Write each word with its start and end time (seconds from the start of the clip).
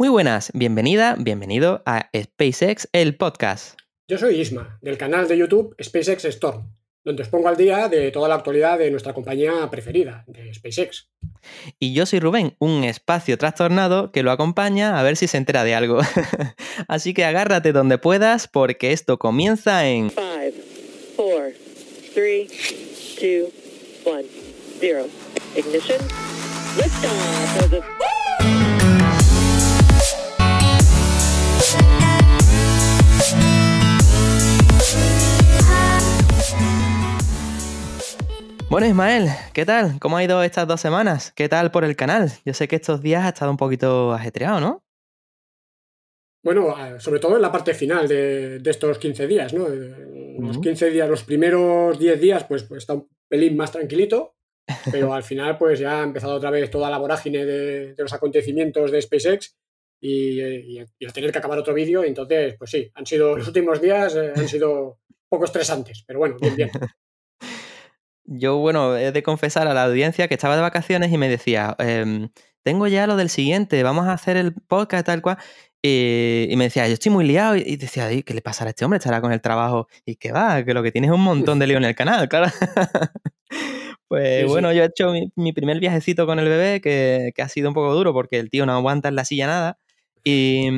Muy 0.00 0.08
buenas, 0.08 0.50
bienvenida, 0.54 1.14
bienvenido 1.18 1.82
a 1.84 2.08
SpaceX, 2.16 2.88
el 2.94 3.16
podcast. 3.16 3.78
Yo 4.08 4.16
soy 4.16 4.40
Isma, 4.40 4.78
del 4.80 4.96
canal 4.96 5.28
de 5.28 5.36
YouTube 5.36 5.76
SpaceX 5.78 6.24
Storm, 6.24 6.74
donde 7.04 7.22
os 7.22 7.28
pongo 7.28 7.48
al 7.48 7.58
día 7.58 7.86
de 7.90 8.10
toda 8.10 8.26
la 8.26 8.36
actualidad 8.36 8.78
de 8.78 8.90
nuestra 8.90 9.12
compañía 9.12 9.68
preferida, 9.70 10.24
de 10.26 10.54
SpaceX. 10.54 11.10
Y 11.78 11.92
yo 11.92 12.06
soy 12.06 12.18
Rubén, 12.18 12.56
un 12.60 12.84
espacio 12.84 13.36
trastornado 13.36 14.10
que 14.10 14.22
lo 14.22 14.30
acompaña 14.30 14.98
a 14.98 15.02
ver 15.02 15.18
si 15.18 15.26
se 15.26 15.36
entera 15.36 15.64
de 15.64 15.74
algo. 15.74 16.00
Así 16.88 17.12
que 17.12 17.26
agárrate 17.26 17.72
donde 17.72 17.98
puedas 17.98 18.48
porque 18.48 18.92
esto 18.92 19.18
comienza 19.18 19.86
en 19.86 20.08
5, 20.08 20.22
4, 21.16 21.50
3, 22.14 22.48
2, 23.20 23.50
1, 24.06 24.22
0. 24.80 25.06
Ignition. 25.56 25.98
Liftoff 26.78 28.09
Bueno, 38.70 38.86
Ismael, 38.86 39.26
¿qué 39.52 39.66
tal? 39.66 39.98
¿Cómo 39.98 40.16
ha 40.16 40.22
ido 40.22 40.44
estas 40.44 40.68
dos 40.68 40.80
semanas? 40.80 41.32
¿Qué 41.34 41.48
tal 41.48 41.72
por 41.72 41.82
el 41.82 41.96
canal? 41.96 42.30
Yo 42.44 42.54
sé 42.54 42.68
que 42.68 42.76
estos 42.76 43.02
días 43.02 43.24
ha 43.24 43.30
estado 43.30 43.50
un 43.50 43.56
poquito 43.56 44.12
ajetreado, 44.12 44.60
¿no? 44.60 44.84
Bueno, 46.44 46.76
sobre 47.00 47.18
todo 47.18 47.34
en 47.34 47.42
la 47.42 47.50
parte 47.50 47.74
final 47.74 48.06
de, 48.06 48.62
estos 48.64 48.98
15 48.98 49.26
días, 49.26 49.52
¿no? 49.52 49.66
Los 49.68 50.58
15 50.58 50.88
días, 50.90 51.10
los 51.10 51.24
primeros 51.24 51.98
10 51.98 52.20
días, 52.20 52.44
pues, 52.44 52.62
pues, 52.62 52.82
está 52.82 52.94
un 52.94 53.08
pelín 53.28 53.56
más 53.56 53.72
tranquilito, 53.72 54.36
pero 54.92 55.12
al 55.14 55.24
final, 55.24 55.58
pues 55.58 55.80
ya 55.80 56.00
ha 56.00 56.04
empezado 56.04 56.36
otra 56.36 56.50
vez 56.50 56.70
toda 56.70 56.88
la 56.90 56.98
vorágine 56.98 57.44
de, 57.44 57.94
los 57.98 58.12
acontecimientos 58.12 58.92
de 58.92 59.02
SpaceX 59.02 59.56
y, 60.00 60.40
y, 60.40 60.86
tener 61.12 61.32
que 61.32 61.38
acabar 61.38 61.58
otro 61.58 61.74
vídeo. 61.74 62.04
Entonces, 62.04 62.54
pues 62.56 62.70
sí, 62.70 62.88
han 62.94 63.04
sido 63.04 63.36
los 63.36 63.48
últimos 63.48 63.80
días 63.80 64.14
eh, 64.14 64.32
han 64.32 64.46
sido 64.46 65.00
poco 65.28 65.46
estresantes, 65.46 66.04
pero 66.06 66.20
bueno, 66.20 66.36
bien, 66.40 66.54
bien. 66.54 66.70
Yo, 68.24 68.58
bueno, 68.58 68.96
he 68.96 69.12
de 69.12 69.22
confesar 69.22 69.66
a 69.68 69.74
la 69.74 69.84
audiencia 69.84 70.28
que 70.28 70.34
estaba 70.34 70.56
de 70.56 70.62
vacaciones 70.62 71.12
y 71.12 71.18
me 71.18 71.28
decía, 71.28 71.74
em, 71.78 72.30
tengo 72.62 72.86
ya 72.86 73.06
lo 73.06 73.16
del 73.16 73.30
siguiente, 73.30 73.82
vamos 73.82 74.06
a 74.06 74.12
hacer 74.12 74.36
el 74.36 74.54
podcast 74.54 75.06
tal 75.06 75.22
cual. 75.22 75.38
Y, 75.82 76.52
me 76.56 76.64
decía, 76.64 76.86
yo 76.86 76.94
estoy 76.94 77.10
muy 77.10 77.26
liado. 77.26 77.56
Y 77.56 77.76
decía, 77.76 78.08
¿qué 78.22 78.34
le 78.34 78.42
pasará 78.42 78.68
a 78.68 78.70
este 78.70 78.84
hombre? 78.84 78.98
Estará 78.98 79.20
con 79.20 79.32
el 79.32 79.40
trabajo. 79.40 79.88
Y 80.04 80.16
que 80.16 80.32
va, 80.32 80.62
que 80.64 80.74
lo 80.74 80.82
que 80.82 80.92
tiene 80.92 81.06
es 81.06 81.12
un 81.12 81.22
montón 81.22 81.58
de 81.58 81.66
lío 81.68 81.78
en 81.78 81.84
el 81.84 81.94
canal, 81.94 82.28
claro. 82.28 82.48
pues 84.08 84.46
bueno, 84.46 84.72
yo 84.72 84.82
he 84.82 84.86
hecho 84.86 85.12
mi, 85.36 85.52
primer 85.52 85.80
viajecito 85.80 86.26
con 86.26 86.38
el 86.38 86.48
bebé, 86.48 86.80
que, 86.80 87.32
ha 87.42 87.48
sido 87.48 87.68
un 87.68 87.74
poco 87.74 87.94
duro 87.94 88.12
porque 88.12 88.38
el 88.38 88.50
tío 88.50 88.66
no 88.66 88.72
aguanta 88.74 89.08
en 89.08 89.16
la 89.16 89.24
silla 89.24 89.46
nada. 89.46 89.78
Y, 90.22 90.68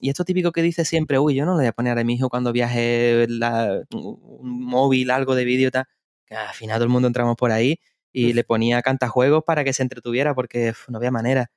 y, 0.00 0.10
esto 0.10 0.24
típico 0.24 0.50
que 0.52 0.62
dice 0.62 0.84
siempre, 0.84 1.18
uy, 1.20 1.36
yo 1.36 1.44
no 1.46 1.52
le 1.52 1.58
voy 1.58 1.66
a 1.68 1.72
poner 1.72 1.96
a 1.98 2.04
mi 2.04 2.14
hijo 2.14 2.28
cuando 2.28 2.52
viaje 2.52 3.26
un 3.28 4.32
móvil, 4.42 5.10
algo 5.12 5.36
de 5.36 5.44
vídeo, 5.44 5.70
tal 5.70 5.86
al 6.30 6.54
final 6.54 6.76
todo 6.76 6.84
el 6.84 6.90
mundo 6.90 7.08
entramos 7.08 7.36
por 7.36 7.50
ahí 7.52 7.80
y 8.12 8.32
le 8.32 8.44
ponía 8.44 8.82
cantajuegos 8.82 9.44
para 9.44 9.64
que 9.64 9.72
se 9.72 9.82
entretuviera 9.82 10.34
porque 10.34 10.72
no 10.88 10.98
había 10.98 11.10
manera. 11.10 11.50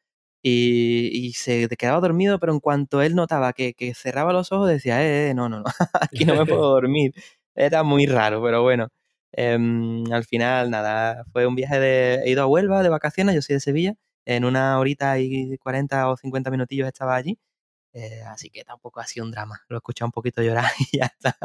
Y, 0.46 1.34
se 1.36 1.70
quedaba 1.70 2.02
dormido, 2.02 2.40
pero 2.40 2.52
en 2.54 2.60
cuanto 2.60 3.02
él 3.02 3.16
notaba 3.16 3.54
que, 3.54 3.74
cerraba 3.96 4.34
los 4.34 4.52
ojos, 4.52 4.70
decía, 4.70 5.02
eh, 5.04 5.30
eh 5.30 5.34
no, 5.34 5.48
no, 5.50 5.60
no, 5.62 5.66
aquí 6.02 6.26
no 6.26 6.36
me 6.36 6.46
puedo 6.46 6.62
dormir. 6.74 7.14
Era 7.56 7.84
muy 7.84 8.06
raro, 8.08 8.44
pero 8.44 8.62
bueno. 8.62 8.90
Em, 9.32 10.04
al 10.12 10.26
final, 10.26 10.70
nada, 10.70 11.26
fue 11.32 11.48
un 11.48 11.56
viaje 11.56 11.80
de... 11.80 12.16
He 12.26 12.32
ido 12.32 12.44
a 12.44 12.48
Huelva 12.48 12.84
de 12.84 12.90
vacaciones, 12.90 13.36
yo 13.36 13.42
soy 13.42 13.56
de 13.56 13.60
Sevilla, 13.62 13.96
en 14.26 14.46
una 14.46 14.80
horita 14.80 15.20
y 15.20 15.58
40 15.58 16.10
o 16.10 16.18
50 16.18 16.52
minutillos 16.52 16.88
estaba 16.88 17.16
allí. 17.16 17.40
Eh, 17.94 18.22
así 18.28 18.50
que 18.50 18.64
tampoco 18.64 19.00
ha 19.00 19.06
sido 19.06 19.26
un 19.26 19.32
drama. 19.32 19.62
Lo 19.70 19.78
he 19.78 19.80
escuchado 19.80 20.08
un 20.08 20.12
poquito 20.12 20.42
llorar 20.42 20.66
y 20.92 20.98
ya 20.98 21.06
está. 21.06 21.38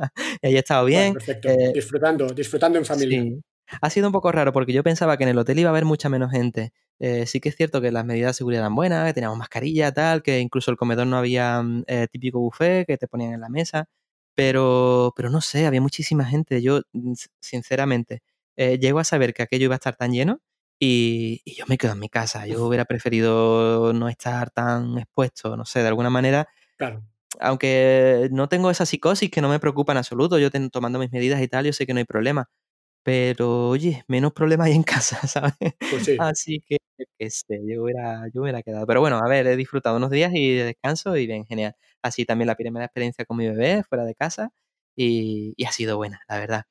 Y 0.42 0.46
ahí 0.46 0.56
he 0.56 0.58
estado 0.58 0.84
bien. 0.86 1.12
perfecto. 1.12 1.48
Eh, 1.48 1.72
disfrutando, 1.74 2.26
disfrutando 2.28 2.78
en 2.78 2.84
familia. 2.84 3.22
Sí. 3.22 3.40
Ha 3.82 3.90
sido 3.90 4.06
un 4.06 4.12
poco 4.12 4.32
raro 4.32 4.52
porque 4.52 4.72
yo 4.72 4.82
pensaba 4.82 5.18
que 5.18 5.24
en 5.24 5.30
el 5.30 5.38
hotel 5.38 5.58
iba 5.58 5.68
a 5.68 5.72
haber 5.72 5.84
mucha 5.84 6.08
menos 6.08 6.30
gente. 6.30 6.72
Eh, 6.98 7.26
sí 7.26 7.38
que 7.38 7.50
es 7.50 7.56
cierto 7.56 7.82
que 7.82 7.92
las 7.92 8.04
medidas 8.04 8.30
de 8.30 8.34
seguridad 8.34 8.62
eran 8.62 8.74
buenas, 8.74 9.06
que 9.06 9.12
teníamos 9.12 9.36
mascarilla, 9.36 9.92
tal, 9.92 10.22
que 10.22 10.40
incluso 10.40 10.70
el 10.70 10.78
comedor 10.78 11.06
no 11.06 11.18
había 11.18 11.62
mm, 11.62 11.84
típico 12.10 12.40
buffet 12.40 12.86
que 12.86 12.96
te 12.96 13.06
ponían 13.06 13.34
en 13.34 13.42
la 13.42 13.50
mesa. 13.50 13.86
Pero, 14.34 15.12
pero 15.16 15.28
no 15.28 15.42
sé, 15.42 15.66
había 15.66 15.82
muchísima 15.82 16.24
gente. 16.24 16.62
Yo, 16.62 16.80
mm, 16.92 17.12
sinceramente, 17.40 18.22
llego 18.56 18.98
a 18.98 19.04
saber 19.04 19.34
que 19.34 19.42
aquello 19.42 19.66
iba 19.66 19.74
a 19.74 19.76
estar 19.76 19.96
tan 19.96 20.12
lleno 20.12 20.40
y, 20.78 21.42
yo 21.56 21.64
me 21.66 21.78
quedo 21.78 21.92
en 21.92 21.98
mi 21.98 22.08
casa. 22.08 22.46
Yo 22.46 22.66
hubiera 22.66 22.84
preferido 22.84 23.92
no 23.92 24.08
estar 24.08 24.50
tan 24.50 24.98
expuesto, 24.98 25.56
no 25.56 25.64
sé, 25.64 25.80
de 25.80 25.88
alguna 25.88 26.10
manera. 26.10 26.48
Claro. 26.76 27.02
Aunque 27.40 28.28
no 28.32 28.48
tengo 28.48 28.70
esa 28.70 28.86
psicosis 28.86 29.30
que 29.30 29.40
no 29.40 29.48
me 29.48 29.60
preocupa 29.60 29.92
en 29.92 29.98
absoluto, 29.98 30.38
yo 30.38 30.50
tengo, 30.50 30.70
tomando 30.70 30.98
mis 30.98 31.12
medidas 31.12 31.42
y 31.42 31.48
tal, 31.48 31.66
yo 31.66 31.72
sé 31.72 31.86
que 31.86 31.94
no 31.94 31.98
hay 31.98 32.04
problema. 32.04 32.48
Pero, 33.02 33.68
oye, 33.70 34.04
menos 34.08 34.32
problemas 34.32 34.68
hay 34.68 34.74
en 34.74 34.82
casa, 34.84 35.26
¿sabes? 35.26 35.54
Pues 35.90 36.04
sí. 36.04 36.16
Así 36.18 36.62
que, 36.66 36.78
qué 37.18 37.30
sé, 37.30 37.60
yo 37.66 37.84
hubiera, 37.84 38.28
yo 38.32 38.42
hubiera 38.42 38.62
quedado. 38.62 38.86
Pero 38.86 39.00
bueno, 39.00 39.18
a 39.18 39.28
ver, 39.28 39.46
he 39.46 39.56
disfrutado 39.56 39.96
unos 39.96 40.10
días 40.10 40.32
y 40.34 40.54
de 40.54 40.64
descanso 40.64 41.16
y 41.16 41.26
bien, 41.26 41.44
genial. 41.46 41.74
Así 42.02 42.24
también 42.24 42.46
la 42.48 42.56
primera 42.56 42.84
experiencia 42.86 43.24
con 43.24 43.36
mi 43.36 43.48
bebé 43.48 43.82
fuera 43.84 44.04
de 44.04 44.14
casa 44.14 44.50
y, 44.96 45.54
y 45.56 45.64
ha 45.64 45.72
sido 45.72 45.96
buena, 45.96 46.20
la 46.28 46.38
verdad. 46.38 46.64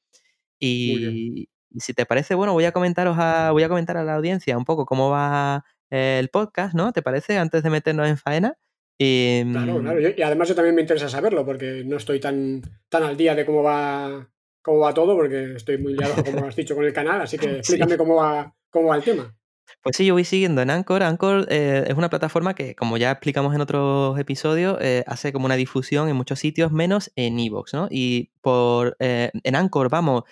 Y, 0.59 1.50
y 1.69 1.79
si 1.81 1.94
te 1.94 2.05
parece, 2.05 2.35
bueno, 2.35 2.53
voy 2.53 2.66
a 2.66 2.72
comentaros 2.72 3.17
a, 3.19 3.51
voy 3.51 3.63
a 3.63 3.69
comentar 3.69 3.97
a 3.97 4.03
la 4.03 4.16
audiencia 4.16 4.57
un 4.57 4.66
poco 4.66 4.85
cómo 4.85 5.09
va 5.09 5.66
el 5.89 6.29
podcast, 6.29 6.73
¿no? 6.73 6.91
¿Te 6.91 7.01
parece? 7.01 7.38
Antes 7.38 7.63
de 7.63 7.69
meternos 7.69 8.07
en 8.07 8.17
faena. 8.17 8.57
Y, 8.97 9.44
claro, 9.51 9.75
mm, 9.75 9.81
claro. 9.81 10.00
Y 10.17 10.22
además 10.22 10.50
yo 10.50 10.55
también 10.55 10.75
me 10.75 10.81
interesa 10.81 11.07
saberlo, 11.07 11.45
porque 11.45 11.83
no 11.85 11.97
estoy 11.97 12.19
tan, 12.19 12.61
tan 12.89 13.03
al 13.03 13.16
día 13.16 13.35
de 13.35 13.45
cómo 13.45 13.61
va, 13.61 14.28
cómo 14.61 14.79
va 14.79 14.94
todo, 14.94 15.16
porque 15.16 15.53
estoy 15.55 15.78
muy 15.78 15.94
liado, 15.94 16.23
como 16.23 16.45
has 16.45 16.55
dicho, 16.55 16.75
con 16.75 16.85
el 16.85 16.94
canal, 16.94 17.22
así 17.22 17.38
que 17.38 17.57
explícame 17.59 17.97
cómo, 17.97 18.16
va, 18.16 18.53
cómo 18.69 18.88
va 18.89 18.95
el 18.95 19.03
tema. 19.03 19.37
Pues 19.83 19.95
sí, 19.97 20.05
yo 20.05 20.13
voy 20.13 20.23
siguiendo 20.23 20.61
en 20.61 20.69
Anchor. 20.69 21.03
Anchor 21.03 21.45
eh, 21.50 21.85
es 21.88 21.95
una 21.95 22.09
plataforma 22.09 22.53
que, 22.55 22.75
como 22.75 22.97
ya 22.97 23.11
explicamos 23.11 23.53
en 23.55 23.61
otros 23.61 24.17
episodios, 24.19 24.78
eh, 24.81 25.03
hace 25.07 25.31
como 25.33 25.45
una 25.45 25.55
difusión 25.55 26.09
en 26.09 26.16
muchos 26.16 26.39
sitios, 26.39 26.72
menos 26.72 27.11
en 27.16 27.39
Evox, 27.39 27.73
¿no? 27.73 27.88
Y 27.89 28.31
por 28.41 28.95
eh, 29.00 29.31
en 29.44 29.55
Anchor 29.55 29.89
vamos 29.89 30.23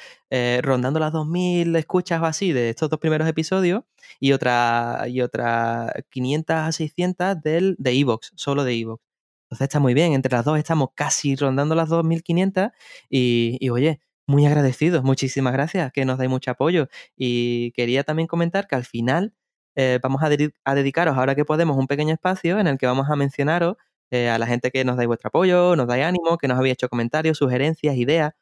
rondando 0.61 0.99
las 0.99 1.13
2.000 1.13 1.73
escuchas 1.77 2.21
o 2.21 2.25
así 2.25 2.51
de 2.51 2.69
estos 2.69 2.89
dos 2.89 2.99
primeros 2.99 3.25
episodios 3.27 3.83
y 4.19 4.33
otra, 4.33 5.05
y 5.07 5.21
otra 5.21 5.93
500 6.09 6.55
a 6.57 6.71
600 6.73 7.41
del, 7.41 7.75
de 7.79 7.91
Evox, 7.93 8.33
solo 8.35 8.65
de 8.65 8.73
Evox. 8.73 9.01
Entonces 9.45 9.65
está 9.65 9.79
muy 9.79 9.93
bien, 9.93 10.11
entre 10.13 10.33
las 10.35 10.43
dos 10.43 10.57
estamos 10.57 10.89
casi 10.95 11.35
rondando 11.37 11.73
las 11.75 11.87
2.500 11.89 12.73
y, 13.09 13.57
y 13.61 13.69
oye, 13.69 14.01
muy 14.27 14.45
agradecidos. 14.45 15.03
Muchísimas 15.03 15.53
gracias, 15.53 15.91
que 15.91 16.05
nos 16.05 16.17
dais 16.17 16.29
mucho 16.29 16.51
apoyo. 16.51 16.87
Y 17.15 17.71
quería 17.71 18.03
también 18.03 18.27
comentar 18.27 18.67
que 18.67 18.75
al 18.75 18.85
final 18.85 19.33
eh, 19.75 19.99
vamos 20.01 20.21
a, 20.23 20.29
dedicaros, 20.75 21.17
ahora 21.17 21.35
que 21.35 21.45
podemos, 21.45 21.77
un 21.77 21.87
pequeño 21.87 22.13
espacio 22.13 22.59
en 22.59 22.67
el 22.67 22.77
que 22.77 22.85
vamos 22.87 23.09
a 23.09 23.15
mencionaros 23.15 23.75
eh, 24.11 24.29
a 24.29 24.39
la 24.39 24.47
gente 24.47 24.71
que 24.71 24.85
nos 24.85 24.95
dais 24.97 25.07
vuestro 25.07 25.27
apoyo, 25.29 25.75
nos 25.75 25.87
dais 25.87 26.05
ánimo, 26.05 26.37
que 26.37 26.47
nos 26.47 26.57
habéis 26.57 26.73
hecho 26.73 26.89
comentarios, 26.89 27.37
sugerencias, 27.37 27.95
ideas. 27.97 28.33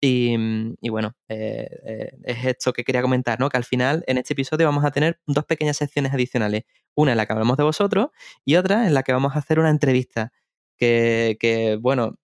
Y, 0.00 0.36
mm, 0.38 0.76
bueno, 0.90 1.14
eh, 1.28 2.12
es 2.24 2.44
esto 2.44 2.72
que 2.72 2.84
quería 2.84 3.02
comentar, 3.02 3.40
¿no? 3.40 3.48
Que 3.50 3.56
al 3.56 3.64
final, 3.64 4.04
en 4.06 4.18
este 4.18 4.34
episodio, 4.34 4.66
vamos 4.66 4.84
a 4.84 4.90
tener 4.92 5.20
dos 5.26 5.44
pequeñas 5.44 5.76
secciones 5.76 6.12
adicionales. 6.14 6.64
Una 6.94 7.12
en 7.12 7.18
la 7.18 7.26
que 7.26 7.32
hablamos 7.32 7.56
de 7.56 7.64
vosotros 7.64 8.08
y 8.44 8.56
otra 8.56 8.86
en 8.86 8.94
la 8.94 9.02
que 9.02 9.12
vamos 9.12 9.34
a 9.36 9.40
hacer 9.40 9.58
una 9.58 9.70
entrevista. 9.70 10.32
Que, 10.76 11.36
que 11.40 11.76
bueno, 11.76 12.18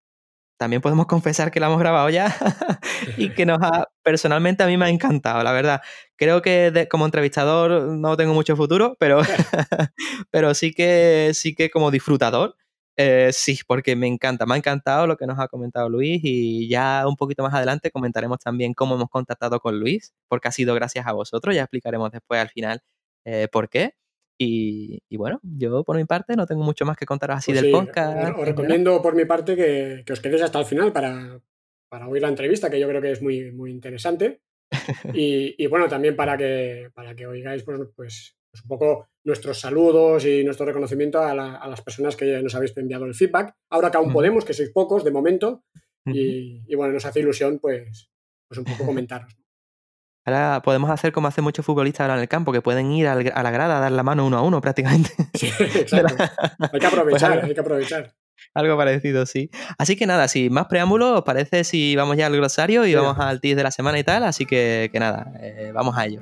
también 0.64 0.80
podemos 0.80 1.04
confesar 1.04 1.50
que 1.50 1.60
la 1.60 1.66
hemos 1.66 1.78
grabado 1.78 2.08
ya 2.08 2.34
y 3.18 3.34
que 3.34 3.44
nos 3.44 3.58
ha, 3.60 3.86
personalmente 4.02 4.62
a 4.62 4.66
mí 4.66 4.78
me 4.78 4.86
ha 4.86 4.88
encantado, 4.88 5.42
la 5.42 5.52
verdad. 5.52 5.82
Creo 6.16 6.40
que 6.40 6.88
como 6.90 7.04
entrevistador 7.04 7.82
no 7.82 8.16
tengo 8.16 8.32
mucho 8.32 8.56
futuro, 8.56 8.96
pero, 8.98 9.20
pero 10.30 10.54
sí, 10.54 10.72
que, 10.72 11.32
sí 11.34 11.54
que 11.54 11.68
como 11.68 11.90
disfrutador, 11.90 12.56
eh, 12.96 13.28
sí, 13.34 13.58
porque 13.66 13.94
me 13.94 14.06
encanta, 14.06 14.46
me 14.46 14.54
ha 14.54 14.56
encantado 14.56 15.06
lo 15.06 15.18
que 15.18 15.26
nos 15.26 15.38
ha 15.38 15.48
comentado 15.48 15.90
Luis 15.90 16.22
y 16.24 16.66
ya 16.66 17.04
un 17.06 17.16
poquito 17.16 17.42
más 17.42 17.52
adelante 17.52 17.90
comentaremos 17.90 18.38
también 18.38 18.72
cómo 18.72 18.94
hemos 18.94 19.10
contactado 19.10 19.60
con 19.60 19.78
Luis, 19.78 20.14
porque 20.28 20.48
ha 20.48 20.52
sido 20.52 20.74
gracias 20.74 21.06
a 21.06 21.12
vosotros, 21.12 21.54
ya 21.54 21.60
explicaremos 21.60 22.10
después 22.10 22.40
al 22.40 22.48
final 22.48 22.80
eh, 23.26 23.48
por 23.52 23.68
qué. 23.68 23.96
Y, 24.38 25.16
bueno, 25.16 25.40
yo 25.42 25.84
por 25.84 25.96
mi 25.96 26.04
parte 26.04 26.36
no 26.36 26.46
tengo 26.46 26.62
mucho 26.62 26.84
más 26.84 26.96
que 26.96 27.06
contar 27.06 27.30
así 27.32 27.52
pues 27.52 27.62
del 27.62 27.70
podcast. 27.70 28.38
Os 28.38 28.44
recomiendo 28.44 29.00
por 29.00 29.14
mi 29.14 29.24
parte 29.24 29.54
que, 29.56 30.12
os 30.12 30.20
quedéis 30.20 30.42
hasta 30.42 30.58
el 30.58 30.66
final 30.66 30.92
para, 30.92 31.40
oír 32.08 32.22
la 32.22 32.28
entrevista, 32.28 32.68
que 32.68 32.80
yo 32.80 32.88
creo 32.88 33.00
que 33.00 33.12
es 33.12 33.22
muy, 33.22 33.52
muy 33.52 33.70
interesante. 33.70 34.40
y, 35.14 35.66
bueno, 35.68 35.88
también 35.88 36.16
para 36.16 36.36
que, 36.36 36.90
para 36.94 37.14
que 37.14 37.26
oigáis 37.26 37.62
pues, 37.62 37.78
pues, 37.94 38.36
pues, 38.50 38.62
un 38.62 38.68
poco 38.68 39.08
nuestros 39.24 39.60
saludos 39.60 40.24
y 40.26 40.42
nuestro 40.44 40.66
reconocimiento 40.66 41.20
a, 41.20 41.34
las 41.34 41.82
personas 41.82 42.16
que 42.16 42.42
nos 42.42 42.54
habéis 42.54 42.76
enviado 42.76 43.06
el 43.06 43.14
feedback. 43.14 43.54
Ahora 43.70 43.90
que 43.90 43.98
aún 43.98 44.12
podemos, 44.12 44.44
que 44.44 44.54
sois 44.54 44.70
pocos 44.70 45.04
de 45.04 45.12
momento. 45.12 45.62
y, 46.06 46.74
bueno, 46.74 46.92
nos 46.92 47.06
hace 47.06 47.20
ilusión 47.20 47.60
pues, 47.60 48.10
pues 48.48 48.58
un 48.58 48.64
poco 48.64 48.84
comentaros. 48.86 49.43
Ahora 50.24 50.62
podemos 50.62 50.90
hacer 50.90 51.12
como 51.12 51.28
hacen 51.28 51.44
muchos 51.44 51.64
futbolistas 51.64 52.02
ahora 52.02 52.14
en 52.14 52.20
el 52.20 52.28
campo, 52.28 52.52
que 52.52 52.62
pueden 52.62 52.90
ir 52.92 53.08
a 53.08 53.14
la 53.14 53.50
grada 53.50 53.78
a 53.78 53.80
dar 53.80 53.92
la 53.92 54.02
mano 54.02 54.26
uno 54.26 54.38
a 54.38 54.42
uno 54.42 54.60
prácticamente. 54.60 55.10
Sí, 55.34 55.48
exacto. 55.58 56.14
Hay 56.72 56.80
que 56.80 56.86
aprovechar, 56.86 57.32
pues 57.40 57.44
hay 57.44 57.54
que 57.54 57.60
aprovechar. 57.60 58.14
Algo 58.54 58.76
parecido, 58.76 59.26
sí. 59.26 59.50
Así 59.78 59.96
que 59.96 60.06
nada, 60.06 60.28
sin 60.28 60.52
más 60.52 60.66
preámbulos, 60.66 61.18
¿os 61.18 61.24
parece 61.24 61.64
si 61.64 61.96
vamos 61.96 62.16
ya 62.16 62.26
al 62.26 62.36
glosario 62.36 62.86
y 62.86 62.94
vamos 62.94 63.18
al 63.18 63.40
TIS 63.40 63.56
de 63.56 63.62
la 63.62 63.70
semana 63.70 63.98
y 63.98 64.04
tal? 64.04 64.22
Así 64.22 64.46
que, 64.46 64.90
que 64.92 65.00
nada, 65.00 65.32
eh, 65.40 65.72
vamos 65.74 65.96
a 65.96 66.06
ello. 66.06 66.20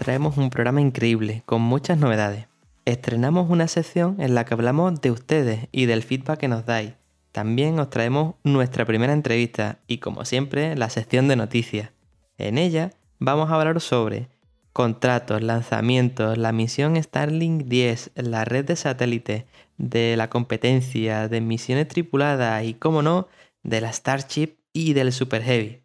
Traemos 0.00 0.38
un 0.38 0.48
programa 0.48 0.80
increíble, 0.80 1.42
con 1.44 1.60
muchas 1.60 1.98
novedades. 1.98 2.46
Estrenamos 2.86 3.50
una 3.50 3.68
sección 3.68 4.16
en 4.18 4.34
la 4.34 4.46
que 4.46 4.54
hablamos 4.54 4.98
de 5.02 5.10
ustedes 5.10 5.68
y 5.72 5.84
del 5.84 6.02
feedback 6.02 6.38
que 6.40 6.48
nos 6.48 6.64
dais. 6.64 6.94
También 7.32 7.78
os 7.78 7.90
traemos 7.90 8.36
nuestra 8.42 8.86
primera 8.86 9.12
entrevista 9.12 9.78
y 9.86 9.98
como 9.98 10.24
siempre 10.24 10.74
la 10.74 10.88
sección 10.88 11.28
de 11.28 11.36
noticias. 11.36 11.90
En 12.38 12.56
ella 12.56 12.92
vamos 13.18 13.50
a 13.50 13.56
hablar 13.56 13.78
sobre 13.82 14.30
contratos, 14.72 15.42
lanzamientos, 15.42 16.38
la 16.38 16.52
misión 16.52 16.96
Starlink 16.96 17.64
10, 17.64 18.12
la 18.14 18.46
red 18.46 18.64
de 18.64 18.76
satélites, 18.76 19.44
de 19.76 20.16
la 20.16 20.30
competencia, 20.30 21.28
de 21.28 21.42
misiones 21.42 21.88
tripuladas 21.88 22.64
y, 22.64 22.72
como 22.72 23.02
no, 23.02 23.28
de 23.62 23.82
la 23.82 23.92
Starship 23.92 24.56
y 24.72 24.94
del 24.94 25.12
Super 25.12 25.42
Heavy. 25.42 25.82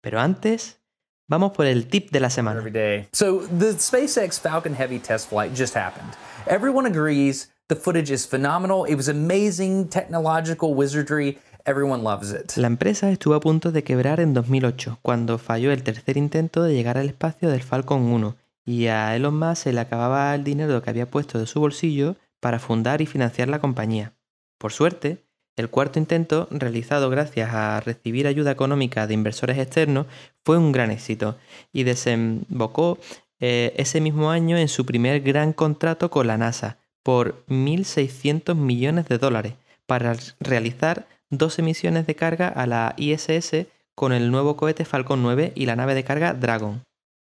Pero 0.00 0.20
antes, 0.20 0.80
Vamos 1.26 1.52
por 1.52 1.64
el 1.64 1.86
tip 1.86 2.10
de 2.10 2.20
la 2.20 2.28
semana. 2.28 2.60
Every 2.60 2.70
day. 2.70 3.08
So 3.12 3.46
the 3.46 3.72
SpaceX 3.78 4.38
Falcon 4.38 4.74
Heavy 4.74 4.98
test 4.98 5.30
flight 5.30 5.56
just 5.56 5.74
happened. 5.74 6.12
Everyone 6.46 6.86
agrees 6.86 7.50
the 7.68 7.76
footage 7.76 8.12
is 8.12 8.26
phenomenal. 8.26 8.84
It 8.86 8.96
was 8.96 9.08
amazing 9.08 9.88
technological 9.88 10.74
wizardry. 10.74 11.38
Everyone 11.64 12.02
loves 12.02 12.30
it. 12.30 12.58
La 12.58 12.66
empresa 12.66 13.10
estuvo 13.10 13.34
a 13.34 13.40
punto 13.40 13.72
de 13.72 13.82
quebrar 13.82 14.20
en 14.20 14.34
2008 14.34 14.98
cuando 15.00 15.38
falló 15.38 15.72
el 15.72 15.82
tercer 15.82 16.18
intento 16.18 16.62
de 16.62 16.74
llegar 16.74 16.98
al 16.98 17.06
espacio 17.06 17.48
del 17.48 17.62
Falcon 17.62 18.02
1 18.02 18.36
y 18.66 18.88
a 18.88 19.16
Elon 19.16 19.38
Musk 19.38 19.62
se 19.62 19.72
le 19.72 19.80
acababa 19.80 20.34
el 20.34 20.44
dinero 20.44 20.82
que 20.82 20.90
había 20.90 21.10
puesto 21.10 21.38
de 21.38 21.46
su 21.46 21.58
bolsillo 21.58 22.16
para 22.40 22.58
fundar 22.58 23.00
y 23.00 23.06
financiar 23.06 23.48
la 23.48 23.60
compañía. 23.60 24.12
Por 24.58 24.72
suerte, 24.72 25.24
el 25.56 25.70
cuarto 25.70 25.98
intento, 25.98 26.48
realizado 26.50 27.10
gracias 27.10 27.54
a 27.54 27.80
recibir 27.80 28.26
ayuda 28.26 28.50
económica 28.50 29.06
de 29.06 29.14
inversores 29.14 29.58
externos, 29.58 30.06
fue 30.44 30.58
un 30.58 30.72
gran 30.72 30.90
éxito 30.90 31.36
y 31.72 31.84
desembocó 31.84 32.98
eh, 33.40 33.74
ese 33.76 34.00
mismo 34.00 34.30
año 34.30 34.56
en 34.56 34.68
su 34.68 34.84
primer 34.84 35.20
gran 35.20 35.52
contrato 35.52 36.10
con 36.10 36.26
la 36.26 36.38
NASA 36.38 36.78
por 37.02 37.44
1.600 37.46 38.54
millones 38.54 39.06
de 39.06 39.18
dólares 39.18 39.54
para 39.86 40.14
realizar 40.40 41.06
dos 41.30 41.58
emisiones 41.58 42.06
de 42.06 42.14
carga 42.14 42.48
a 42.48 42.66
la 42.66 42.94
ISS 42.96 43.66
con 43.94 44.12
el 44.12 44.30
nuevo 44.30 44.56
cohete 44.56 44.84
Falcon 44.84 45.22
9 45.22 45.52
y 45.54 45.66
la 45.66 45.76
nave 45.76 45.94
de 45.94 46.04
carga 46.04 46.34
Dragon. 46.34 46.82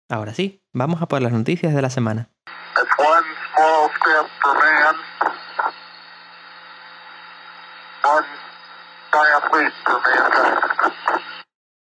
Ahora 0.08 0.34
sí, 0.34 0.60
vamos 0.72 1.02
a 1.02 1.06
por 1.06 1.22
las 1.22 1.32
noticias 1.32 1.74
de 1.74 1.82
la 1.82 1.90
semana. 1.90 2.28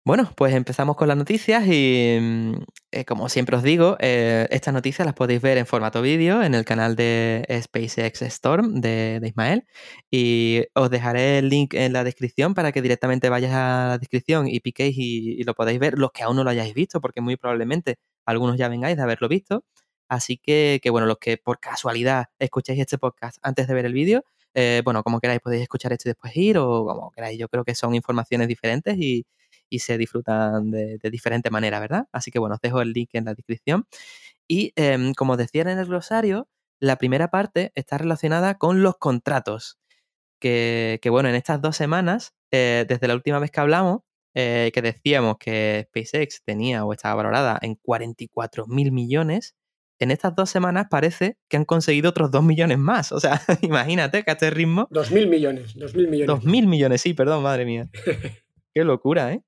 Bueno, 0.07 0.31
pues 0.38 0.54
empezamos 0.54 0.95
con 0.95 1.07
las 1.07 1.18
noticias 1.18 1.66
y 1.66 2.19
mm, 2.22 2.54
eh, 2.92 3.06
como 3.06 3.27
siempre 3.27 3.57
os 3.57 3.63
digo, 3.63 3.98
eh, 4.00 4.48
estas 4.51 4.72
noticias 4.72 5.04
las 5.04 5.16
podéis 5.16 5.42
ver 5.42 5.57
en 5.57 5.66
formato 5.66 6.04
vídeo 6.04 6.44
en 6.44 6.54
el 6.54 6.63
canal 6.63 6.95
de 6.95 7.44
SpaceX 7.63 8.22
Storm 8.22 8.81
de, 8.81 9.19
Ismael 9.25 9.66
y 10.12 10.62
os 10.75 10.92
dejaré 10.92 11.39
el 11.39 11.50
link 11.50 11.74
en 11.74 11.92
la 11.92 12.04
descripción 12.04 12.54
para 12.54 12.72
que 12.72 12.83
directamente 12.83 13.30
vayáis 13.30 13.54
a 13.56 13.88
la 13.89 13.98
descripción 13.98 14.48
y 14.48 14.60
piquéis 14.60 14.95
y, 14.95 15.44
lo 15.44 15.56
podáis 15.56 15.80
ver 15.80 15.98
los 15.98 16.12
que 16.12 16.21
aún 16.21 16.36
no 16.36 16.44
lo 16.44 16.51
hayáis 16.51 16.75
visto 16.75 17.01
porque 17.01 17.21
muy 17.21 17.36
probablemente 17.36 17.98
algunos 18.28 18.57
ya 18.57 18.68
vengáis 18.68 18.98
de 18.98 19.04
haberlo 19.04 19.28
visto. 19.28 19.66
Así 20.07 20.38
que, 20.38 20.80
que 20.83 20.92
bueno, 20.92 21.07
los 21.07 21.18
que 21.18 21.38
por 21.38 21.60
casualidad 21.60 22.28
escuchéis 22.38 22.80
este 22.80 23.00
podcast 23.00 23.39
antes 23.42 23.68
de 23.68 23.74
ver 23.74 23.86
el 23.86 23.94
vídeo, 23.94 24.24
eh, 24.56 24.81
bueno, 24.86 25.04
como 25.04 25.19
queráis, 25.19 25.42
podéis 25.42 25.63
escuchar 25.63 25.92
esto 25.94 26.07
y 26.10 26.12
después 26.12 26.36
ir 26.38 26.57
o 26.57 26.86
como 26.86 27.12
queráis. 27.12 27.38
Yo 27.38 27.50
creo 27.50 27.66
que 27.66 27.75
son 27.75 27.94
informaciones 27.96 28.48
diferentes 28.48 28.98
y, 28.98 29.25
se 29.78 29.98
disfrutan 29.98 30.72
de, 30.72 30.98
diferente 31.12 31.50
manera, 31.50 31.81
¿verdad? 31.81 32.07
Así 32.13 32.31
que 32.31 32.40
bueno, 32.40 32.56
os 32.56 32.62
dejo 32.62 32.81
el 32.81 32.94
link 32.94 33.10
en 33.13 33.25
la 33.25 33.34
descripción. 33.34 33.86
Y 34.48 34.72
em, 34.78 35.13
como 35.13 35.38
decía 35.38 35.63
en 35.63 35.69
el 35.69 35.86
glosario, 35.86 36.48
la 36.80 36.98
primera 36.98 37.30
parte 37.30 37.72
está 37.75 37.98
relacionada 37.98 38.57
con 38.57 38.84
los 38.84 38.98
contratos. 38.98 39.78
Que, 40.40 41.00
bueno, 41.10 41.30
en 41.30 41.36
estas 41.36 41.62
dos 41.62 41.75
semanas, 41.75 42.34
eh, 42.52 42.86
desde 42.88 43.07
la 43.07 43.16
última 43.16 43.40
vez 43.40 43.52
que 43.52 43.60
hablamos, 43.62 44.02
eh, 44.36 44.72
que 44.74 44.81
decíamos 44.81 45.38
que 45.40 45.88
SpaceX 45.90 46.44
tenía 46.46 46.86
o 46.86 46.94
estaba 46.94 47.16
valorada 47.16 47.57
en 47.62 47.75
44 47.75 48.68
mil 48.68 48.92
millones, 48.92 49.56
en 50.00 50.12
estas 50.12 50.36
dos 50.36 50.50
semanas 50.50 50.88
parece 50.89 51.38
que 51.50 51.57
han 51.57 51.65
conseguido 51.65 52.09
otros 52.09 52.31
dos 52.31 52.44
millones 52.44 52.77
más. 52.77 53.12
O 53.12 53.19
sea, 53.19 53.42
imagínate 53.62 54.24
que 54.24 54.31
a 54.31 54.33
este 54.33 54.50
ritmo. 54.50 54.88
Dos 54.89 55.12
mil 55.12 55.27
millones, 55.27 55.74
dos 55.75 55.95
mil 55.95 56.07
millones. 56.07 56.27
Dos 56.27 56.44
mil 56.44 56.68
millones, 56.68 57.01
sí, 57.01 57.13
perdón, 57.13 57.44
madre 57.44 57.65
mía. 57.65 57.89
Qué 58.74 58.83
locura, 58.83 59.33
¿eh? 59.33 59.42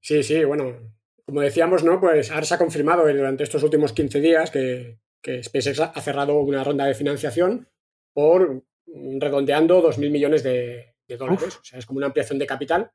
Sí, 0.00 0.22
sí, 0.22 0.44
bueno, 0.44 0.94
como 1.26 1.40
decíamos, 1.40 1.82
¿no? 1.82 2.00
Pues 2.00 2.30
ahora 2.30 2.44
se 2.44 2.54
ha 2.54 2.58
confirmado 2.58 3.06
durante 3.12 3.42
estos 3.42 3.62
últimos 3.62 3.92
15 3.92 4.20
días 4.20 4.50
que, 4.50 4.98
SpaceX 5.42 5.80
ha 5.80 6.00
cerrado 6.02 6.38
una 6.40 6.62
ronda 6.62 6.84
de 6.84 6.94
financiación 6.94 7.68
por 8.12 8.62
redondeando 8.86 9.80
dos 9.80 9.96
mil 9.96 10.10
millones 10.10 10.42
de, 10.42 10.94
dólares. 11.08 11.58
O 11.60 11.64
sea, 11.64 11.78
es 11.78 11.86
como 11.86 11.96
una 11.96 12.06
ampliación 12.06 12.38
de 12.38 12.46
capital. 12.46 12.92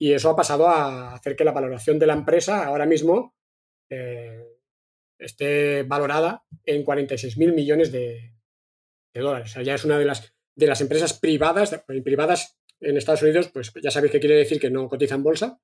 Y 0.00 0.12
eso 0.12 0.30
ha 0.30 0.36
pasado 0.36 0.68
a 0.68 1.14
hacer 1.14 1.34
que 1.34 1.44
la 1.44 1.50
valoración 1.50 1.98
de 1.98 2.06
la 2.06 2.12
empresa 2.12 2.64
ahora 2.64 2.86
mismo 2.86 3.34
eh, 3.90 4.57
esté 5.18 5.82
valorada 5.82 6.44
en 6.64 6.84
46 6.84 7.36
mil 7.38 7.52
millones 7.52 7.92
de, 7.92 8.34
dólares. 9.14 9.50
O 9.50 9.52
sea, 9.54 9.62
ya 9.62 9.74
es 9.74 9.84
una 9.84 9.98
de 9.98 10.04
las, 10.04 10.32
de 10.54 10.66
las 10.66 10.80
empresas 10.80 11.18
privadas, 11.18 11.82
privadas 12.04 12.58
en 12.80 12.96
Estados 12.96 13.22
Unidos, 13.22 13.50
pues 13.52 13.72
ya 13.82 13.90
sabéis 13.90 14.12
que 14.12 14.20
quiere 14.20 14.36
decir 14.36 14.60
que 14.60 14.70
no 14.70 14.88
cotizan 14.88 15.22
bolsa, 15.22 15.60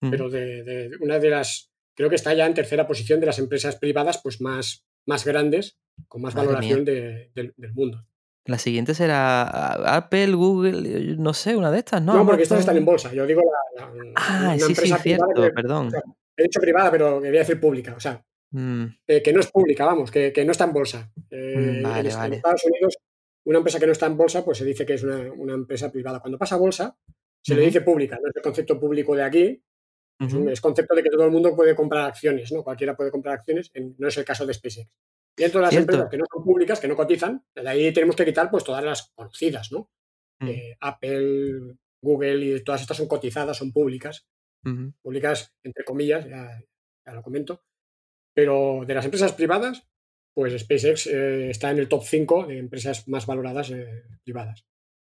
pero 0.00 0.28
de, 0.28 0.90
una 1.00 1.18
de 1.18 1.30
las, 1.30 1.70
creo 1.94 2.08
que 2.08 2.16
está 2.16 2.34
ya 2.34 2.46
en 2.46 2.54
tercera 2.54 2.86
posición 2.86 3.20
de 3.20 3.26
las 3.26 3.38
empresas 3.38 3.76
privadas 3.76 4.20
pues 4.22 4.40
más, 4.40 4.84
más 5.06 5.24
grandes, 5.24 5.78
con 6.08 6.22
más 6.22 6.34
valoración 6.34 6.84
del 6.84 7.54
mundo. 7.74 8.04
La 8.48 8.58
siguiente 8.58 8.94
será 8.94 9.96
Apple, 9.96 10.32
Google, 10.32 11.16
no 11.18 11.34
sé, 11.34 11.54
una 11.54 11.70
de 11.70 11.80
estas, 11.80 12.00
¿no? 12.00 12.14
No, 12.14 12.26
porque 12.26 12.44
estas 12.44 12.60
están 12.60 12.78
en 12.78 12.84
bolsa. 12.86 13.12
Yo 13.12 13.26
digo 13.26 13.42
la, 13.42 13.92
ah, 14.16 14.56
sí, 14.58 14.74
sí, 14.74 14.90
cierto, 15.02 15.26
perdón. 15.54 15.92
he 16.34 16.44
dicho 16.44 16.58
privada, 16.58 16.90
pero 16.90 17.20
quería 17.20 17.40
decir 17.40 17.60
pública. 17.60 17.94
O 17.94 18.00
sea, 18.00 18.24
Mm. 18.50 18.84
Eh, 19.06 19.22
que 19.22 19.32
no 19.32 19.40
es 19.40 19.50
pública, 19.50 19.84
vamos, 19.84 20.10
que, 20.10 20.32
no 20.44 20.52
está 20.52 20.64
en 20.64 20.72
bolsa. 20.72 21.12
Eh, 21.30 21.82
mm, 21.82 21.86
en, 21.86 22.06
Estados 22.06 22.64
Unidos, 22.64 22.98
una 23.44 23.58
empresa 23.58 23.78
que 23.78 23.86
no 23.86 23.92
está 23.92 24.06
en 24.06 24.16
bolsa, 24.16 24.44
pues 24.44 24.58
se 24.58 24.64
dice 24.64 24.86
que 24.86 24.94
es 24.94 25.02
una, 25.02 25.54
empresa 25.54 25.92
privada. 25.92 26.20
Cuando 26.20 26.38
pasa 26.38 26.54
a 26.54 26.58
bolsa, 26.58 26.96
se 27.42 27.54
le 27.54 27.62
dice 27.62 27.82
pública, 27.82 28.18
no 28.20 28.28
es 28.28 28.36
el 28.36 28.42
concepto 28.42 28.78
público 28.78 29.14
de 29.14 29.22
aquí, 29.22 29.62
es 30.20 30.34
es 30.34 30.60
concepto 30.60 30.94
de 30.94 31.02
que 31.02 31.10
todo 31.10 31.24
el 31.24 31.30
mundo 31.30 31.54
puede 31.54 31.76
comprar 31.76 32.06
acciones, 32.06 32.50
¿no? 32.52 32.64
Cualquiera 32.64 32.96
puede 32.96 33.10
comprar 33.10 33.34
acciones, 33.34 33.70
no 33.98 34.08
es 34.08 34.16
el 34.16 34.24
caso 34.24 34.44
de 34.44 34.54
SpaceX. 34.54 34.90
Y 35.36 35.42
dentro 35.42 35.60
de 35.60 35.66
las 35.66 35.74
empresas 35.74 36.08
que 36.10 36.18
no 36.18 36.24
son 36.32 36.42
públicas, 36.42 36.80
que 36.80 36.88
no 36.88 36.96
cotizan, 36.96 37.44
de 37.54 37.68
ahí 37.68 37.92
tenemos 37.92 38.16
que 38.16 38.24
quitar 38.24 38.50
pues 38.50 38.64
todas 38.64 38.84
las 38.84 39.12
conocidas, 39.14 39.70
¿no? 39.70 39.88
Mm. 40.40 40.48
Eh, 40.48 40.76
Apple, 40.80 41.76
Google 42.02 42.44
y 42.44 42.64
todas 42.64 42.80
estas 42.80 42.96
son 42.96 43.08
cotizadas, 43.08 43.56
son 43.56 43.72
públicas. 43.72 44.26
Públicas, 45.00 45.54
entre 45.62 45.84
comillas, 45.84 46.26
ya, 46.28 47.14
lo 47.14 47.22
comento. 47.22 47.62
Pero 48.38 48.84
de 48.86 48.94
las 48.94 49.04
empresas 49.04 49.32
privadas, 49.32 49.82
pues 50.32 50.56
SpaceX 50.62 51.08
eh, 51.08 51.50
está 51.50 51.72
en 51.72 51.78
el 51.78 51.88
top 51.88 52.04
5 52.04 52.46
de 52.46 52.58
empresas 52.58 53.08
más 53.08 53.26
valoradas 53.26 53.68
eh, 53.70 54.04
privadas. 54.22 54.64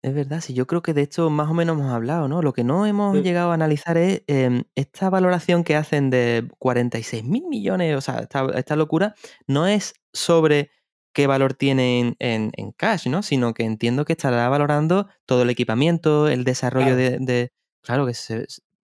Es 0.04 0.14
verdad, 0.14 0.42
sí, 0.42 0.54
yo 0.54 0.68
creo 0.68 0.84
que 0.84 0.94
de 0.94 1.02
esto 1.02 1.32
más 1.32 1.50
o 1.50 1.56
menos 1.56 1.76
hemos 1.76 1.92
hablado, 1.92 2.28
¿no? 2.28 2.44
Lo 2.44 2.54
que 2.54 2.64
no 2.64 2.86
hemos 2.86 3.18
llegado 3.24 3.50
a 3.50 3.56
analizar 3.56 3.98
es 3.98 4.22
em, 4.28 4.66
esta 4.76 5.10
valoración 5.10 5.64
que 5.64 5.76
hacen 5.76 6.12
de 6.12 6.48
46 6.60 7.24
mil 7.24 7.48
millones, 7.48 7.96
o 7.96 8.02
sea, 8.02 8.28
esta, 8.54 8.76
locura, 8.76 9.16
no 9.48 9.66
es 9.66 9.96
sobre 10.14 10.70
qué 11.12 11.26
valor 11.26 11.56
tiene 11.56 12.16
en, 12.20 12.52
cash, 12.78 13.08
¿no? 13.08 13.24
Sino 13.24 13.56
que 13.56 13.64
entiendo 13.64 14.06
que 14.06 14.14
estará 14.14 14.48
valorando 14.50 15.08
todo 15.26 15.42
el 15.42 15.50
equipamiento, 15.50 16.28
el 16.28 16.44
desarrollo 16.44 16.96
De, 16.96 17.18
de, 17.20 17.52
Claro, 17.82 18.06
que 18.06 18.14
se, 18.14 18.46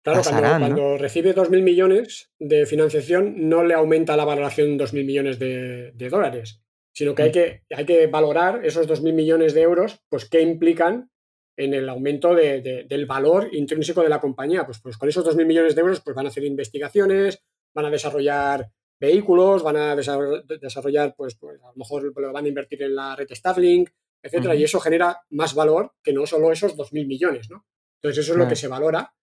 Claro, 0.03 0.21
cuando, 0.21 0.97
recibe 0.97 1.33
2.000 1.33 1.61
millones 1.61 2.29
de 2.37 2.65
financiación 2.65 3.47
no 3.47 3.63
le 3.63 3.73
aumenta 3.73 4.17
la 4.17 4.25
valoración 4.25 4.77
2.000 4.77 5.05
millones 5.05 5.39
de, 5.39 5.93
dólares, 6.09 6.61
sino 6.91 7.15
que 7.15 7.23
hay, 7.23 7.29
mm. 7.29 7.33
que 7.33 7.61
hay 7.73 7.85
que 7.85 8.07
valorar 8.07 8.65
esos 8.65 8.87
2.000 8.87 9.13
millones 9.13 9.53
de 9.53 9.61
euros, 9.61 10.01
pues 10.09 10.27
qué 10.27 10.41
implican 10.41 11.09
en 11.55 11.73
el 11.73 11.87
aumento 11.87 12.35
del 12.35 13.05
valor 13.05 13.49
intrínseco 13.53 14.01
de 14.01 14.09
la 14.09 14.19
compañía. 14.19 14.65
Pues, 14.65 14.79
pues 14.81 14.97
con 14.97 15.07
esos 15.07 15.25
2.000 15.25 15.45
millones 15.45 15.75
de 15.75 15.81
euros 15.81 16.01
pues 16.01 16.15
van 16.15 16.25
a 16.25 16.29
hacer 16.29 16.43
investigaciones, 16.43 17.41
van 17.73 17.85
a 17.85 17.89
desarrollar 17.89 18.69
vehículos, 18.99 19.63
van 19.63 19.77
a 19.77 19.95
desarrollar, 19.95 21.15
pues, 21.15 21.35
pues 21.35 21.61
a 21.61 21.67
lo 21.67 21.75
mejor 21.75 22.13
van 22.13 22.45
a 22.45 22.47
invertir 22.47 22.83
en 22.83 22.95
la 22.95 23.15
red 23.15 23.27
Starlink, 23.31 23.89
etcétera, 24.21 24.55
y 24.55 24.63
eso 24.63 24.79
genera 24.79 25.21
más 25.29 25.53
valor 25.53 25.93
que 26.01 26.13
no 26.13 26.25
solo 26.25 26.51
esos 26.51 26.77
2.000 26.77 27.07
millones, 27.07 27.49
¿no? 27.49 27.65
Entonces 28.01 28.25
eso 28.25 28.33
es 28.33 28.39
lo 28.39 28.47
que 28.47 28.55
se 28.55 28.67
valora 28.67 29.13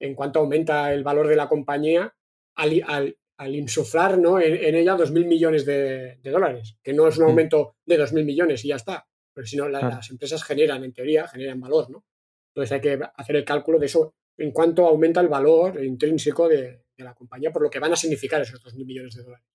en 0.00 0.14
cuanto 0.14 0.40
aumenta 0.40 0.92
el 0.92 1.02
valor 1.02 1.28
de 1.28 1.36
la 1.36 1.48
compañía 1.48 2.14
al, 2.56 3.16
insuflar 3.48 4.18
¿no? 4.18 4.40
en, 4.40 4.74
ella 4.74 4.96
2.000 4.96 5.26
millones 5.26 5.64
de, 5.64 6.18
dólares, 6.24 6.76
que 6.82 6.92
no 6.92 7.06
es 7.08 7.18
un 7.18 7.24
aumento 7.24 7.76
de 7.86 7.98
2.000 7.98 8.24
millones 8.24 8.64
y 8.64 8.68
ya 8.68 8.76
está, 8.76 9.06
pero 9.32 9.46
si 9.46 9.56
no, 9.56 9.68
las 9.68 10.10
empresas 10.10 10.42
generan, 10.42 10.84
en 10.84 10.92
teoría, 10.92 11.28
generan 11.28 11.60
valor, 11.60 11.90
¿no? 11.90 12.04
Entonces 12.52 12.72
hay 12.72 12.80
que 12.80 13.00
hacer 13.16 13.36
el 13.36 13.44
cálculo 13.44 13.78
de 13.78 13.86
eso 13.86 14.14
en 14.36 14.50
cuanto 14.50 14.86
aumenta 14.86 15.20
el 15.20 15.28
valor 15.28 15.82
intrínseco 15.84 16.48
de, 16.48 16.82
de 16.96 17.04
la 17.04 17.14
compañía 17.14 17.52
por 17.52 17.62
lo 17.62 17.70
que 17.70 17.78
van 17.78 17.92
a 17.92 17.96
significar 17.96 18.42
esos 18.42 18.62
2.000 18.62 18.84
millones 18.84 19.14
de 19.14 19.22
dólares. 19.22 19.46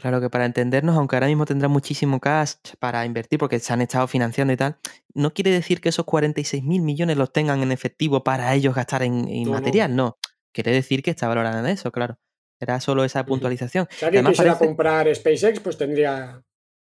Claro 0.00 0.20
que 0.20 0.30
para 0.30 0.46
entendernos, 0.46 0.96
aunque 0.96 1.16
ahora 1.16 1.26
mismo 1.26 1.44
tendrá 1.44 1.68
muchísimo 1.68 2.20
cash 2.20 2.54
para 2.78 3.04
invertir 3.04 3.38
porque 3.38 3.58
se 3.58 3.72
han 3.72 3.82
estado 3.82 4.06
financiando 4.08 4.52
y 4.52 4.56
tal, 4.56 4.76
no 5.14 5.34
quiere 5.34 5.50
decir 5.50 5.80
que 5.80 5.90
esos 5.90 6.06
46 6.06 6.62
mil 6.62 6.80
millones 6.80 7.18
los 7.18 7.32
tengan 7.32 7.62
en 7.62 7.70
efectivo 7.70 8.24
para 8.24 8.54
ellos 8.54 8.74
gastar 8.74 9.02
en, 9.02 9.48
material, 9.50 9.94
no. 9.94 10.18
Quiere 10.52 10.72
decir 10.72 11.02
que 11.02 11.10
está 11.10 11.28
valorando 11.28 11.58
en 11.58 11.66
eso, 11.66 11.92
claro. 11.92 12.18
Era 12.58 12.80
solo 12.80 13.04
esa 13.04 13.24
puntualización. 13.24 13.88
Si 13.90 14.04
alguien 14.04 14.24
quisiera 14.26 14.58
comprar 14.58 15.14
SpaceX, 15.14 15.60
pues 15.60 15.76
tendría. 15.76 16.42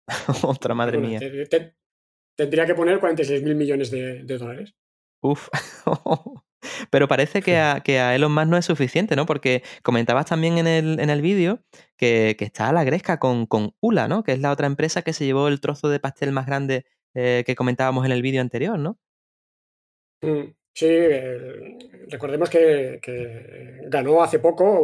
Otra 0.43 0.73
madre 0.73 0.97
mía. 0.97 1.19
Tendría 2.35 2.65
que 2.65 2.75
poner 2.75 2.99
46 2.99 3.43
mil 3.43 3.55
millones 3.55 3.91
de, 3.91 4.23
de 4.23 4.37
dólares. 4.37 4.75
Uf. 5.21 5.47
Pero 6.89 7.07
parece 7.07 7.41
que 7.41 7.57
a, 7.57 7.81
que 7.83 7.99
a, 7.99 8.15
Elon 8.15 8.33
Musk 8.33 8.47
no 8.47 8.57
es 8.57 8.65
suficiente, 8.65 9.15
¿no? 9.15 9.25
Porque 9.25 9.63
comentabas 9.83 10.25
también 10.25 10.57
en 10.57 10.67
el, 10.67 10.99
en 10.99 11.09
el 11.09 11.21
vídeo 11.21 11.63
que, 11.97 12.35
está 12.39 12.69
a 12.69 12.73
la 12.73 12.83
gresca 12.83 13.19
con, 13.19 13.45
con, 13.45 13.73
ULA, 13.81 14.07
¿no? 14.07 14.23
Que 14.23 14.33
es 14.33 14.39
la 14.39 14.51
otra 14.51 14.67
empresa 14.67 15.01
que 15.01 15.13
se 15.13 15.25
llevó 15.25 15.47
el 15.47 15.59
trozo 15.59 15.89
de 15.89 15.99
pastel 15.99 16.31
más 16.31 16.45
grande 16.45 16.85
eh, 17.13 17.43
que 17.45 17.55
comentábamos 17.55 18.05
en 18.05 18.11
el 18.11 18.21
vídeo 18.21 18.41
anterior, 18.41 18.77
¿no? 18.77 18.99
Mm, 20.21 20.53
sí, 20.73 20.87
recordemos 22.09 22.49
que, 22.49 22.99
ganó 23.87 24.21
hace 24.21 24.39
poco 24.39 24.81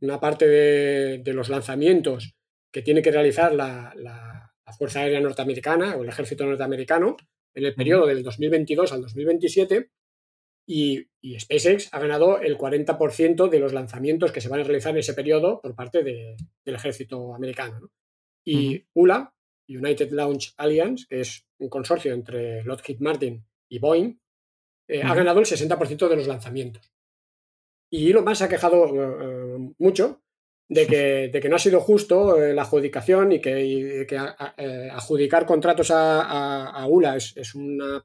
una 0.00 0.20
parte 0.20 0.46
de, 0.46 1.32
los 1.32 1.48
lanzamientos 1.48 2.34
que 2.72 2.82
tiene 2.82 3.02
que 3.02 3.10
realizar 3.10 3.52
la, 3.52 3.92
la, 3.96 4.42
Fuerza 4.78 5.00
Aérea 5.00 5.20
Norteamericana 5.20 5.96
o 5.96 6.02
el 6.02 6.08
Ejército 6.08 6.44
Norteamericano 6.44 7.16
en 7.54 7.64
el 7.64 7.74
periodo 7.74 8.06
del 8.06 8.24
2022 8.24 8.92
al 8.92 9.00
2027 9.02 9.90
y, 10.66 11.08
SpaceX 11.38 11.88
ha 11.92 11.98
ganado 11.98 12.40
el 12.40 12.56
40% 12.56 13.48
de 13.48 13.58
los 13.58 13.72
lanzamientos 13.72 14.32
que 14.32 14.40
se 14.40 14.48
van 14.48 14.60
a 14.60 14.64
realizar 14.64 14.92
en 14.92 14.98
ese 14.98 15.14
periodo 15.14 15.60
por 15.60 15.74
parte 15.74 16.02
del 16.02 16.74
ejército 16.74 17.34
americano. 17.34 17.90
Y 18.44 18.84
ULA, 18.94 19.34
United 19.68 20.10
Launch 20.12 20.54
Alliance, 20.56 21.06
que 21.08 21.20
es 21.20 21.44
un 21.58 21.68
consorcio 21.68 22.12
entre 22.12 22.62
Lockheed 22.62 23.00
Martin 23.00 23.44
y 23.68 23.78
Boeing, 23.78 24.20
eh, 24.88 25.02
ha 25.02 25.14
ganado 25.14 25.40
el 25.40 25.46
60% 25.46 26.08
de 26.08 26.16
los 26.16 26.28
lanzamientos. 26.28 26.92
Y 27.90 28.12
lo 28.12 28.22
más 28.22 28.42
ha 28.42 28.48
quejado 28.48 28.86
eh, 28.86 29.74
mucho 29.78 30.22
de 30.68 30.86
que, 30.86 31.28
de 31.32 31.40
que, 31.40 31.48
no 31.48 31.56
ha 31.56 31.60
sido 31.60 31.80
justo 31.80 32.40
eh, 32.40 32.52
la 32.52 32.62
adjudicación 32.62 33.32
y 33.32 33.40
que, 33.40 34.06
adjudicar 34.90 35.46
contratos 35.46 35.90
a, 35.92 36.86
ULA 36.88 37.16
es, 37.16 37.36
es, 37.36 37.54
una 37.54 38.04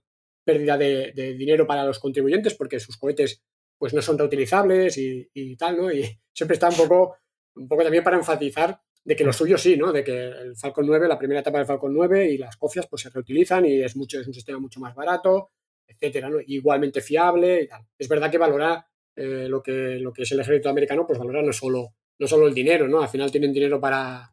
pérdida 0.51 0.77
de, 0.77 1.33
dinero 1.37 1.65
para 1.65 1.85
los 1.85 1.99
contribuyentes 1.99 2.55
porque 2.55 2.79
sus 2.79 2.97
cohetes 2.97 3.41
pues 3.77 3.93
no 3.93 4.01
son 4.01 4.17
reutilizables 4.17 4.97
y, 4.97 5.55
tal, 5.55 5.77
¿no? 5.77 5.91
Y 5.91 6.03
siempre 6.33 6.55
está 6.55 6.69
un 6.69 6.75
poco, 6.75 7.17
un 7.55 7.67
poco 7.67 7.83
también 7.83 8.03
para 8.03 8.17
enfatizar 8.17 8.79
de 9.03 9.15
que 9.15 9.23
lo 9.23 9.33
suyo 9.33 9.57
sí, 9.57 9.77
¿no? 9.77 9.91
De 9.91 10.03
que 10.03 10.27
el 10.27 10.55
Falcon 10.55 10.85
9, 10.85 11.07
la 11.07 11.17
primera 11.17 11.39
etapa 11.39 11.57
del 11.57 11.65
Falcon 11.65 11.93
9 11.93 12.29
y 12.29 12.37
las 12.37 12.57
cofias 12.57 12.87
pues 12.87 13.01
se 13.01 13.09
reutilizan 13.09 13.65
y 13.65 13.81
es 13.81 13.95
mucho, 13.95 14.19
es 14.19 14.27
un 14.27 14.33
sistema 14.33 14.59
mucho 14.59 14.79
más 14.79 14.93
barato, 14.93 15.51
etcétera, 15.87 16.29
¿no? 16.29 16.37
Igualmente 16.45 17.01
fiable 17.01 17.63
y 17.63 17.67
tal. 17.67 17.81
Es 17.97 18.07
verdad 18.07 18.29
que 18.29 18.37
valora 18.37 18.85
eh, 19.15 19.47
lo, 19.47 19.63
que, 19.63 19.97
lo 19.99 20.13
que 20.13 20.23
es 20.23 20.31
el 20.31 20.41
ejército 20.41 20.69
americano, 20.69 21.07
pues 21.07 21.17
valora 21.17 21.41
no 21.41 21.53
solo, 21.53 21.95
no 22.19 22.27
solo 22.27 22.47
el 22.47 22.53
dinero, 22.53 22.87
¿no? 22.87 23.01
Al 23.01 23.09
final 23.09 23.31
tienen 23.31 23.53
dinero 23.53 23.79
para, 23.79 24.31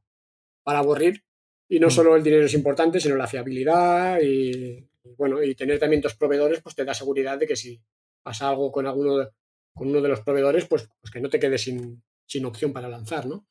para 0.62 0.80
aburrir 0.80 1.24
y 1.68 1.78
no 1.78 1.88
mm. 1.88 1.90
solo 1.90 2.16
el 2.16 2.22
dinero 2.22 2.46
es 2.46 2.54
importante, 2.54 3.00
sino 3.00 3.16
la 3.16 3.26
fiabilidad 3.26 4.20
y, 4.20 4.84
bueno, 5.16 5.42
y 5.42 5.54
tener 5.54 5.78
también 5.78 6.02
dos 6.02 6.14
proveedores, 6.14 6.60
pues 6.62 6.74
te 6.74 6.84
da 6.84 6.94
seguridad 6.94 7.38
de 7.38 7.46
que 7.46 7.56
si 7.56 7.80
pasa 8.22 8.48
algo 8.48 8.70
con 8.72 8.86
alguno 8.86 9.28
con 9.74 9.88
uno 9.88 10.00
de 10.00 10.08
los 10.08 10.20
proveedores, 10.20 10.66
pues, 10.66 10.90
pues 11.00 11.12
que 11.12 11.20
no 11.20 11.30
te 11.30 11.38
quedes 11.38 11.62
sin, 11.62 12.02
sin, 12.26 12.44
opción 12.44 12.72
para 12.72 12.88
lanzar, 12.88 13.26
¿no? 13.26 13.46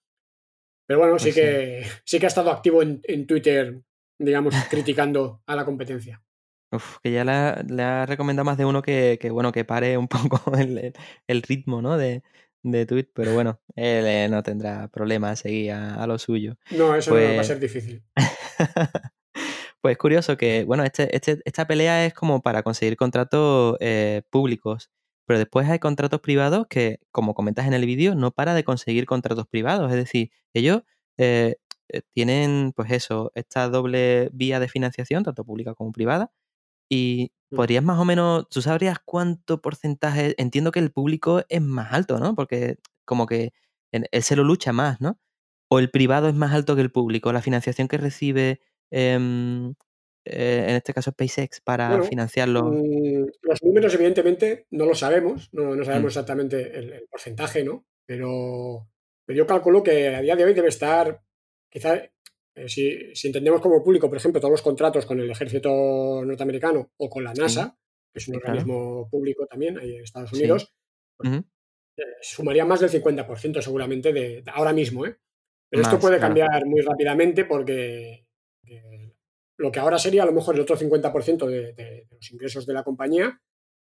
Pero 0.86 1.00
bueno, 1.00 1.18
sí, 1.18 1.32
pues 1.32 1.36
que, 1.36 1.86
sí. 2.04 2.20
que 2.20 2.26
ha 2.26 2.28
estado 2.28 2.52
activo 2.52 2.82
en, 2.82 3.28
Twitter, 3.28 3.82
digamos, 4.20 4.54
criticando 4.70 5.42
a 5.46 5.56
la 5.56 5.64
competencia. 5.64 6.22
Uf, 6.72 6.98
que 7.02 7.14
ya 7.14 7.24
le 7.24 7.82
ha, 7.82 8.06
recomendado 8.06 8.44
más 8.44 8.58
de 8.58 8.66
uno 8.66 8.82
que, 8.82 9.18
bueno, 9.32 9.54
que 9.54 9.64
pare 9.64 9.98
un 9.98 10.08
poco 10.10 10.54
el, 10.58 10.94
el 11.28 11.42
ritmo, 11.42 11.82
¿no? 11.82 11.98
De, 11.98 12.24
de 12.64 12.86
tweet, 12.86 13.10
pero 13.14 13.34
bueno, 13.34 13.62
él 13.76 14.06
eh, 14.06 14.28
no 14.30 14.44
tendrá 14.44 14.88
problema 14.90 15.36
seguir 15.36 15.72
a, 15.72 16.06
lo 16.08 16.18
suyo. 16.18 16.58
No, 16.72 16.96
eso 16.96 17.12
no 17.12 17.22
va 17.22 17.32
a 17.32 17.36
pues 17.36 17.48
ser 17.48 17.60
difícil. 17.60 18.04
Pues 19.82 19.94
es 19.94 19.98
curioso 19.98 20.38
que, 20.38 20.64
bueno, 20.66 20.84
este, 20.84 21.16
este, 21.16 21.40
esta 21.46 21.68
pelea 21.68 22.06
es 22.06 22.14
como 22.14 22.42
para 22.42 22.64
conseguir 22.64 22.98
contratos 22.98 23.78
eh, 23.80 24.24
públicos, 24.30 24.90
pero 25.26 25.40
después 25.40 25.70
hay 25.70 25.80
contratos 25.80 26.20
privados 26.22 26.68
que, 26.68 27.00
como 27.12 27.34
comentas 27.36 27.68
en 27.68 27.74
el 27.74 27.86
vídeo, 27.86 28.16
no 28.16 28.32
para 28.32 28.54
de 28.56 28.64
conseguir 28.64 29.06
contratos 29.06 29.48
privados. 29.48 29.92
Es 29.92 29.98
decir, 29.98 30.32
ellos 30.54 30.82
eh, 31.18 31.58
eh, 31.90 32.02
tienen, 32.14 32.74
pues 32.76 32.92
eso, 32.92 33.32
esta 33.36 33.70
doble 33.70 34.30
vía 34.34 34.60
de 34.60 34.68
financiación, 34.68 35.24
tanto 35.24 35.46
pública 35.46 35.76
como 35.76 35.92
privada, 35.92 36.32
y 36.90 37.32
mm. 37.52 37.56
podrías 37.58 37.84
más 37.84 38.00
o 38.00 38.06
menos, 38.06 38.48
tú 38.50 38.62
sabrías 38.62 39.00
cuánto 39.06 39.62
porcentaje, 39.62 40.36
entiendo 40.38 40.72
que 40.72 40.80
el 40.80 40.92
público 40.92 41.44
es 41.50 41.62
más 41.62 41.94
alto, 41.94 42.20
¿no? 42.20 42.36
Porque 42.36 42.78
como 43.06 43.28
que 43.28 43.54
él 43.92 44.08
se 44.24 44.36
lo 44.36 44.44
lucha 44.44 44.74
más, 44.74 45.02
¿no? 45.02 45.20
O 45.70 45.80
el 45.80 45.92
privado 45.92 46.30
es 46.30 46.36
más 46.36 46.54
alto 46.54 46.76
que 46.76 46.82
el 46.82 46.92
público, 46.92 47.34
la 47.34 47.42
financiación 47.42 47.88
que 47.88 47.98
recibe 47.98 48.62
eh, 50.30 50.70
en 50.70 50.76
este 50.76 50.94
caso 50.94 51.12
SpaceX, 51.12 51.62
para 51.62 52.04
financiarlo? 52.04 52.72
Mm, 52.72 53.28
los 53.42 53.64
números, 53.64 53.94
evidentemente, 53.94 54.68
no 54.72 54.86
lo 54.86 54.96
sabemos, 54.96 55.50
no, 55.54 55.76
no 55.76 55.84
sabemos 55.86 56.06
mm. 56.06 56.08
exactamente 56.08 56.78
el, 56.78 57.08
porcentaje, 57.10 57.64
¿no? 57.64 57.86
Pero, 58.06 58.90
pero, 59.26 59.38
yo 59.38 59.48
calculo 59.48 59.84
que 59.84 60.16
a 60.16 60.22
día 60.22 60.36
de 60.36 60.44
hoy 60.44 60.54
debe 60.54 60.68
estar, 60.68 61.22
quizá, 61.70 61.96
eh, 61.96 62.12
si, 62.68 63.16
si, 63.16 63.28
entendemos 63.28 63.62
como 63.62 63.84
público, 63.84 64.10
por 64.10 64.18
ejemplo, 64.18 64.42
todos 64.42 64.52
los 64.52 64.62
contratos 64.62 65.06
con 65.06 65.20
el 65.20 65.30
ejército 65.30 66.24
norteamericano 66.26 66.92
o 66.98 67.10
con 67.10 67.24
la 67.24 67.34
NASA, 67.34 67.78
que 68.14 68.20
es 68.20 68.28
un 68.28 68.36
organismo 68.36 69.08
público 69.10 69.46
también 69.46 69.78
ahí 69.78 69.96
en 69.96 70.04
Estados 70.04 70.34
Unidos, 70.34 70.74
pues, 71.18 71.42
eh, 71.98 72.04
sumaría 72.22 72.66
más 72.66 72.80
del 72.80 72.90
50% 72.90 73.62
seguramente 73.62 74.12
de, 74.12 74.44
ahora 74.54 74.74
mismo, 74.74 75.06
¿eh? 75.06 75.18
Pero 75.70 75.84
esto 75.84 76.00
puede 76.00 76.18
cambiar 76.18 76.66
muy 76.66 76.80
rápidamente 76.80 77.44
porque 77.44 78.27
lo 79.58 79.72
que 79.72 79.80
ahora 79.80 79.98
sería 79.98 80.24
a 80.24 80.26
lo 80.26 80.34
mejor 80.34 80.56
el 80.56 80.62
otro 80.62 80.78
50% 80.78 81.46
de, 81.48 82.08
los 82.12 82.32
ingresos 82.32 82.66
de 82.66 82.74
la 82.74 82.84
compañía, 82.84 83.42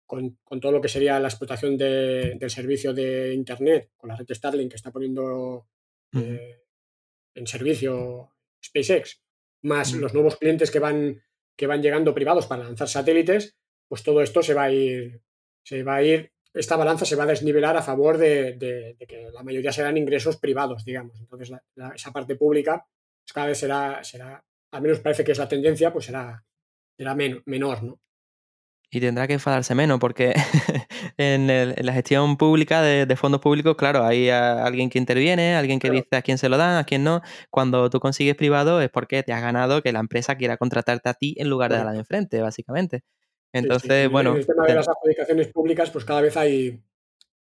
con, 0.06 0.36
todo 0.60 0.72
lo 0.72 0.80
que 0.80 0.88
sería 0.88 1.20
la 1.20 1.28
explotación 1.28 1.76
del 1.76 2.50
servicio 2.50 2.92
de 2.92 3.32
Internet, 3.32 3.90
con 3.96 4.08
la 4.08 4.16
red 4.16 4.26
Starlink 4.28 4.70
que 4.70 4.76
está 4.76 4.90
poniendo 4.90 5.68
eh, 6.12 6.62
en 7.34 7.46
servicio 7.46 8.32
SpaceX, 8.64 9.22
más 9.62 9.92
los 9.92 10.12
nuevos 10.12 10.36
clientes 10.36 10.70
que 10.70 10.80
van, 10.80 11.22
que 11.56 11.68
van 11.68 11.82
llegando 11.82 12.14
privados 12.14 12.46
para 12.46 12.64
lanzar 12.64 12.88
satélites, 12.88 13.56
pues 13.86 14.02
todo 14.02 14.20
esto 14.20 14.42
se 14.42 14.54
va 14.54 14.64
a 14.64 14.72
ir, 14.72 15.22
se 15.62 15.84
va 15.84 15.96
a 15.96 16.02
ir, 16.02 16.32
esta 16.52 16.76
balanza 16.76 17.04
se 17.04 17.14
va 17.14 17.22
a 17.22 17.28
desnivelar 17.28 17.76
a 17.76 17.82
favor 17.82 18.18
de, 18.18 18.96
que 18.98 19.30
la 19.32 19.44
mayoría 19.44 19.70
serán 19.70 19.96
ingresos 19.96 20.38
privados, 20.38 20.84
digamos. 20.84 21.20
Entonces, 21.20 21.52
esa 21.94 22.12
parte 22.12 22.34
pública 22.34 22.84
pues 23.22 23.32
cada 23.32 23.46
vez 23.46 23.58
será, 23.58 24.02
será 24.02 24.44
al 24.72 24.82
menos 24.82 25.00
parece 25.00 25.24
que 25.24 25.32
es 25.32 25.38
la 25.38 25.48
tendencia, 25.48 25.92
pues 25.92 26.06
será, 26.06 26.44
será 26.96 27.14
menor, 27.14 27.82
¿no? 27.82 28.00
Y 28.92 28.98
tendrá 29.00 29.28
que 29.28 29.34
enfadarse 29.34 29.72
menos, 29.76 30.00
porque 30.00 30.34
en, 31.16 31.46
la 31.46 31.92
gestión 31.92 32.36
pública 32.36 32.82
de, 32.82 33.16
fondos 33.16 33.40
públicos, 33.40 33.76
claro, 33.76 34.04
hay 34.04 34.30
alguien 34.30 34.90
que 34.90 34.98
interviene, 34.98 35.54
alguien 35.54 35.78
que 35.78 35.90
dice 35.90 36.16
a 36.16 36.22
quién 36.22 36.38
se 36.38 36.48
lo 36.48 36.56
dan, 36.56 36.76
a 36.76 36.84
quién 36.84 37.04
no. 37.04 37.22
Cuando 37.50 37.88
tú 37.88 38.00
consigues 38.00 38.34
privado 38.34 38.80
es 38.80 38.90
porque 38.90 39.22
te 39.22 39.32
has 39.32 39.42
ganado 39.42 39.80
que 39.80 39.92
la 39.92 40.00
empresa 40.00 40.34
quiera 40.34 40.56
contratarte 40.56 41.08
a 41.08 41.14
ti 41.14 41.36
en 41.38 41.48
lugar 41.48 41.70
de 41.70 41.78
a 41.78 41.84
la 41.84 41.92
de 41.92 41.98
enfrente, 41.98 42.40
básicamente. 42.40 43.04
Entonces, 43.52 44.10
bueno. 44.10 44.32
En 44.32 44.38
el 44.38 44.46
tema 44.46 44.66
de 44.66 44.74
las 44.74 44.88
adjudicaciones 44.88 45.48
públicas, 45.48 45.90
pues 45.90 46.04
cada 46.04 46.20
vez 46.20 46.36
hay. 46.36 46.82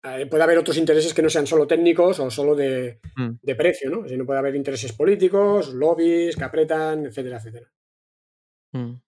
Eh, 0.03 0.25
puede 0.27 0.43
haber 0.43 0.57
otros 0.57 0.77
intereses 0.77 1.13
que 1.13 1.21
no 1.21 1.29
sean 1.29 1.45
solo 1.45 1.67
técnicos 1.67 2.19
o 2.19 2.31
solo 2.31 2.55
de, 2.55 2.99
mm. 3.15 3.31
de 3.41 3.55
precio, 3.55 3.89
¿no? 3.89 4.07
Sino 4.07 4.25
puede 4.25 4.39
haber 4.39 4.55
intereses 4.55 4.93
políticos, 4.93 5.73
lobbies 5.73 6.35
que 6.35 6.43
apretan, 6.43 7.05
etcétera, 7.05 7.37
etcétera. 7.37 7.71
Mm. 8.71 9.01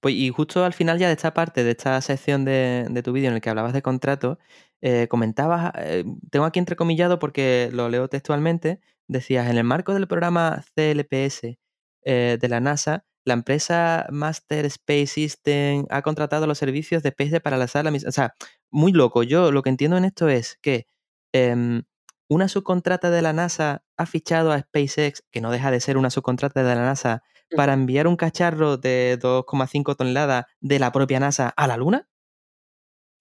Pues 0.00 0.14
y 0.14 0.30
justo 0.30 0.64
al 0.64 0.74
final 0.74 0.98
ya 0.98 1.08
de 1.08 1.14
esta 1.14 1.34
parte, 1.34 1.64
de 1.64 1.70
esta 1.72 2.00
sección 2.00 2.44
de, 2.44 2.86
de 2.88 3.02
tu 3.02 3.12
vídeo 3.12 3.28
en 3.28 3.34
el 3.34 3.40
que 3.40 3.50
hablabas 3.50 3.72
de 3.72 3.82
contratos, 3.82 4.38
eh, 4.82 5.08
comentabas, 5.08 5.72
eh, 5.76 6.04
tengo 6.30 6.44
aquí 6.44 6.58
entrecomillado 6.58 7.18
porque 7.18 7.70
lo 7.72 7.88
leo 7.88 8.08
textualmente, 8.08 8.80
decías, 9.08 9.50
en 9.50 9.56
el 9.56 9.64
marco 9.64 9.94
del 9.94 10.06
programa 10.06 10.62
CLPS 10.74 11.58
eh, 12.04 12.38
de 12.40 12.48
la 12.48 12.60
NASA, 12.60 13.04
la 13.26 13.34
empresa 13.34 14.06
Master 14.10 14.64
Space 14.66 15.08
System 15.08 15.84
ha 15.90 16.00
contratado 16.02 16.46
los 16.46 16.58
servicios 16.58 17.02
de 17.02 17.10
SpaceX 17.10 17.40
para 17.40 17.56
lanzar 17.56 17.84
la 17.84 17.90
misión. 17.90 18.08
O 18.08 18.12
sea, 18.12 18.34
muy 18.70 18.92
loco. 18.92 19.24
Yo 19.24 19.50
lo 19.50 19.62
que 19.62 19.68
entiendo 19.68 19.96
en 19.96 20.04
esto 20.04 20.28
es 20.28 20.58
que 20.62 20.86
em, 21.34 21.82
una 22.28 22.48
subcontrata 22.48 23.10
de 23.10 23.22
la 23.22 23.32
NASA 23.32 23.84
ha 23.96 24.06
fichado 24.06 24.52
a 24.52 24.60
SpaceX, 24.60 25.24
que 25.32 25.40
no 25.40 25.50
deja 25.50 25.72
de 25.72 25.80
ser 25.80 25.96
una 25.96 26.10
subcontrata 26.10 26.62
de 26.62 26.74
la 26.76 26.82
NASA, 26.82 27.24
para 27.56 27.72
enviar 27.72 28.06
un 28.06 28.16
cacharro 28.16 28.76
de 28.76 29.18
2,5 29.20 29.96
toneladas 29.96 30.46
de 30.60 30.78
la 30.78 30.92
propia 30.92 31.18
NASA 31.18 31.48
a 31.48 31.66
la 31.66 31.76
Luna. 31.76 32.08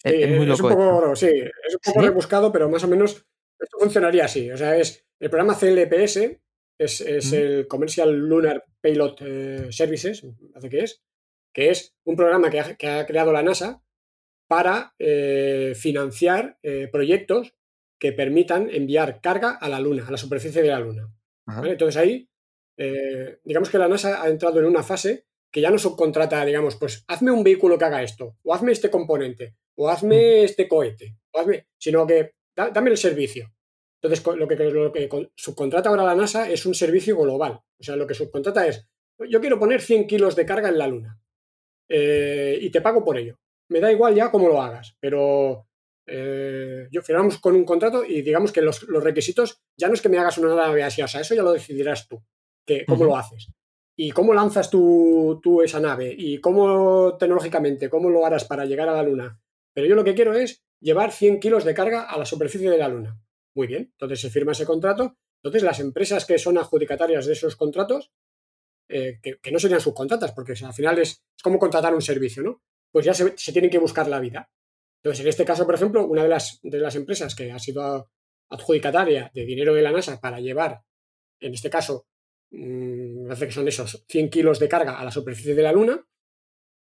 Sí, 0.03 0.11
es, 0.13 0.37
muy 0.37 0.45
loco. 0.45 0.67
un 0.67 0.73
poco, 0.73 1.15
sí, 1.15 1.29
es 1.29 1.73
un 1.73 1.93
poco 1.93 2.01
rebuscado, 2.01 2.51
pero 2.51 2.69
más 2.69 2.83
o 2.83 2.87
menos 2.87 3.25
esto 3.59 3.77
funcionaría 3.79 4.25
así. 4.25 4.51
O 4.51 4.57
sea, 4.57 4.77
es 4.77 5.03
el 5.19 5.31
programa 5.31 5.57
CLPS, 5.57 6.17
es, 6.77 7.01
es 7.01 7.33
el 7.33 7.67
Commercial 7.67 8.15
Lunar 8.15 8.63
Payload 8.85 9.15
eh, 9.21 9.67
Services, 9.71 10.23
hace 10.53 10.69
que 10.69 10.81
es, 10.81 11.01
que 11.51 11.71
es 11.71 11.95
un 12.03 12.15
programa 12.15 12.51
que 12.51 12.87
ha, 12.87 13.05
creado 13.07 13.33
la 13.33 13.41
NASA 13.41 13.81
para 14.47 14.93
eh, 14.99 15.73
financiar 15.75 16.59
eh, 16.61 16.87
proyectos 16.91 17.55
que 17.97 18.11
permitan 18.11 18.69
enviar 18.69 19.21
carga 19.21 19.57
a 19.59 19.69
la 19.69 19.79
Luna, 19.79 20.05
a 20.07 20.11
la 20.11 20.17
superficie 20.17 20.61
de 20.61 20.67
la 20.67 20.79
Luna. 20.79 21.11
Entonces 21.63 21.97
ahí, 21.97 22.29
digamos 23.43 23.69
que 23.69 23.77
la 23.77 23.87
NASA 23.87 24.21
ha 24.21 24.27
entrado 24.27 24.59
en 24.59 24.65
una 24.65 24.83
fase 24.83 25.25
que 25.51 25.61
ya 25.61 25.71
no 25.71 25.79
subcontrata, 25.79 26.43
digamos, 26.43 26.75
pues 26.75 27.05
hazme 27.07 27.31
un 27.31 27.43
vehículo 27.43 27.77
que 27.77 27.85
haga 27.85 28.03
esto, 28.03 28.37
o 28.43 28.53
hazme 28.53 28.71
este 28.71 28.91
componente, 28.91 29.55
o 29.75 29.89
hazme 29.89 30.43
este 30.43 30.67
cohete, 30.67 31.17
o 31.31 31.39
hazme, 31.39 31.67
sino 31.77 32.05
que 32.05 32.33
dame 32.55 32.91
el 32.91 32.97
servicio. 32.97 33.54
Entonces, 34.05 34.37
lo 34.37 34.47
que, 34.47 34.55
lo 34.55 34.91
que 34.91 35.09
subcontrata 35.35 35.89
ahora 35.89 36.03
la 36.03 36.15
NASA 36.15 36.49
es 36.49 36.65
un 36.65 36.73
servicio 36.73 37.17
global. 37.17 37.53
O 37.79 37.83
sea, 37.83 37.95
lo 37.95 38.07
que 38.07 38.13
subcontrata 38.13 38.67
es, 38.67 38.87
yo 39.29 39.39
quiero 39.41 39.59
poner 39.59 39.81
100 39.81 40.07
kilos 40.07 40.35
de 40.35 40.45
carga 40.45 40.69
en 40.69 40.77
la 40.77 40.87
Luna 40.87 41.19
eh, 41.89 42.57
y 42.61 42.69
te 42.69 42.81
pago 42.81 43.03
por 43.03 43.17
ello. 43.17 43.39
Me 43.69 43.79
da 43.79 43.91
igual 43.91 44.13
ya 44.15 44.31
cómo 44.31 44.47
lo 44.47 44.61
hagas, 44.61 44.95
pero 44.99 45.67
eh, 46.07 46.87
yo 46.91 47.01
firmamos 47.01 47.39
con 47.39 47.55
un 47.55 47.65
contrato 47.65 48.05
y 48.05 48.21
digamos 48.21 48.51
que 48.51 48.61
los, 48.61 48.85
requisitos 48.87 49.63
ya 49.77 49.87
no 49.87 49.95
es 49.95 50.01
que 50.01 50.09
me 50.09 50.19
hagas 50.19 50.37
una 50.37 50.53
nave 50.53 50.83
así, 50.83 51.01
o 51.01 51.07
sea, 51.07 51.21
eso 51.21 51.33
ya 51.33 51.41
lo 51.41 51.51
decidirás 51.51 52.07
tú, 52.07 52.21
que, 52.65 52.85
cómo 52.85 53.05
lo 53.05 53.17
haces. 53.17 53.51
Y 53.97 54.11
cómo 54.11 54.33
lanzas 54.33 54.69
tú, 54.69 55.39
tú, 55.41 55.61
esa 55.61 55.79
nave 55.79 56.13
y 56.15 56.39
cómo 56.41 57.17
tecnológicamente, 57.17 57.89
cómo 57.89 58.09
lo 58.09 58.25
harás 58.25 58.43
para 58.43 58.65
llegar 58.65 58.89
a 58.89 58.93
la 58.93 59.03
Luna. 59.03 59.39
Pero 59.73 59.87
yo 59.87 59.95
lo 59.95 60.03
que 60.03 60.13
quiero 60.13 60.33
es 60.33 60.63
llevar 60.81 61.11
100 61.11 61.39
kilos 61.39 61.63
de 61.63 61.73
carga 61.73 62.03
a 62.03 62.17
la 62.17 62.25
superficie 62.25 62.69
de 62.69 62.77
la 62.77 62.89
Luna. 62.89 63.17
Muy 63.55 63.67
bien, 63.67 63.89
entonces 63.93 64.19
se 64.19 64.29
firma 64.29 64.51
ese 64.51 64.65
contrato. 64.65 65.17
Entonces 65.41 65.63
las 65.63 65.79
empresas 65.79 66.25
que 66.25 66.37
son 66.37 66.57
adjudicatarias 66.57 67.25
de 67.25 67.33
esos 67.33 67.55
contratos, 67.55 68.11
eh, 68.89 69.19
que, 69.21 69.51
no 69.51 69.59
serían 69.59 69.79
subcontratas, 69.79 70.33
porque 70.33 70.53
al 70.63 70.73
final 70.73 70.99
es, 70.99 71.23
como 71.41 71.57
contratar 71.57 71.93
un 71.93 72.01
servicio, 72.01 72.43
¿no? 72.43 72.61
Pues 72.91 73.05
ya 73.05 73.13
se, 73.13 73.31
tienen 73.51 73.71
que 73.71 73.79
buscar 73.79 74.07
la 74.07 74.19
vida. 74.19 74.49
Entonces, 75.01 75.23
en 75.23 75.29
este 75.29 75.45
caso, 75.45 75.65
por 75.65 75.75
ejemplo, 75.75 76.05
una 76.05 76.23
de 76.23 76.29
las, 76.29 76.59
de 76.63 76.79
las 76.79 76.95
empresas 76.95 77.35
que 77.35 77.51
ha 77.51 77.59
sido 77.59 78.09
adjudicataria 78.49 79.31
de 79.33 79.45
dinero 79.45 79.73
de 79.73 79.81
la 79.81 79.91
NASA 79.91 80.19
para 80.19 80.39
llevar, 80.39 80.81
en 81.39 81.53
este 81.53 81.69
caso, 81.69 82.07
mmm, 82.51 83.21
me 83.21 83.27
parece 83.27 83.47
que 83.47 83.53
son 83.53 83.67
esos 83.67 84.03
100 84.07 84.29
kilos 84.29 84.59
de 84.59 84.69
carga 84.69 84.99
a 84.99 85.05
la 85.05 85.11
superficie 85.11 85.55
de 85.55 85.63
la 85.63 85.71
Luna, 85.71 86.05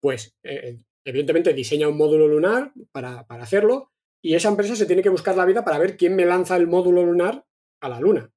pues 0.00 0.36
eh, 0.42 0.78
evidentemente 1.04 1.52
diseña 1.52 1.88
un 1.88 1.96
módulo 1.96 2.28
lunar 2.28 2.72
para, 2.92 3.26
para 3.26 3.44
hacerlo 3.44 3.92
y 4.22 4.34
esa 4.34 4.48
empresa 4.48 4.76
se 4.76 4.86
tiene 4.86 5.02
que 5.02 5.08
buscar 5.08 5.36
la 5.36 5.44
vida 5.44 5.64
para 5.64 5.78
ver 5.78 5.96
quién 5.96 6.14
me 6.14 6.24
lanza 6.24 6.56
el 6.56 6.68
módulo 6.68 7.04
lunar 7.04 7.44
a 7.80 7.88
la 7.88 8.00
Luna. 8.00 8.32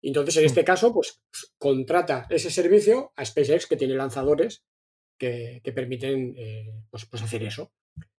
Y 0.00 0.08
entonces, 0.08 0.36
en 0.38 0.44
hmm. 0.44 0.46
este 0.46 0.64
caso, 0.64 0.92
pues 0.92 1.22
contrata 1.58 2.26
ese 2.30 2.50
servicio 2.50 3.12
a 3.14 3.24
SpaceX, 3.24 3.66
que 3.66 3.76
tiene 3.76 3.94
lanzadores 3.94 4.64
que, 5.18 5.62
permiten 5.74 6.34
eh, 6.36 6.84
pues, 6.90 7.06
pues, 7.06 7.22
hacer 7.22 7.44
eso. 7.44 7.72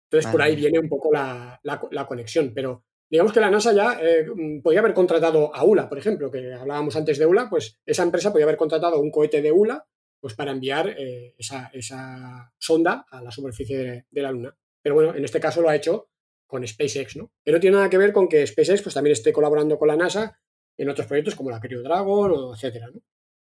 Entonces, 0.06 0.32
por 0.32 0.42
ahí 0.42 0.56
viene 0.56 0.80
un 0.80 0.88
poco 0.88 1.12
la, 1.12 1.60
conexión. 2.08 2.54
Pero 2.54 2.86
digamos 3.10 3.34
que 3.34 3.42
la 3.42 3.50
NASA 3.50 3.74
ya 3.74 4.00
eh, 4.02 4.26
podía 4.62 4.80
haber 4.80 4.94
contratado 4.94 5.54
a 5.54 5.64
ULA, 5.66 5.90
por 5.90 5.98
ejemplo, 5.98 6.32
que 6.32 6.54
hablábamos 6.54 6.96
antes 6.96 7.18
de 7.18 7.26
ULA, 7.26 7.50
pues 7.50 7.80
esa 7.86 8.04
empresa 8.04 8.32
podía 8.32 8.46
haber 8.46 8.58
contratado 8.58 9.00
un 9.02 9.12
cohete 9.12 9.42
de 9.42 9.52
ULA 9.52 9.86
pues 10.22 10.36
para 10.36 10.52
enviar 10.52 10.96
eh, 10.98 11.36
esa, 11.38 12.54
sonda 12.58 13.06
a 13.10 13.22
la 13.22 13.30
superficie 13.30 14.06
de, 14.10 14.22
la 14.22 14.32
Luna. 14.32 14.56
Pero 14.82 14.96
bueno, 14.96 15.14
en 15.16 15.26
este 15.26 15.42
caso 15.42 15.62
lo 15.62 15.68
ha 15.68 15.76
hecho 15.76 16.08
con 16.48 16.68
SpaceX, 16.68 17.16
¿no? 17.16 17.32
Que 17.44 17.52
no 17.52 17.60
tiene 17.60 17.78
nada 17.78 17.90
que 17.90 17.98
ver 17.98 18.14
con 18.14 18.28
que 18.28 18.46
SpaceX 18.46 18.82
pues, 18.82 18.96
también 18.96 19.14
esté 19.14 19.34
colaborando 19.34 19.78
con 19.78 19.88
la 19.88 19.96
NASA 19.96 20.40
en 20.78 20.90
otros 20.90 21.08
proyectos 21.08 21.36
como 21.36 21.50
la 21.50 21.60
Crew 21.60 21.82
Dragon 21.82 22.32
o 22.32 22.54
etcétera, 22.54 22.88
¿no? 22.94 23.02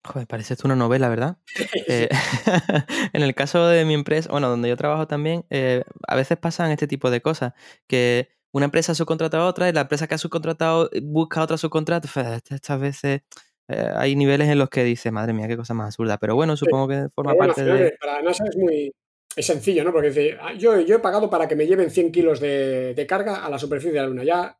Joder, 0.05 0.27
parece 0.29 0.55
esto 0.55 0.69
una 0.69 0.77
novela, 0.77 1.09
¿verdad? 1.09 1.39
Eh, 1.89 2.09
en 3.13 3.23
el 3.23 3.35
caso 3.35 3.67
de 3.67 3.85
mi 3.85 3.95
empresa, 3.95 4.31
bueno, 4.31 4.49
donde 4.49 4.69
yo 4.69 4.77
trabajo 4.77 5.07
también, 5.07 5.45
eh, 5.51 5.85
a 6.07 6.17
veces 6.17 6.39
pasan 6.39 6.71
este 6.71 6.87
tipo 6.87 7.11
de 7.11 7.21
cosas, 7.21 7.53
que 7.87 8.29
una 8.53 8.65
empresa 8.65 8.95
subcontrata 8.95 9.39
a 9.39 9.47
otra 9.47 9.69
y 9.69 9.73
la 9.73 9.83
empresa 9.83 10.07
que 10.07 10.15
ha 10.15 10.19
subcontratado 10.19 10.91
busca 11.03 11.43
otra 11.43 11.59
subcontrata. 11.59 12.09
Estas 12.49 12.81
veces 12.81 13.21
eh, 13.69 13.91
hay 13.95 14.17
niveles 14.17 14.49
en 14.49 14.59
los 14.59 14.71
que 14.71 14.85
dice, 14.85 15.11
madre 15.11 15.33
mía, 15.33 15.47
qué 15.49 15.57
cosa 15.57 15.75
más 15.75 15.89
absurda. 15.89 16.17
Pero 16.19 16.35
bueno, 16.35 16.57
supongo 16.57 16.89
que 16.89 17.09
forma 17.15 17.35
parte 17.35 17.65
de... 17.65 17.95
Para 18.01 18.23
NASA 18.23 18.45
es 18.49 18.57
muy, 18.57 18.95
es 19.37 19.47
sencillo, 19.47 19.85
¿no? 19.85 19.93
Porque 19.93 20.09
dice, 20.09 20.39
ah, 20.41 20.55
yo, 20.55 20.81
yo 20.81 20.97
he 20.97 21.01
pagado 21.01 21.29
para 21.29 21.47
que 21.47 21.55
me 21.55 21.67
lleven 21.67 21.91
100 21.91 22.11
kilos 22.11 22.41
de, 22.41 23.07
carga 23.07 23.45
a 23.45 23.51
la 23.51 23.59
superficie 23.59 23.93
de 23.93 24.01
la 24.01 24.07
Luna. 24.07 24.25
Ya 24.25 24.59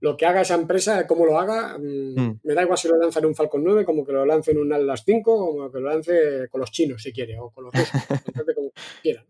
lo 0.00 0.16
que 0.16 0.24
haga 0.24 0.40
esa 0.40 0.54
empresa, 0.54 1.06
cómo 1.06 1.26
lo 1.26 1.38
haga, 1.38 1.76
mm, 1.78 2.18
hmm. 2.18 2.40
me 2.42 2.54
da 2.54 2.62
igual 2.62 2.78
si 2.78 2.88
lo 2.88 2.96
lanza 2.96 3.20
en 3.20 3.26
un 3.26 3.34
Falcon 3.34 3.62
9, 3.62 3.84
como 3.84 4.04
que 4.04 4.12
lo 4.12 4.24
lance 4.24 4.52
en 4.52 4.58
un 4.58 4.72
Atlas 4.72 5.02
5, 5.04 5.22
como 5.22 5.70
que 5.70 5.80
lo 5.80 5.90
lance 5.90 6.48
con 6.50 6.62
los 6.62 6.72
chinos, 6.72 7.02
si 7.02 7.12
quiere, 7.12 7.38
o 7.38 7.50
con 7.50 7.64
los 7.64 7.74
rusos, 7.74 7.90
como 8.56 8.72
quieran. 9.02 9.26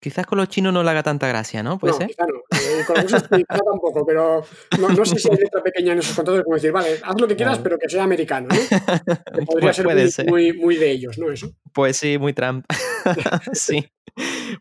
Quizás 0.00 0.26
con 0.26 0.38
los 0.38 0.48
chinos 0.48 0.72
no 0.72 0.82
le 0.82 0.90
haga 0.90 1.04
tanta 1.04 1.28
gracia, 1.28 1.62
¿no? 1.62 1.78
¿Puede 1.78 1.92
no, 1.92 1.98
ser? 1.98 2.10
no. 2.18 2.42
Eh, 2.56 2.84
con 2.86 2.96
los 2.96 3.04
rusos 3.04 3.28
tampoco, 3.28 4.04
pero 4.06 4.44
no, 4.78 5.04
sé 5.04 5.18
si 5.18 5.28
hay 5.30 5.36
letra 5.36 5.62
pequeña 5.62 5.92
en 5.92 5.98
esos 5.98 6.14
contratos 6.14 6.44
como 6.44 6.56
decir, 6.56 6.72
vale, 6.72 7.00
haz 7.02 7.20
lo 7.20 7.28
que 7.28 7.36
quieras, 7.36 7.58
pero 7.58 7.78
que 7.78 7.88
sea 7.88 8.04
americano, 8.04 8.48
¿no? 8.48 8.56
podría 9.46 9.72
pues 9.72 10.14
ser 10.14 10.26
muy, 10.26 10.52
muy, 10.52 10.76
de 10.76 10.90
ellos, 10.90 11.18
¿no? 11.18 11.30
Eso. 11.30 11.52
Pues 11.72 11.96
sí, 11.96 12.18
muy 12.18 12.32
Trump. 12.32 12.64
sí. 13.52 13.86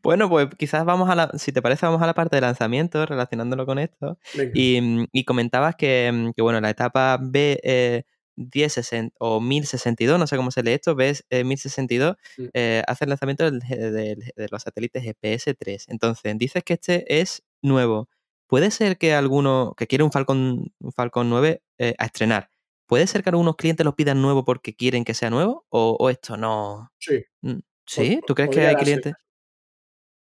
Bueno, 0.03 0.29
pues 0.29 0.47
quizás 0.58 0.84
vamos 0.86 1.10
a 1.10 1.15
la, 1.15 1.31
si 1.38 1.51
te 1.51 1.62
parece, 1.62 1.86
vamos 1.86 2.01
a 2.01 2.08
la 2.08 2.13
parte 2.13 2.36
de 2.36 2.41
lanzamiento 2.41 3.05
relacionándolo 3.05 3.65
con 3.65 3.79
esto. 3.79 4.19
Y, 4.53 5.08
y, 5.12 5.23
comentabas 5.23 5.75
que, 5.75 6.31
que, 6.36 6.41
bueno, 6.41 6.60
la 6.60 6.69
etapa 6.69 7.17
B 7.21 7.60
eh, 7.63 8.03
1060 8.36 9.15
o 9.19 9.39
1062, 9.39 10.19
no 10.19 10.27
sé 10.27 10.36
cómo 10.36 10.51
se 10.51 10.63
lee 10.63 10.73
esto, 10.73 10.95
ves 10.95 11.25
1062, 11.29 12.15
mm. 12.38 12.43
eh, 12.53 12.84
hace 12.88 13.05
el 13.05 13.10
lanzamiento 13.10 13.49
de, 13.49 14.17
los 14.51 14.62
satélites 14.62 15.03
GPS-3. 15.03 15.86
Entonces, 15.88 16.38
dices 16.38 16.63
que 16.63 16.73
este 16.73 17.21
es 17.21 17.43
nuevo. 17.65 18.10
Puede 18.47 18.71
ser 18.71 18.97
que 18.97 19.13
alguno 19.13 19.73
que 19.78 19.88
quiere 19.88 20.04
un 20.04 20.12
Falcon, 20.12 20.73
un 20.80 20.91
Falcon 20.91 21.30
9 21.30 21.62
eh, 21.80 21.95
a 21.97 22.06
estrenar, 22.06 22.49
¿puede 22.88 23.08
ser 23.08 23.23
que 23.23 23.30
algunos 23.30 23.56
clientes 23.56 23.84
lo 23.84 23.95
pidan 23.95 24.21
nuevo 24.21 24.45
porque 24.45 24.75
quieren 24.75 25.04
que 25.04 25.13
sea 25.13 25.30
nuevo? 25.30 25.65
¿O, 25.69 26.10
esto 26.10 26.38
no? 26.38 26.91
Sí. 26.99 27.23
Mm, 27.41 27.60
¿Sí? 27.86 28.21
¿Tú 28.25 28.36
crees 28.36 28.49
que 28.51 28.62
hay 28.62 28.75
clientes? 28.75 29.13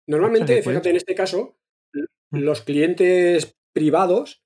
Normalmente, 0.07 0.63
fíjate, 0.63 0.91
en 0.91 0.97
este 0.97 1.15
caso, 1.15 1.57
mm. 1.93 2.39
los 2.39 2.63
clientes 2.63 3.57
privados 3.73 4.45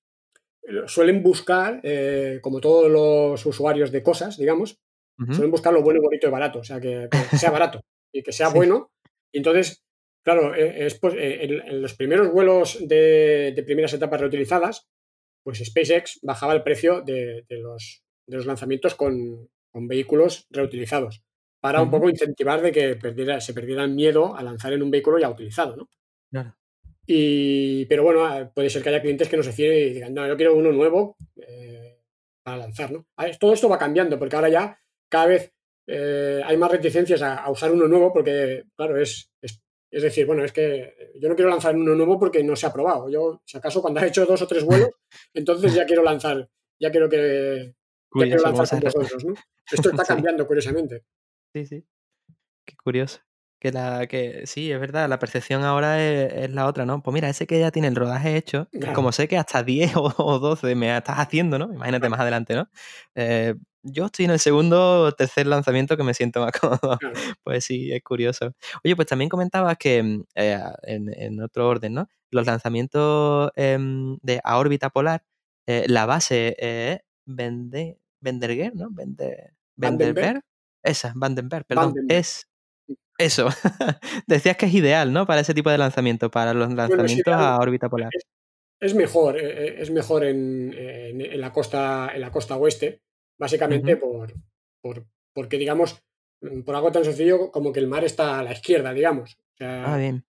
suelen 0.87 1.23
buscar, 1.23 1.81
eh, 1.83 2.41
como 2.43 2.61
todos 2.61 2.91
los 2.91 3.45
usuarios 3.47 3.91
de 3.91 4.03
cosas, 4.03 4.37
digamos, 4.37 4.79
suelen 5.33 5.51
buscar 5.51 5.73
lo 5.73 5.83
bueno, 5.83 6.01
bonito 6.01 6.29
y 6.29 6.31
barato, 6.31 6.61
o 6.61 6.65
sea, 6.65 6.81
que, 6.81 7.09
sea 7.37 7.51
barato 7.51 7.81
y 8.13 8.23
que 8.23 8.33
sea 8.33 8.51
bueno. 8.51 8.93
Y 9.33 9.39
entonces, 9.39 9.83
claro, 10.25 10.55
eh, 10.55 10.87
es, 10.87 10.99
pues, 10.99 11.15
en, 11.17 11.83
los 11.83 11.95
primeros 11.95 12.31
vuelos 12.33 12.79
de, 12.87 13.63
primeras 13.67 13.93
etapas 13.93 14.21
reutilizadas, 14.21 14.89
pues 15.43 15.63
SpaceX 15.65 16.21
bajaba 16.23 16.55
el 16.55 16.63
precio 16.63 17.03
de, 17.03 17.45
los, 17.49 18.03
de 18.27 18.37
los, 18.37 18.47
lanzamientos 18.47 18.95
con, 18.95 19.49
vehículos 19.81 20.49
reutilizados 20.51 21.23
para 21.61 21.81
un 21.81 21.91
poco 21.91 22.11
incentivar 22.11 22.61
de 22.63 22.73
que 22.73 22.97
perdiera, 22.97 23.41
se 23.41 23.55
perdieran 23.55 23.95
miedo 23.95 24.37
a 24.37 24.43
lanzar 24.43 24.73
en 24.73 24.83
un 24.83 24.91
vehículo 24.91 25.19
ya 25.19 25.31
utilizado, 25.31 25.77
¿no? 25.77 25.89
Claro. 26.31 26.57
Y, 27.07 27.87
pero 27.87 28.03
bueno, 28.03 28.27
ah, 28.27 28.51
puede 28.53 28.69
ser 28.69 28.83
que 28.83 28.91
haya 28.91 29.01
clientes 29.01 29.29
que 29.29 29.37
no 29.37 29.43
se 29.43 29.53
fíen 29.53 29.73
y 29.73 29.95
digan, 29.95 30.15
no, 30.15 30.27
yo 30.27 30.37
quiero 30.37 30.55
uno 30.55 30.73
nuevo 30.73 31.17
eh, 31.37 31.99
para 32.43 32.59
lanzar, 32.59 32.93
¿no? 32.93 33.07
Todo 33.41 33.55
esto 33.55 33.69
va 33.69 33.79
cambiando 33.79 34.19
porque 34.19 34.37
ahora 34.37 34.51
ya 34.51 34.79
cada 35.09 35.27
vez 35.27 35.53
eh, 35.87 36.43
hay 36.45 36.57
más 36.59 36.71
reticencias 36.71 37.23
a, 37.23 37.51
usar 37.51 37.73
uno 37.73 37.89
nuevo 37.89 38.13
porque, 38.13 38.65
claro, 38.77 39.01
es, 39.01 39.31
es, 39.41 39.63
decir, 39.91 40.27
bueno, 40.27 40.45
es 40.45 40.53
que 40.53 41.13
yo 41.21 41.29
no 41.29 41.35
quiero 41.35 41.51
lanzar 41.51 41.75
uno 41.75 41.95
nuevo 41.95 42.19
porque 42.19 42.43
no 42.45 42.57
se 42.57 42.67
ha 42.67 42.73
probado. 42.73 43.09
Yo, 43.09 43.41
si 43.45 43.57
acaso, 43.57 43.81
cuando 43.81 44.01
he 44.01 44.09
hecho 44.09 44.27
dos 44.27 44.43
o 44.43 44.47
tres 44.47 44.65
vuelos, 44.65 44.91
entonces 45.35 45.75
ya 45.75 45.87
quiero 45.87 46.03
lanzar, 46.03 46.49
ya 46.79 46.91
quiero 46.91 47.09
que 47.09 47.75
ya 48.15 48.25
quiero 48.25 48.43
lanzar 48.43 48.83
con 48.83 48.91
vosotros, 48.93 49.25
¿no? 49.25 49.35
Esto 49.71 49.91
está 49.91 50.05
cambiando, 50.07 50.47
curiosamente. 50.47 51.05
Sí, 51.55 51.67
sí. 51.67 51.85
Qué 52.65 52.77
curioso. 52.77 53.21
Que 53.61 53.73
la 53.73 54.07
que 54.07 54.47
sí, 54.47 54.71
es 54.71 54.79
verdad, 54.79 55.09
la 55.09 55.19
percepción 55.19 55.65
ahora 55.65 56.01
es, 56.01 56.49
la 56.53 56.67
otra, 56.67 56.87
¿no? 56.87 57.03
Pues 57.03 57.13
mira, 57.13 57.29
ese 57.29 57.49
que 57.49 57.59
ya 57.59 57.73
tiene 57.73 57.89
el 57.89 57.97
rodaje 57.97 58.37
hecho, 58.37 58.69
como 58.95 59.11
sé 59.11 59.27
que 59.27 59.37
hasta 59.37 59.65
10 59.65 59.93
o, 59.97 60.39
12 60.39 60.77
me 60.77 60.97
estás 60.97 61.19
haciendo, 61.19 61.59
¿no? 61.59 61.73
Imagínate 61.73 62.09
más 62.09 62.21
adelante, 62.21 62.55
¿no? 62.55 62.71
Eh, 63.17 63.57
yo 63.83 64.07
estoy 64.07 64.25
en 64.25 64.33
el 64.33 64.39
segundo 64.39 65.03
o 65.03 65.13
tercer 65.13 65.47
lanzamiento 65.47 65.97
que 65.97 66.03
me 66.03 66.15
siento 66.15 66.41
más 66.41 66.53
cómodo. 66.61 66.99
Pues 67.43 67.65
sí, 67.65 67.93
es 67.93 68.03
curioso. 68.03 68.55
Oye, 68.85 68.97
pues 68.97 69.09
también 69.09 69.29
comentabas 69.29 69.77
que 69.79 70.03
mm, 70.03 70.25
eh, 70.35 70.61
en, 70.83 71.41
otro 71.41 71.69
orden, 71.69 71.95
¿no? 71.95 72.09
Los 72.31 72.47
lanzamientos 72.47 73.51
em, 73.57 74.19
de 74.23 74.41
a 74.45 74.59
órbita 74.59 74.91
polar, 74.91 75.25
eh, 75.67 75.85
la 75.89 76.07
base 76.07 76.57
es 76.59 77.01
Vende, 77.27 77.99
Venderger, 78.21 78.75
¿no? 78.75 78.89
Vende, 78.91 79.53
Vandenberg. 79.77 80.43
Esa, 80.83 81.13
Vandenberg, 81.15 81.67
perdón. 81.67 81.95
Es 82.09 82.49
eso. 83.19 83.49
Decías 84.27 84.57
que 84.57 84.67
es 84.67 84.75
ideal, 84.75 85.13
¿no? 85.13 85.27
Para 85.27 85.41
ese 85.41 85.55
tipo 85.55 85.71
de 85.71 85.79
lanzamiento, 85.79 86.31
para 86.31 86.55
los 86.55 86.73
lanzamientos 86.73 87.35
a 87.35 87.59
órbita 87.59 87.89
polar. 87.89 88.11
Es, 88.81 88.95
mejor, 88.95 89.37
es 89.37 89.91
mejor 89.91 90.25
en, 90.25 91.41
la 91.41 91.53
costa, 91.53 92.11
en 92.15 92.21
la 92.21 92.31
costa 92.31 92.57
oeste, 92.57 93.03
básicamente 93.39 93.97
por, 93.97 94.35
porque, 95.35 95.59
digamos, 95.59 96.03
mm, 96.41 96.63
por 96.63 96.75
algo 96.75 96.93
tan 96.93 97.05
sencillo 97.05 97.51
como 97.51 97.73
que 97.73 97.81
el 97.81 97.87
mar 97.87 98.05
está 98.05 98.39
a 98.39 98.43
la 98.43 98.53
izquierda, 98.53 98.93
digamos. 98.93 99.39
ah, 99.61 99.97
bien. 99.99 100.25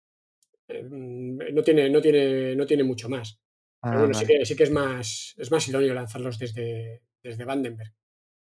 Eh, 0.67 0.83
mm, 0.83 1.53
no 1.53 1.63
tiene, 1.63 1.89
no 1.89 2.01
tiene, 2.01 2.55
no 2.55 2.65
tiene 2.65 2.83
mucho 2.83 3.09
más. 3.09 3.39
Pero 3.81 3.95
ah, 3.95 3.99
bueno, 3.99 4.13
sí 4.13 4.25
que, 4.25 4.45
sí 4.45 4.55
que 4.55 4.63
es 4.63 4.71
más, 4.71 5.35
es 5.37 5.51
más 5.51 5.67
idóneo 5.67 5.93
lanzarlos 5.93 6.37
desde, 6.37 7.01
desde 7.23 7.45
Vandenberg. 7.45 7.93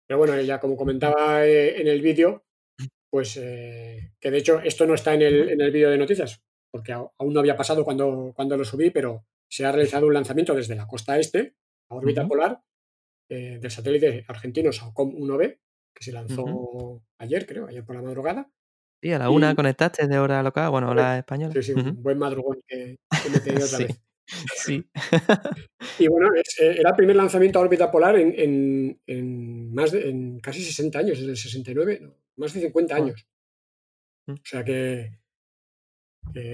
Pero 0.07 0.17
bueno, 0.19 0.39
ya 0.41 0.59
como 0.59 0.77
comentaba 0.77 1.45
eh, 1.45 1.81
en 1.81 1.87
el 1.87 2.01
vídeo, 2.01 2.45
pues 3.09 3.37
eh, 3.37 4.13
que 4.19 4.31
de 4.31 4.37
hecho 4.37 4.59
esto 4.61 4.85
no 4.85 4.93
está 4.93 5.13
en 5.13 5.21
el, 5.21 5.49
en 5.49 5.61
el 5.61 5.71
vídeo 5.71 5.89
de 5.89 5.97
noticias, 5.97 6.41
porque 6.71 6.93
aún 6.93 7.33
no 7.33 7.39
había 7.39 7.57
pasado 7.57 7.83
cuando, 7.83 8.31
cuando 8.35 8.55
lo 8.57 8.63
subí, 8.63 8.89
pero 8.89 9.25
se 9.49 9.65
ha 9.65 9.71
realizado 9.71 10.07
un 10.07 10.13
lanzamiento 10.13 10.55
desde 10.55 10.75
la 10.75 10.87
costa 10.87 11.19
este, 11.19 11.55
a 11.89 11.95
órbita 11.95 12.27
polar, 12.27 12.61
eh, 13.29 13.59
del 13.61 13.71
satélite 13.71 14.25
argentino 14.27 14.71
SAOCOM 14.71 15.15
1B, 15.15 15.59
que 15.93 16.03
se 16.03 16.11
lanzó 16.11 17.03
ayer, 17.17 17.45
creo, 17.45 17.67
ayer 17.67 17.83
por 17.83 17.95
la 17.95 18.01
madrugada. 18.01 18.49
Sí, 19.01 19.11
a 19.11 19.19
la 19.19 19.29
una 19.29 19.53
conectaste 19.55 20.07
de 20.07 20.17
hora 20.17 20.41
local, 20.41 20.71
bueno, 20.71 20.89
hora 20.89 21.19
española. 21.19 21.53
Sí, 21.53 21.61
sí, 21.61 21.73
un 21.73 22.01
buen 22.01 22.17
madrugón 22.17 22.61
que, 22.67 22.97
me 23.29 23.37
he 23.37 23.39
tenido 23.39 23.65
otra 23.65 23.79
vez. 23.79 24.01
Sí. 24.55 24.89
y 25.99 26.07
bueno, 26.07 26.29
eh, 26.35 26.75
era 26.79 26.89
el 26.89 26.95
primer 26.95 27.15
lanzamiento 27.15 27.59
a 27.59 27.61
órbita 27.61 27.91
polar 27.91 28.17
en, 28.17 28.99
en, 29.05 29.73
más 29.73 29.91
de, 29.91 30.09
en 30.09 30.39
casi 30.39 30.63
60 30.63 30.99
años, 30.99 31.17
desde 31.19 31.31
el 31.31 31.37
69, 31.37 32.13
más 32.37 32.53
de 32.53 32.61
50 32.61 32.95
años. 32.95 33.27
Mm. 34.27 34.33
O 34.33 34.45
sea 34.45 34.63
que, 34.63 35.19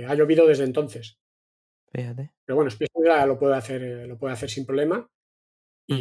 ha 0.07 0.15
llovido 0.15 0.47
desde 0.47 0.65
entonces. 0.65 1.17
Fíjate. 1.91 2.31
Pero 2.45 2.55
bueno, 2.55 2.71
SpaceX 2.71 3.27
lo 3.27 3.37
puede 3.39 3.55
hacer, 3.55 3.83
eh, 3.83 4.07
lo 4.07 4.17
puede 4.17 4.33
hacer 4.33 4.49
sin 4.49 4.65
problema. 4.65 5.07
Mm. 5.87 5.95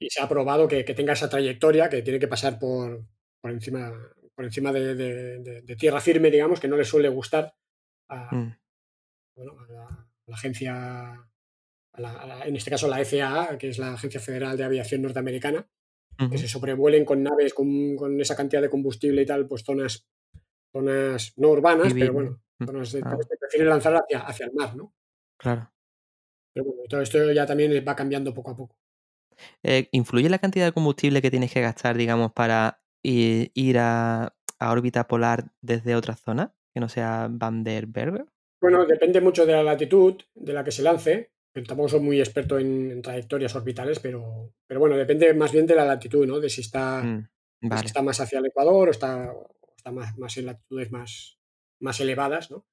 Y, 0.00 0.08
se 0.10 0.22
ha 0.22 0.28
probado 0.28 0.66
que, 0.68 0.82
tenga 0.84 1.12
esa 1.12 1.28
trayectoria, 1.28 1.88
que 1.88 2.02
tiene 2.02 2.18
que 2.18 2.28
pasar 2.28 2.58
por, 2.58 3.04
por 3.40 3.50
encima, 3.50 3.92
por 4.34 4.44
encima 4.44 4.72
de, 4.72 5.76
tierra 5.78 6.00
firme, 6.00 6.30
digamos, 6.30 6.60
que 6.60 6.68
no 6.68 6.76
le 6.76 6.84
suele 6.84 7.08
gustar 7.08 7.54
a, 8.08 8.34
mm. 8.34 8.56
la, 9.36 10.34
agencia, 10.34 11.28
en 12.44 12.56
este 12.56 12.70
caso 12.70 12.88
la 12.88 13.04
FAA, 13.04 13.58
que 13.58 13.68
es 13.68 13.78
la 13.78 13.94
Agencia 13.94 14.20
Federal 14.20 14.56
de 14.56 14.64
Aviación 14.64 15.02
Norteamericana, 15.02 15.68
que 16.30 16.38
se 16.38 16.48
sobrevuelen 16.48 17.04
con 17.04 17.22
naves 17.22 17.52
con, 17.52 18.20
esa 18.20 18.36
cantidad 18.36 18.62
de 18.62 18.70
combustible 18.70 19.22
y 19.22 19.26
tal, 19.26 19.46
pues 19.46 19.64
zonas, 19.64 20.06
zonas 20.72 21.34
no 21.36 21.48
urbanas, 21.48 21.92
pero 21.92 22.12
bueno, 22.14 22.40
zonas 22.64 22.92
de, 22.92 23.02
que 23.02 23.36
prefieren 23.38 23.68
lanzar 23.68 23.96
hacia, 23.96 24.20
hacia 24.20 24.46
el 24.46 24.52
mar, 24.54 24.74
¿no? 24.76 24.94
Claro. 25.36 25.70
Pero 26.54 26.64
bueno, 26.64 26.82
todo 26.88 27.02
esto 27.02 27.32
ya 27.32 27.44
también 27.44 27.84
va 27.86 27.94
cambiando 27.94 28.32
poco 28.32 28.52
a 28.52 28.56
poco. 28.56 28.78
Eh, 29.62 29.88
¿Influye 29.92 30.28
la 30.28 30.38
cantidad 30.38 30.66
de 30.66 30.72
combustible 30.72 31.22
que 31.22 31.30
tienes 31.30 31.52
que 31.52 31.60
gastar, 31.60 31.96
digamos, 31.96 32.32
para 32.32 32.80
ir, 33.02 33.78
a, 33.78 34.34
órbita 34.60 35.06
polar 35.06 35.52
desde 35.60 35.94
otra 35.94 36.16
zona, 36.16 36.54
que 36.74 36.80
no 36.80 36.88
sea 36.88 37.28
Van 37.30 37.62
der 37.62 37.86
Bueno, 38.60 38.84
depende 38.86 39.20
mucho 39.20 39.46
de 39.46 39.52
la 39.52 39.62
latitud 39.62 40.20
de 40.34 40.52
la 40.52 40.64
que 40.64 40.72
se 40.72 40.82
lance 40.82 41.30
tampoco 41.64 41.88
soy 41.88 42.00
muy 42.00 42.20
experto 42.20 42.58
en, 42.58 43.00
trayectorias 43.02 43.54
orbitales, 43.54 43.98
pero, 44.00 44.52
pero 44.66 44.80
bueno, 44.80 44.96
depende 44.96 45.32
más 45.34 45.52
bien 45.52 45.66
de 45.66 45.74
la 45.74 45.84
latitud, 45.84 46.26
¿no? 46.26 46.40
De 46.40 46.50
si 46.50 46.60
está, 46.60 47.02
mm, 47.02 47.28
está 47.84 48.02
más 48.02 48.20
hacia 48.20 48.38
el 48.38 48.46
Ecuador 48.46 48.88
o 48.88 48.90
está, 48.90 49.32
está 49.76 49.92
más, 49.92 50.16
más, 50.18 50.36
en 50.36 50.46
latitudes 50.46 50.90
más, 50.90 51.38
más 51.80 52.00
elevadas, 52.00 52.50
¿no? 52.50 52.66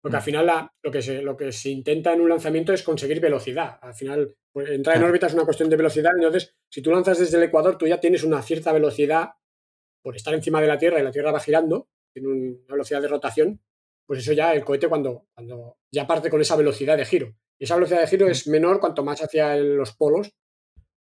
Porque 0.00 0.16
al 0.16 0.22
mm. 0.22 0.24
final 0.24 0.70
lo, 0.82 0.90
que 0.90 1.02
se, 1.02 1.22
lo 1.22 1.36
que 1.36 1.52
se 1.52 1.70
intenta 1.70 2.12
en 2.12 2.20
un 2.20 2.28
lanzamiento 2.28 2.72
es 2.72 2.82
conseguir 2.82 3.20
velocidad. 3.20 3.78
Al 3.82 3.94
final, 3.94 4.34
pues, 4.52 4.70
entrar 4.70 4.96
en 4.96 5.02
órbita 5.02 5.26
es 5.26 5.34
una 5.34 5.44
cuestión 5.44 5.68
de 5.68 5.76
velocidad. 5.76 6.12
Entonces, 6.16 6.54
si 6.70 6.82
tú 6.82 6.90
lanzas 6.90 7.18
desde 7.18 7.36
el 7.36 7.44
Ecuador, 7.44 7.76
tú 7.76 7.86
ya 7.86 8.00
tienes 8.00 8.22
una 8.22 8.42
cierta 8.42 8.72
velocidad 8.72 9.30
por 10.02 10.16
estar 10.16 10.34
encima 10.34 10.60
de 10.60 10.68
la 10.68 10.78
Tierra 10.78 11.00
y 11.00 11.02
la 11.02 11.10
Tierra 11.10 11.32
va 11.32 11.40
girando, 11.40 11.88
tiene 12.12 12.28
una 12.28 12.74
velocidad 12.74 13.02
de 13.02 13.08
rotación, 13.08 13.60
pues 14.06 14.20
eso 14.20 14.32
ya 14.32 14.54
el 14.54 14.64
cohete 14.64 14.88
cuando, 14.88 15.26
cuando 15.34 15.78
ya 15.92 16.06
parte 16.06 16.30
con 16.30 16.40
esa 16.40 16.56
velocidad 16.56 16.96
de 16.96 17.04
giro. 17.04 17.36
Y 17.58 17.64
esa 17.64 17.74
velocidad 17.74 18.00
de 18.00 18.06
giro 18.06 18.28
es 18.28 18.46
menor 18.46 18.80
cuanto 18.80 19.04
más 19.04 19.20
hacia 19.22 19.56
los 19.56 19.92
polos 19.94 20.32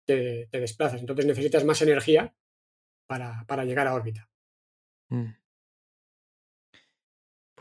te, 0.05 0.47
desplazas. 0.51 0.99
Entonces 0.99 1.25
necesitas 1.25 1.65
más 1.65 1.81
energía 1.81 2.35
para, 3.07 3.65
llegar 3.65 3.87
a 3.87 3.93
órbita. 3.93 4.29
Mm. 5.09 5.29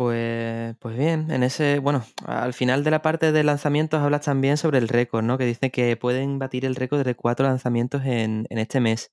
Pues, 0.01 0.77
pues 0.79 0.97
bien, 0.97 1.31
en 1.31 1.43
ese, 1.43 1.79
bueno, 1.79 2.07
al 2.25 2.55
final 2.55 2.85
de 2.85 2.91
la 2.91 3.03
parte 3.03 3.33
de 3.33 3.45
lanzamientos 3.45 4.01
hablas 4.01 4.23
también 4.25 4.57
sobre 4.57 4.79
el 4.79 4.89
récord, 4.89 5.23
¿no? 5.23 5.37
Que 5.37 5.45
dice 5.45 5.71
que 5.71 5.95
pueden 5.99 6.39
batir 6.39 6.65
el 6.65 6.75
récord 6.75 7.05
de 7.05 7.15
cuatro 7.15 7.45
lanzamientos 7.45 8.01
en, 8.07 8.47
este 8.49 8.81
mes. 8.81 9.13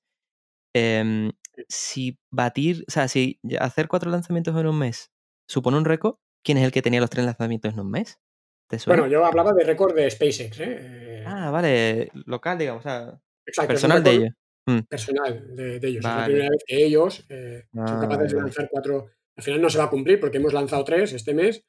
Em, 0.74 1.32
si 1.68 2.18
batir, 2.30 2.86
o 2.88 2.90
sea, 2.90 3.06
si 3.06 3.38
hacer 3.60 3.86
cuatro 3.86 4.10
lanzamientos 4.10 4.58
en 4.58 4.66
un 4.66 4.78
mes 4.78 5.12
supone 5.46 5.76
un 5.76 5.84
récord, 5.84 6.16
¿quién 6.42 6.56
es 6.56 6.64
el 6.64 6.72
que 6.72 6.80
tenía 6.80 7.02
los 7.02 7.10
tres 7.10 7.26
lanzamientos 7.26 7.74
en 7.74 7.80
un 7.80 7.90
mes? 7.90 8.18
Bueno, 8.86 9.08
yo 9.08 9.26
hablaba 9.26 9.52
de 9.52 9.64
récord 9.64 9.94
de 9.94 10.10
SpaceX. 10.10 10.58
¿eh? 10.60 11.22
Ah, 11.26 11.50
vale, 11.50 12.10
local, 12.24 12.56
digamos, 12.56 12.86
o 12.86 12.88
sea, 12.88 13.20
personal 13.66 14.02
de 14.02 14.10
ellos. 14.10 14.30
Mm. 14.64 14.80
Personal 14.88 15.54
de, 15.54 15.76
ellos. 15.82 15.98
Es 15.98 16.04
la 16.04 16.24
primera 16.24 16.48
vez 16.48 16.64
que 16.66 16.82
ellos 16.82 17.26
eh, 17.28 17.64
son 17.74 18.00
capaces 18.00 18.32
de 18.32 18.40
lanzar 18.40 18.68
cuatro. 18.70 19.10
Al 19.38 19.44
final 19.44 19.62
no 19.62 19.70
se 19.70 19.78
va 19.78 19.84
a 19.84 19.90
cumplir 19.90 20.18
porque 20.18 20.38
hemos 20.38 20.52
lanzado 20.52 20.82
tres 20.82 21.12
este 21.12 21.32
mes. 21.32 21.64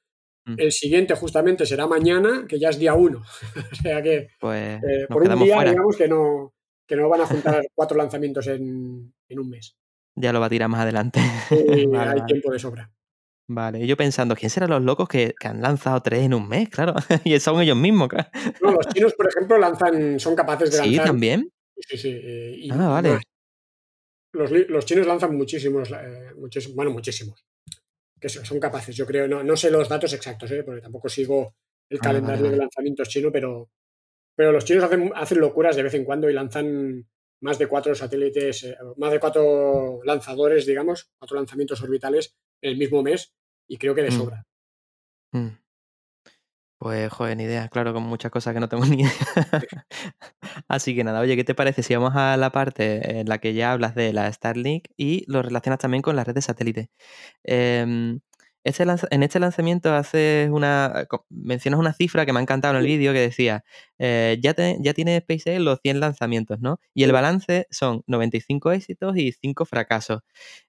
Mm. 0.46 0.56
El 0.58 0.72
siguiente 0.72 1.14
justamente 1.14 1.68
será 1.68 1.86
mañana, 1.86 2.46
que 2.48 2.60
ya 2.60 2.70
es 2.70 2.80
día 2.80 2.96
uno. 2.96 3.22
o 3.72 3.76
sea 3.76 4.02
que 4.02 4.30
pues 4.40 4.82
eh, 4.84 5.06
por 5.08 5.22
un 5.22 5.40
día, 5.44 5.64
digamos 5.64 5.96
que 5.96 6.08
no, 6.08 6.56
que 6.88 6.96
no 6.96 7.08
van 7.08 7.22
a 7.22 7.28
juntar 7.28 7.62
cuatro 7.76 7.96
lanzamientos 7.96 8.48
en, 8.48 9.14
un 9.30 9.50
mes. 9.50 9.78
Ya 10.16 10.34
lo 10.34 10.40
va 10.40 10.48
a 10.48 10.50
tirar 10.50 10.68
más 10.68 10.82
adelante. 10.82 11.20
hay 11.52 12.26
tiempo 12.26 12.52
de 12.52 12.58
sobra. 12.58 12.92
Vale, 13.52 13.86
yo 13.86 13.96
pensando, 13.96 14.36
¿quién 14.36 14.50
serán 14.50 14.72
los 14.72 14.82
locos 14.82 15.08
que, 15.08 15.34
han 15.44 15.62
lanzado 15.62 16.02
tres 16.02 16.22
en 16.22 16.34
un 16.34 16.48
mes? 16.48 16.70
Claro, 16.70 16.96
y 17.24 17.40
son 17.40 17.62
ellos 17.62 17.78
mismos, 17.78 18.10
claro. 18.10 18.30
No, 18.62 18.72
los 18.72 18.88
chinos, 18.88 19.14
por 19.14 19.28
ejemplo, 19.28 19.58
lanzan, 19.60 20.20
son 20.20 20.36
capaces 20.36 20.72
de 20.72 20.78
lanzar. 20.78 21.04
Sí, 21.04 21.08
también. 21.08 21.52
Sí, 21.78 21.98
sí. 21.98 22.20
Eh, 22.24 22.68
ah, 22.72 22.90
vale. 22.90 23.20
Los, 24.34 24.86
chinos 24.86 25.08
lanzan 25.08 25.36
muchísimos, 25.36 25.90
eh, 25.92 26.34
muchísimos, 26.38 26.76
bueno, 26.76 26.92
muchísimos. 26.92 27.44
Que 28.20 28.30
son, 28.30 28.60
capaces, 28.60 28.96
yo 28.96 29.06
creo. 29.06 29.28
No, 29.28 29.44
no 29.44 29.56
sé 29.56 29.72
los 29.72 29.88
datos 29.88 30.14
exactos, 30.14 30.52
¿eh? 30.52 30.64
porque 30.64 30.82
tampoco 30.82 31.08
sigo 31.10 31.56
el 31.90 32.00
ah, 32.00 32.04
calendario 32.04 32.50
de 32.50 32.58
lanzamientos 32.58 33.10
chino, 33.10 33.32
pero, 33.32 33.70
pero 34.36 34.52
los 34.52 34.66
chinos 34.66 34.84
hacen, 34.84 35.12
hacen 35.16 35.40
locuras 35.40 35.76
de 35.76 35.84
vez 35.84 35.94
en 35.94 36.04
cuando 36.04 36.30
y 36.30 36.34
lanzan 36.34 37.08
más 37.42 37.58
de 37.58 37.68
cuatro 37.68 37.96
satélites, 37.96 38.64
eh, 38.64 38.78
más 38.98 39.12
de 39.12 39.20
cuatro 39.20 40.02
lanzadores, 40.04 40.66
digamos, 40.66 41.10
cuatro 41.18 41.38
lanzamientos 41.38 41.82
orbitales 41.82 42.36
en 42.62 42.72
el 42.72 42.78
mismo 42.78 43.02
mes 43.02 43.34
y 43.68 43.78
creo 43.78 43.96
que 43.96 44.04
de 44.04 44.12
mm. 44.12 44.18
sobra. 44.18 44.46
Mm. 45.32 45.48
Pues, 46.82 47.12
joder, 47.12 47.36
ni 47.36 47.44
idea, 47.44 47.68
claro, 47.68 47.94
con 47.94 48.04
muchas 48.04 48.32
cosas 48.32 48.54
que 48.54 48.62
no 48.62 48.70
tengo 48.70 48.86
ni 48.86 49.02
idea. 49.02 49.12
Así 50.68 50.96
que 50.96 51.04
nada, 51.04 51.20
oye, 51.22 51.36
¿qué 51.36 51.44
te 51.44 51.56
parece 51.56 51.84
si 51.84 51.94
vamos 51.96 52.16
a 52.16 52.38
la 52.38 52.52
parte 52.52 53.20
en 53.20 53.28
la 53.30 53.40
que 53.40 53.54
ya 53.54 53.72
hablas 53.74 53.96
de 53.96 54.14
la 54.14 54.32
Starlink 54.32 54.86
y 54.98 55.24
lo 55.32 55.42
relacionas 55.42 55.80
también 55.80 56.02
con 56.02 56.16
la 56.16 56.24
red 56.24 56.34
de 56.36 56.42
satélite? 56.42 56.90
Em, 57.44 58.22
este 58.64 58.84
en 59.12 59.24
este 59.24 59.40
lanzamiento 59.40 59.94
haces 59.94 60.50
una, 60.50 61.08
mencionas 61.30 61.80
una 61.80 61.94
cifra 61.94 62.26
que 62.26 62.34
me 62.34 62.40
ha 62.40 62.42
encantado 62.42 62.74
en 62.74 62.82
el 62.82 62.86
vídeo 62.86 63.14
que 63.14 63.20
decía, 63.20 63.64
eh, 63.98 64.38
ya, 64.42 64.54
ya 64.80 64.94
tiene 64.94 65.20
SpaceX 65.20 65.60
los 65.62 65.80
100 65.82 66.00
lanzamientos, 66.00 66.60
¿no? 66.60 66.80
Y 66.94 67.04
el 67.04 67.12
balance 67.12 67.68
son 67.72 68.04
95 68.08 68.72
éxitos 68.72 69.18
y 69.18 69.32
5 69.32 69.66
fracasos. 69.66 70.22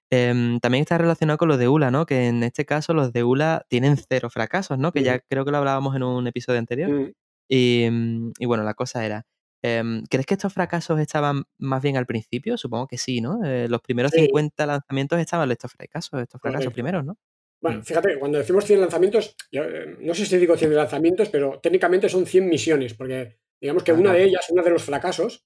Em, 0.09 0.59
también 0.59 0.81
está 0.83 0.97
relacionado 0.97 1.37
con 1.37 1.47
los 1.47 1.57
de 1.57 1.67
ULA, 1.67 1.91
¿no? 1.91 2.05
Que 2.05 2.27
en 2.27 2.43
este 2.43 2.65
caso 2.65 2.93
los 2.93 3.13
de 3.13 3.23
ULA 3.23 3.65
tienen 3.69 3.97
cero 3.97 4.29
fracasos, 4.29 4.77
¿no? 4.77 4.91
Que 4.91 5.03
ya 5.03 5.19
creo 5.19 5.45
que 5.45 5.51
lo 5.51 5.57
hablábamos 5.57 5.95
en 5.95 6.03
un 6.03 6.27
episodio 6.27 6.59
anterior. 6.59 6.89
Mm. 6.89 7.11
Y, 7.49 8.45
bueno, 8.45 8.63
la 8.63 8.73
cosa 8.73 9.05
era, 9.05 9.25
em, 9.61 10.03
¿crees 10.09 10.25
que 10.25 10.35
estos 10.35 10.53
fracasos 10.53 10.99
estaban 10.99 11.43
más 11.57 11.81
bien 11.81 11.97
al 11.97 12.05
principio? 12.05 12.57
Supongo 12.57 12.87
que 12.87 12.97
sí, 12.97 13.21
¿no? 13.21 13.43
Eh, 13.43 13.67
los 13.69 13.81
primeros 13.81 14.11
50 14.11 14.65
lanzamientos 14.65 15.19
estaban 15.19 15.51
estos 15.51 15.71
fracasos, 15.73 16.21
estos 16.21 16.41
fracasos 16.41 16.73
primeros, 16.73 17.03
¿no? 17.05 17.17
Bueno, 17.61 17.79
Mm. 17.79 17.83
fíjate, 17.83 18.19
cuando 18.19 18.37
decimos 18.39 18.65
100 18.65 18.81
lanzamientos, 18.81 19.35
yo, 19.51 19.63
eh, 19.63 19.95
no 19.99 20.13
sé 20.15 20.25
si 20.25 20.37
digo 20.37 20.57
100 20.57 20.75
lanzamientos, 20.75 21.29
pero 21.29 21.59
técnicamente 21.61 22.09
son 22.09 22.25
100 22.25 22.47
misiones, 22.49 22.93
porque 22.95 23.37
digamos 23.61 23.83
que 23.83 23.91
Ah, 23.91 23.95
una 23.95 24.13
de 24.13 24.23
ellas, 24.23 24.47
uno 24.49 24.63
de 24.63 24.71
los 24.71 24.83
fracasos, 24.83 25.45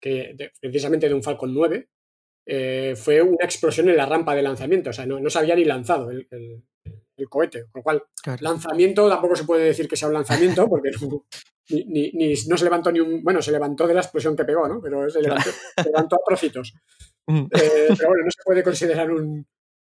que 0.00 0.32
de- 0.36 0.52
precisamente 0.60 1.08
de 1.08 1.14
un 1.14 1.22
Falcon 1.24 1.52
9, 1.52 1.88
eh, 2.46 2.94
fue 2.96 3.20
una 3.20 3.44
explosión 3.44 3.88
en 3.88 3.96
la 3.96 4.06
rampa 4.06 4.34
de 4.34 4.42
lanzamiento. 4.42 4.90
O 4.90 4.92
sea, 4.92 5.04
no, 5.04 5.18
no 5.20 5.28
se 5.28 5.38
había 5.40 5.56
ni 5.56 5.64
lanzado 5.64 6.10
el, 6.10 6.26
el- 6.30 6.62
el 7.16 7.28
cohete. 7.28 7.62
Con 7.72 7.80
lo 7.80 7.82
cual, 7.82 8.02
Claro. 8.22 8.38
lanzamiento 8.42 9.08
tampoco 9.08 9.34
se 9.34 9.44
puede 9.44 9.64
decir 9.64 9.88
que 9.88 9.96
sea 9.96 10.06
un 10.08 10.14
lanzamiento, 10.14 10.68
porque 10.68 10.90
no, 11.00 11.26
ni, 11.70 11.84
ni- 11.84 12.10
ni- 12.12 12.34
no 12.48 12.56
se 12.56 12.64
levantó 12.64 12.92
ni 12.92 13.00
un. 13.00 13.22
Bueno, 13.24 13.42
se 13.42 13.50
levantó 13.50 13.86
de 13.88 13.94
la 13.94 14.00
explosión 14.00 14.36
que 14.36 14.44
pegó, 14.44 14.68
¿no? 14.68 14.80
Pero 14.80 15.10
se 15.10 15.20
levantó, 15.20 15.50
se 15.50 15.84
levantó 15.84 16.16
a 16.16 16.20
trocitos. 16.26 16.72
Mm. 17.30 17.44
Eh, 17.52 17.88
pero 17.98 18.08
bueno, 18.08 18.24
no 18.24 18.30
se 18.30 18.42
puede 18.42 18.62
considerar 18.62 19.10
un, 19.10 19.46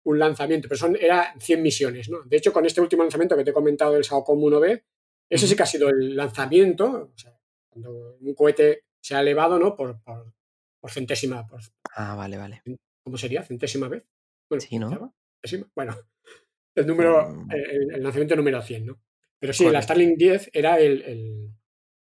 un 0.08 0.18
lanzamiento, 0.18 0.68
pero 0.68 0.78
son, 0.78 0.96
era 0.96 1.34
100 1.38 1.62
misiones, 1.62 2.08
¿no? 2.08 2.22
De 2.22 2.36
hecho, 2.36 2.52
con 2.52 2.64
este 2.66 2.80
último 2.80 3.02
lanzamiento 3.02 3.36
que 3.36 3.44
te 3.44 3.50
he 3.50 3.54
comentado 3.54 3.92
del 3.92 4.04
Saocom 4.04 4.40
1B, 4.40 4.82
ese 5.30 5.46
sí 5.46 5.54
que 5.54 5.62
ha 5.62 5.66
sido 5.66 5.88
el 5.90 6.16
lanzamiento, 6.16 7.10
o 7.14 7.18
sea, 7.18 7.38
cuando 7.70 8.16
un 8.20 8.34
cohete 8.34 8.84
se 9.02 9.14
ha 9.14 9.20
elevado, 9.20 9.58
¿no? 9.58 9.76
Por, 9.76 10.00
por, 10.02 10.32
por 10.80 10.90
centésima, 10.90 11.46
por, 11.46 11.60
Ah, 11.94 12.14
vale, 12.14 12.36
vale. 12.36 12.62
¿cómo 13.04 13.16
sería? 13.18 13.42
¿Centésima 13.42 13.88
vez? 13.88 14.04
Bueno, 14.50 14.60
Sí, 14.62 14.78
¿no? 14.78 15.14
¿Centésima? 15.42 15.70
Bueno, 15.74 15.96
el 16.76 16.86
número, 16.86 17.28
Mm. 17.28 17.50
el, 17.52 17.94
el 17.94 18.02
lanzamiento 18.02 18.36
número 18.36 18.62
100, 18.62 18.86
¿no? 18.86 19.00
Pero 19.40 19.52
sí, 19.52 19.64
la 19.64 19.70
Correcto. 19.70 19.84
Starlink 19.84 20.16
10 20.18 20.50
era 20.52 20.78
el, 20.80 21.02
el- 21.02 21.50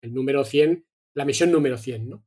el 0.03 0.13
número 0.13 0.43
100, 0.43 0.85
la 1.15 1.25
misión 1.25 1.51
número 1.51 1.77
100, 1.77 2.09
¿no? 2.09 2.25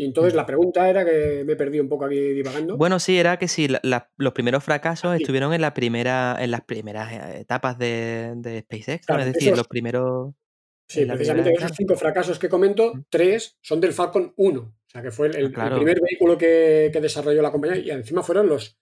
Y 0.00 0.04
entonces 0.06 0.32
Mm. 0.32 0.36
la 0.36 0.46
pregunta 0.46 0.88
era 0.88 1.04
que 1.04 1.44
me 1.44 1.56
perdí 1.56 1.78
un 1.78 1.88
poco 1.90 2.06
aquí 2.06 2.16
divagando. 2.18 2.78
Bueno, 2.78 2.98
sí, 2.98 3.18
era 3.18 3.38
que 3.38 3.48
sí, 3.48 3.68
la- 3.68 3.80
la- 3.82 4.10
los 4.16 4.32
primeros 4.32 4.64
fracasos 4.64 5.10
Ah, 5.12 5.16
sí. 5.16 5.22
estuvieron 5.24 5.52
en 5.52 5.60
la 5.60 5.74
primera, 5.74 6.38
en 6.40 6.50
las 6.50 6.62
primeras 6.62 7.12
eh, 7.12 7.40
etapas 7.40 7.76
de, 7.76 8.32
de 8.36 8.60
SpaceX, 8.62 9.06
Es 9.10 9.24
decir, 9.26 9.48
esos- 9.48 9.58
los 9.58 9.68
primeros. 9.68 10.32
Sí, 10.88 11.04
precisamente 11.04 11.50
de 11.50 11.56
esos 11.56 11.72
cinco 11.76 11.96
fracasos 11.96 12.38
que 12.38 12.48
comento, 12.48 12.94
tres 13.10 13.58
son 13.60 13.78
del 13.80 13.92
Falcon 13.92 14.32
1. 14.38 14.60
O 14.60 14.90
sea, 14.90 15.02
que 15.02 15.10
fue 15.10 15.26
el, 15.26 15.36
el- 15.36 15.44
el 15.46 15.52
claro. 15.52 15.76
primer 15.76 16.00
vehículo 16.00 16.38
que, 16.38 16.88
que 16.92 17.00
desarrolló 17.02 17.42
la 17.42 17.52
compañía. 17.52 17.76
Y 17.76 17.90
encima 17.90 18.22
fueron 18.22 18.48
los. 18.48 18.78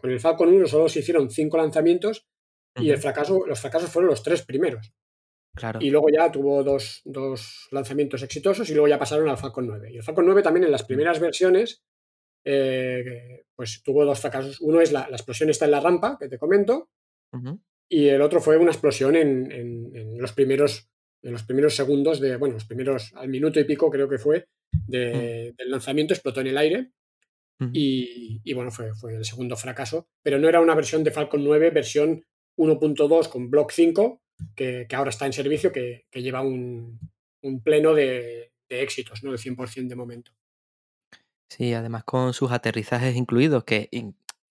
Con 0.00 0.10
el 0.10 0.20
Falcon 0.20 0.48
1 0.48 0.66
solo 0.68 0.88
se 0.88 1.00
hicieron 1.00 1.30
cinco 1.30 1.58
lanzamientos 1.58 2.26
y 2.80 2.88
el 2.88 2.96
fracaso, 2.96 3.44
los 3.46 3.60
fracasos 3.60 3.90
fueron 3.90 4.08
los 4.08 4.22
tres 4.22 4.40
primeros. 4.42 4.90
Claro. 5.54 5.78
Y 5.82 5.90
luego 5.90 6.08
ya 6.08 6.30
tuvo 6.32 6.62
dos, 6.64 7.02
dos 7.04 7.68
lanzamientos 7.70 8.22
exitosos 8.22 8.68
y 8.70 8.72
luego 8.72 8.88
ya 8.88 8.98
pasaron 8.98 9.28
al 9.28 9.36
Falcon 9.38 9.66
9. 9.66 9.90
Y 9.92 9.96
el 9.98 10.02
Falcon 10.02 10.24
9 10.26 10.42
también 10.42 10.64
en 10.64 10.72
las 10.72 10.84
primeras 10.84 11.20
versiones, 11.20 11.82
eh, 12.44 13.44
pues 13.54 13.82
tuvo 13.82 14.04
dos 14.04 14.20
fracasos. 14.20 14.60
Uno 14.60 14.80
es 14.80 14.92
la, 14.92 15.08
la 15.08 15.16
explosión 15.16 15.50
está 15.50 15.64
en 15.66 15.70
la 15.72 15.80
rampa, 15.80 16.16
que 16.18 16.28
te 16.28 16.38
comento, 16.38 16.88
y 17.88 18.08
el 18.08 18.20
otro 18.22 18.40
fue 18.40 18.56
una 18.56 18.70
explosión 18.70 19.16
en, 19.16 19.50
en- 19.52 19.96
en 19.96 20.18
los 20.20 20.32
primeros 20.32 20.88
en 21.24 21.32
los 21.32 21.44
primeros 21.44 21.76
segundos 21.76 22.18
de, 22.20 22.36
bueno, 22.36 22.54
los 22.54 22.64
primeros 22.64 23.12
al 23.14 23.28
minuto 23.28 23.60
y 23.60 23.64
pico 23.64 23.88
creo 23.90 24.08
que 24.08 24.18
fue 24.18 24.46
de- 24.88 25.52
del 25.56 25.70
lanzamiento, 25.70 26.14
explotó 26.14 26.40
en 26.40 26.48
el 26.48 26.58
aire 26.58 26.90
y, 27.72 28.40
y, 28.42 28.54
bueno, 28.54 28.70
fue, 28.72 28.92
fue 28.94 29.14
el 29.14 29.24
segundo 29.24 29.56
fracaso, 29.56 30.08
pero 30.22 30.38
no 30.38 30.48
era 30.48 30.60
una 30.60 30.74
versión 30.74 31.04
de 31.04 31.10
Falcon 31.12 31.44
9, 31.44 31.70
versión 31.70 32.24
1.2 32.58 33.28
con 33.28 33.50
Block 33.50 33.70
5, 33.70 34.21
que, 34.54 34.86
que 34.88 34.96
ahora 34.96 35.10
está 35.10 35.26
en 35.26 35.32
servicio, 35.32 35.72
que, 35.72 36.06
que 36.10 36.22
lleva 36.22 36.40
un, 36.42 36.98
un 37.42 37.62
pleno 37.62 37.94
de, 37.94 38.52
de 38.68 38.82
éxitos, 38.82 39.22
¿no? 39.22 39.32
El 39.32 39.38
100% 39.38 39.90
de 39.90 39.96
momento. 39.96 40.32
Sí, 41.48 41.74
además 41.74 42.04
con 42.04 42.32
sus 42.32 42.50
aterrizajes 42.50 43.14
incluidos, 43.14 43.64
que, 43.64 43.88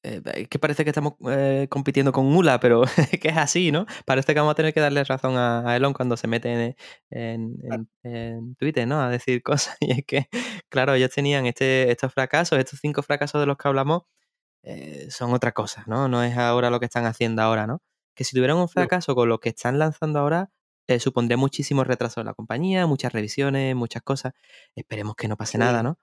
eh, 0.04 0.48
que 0.50 0.60
parece 0.60 0.84
que 0.84 0.92
estamos 0.92 1.14
eh, 1.30 1.68
compitiendo 1.70 2.12
con 2.12 2.26
Mula, 2.28 2.60
pero 2.60 2.84
es 3.12 3.20
que 3.20 3.30
es 3.30 3.38
así, 3.38 3.72
¿no? 3.72 3.86
Parece 4.06 4.34
que 4.34 4.40
vamos 4.40 4.52
a 4.52 4.56
tener 4.56 4.74
que 4.74 4.80
darle 4.82 5.04
razón 5.04 5.36
a, 5.38 5.68
a 5.70 5.76
Elon 5.76 5.94
cuando 5.94 6.16
se 6.18 6.28
mete 6.28 6.52
en, 6.54 6.76
en- 7.10 7.58
en- 7.72 7.90
en 8.04 8.56
Twitter, 8.56 8.88
¿no? 8.88 9.02
A 9.02 9.10
decir 9.10 9.42
cosas. 9.44 9.78
Y 9.80 9.92
es 9.92 10.06
que, 10.06 10.28
claro, 10.70 10.94
ellos 10.94 11.10
tenían 11.12 11.46
este, 11.48 11.92
estos 11.92 12.14
fracasos, 12.14 12.60
estos 12.60 12.80
cinco 12.80 13.02
fracasos 13.04 13.42
de 13.42 13.48
los 13.48 13.58
que 13.58 13.68
hablamos, 13.68 14.04
eh, 14.64 15.08
son 15.12 15.34
otra 15.34 15.54
cosa, 15.54 15.84
¿no? 15.88 16.08
No 16.10 16.24
es 16.24 16.38
ahora 16.38 16.70
lo 16.72 16.80
que 16.80 16.86
están 16.88 17.06
haciendo 17.06 17.42
ahora, 17.44 17.68
¿no? 17.68 17.82
Que 18.16 18.24
si 18.24 18.36
tuvieran 18.36 18.58
un 18.58 18.68
fracaso 18.70 19.16
con 19.16 19.30
lo 19.30 19.40
que 19.40 19.50
están 19.50 19.80
lanzando 19.80 20.20
ahora, 20.20 20.52
eh, 20.88 21.00
supondría 21.00 21.38
muchísimo 21.38 21.84
retraso 21.84 22.20
en 22.22 22.28
la 22.28 22.34
compañía, 22.34 22.88
muchas 22.88 23.14
revisiones, 23.14 23.76
muchas 23.76 24.02
cosas. 24.04 24.34
Esperemos 24.76 25.16
que 25.16 25.28
no 25.28 25.38
pase 25.38 25.58
Sí. 25.58 25.60
nada, 25.60 25.84
¿no? 25.84 25.98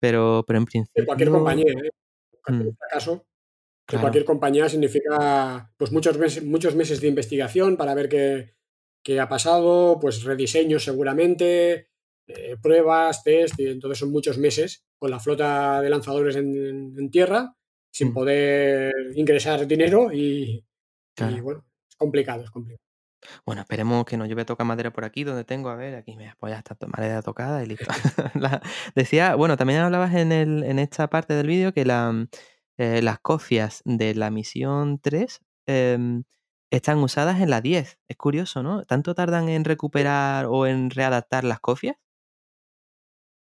Pero, 0.00 0.44
pero 0.46 0.58
en 0.58 0.66
De 0.94 1.04
principio. 1.04 1.06
cualquier 1.06 1.30
compañía, 1.30 1.72
¿eh? 1.72 1.90
Cualquier 2.42 2.70
Mm, 2.70 2.76
fracaso 2.78 3.26
de 3.90 3.98
cualquier 4.00 4.24
compañía 4.24 4.68
significa 4.68 5.72
pues 5.78 5.92
muchos 5.92 6.18
meses, 6.18 6.44
muchos 6.44 6.74
meses 6.76 7.00
de 7.02 7.08
investigación 7.08 7.76
para 7.76 7.94
ver 7.94 8.08
qué, 8.08 8.54
qué 9.04 9.20
ha 9.20 9.28
pasado, 9.28 9.98
pues 10.00 10.24
rediseños 10.24 10.84
seguramente, 10.84 11.90
eh, 12.28 12.56
pruebas, 12.62 13.24
test, 13.24 13.60
y 13.60 13.66
entonces 13.68 13.98
son 13.98 14.12
muchos 14.12 14.38
meses 14.38 14.84
con 14.98 15.10
la 15.10 15.20
flota 15.20 15.82
de 15.82 15.90
lanzadores 15.90 16.36
en 16.36 17.10
tierra 17.10 17.56
sin 17.92 18.10
Mm. 18.10 18.14
poder 18.14 18.92
ingresar 19.16 19.66
dinero 19.66 20.12
y, 20.12 20.64
y, 21.12 21.14
Claro. 21.16 21.42
bueno, 21.42 21.64
es 21.88 21.96
complicado, 21.96 22.42
es 22.44 22.50
complicado. 22.50 22.82
Bueno, 23.46 23.62
esperemos 23.62 24.04
que 24.04 24.16
no 24.16 24.26
llueve 24.26 24.44
toca 24.44 24.64
madera 24.64 24.92
por 24.92 25.04
aquí, 25.04 25.22
donde 25.22 25.44
tengo, 25.44 25.68
a 25.68 25.76
ver, 25.76 25.94
aquí 25.94 26.16
me 26.16 26.24
ya 26.42 26.56
está 26.58 26.74
to- 26.74 26.88
madera 26.88 27.22
tocada 27.22 27.62
y 27.62 27.66
listo. 27.66 27.86
La- 28.34 28.60
decía, 28.96 29.36
bueno, 29.36 29.56
también 29.56 29.80
hablabas 29.80 30.14
en, 30.14 30.32
el, 30.32 30.64
en 30.64 30.78
esta 30.78 31.08
parte 31.08 31.34
del 31.34 31.46
vídeo 31.46 31.72
que 31.72 31.84
la, 31.84 32.10
mm, 32.10 32.28
eh, 32.78 33.00
las 33.02 33.20
cofias 33.20 33.82
de 33.84 34.14
la 34.14 34.30
misión 34.30 34.98
3 35.00 35.40
em, 35.66 36.24
están 36.72 36.98
usadas 36.98 37.40
en 37.40 37.50
la 37.50 37.60
10. 37.60 37.98
Es 38.08 38.16
curioso, 38.16 38.62
¿no? 38.64 38.84
¿Tanto 38.86 39.14
tardan 39.14 39.48
en 39.48 39.64
recuperar 39.64 40.46
o 40.46 40.66
en 40.66 40.90
readaptar 40.90 41.44
las 41.44 41.60
cofias? 41.60 41.96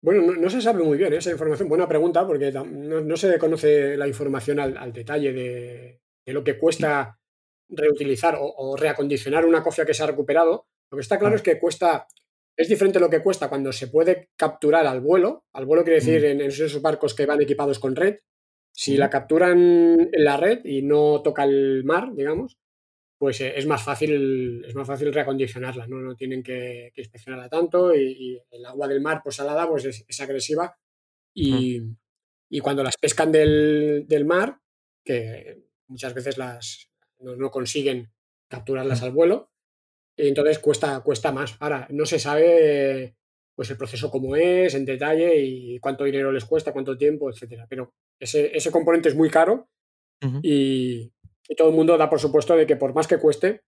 Bueno, 0.03 0.23
no, 0.23 0.35
no 0.35 0.51
se 0.51 0.61
sabe 0.61 0.85
muy 0.85 0.99
bien 0.99 1.12
¿eh? 1.12 1.16
esa 1.16 1.31
información. 1.33 1.69
Buena 1.69 1.88
pregunta, 1.88 2.27
porque 2.27 2.53
tam- 2.53 2.71
no, 2.71 3.01
no 3.01 3.16
se 3.16 3.38
conoce 3.38 3.97
la 3.97 4.07
información 4.07 4.61
al, 4.61 4.77
al 4.77 4.92
detalle 4.92 5.33
de, 5.33 6.01
de 6.25 6.33
lo 6.33 6.45
que 6.45 6.59
cuesta 6.59 7.19
reutilizar 7.68 8.37
o, 8.37 8.46
o 8.57 8.76
reacondicionar 8.76 9.44
una 9.46 9.62
cofia 9.62 9.85
que 9.87 9.94
se 9.94 10.02
ha 10.02 10.07
recuperado. 10.07 10.66
Lo 10.90 10.96
que 10.96 11.02
está 11.02 11.18
claro 11.18 11.35
Ah. 11.35 11.37
es 11.37 11.42
que 11.42 11.59
cuesta, 11.59 12.07
es 12.57 12.68
diferente 12.68 13.00
lo 13.00 13.11
que 13.11 13.22
cuesta 13.22 13.48
cuando 13.48 13.72
se 13.72 13.88
puede 13.88 14.31
capturar 14.37 14.87
al 14.87 15.00
vuelo. 15.00 15.44
Al 15.52 15.66
vuelo 15.66 15.83
quiere 15.85 16.00
decir 16.00 16.22
Mm. 16.22 16.24
en 16.26 16.40
esos 16.42 16.81
barcos 16.83 17.14
que 17.14 17.26
van 17.26 17.42
equipados 17.42 17.79
con 17.79 17.96
red. 17.96 18.18
Si 18.72 18.96
la 18.96 19.09
capturan 19.11 19.59
en 20.12 20.24
la 20.24 20.37
red 20.37 20.61
y 20.64 20.83
no 20.83 21.22
toca 21.22 21.44
el 21.44 21.83
mar, 21.85 22.14
digamos, 22.14 22.59
pues 23.18 23.40
eh, 23.40 23.55
es 23.57 23.64
más 23.66 23.83
fácil, 23.83 24.62
es 24.66 24.74
más 24.74 24.87
fácil 24.87 25.12
reacondicionarla, 25.14 25.87
¿no? 25.87 25.96
No 26.00 26.14
tienen 26.14 26.42
que, 26.42 26.92
que 26.94 27.00
inspeccionarla 27.00 27.48
tanto 27.48 27.94
y, 27.94 28.02
y 28.18 28.42
el 28.50 28.66
agua 28.66 28.87
del 28.87 29.00
mar, 29.00 29.22
pues 29.24 29.37
salada, 29.37 29.66
pues 29.66 29.87
es, 29.87 30.05
es 30.07 30.20
agresiva. 30.20 30.76
Y, 31.35 31.81
y 32.50 32.61
cuando 32.61 32.83
las 32.83 32.96
pescan 32.98 33.33
del, 33.33 34.05
del 34.07 34.24
mar, 34.26 34.61
que 35.05 35.62
muchas 35.88 36.12
veces 36.14 36.37
las 36.37 36.86
no, 37.20 37.37
no 37.37 37.50
consiguen 37.50 38.12
capturarlas 38.48 39.02
Mm. 39.02 39.05
al 39.05 39.11
vuelo, 39.12 39.50
y 40.16 40.29
entonces 40.29 40.59
cuesta, 40.59 41.00
cuesta 41.00 41.33
más. 41.33 41.57
Ahora, 41.61 41.87
no 41.90 42.07
se 42.07 42.18
sabe 42.18 43.16
pues 43.55 43.70
el 43.70 43.79
proceso 43.79 44.11
cómo 44.11 44.37
es, 44.37 44.74
en 44.74 44.85
detalle, 44.85 45.37
y 45.38 45.79
cuánto 45.81 46.05
dinero 46.05 46.31
les 46.31 46.44
cuesta, 46.44 46.72
cuánto 46.72 46.96
tiempo, 46.98 47.31
etcétera. 47.31 47.66
Pero 47.68 47.94
ese, 48.20 48.55
ese 48.57 48.70
componente 48.70 49.09
es 49.09 49.14
muy 49.14 49.31
caro 49.31 49.68
y, 50.42 51.12
y 51.48 51.55
todo 51.57 51.70
el 51.70 51.74
mundo 51.74 51.96
da 51.96 52.11
por 52.11 52.20
supuesto 52.20 52.55
de 52.57 52.66
que 52.66 52.76
por 52.76 52.94
más 52.94 53.07
que 53.09 53.18
cueste, 53.18 53.62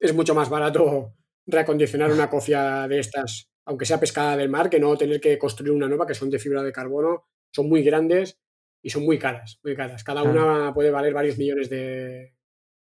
es 0.00 0.14
mucho 0.14 0.34
más 0.34 0.50
barato 0.50 1.14
reacondicionar 1.46 2.12
una 2.12 2.28
cofia 2.30 2.86
de 2.88 2.98
estas, 2.98 3.48
aunque 3.66 3.86
sea 3.86 4.00
pescada 4.00 4.36
del 4.36 4.50
mar, 4.50 4.68
que 4.68 4.80
no 4.80 4.96
tener 4.98 5.20
que 5.20 5.38
construir 5.38 5.72
una 5.72 5.88
nueva, 5.88 6.06
que 6.06 6.14
son 6.14 6.30
de 6.30 6.38
fibra 6.38 6.62
de 6.62 6.72
carbono, 6.72 7.26
son 7.54 7.68
muy 7.70 7.82
grandes 7.82 8.38
y 8.82 8.90
son 8.90 9.04
muy 9.04 9.18
caras, 9.18 9.58
muy 9.64 9.74
caras. 9.74 10.04
Cada 10.04 10.22
una 10.22 10.74
puede 10.74 10.90
valer 10.90 11.14
varios 11.14 11.38
millones 11.38 11.70
de, 11.70 12.35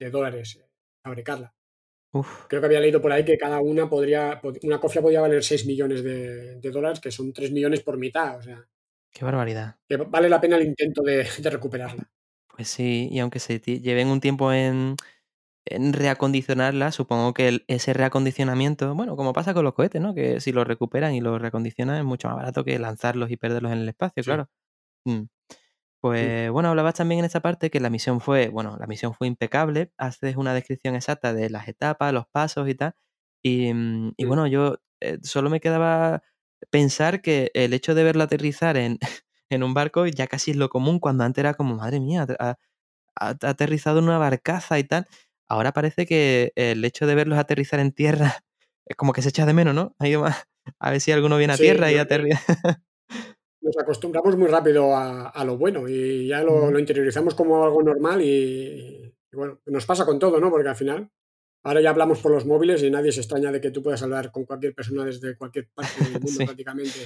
de 0.06 0.12
dólares 0.12 0.58
eh, 0.60 0.68
fabricarla. 1.04 1.54
Uf, 2.14 2.46
Creo 2.48 2.60
que 2.62 2.66
había 2.68 2.80
leído 2.82 3.02
por 3.02 3.12
ahí 3.14 3.24
que 3.24 3.38
cada 3.38 3.62
una 3.62 3.90
podría, 3.90 4.42
pod- 4.42 4.60
una 4.64 4.80
cofia 4.80 5.02
podría 5.02 5.22
valer 5.22 5.44
6 5.44 5.66
millones 5.66 6.04
de, 6.04 6.60
de 6.60 6.70
dólares, 6.72 7.00
que 7.00 7.12
son 7.12 7.32
3 7.32 7.52
millones 7.52 7.82
por 7.82 7.98
mitad, 7.98 8.38
o 8.38 8.42
sea, 8.42 8.68
qué 9.14 9.24
barbaridad. 9.24 9.78
que 9.88 9.96
vale 9.98 10.28
la 10.28 10.42
pena 10.42 10.58
el 10.58 10.66
intento 10.68 11.04
de, 11.04 11.26
de 11.40 11.50
recuperarla. 11.50 12.12
Pues 12.54 12.68
sí, 12.68 13.08
y 13.12 13.20
aunque 13.20 13.40
se 13.40 13.60
lleven 13.60 14.10
un 14.10 14.20
tiempo 14.20 14.52
en, 14.52 14.98
en 15.66 15.94
reacondicionarla, 15.94 16.92
supongo 16.92 17.34
que 17.34 17.48
el- 17.48 17.64
ese 17.68 17.94
reacondicionamiento, 17.94 18.94
bueno, 18.96 19.16
como 19.16 19.32
pasa 19.34 19.54
con 19.54 19.64
los 19.64 19.74
cohetes, 19.74 20.02
¿no? 20.02 20.14
Que 20.14 20.42
si 20.42 20.52
los 20.52 20.68
recuperan 20.68 21.14
y 21.16 21.22
los 21.22 21.42
reacondicionan 21.42 21.98
es 21.98 22.04
mucho 22.04 22.28
más 22.28 22.38
barato 22.38 22.66
que 22.66 22.78
lanzarlos 22.80 23.32
y 23.32 23.38
perderlos 23.38 23.72
en 23.72 23.80
el 23.80 23.90
espacio, 23.90 24.22
Sí. 24.24 24.28
claro. 24.28 24.50
Mm. 25.06 25.24
Pues 26.02 26.50
bueno, 26.52 26.70
hablabas 26.70 26.96
también 26.96 27.20
en 27.20 27.26
esta 27.26 27.42
parte 27.42 27.70
que 27.70 27.80
la 27.80 27.90
misión 27.92 28.22
fue, 28.22 28.50
bueno, 28.50 28.76
la 28.80 28.88
misión 28.88 29.14
fue 29.14 29.28
impecable, 29.28 29.92
haces 29.98 30.36
una 30.36 30.54
descripción 30.54 30.96
exacta 30.96 31.34
de 31.34 31.50
las 31.52 31.68
etapas, 31.68 32.12
los 32.14 32.26
pasos 32.28 32.68
y 32.70 32.74
tal. 32.76 32.96
Y, 33.44 33.72
mm, 33.74 34.14
y 34.18 34.26
bueno, 34.26 34.48
yo 34.48 34.78
eh, 35.02 35.20
solo 35.24 35.50
me 35.52 35.60
quedaba 35.60 36.24
pensar 36.72 37.22
que 37.22 37.52
el 37.54 37.74
hecho 37.74 37.94
de 37.96 38.04
verla 38.04 38.24
aterrizar 38.26 38.78
en, 38.78 38.98
en 39.50 39.64
un 39.64 39.74
barco 39.76 40.08
ya 40.08 40.28
casi 40.28 40.52
es 40.52 40.58
lo 40.58 40.70
común, 40.70 41.00
cuando 41.00 41.24
antes 41.24 41.42
era 41.44 41.54
como, 41.54 41.76
madre 41.76 42.00
mía, 42.00 42.26
ha, 42.40 42.50
ha- 42.52 42.58
ha 43.20 43.30
aterrizado 43.50 44.00
en 44.00 44.06
una 44.06 44.18
barcaza 44.20 44.80
y 44.80 44.84
tal. 44.86 45.08
ahora 45.50 45.74
parece 45.74 46.06
que 46.08 46.54
el 46.56 46.84
hecho 46.86 47.08
de 47.08 47.16
verlos 47.16 47.40
aterrizar 47.40 47.80
en 47.80 47.92
tierra 47.94 48.44
es 48.88 48.96
como 48.98 49.14
que 49.14 49.22
se 49.22 49.30
echa 49.30 49.46
de 49.46 49.54
menos, 49.54 49.76
¿no? 49.76 49.96
a 50.80 50.92
ver 50.92 51.02
si 51.02 51.12
alguno 51.12 51.38
viene 51.38 51.54
a 51.54 51.60
tierra 51.60 51.92
y 51.92 51.98
aterriza. 51.98 52.42
Nos 53.62 53.78
acostumbramos 53.78 54.36
muy 54.38 54.48
rápido 54.48 54.96
a, 54.96 55.44
lo 55.46 55.58
bueno 55.58 55.88
y 55.88 56.28
ya 56.28 56.42
lo, 56.44 56.78
interiorizamos 56.80 57.36
como 57.36 57.64
algo 57.64 57.84
normal 57.84 58.22
y, 58.22 59.14
bueno, 59.32 59.60
nos 59.68 59.86
pasa 59.86 60.06
con 60.06 60.18
todo, 60.18 60.40
¿no? 60.40 60.50
Porque 60.50 60.70
al 60.70 60.76
final, 60.76 61.10
ahora 61.64 61.82
ya 61.82 61.92
hablamos 61.92 62.20
por 62.22 62.32
los 62.32 62.46
móviles 62.46 62.82
y 62.82 62.90
nadie 62.90 63.12
se 63.12 63.20
extraña 63.20 63.52
de 63.52 63.62
que 63.62 63.72
tú 63.72 63.84
puedas 63.84 64.02
hablar 64.02 64.32
con 64.32 64.46
cualquier 64.46 64.74
persona 64.74 65.06
desde 65.06 65.38
cualquier 65.38 65.70
parte 65.74 66.04
del 66.04 66.12
mundo 66.22 66.46
prácticamente. 66.46 67.00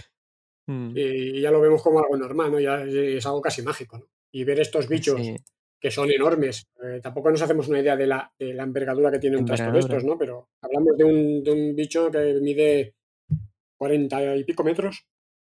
Mm. 0.67 0.91
Y 0.95 1.41
ya 1.41 1.51
lo 1.51 1.59
vemos 1.61 1.81
como 1.83 1.99
algo 1.99 2.15
normal, 2.17 2.51
¿no? 2.51 2.59
Ya 2.59 2.81
es 2.83 3.25
algo 3.25 3.41
casi 3.41 3.61
mágico, 3.61 3.97
¿no? 3.97 4.07
Y 4.31 4.43
ver 4.45 4.59
estos 4.59 4.87
bichos 4.87 5.19
que 5.79 5.91
son 5.91 6.09
enormes. 6.09 6.67
Eh, 6.83 6.99
tampoco 7.01 7.29
nos 7.29 7.41
hacemos 7.41 7.67
una 7.67 7.79
idea 7.79 7.95
de 7.95 8.07
la, 8.07 8.33
de 8.39 8.53
la 8.53 8.63
envergadura 8.63 9.11
que 9.11 9.19
tiene 9.19 9.37
un 9.37 9.45
trastor 9.45 9.73
de 9.73 9.79
estos, 9.79 10.03
¿no? 10.03 10.17
Pero 10.17 10.49
hablamos 10.61 10.97
de 10.97 11.03
un, 11.03 11.43
de 11.43 11.51
un, 11.51 11.75
bicho 11.75 12.09
que 12.09 12.39
mide 12.41 12.95
40 13.77 14.37
y 14.37 14.43
pico 14.45 14.63
metros, 14.63 15.05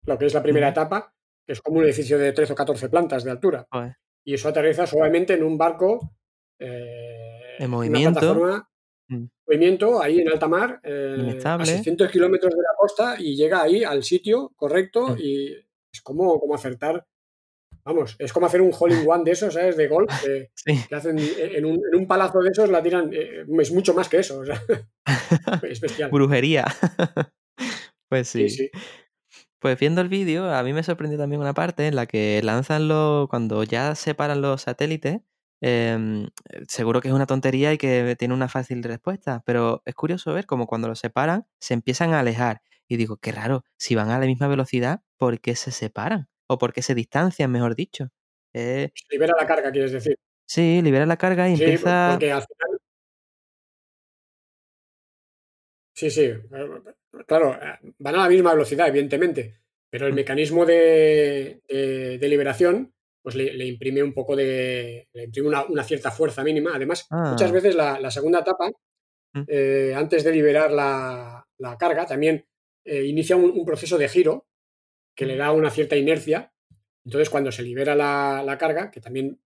lo 0.08 0.18
que 0.18 0.26
es 0.26 0.34
la 0.34 0.42
primera 0.42 0.68
etapa, 0.68 1.14
que 1.46 1.52
es 1.52 1.60
como 1.60 1.78
un 1.78 1.84
edificio 1.84 2.18
de 2.18 2.32
13 2.32 2.52
o 2.52 2.56
14 2.56 2.88
plantas 2.88 3.24
de 3.24 3.30
altura. 3.30 3.66
Y 4.24 4.34
eso 4.34 4.48
aterriza 4.48 4.86
suavemente 4.86 5.34
en 5.34 5.42
un 5.42 5.56
barco. 5.56 6.16
Eh, 6.58 7.56
en 7.58 7.70
movimiento. 7.70 8.32
Una 8.32 8.68
mm. 9.08 9.24
movimiento 9.46 10.02
ahí 10.02 10.20
en 10.20 10.28
alta 10.28 10.48
mar, 10.48 10.80
eh, 10.82 11.38
a 11.44 11.64
600 11.64 12.10
kilómetros 12.10 12.52
de 12.52 12.62
la 12.62 12.74
costa 12.76 13.16
y 13.18 13.36
llega 13.36 13.62
ahí 13.62 13.84
al 13.84 14.02
sitio 14.02 14.52
correcto 14.56 15.08
mm. 15.08 15.16
y 15.18 15.52
es 15.92 16.02
como, 16.02 16.38
como 16.40 16.54
acertar 16.54 17.06
Vamos, 17.88 18.16
es 18.18 18.34
como 18.34 18.44
hacer 18.44 18.60
un 18.60 18.70
hole 18.78 18.94
in 18.94 19.08
one 19.08 19.24
de 19.24 19.30
esos, 19.30 19.54
¿sabes? 19.54 19.74
De 19.74 19.88
golf, 19.88 20.12
que, 20.22 20.50
hacen 20.94 21.18
en 21.18 21.64
un, 21.64 21.80
en 21.90 21.98
un, 21.98 22.06
palazo 22.06 22.40
de 22.40 22.50
esos 22.50 22.68
la 22.68 22.82
tiran, 22.82 23.10
eh, 23.14 23.46
es 23.60 23.72
mucho 23.72 23.94
más 23.94 24.10
que 24.10 24.18
eso, 24.18 24.40
o 24.40 24.44
sea, 24.44 24.62
es 25.62 25.80
bestial. 25.80 26.10
Brujería. 26.10 26.66
pues 28.10 28.28
sí. 28.28 28.50
sí, 28.50 28.70
Pues 29.60 29.78
viendo 29.78 30.00
el 30.00 30.08
vídeo, 30.08 30.52
a 30.54 30.62
mí 30.62 30.72
me 30.72 30.82
sorprendió 30.82 31.18
también 31.18 31.40
una 31.40 31.54
parte 31.54 31.86
en 31.88 31.96
la 31.96 32.06
que 32.06 32.40
lanzan 32.44 32.88
los, 32.88 33.28
cuando 33.28 33.64
ya 33.64 33.94
separan 33.94 34.40
los 34.40 34.62
satélites, 34.62 35.20
em, 35.60 36.28
seguro 36.68 37.00
que 37.00 37.08
es 37.08 37.14
una 37.14 37.26
tontería 37.26 37.72
y 37.72 37.78
que 37.78 38.14
tiene 38.18 38.34
una 38.34 38.48
fácil 38.48 38.82
respuesta, 38.84 39.42
pero 39.44 39.82
es 39.84 39.94
curioso 39.94 40.32
ver 40.32 40.46
cómo 40.46 40.66
cuando 40.66 40.88
los 40.88 41.00
separan 41.00 41.46
se 41.58 41.74
empiezan 41.74 42.14
a 42.14 42.20
alejar. 42.20 42.62
Y 42.88 42.96
digo, 42.96 43.16
qué 43.18 43.32
raro, 43.32 43.64
si 43.76 43.94
van 43.94 44.10
a 44.10 44.18
la 44.18 44.26
misma 44.26 44.48
velocidad, 44.48 45.02
¿por 45.18 45.40
qué 45.40 45.56
se 45.56 45.72
separan? 45.72 46.28
o 46.48 46.58
porque 46.58 46.82
se 46.82 46.94
distancian, 46.94 47.52
mejor 47.52 47.76
dicho. 47.76 48.08
Eh, 48.54 48.90
libera 49.10 49.34
la 49.38 49.46
carga, 49.46 49.70
quieres 49.70 49.92
decir. 49.92 50.18
Sí, 50.46 50.80
libera 50.82 51.06
la 51.06 51.16
carga 51.16 51.48
y 51.48 51.56
sí, 51.56 51.62
empieza. 51.62 52.10
Porque 52.12 52.32
al 52.32 52.42
final... 52.42 52.80
Sí, 55.92 56.10
sí. 56.10 56.32
Claro, 57.26 57.54
eh, 57.54 57.78
van 57.98 58.14
a 58.14 58.22
la 58.22 58.28
misma 58.28 58.52
velocidad, 58.52 58.88
evidentemente. 58.88 59.60
Pero 59.90 60.06
el 60.06 60.12
mm. 60.12 60.16
mecanismo 60.16 60.66
de, 60.66 61.60
liberación, 62.20 62.92
pues 63.22 63.34
le, 63.34 63.66
imprime 63.66 64.02
un 64.02 64.12
poco 64.12 64.36
de. 64.36 65.08
le 65.12 65.24
imprime 65.24 65.48
una, 65.68 65.84
cierta 65.84 66.10
fuerza 66.10 66.44
mínima. 66.44 66.72
Además, 66.74 67.06
muchas 67.10 67.50
ah. 67.50 67.52
veces 67.52 67.74
la, 67.74 68.10
segunda 68.10 68.40
etapa, 68.40 68.70
mm. 69.34 69.42
eh, 69.48 69.92
antes 69.96 70.24
de 70.24 70.32
liberar 70.32 70.70
la, 70.70 71.44
carga, 71.78 72.06
también 72.06 72.44
inicia 72.84 73.36
un, 73.36 73.64
proceso 73.66 73.98
de 73.98 74.08
giro 74.08 74.46
que 75.14 75.26
le 75.26 75.36
da 75.36 75.52
una 75.52 75.70
cierta 75.70 75.96
inercia. 75.96 76.52
Entonces, 77.04 77.30
cuando 77.30 77.50
se 77.50 77.62
libera 77.62 77.94
la, 77.94 78.56
carga, 78.58 78.90
que 78.90 79.00
también 79.00 79.40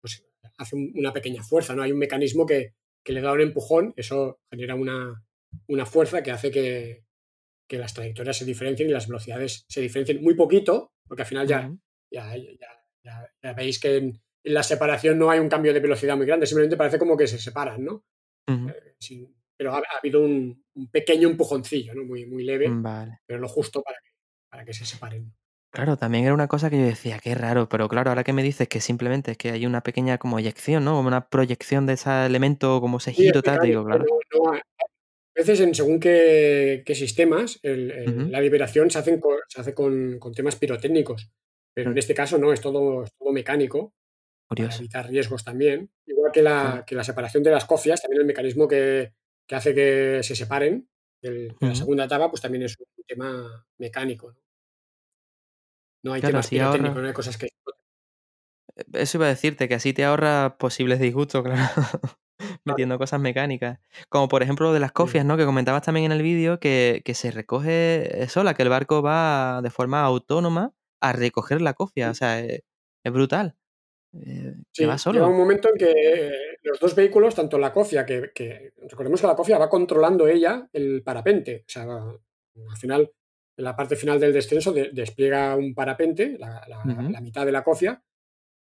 pues, 0.00 0.24
hace 0.58 0.76
una 0.76 1.12
pequeña 1.12 1.42
fuerza, 1.42 1.74
¿no? 1.74 1.82
Hay 1.82 1.92
un 1.92 1.98
mecanismo 1.98 2.46
que, 2.46 2.74
le 3.06 3.20
da 3.20 3.32
un 3.32 3.40
empujón, 3.40 3.92
eso 3.96 4.40
genera 4.50 4.74
una, 4.74 5.22
fuerza 5.86 6.22
que 6.22 6.30
hace 6.30 6.50
que, 6.50 7.03
las 7.70 7.94
trayectorias 7.94 8.36
se 8.36 8.44
diferencien 8.44 8.88
y 8.88 8.92
las 8.92 9.08
velocidades 9.08 9.64
se 9.68 9.80
diferencien 9.80 10.22
muy 10.22 10.34
poquito, 10.34 10.92
porque 11.06 11.22
al 11.22 11.28
final 11.28 11.46
ya, 11.46 11.72
ya, 12.10 13.54
veis 13.54 13.78
que 13.80 13.96
en, 13.96 14.20
la 14.44 14.62
separación 14.62 15.18
no 15.18 15.30
hay 15.30 15.38
un 15.38 15.48
cambio 15.48 15.72
de 15.72 15.80
velocidad 15.80 16.16
muy 16.16 16.26
grande, 16.26 16.46
simplemente 16.46 16.76
parece 16.76 16.98
como 16.98 17.16
que 17.16 17.26
se 17.26 17.38
separan, 17.38 17.84
¿no? 17.84 18.04
Eh, 18.46 19.26
pero 19.56 19.74
ha, 19.74 19.82
habido 19.98 20.20
un, 20.20 20.62
pequeño 20.90 21.28
empujoncillo, 21.28 21.94
¿no? 21.94 22.04
Muy, 22.04 22.26
muy 22.26 22.44
leve, 22.44 22.70
pero 23.26 23.40
lo 23.40 23.48
justo 23.48 23.82
para 23.82 23.98
que 24.02 24.14
para 24.54 24.64
que 24.64 24.72
se 24.72 24.86
separen. 24.86 25.34
Claro, 25.72 25.96
también 25.96 26.24
era 26.24 26.32
una 26.32 26.46
cosa 26.46 26.70
que 26.70 26.78
yo 26.78 26.84
decía, 26.84 27.18
qué 27.18 27.34
raro, 27.34 27.68
pero 27.68 27.88
claro, 27.88 28.10
ahora 28.10 28.22
que 28.22 28.32
me 28.32 28.44
dices 28.44 28.68
que 28.68 28.80
simplemente 28.80 29.32
es 29.32 29.36
que 29.36 29.50
hay 29.50 29.66
una 29.66 29.80
pequeña 29.80 30.16
como 30.16 30.38
eyección, 30.38 30.84
¿no? 30.84 30.94
Como 30.94 31.08
una 31.08 31.28
proyección 31.28 31.86
de 31.86 31.94
ese 31.94 32.26
elemento, 32.26 32.80
como 32.80 32.98
ese 32.98 33.12
giro, 33.12 33.42
tal, 33.42 33.58
digo, 33.62 33.84
claro. 33.84 34.04
A 35.36 35.40
veces 35.40 35.60
en 35.60 35.74
según 35.74 35.98
qué, 35.98 36.84
sistemas, 36.94 37.58
la 37.62 38.40
liberación 38.40 38.90
se, 38.90 38.98
hacen 38.98 39.20
se 39.48 39.60
hace 39.60 39.74
con, 39.74 40.20
temas 40.34 40.56
pirotécnicos, 40.56 41.30
pero 41.74 41.90
en 41.90 41.96
mm. 41.96 41.98
este 41.98 42.14
caso 42.14 42.38
no, 42.38 42.52
es 42.52 42.60
todo, 42.60 43.04
todo 43.18 43.32
mecánico, 43.32 43.94
para 44.48 44.74
evitar 44.76 45.08
riesgos 45.08 45.44
también. 45.44 45.90
Igual 46.06 46.30
que 46.32 46.42
la, 46.42 46.84
que 46.86 46.94
la 46.94 47.02
separación 47.02 47.42
de 47.42 47.50
las 47.50 47.64
cofias, 47.64 48.00
también 48.00 48.20
el 48.20 48.26
mecanismo 48.26 48.68
que, 48.68 49.12
hace 49.50 49.74
que 49.74 50.20
se 50.22 50.36
separen 50.36 50.88
de 51.20 51.52
la 51.58 51.74
segunda 51.74 52.04
etapa, 52.04 52.30
pues 52.30 52.40
también 52.40 52.62
es 52.64 52.78
un 52.78 53.04
tema 53.06 53.66
mecánico. 53.78 54.36
No, 56.04 56.12
hay 56.12 56.20
temas 56.20 56.48
pirotécnicos, 56.48 57.00
no 57.00 57.08
hay 57.08 57.14
cosas 57.14 57.38
que... 57.38 57.46
Eh, 57.46 58.84
eso 58.92 59.18
iba 59.18 59.26
a 59.26 59.30
decirte, 59.30 59.68
que 59.68 59.74
así 59.74 59.92
te 59.92 60.04
ahorra 60.04 60.58
posibles 60.58 61.00
disgustos, 61.00 61.42
claro. 61.44 61.72
Metiendo 62.64 62.98
cosas 62.98 63.20
mecánicas. 63.20 63.78
Como 64.08 64.28
por 64.28 64.42
ejemplo 64.42 64.66
lo 64.66 64.72
de 64.72 64.80
las 64.80 64.92
cofias, 64.92 65.24
¿no? 65.24 65.36
Que 65.36 65.44
comentabas 65.44 65.82
también 65.82 66.06
en 66.06 66.12
el 66.12 66.22
vídeo 66.22 66.58
que, 66.58 67.02
se 67.14 67.30
recoge 67.30 68.22
eh, 68.22 68.28
sola, 68.28 68.54
que 68.54 68.62
el 68.62 68.68
barco 68.68 69.02
va 69.02 69.60
de 69.62 69.70
forma 69.70 70.02
autónoma 70.02 70.72
a 71.00 71.12
recoger 71.12 71.60
la 71.60 71.74
cofia. 71.74 72.10
O 72.10 72.14
sea, 72.14 72.40
es, 72.40 72.62
brutal. 73.04 73.56
Eh, 74.12 74.54
sí, 74.72 74.84
va 74.84 74.98
solo. 74.98 75.18
Llega 75.18 75.30
un 75.30 75.36
momento 75.36 75.68
en 75.68 75.76
que 75.76 76.32
los 76.62 76.80
dos 76.80 76.94
vehículos, 76.94 77.34
tanto 77.34 77.58
la 77.58 77.72
cofia, 77.72 78.06
que, 78.06 78.30
que, 78.34 78.72
recordemos 78.88 79.20
que 79.20 79.26
la 79.26 79.36
cofia 79.36 79.58
va 79.58 79.68
controlando 79.68 80.26
ella 80.26 80.68
el 80.72 81.02
parapente. 81.02 81.64
O 81.66 81.70
sea, 81.70 81.82
al 81.82 82.76
final, 82.76 83.12
en 83.56 83.64
la 83.64 83.76
parte 83.76 83.96
final 83.96 84.18
del 84.18 84.32
descenso, 84.32 84.72
despliega 84.72 85.56
un 85.56 85.74
parapente, 85.74 86.36
la, 86.38 87.20
mitad 87.20 87.44
de 87.44 87.52
la 87.52 87.62
cofia, 87.62 88.02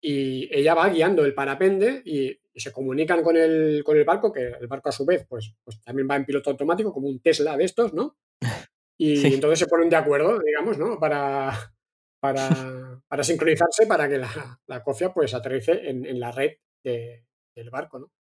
y 0.01 0.49
ella 0.53 0.75
va 0.75 0.89
guiando 0.89 1.25
el 1.25 1.35
parapente 1.35 2.03
y, 2.05 2.39
se 2.61 2.73
comunican 2.73 3.23
con 3.23 3.37
el, 3.37 3.83
con 3.85 3.97
el 3.97 4.05
barco, 4.05 4.33
que 4.33 4.49
el 4.61 4.67
barco 4.67 4.89
a 4.89 4.93
su 4.93 5.05
vez 5.05 5.27
pues, 5.29 5.55
pues 5.65 5.83
también 5.83 6.09
va 6.11 6.17
en 6.17 6.25
piloto 6.25 6.51
automático, 6.51 6.93
como 6.93 7.09
un 7.09 7.21
Tesla 7.21 7.57
de 7.57 7.65
estos, 7.65 7.93
¿no? 7.93 8.17
Y 8.99 9.35
entonces 9.35 9.59
se 9.59 9.67
ponen 9.67 9.89
de 9.89 9.97
acuerdo, 9.97 10.39
digamos, 10.39 10.79
¿no? 10.79 10.97
Para, 11.01 11.75
para, 12.21 12.49
sincronizarse 13.23 13.87
para 13.89 14.09
que 14.09 14.19
la, 14.19 14.83
cofia 14.85 15.13
pues 15.13 15.35
aterrice 15.35 15.89
en, 15.89 16.21
la 16.21 16.31
red 16.31 16.53
del 16.85 17.71
barco, 17.71 17.99
¿no? 17.99 18.13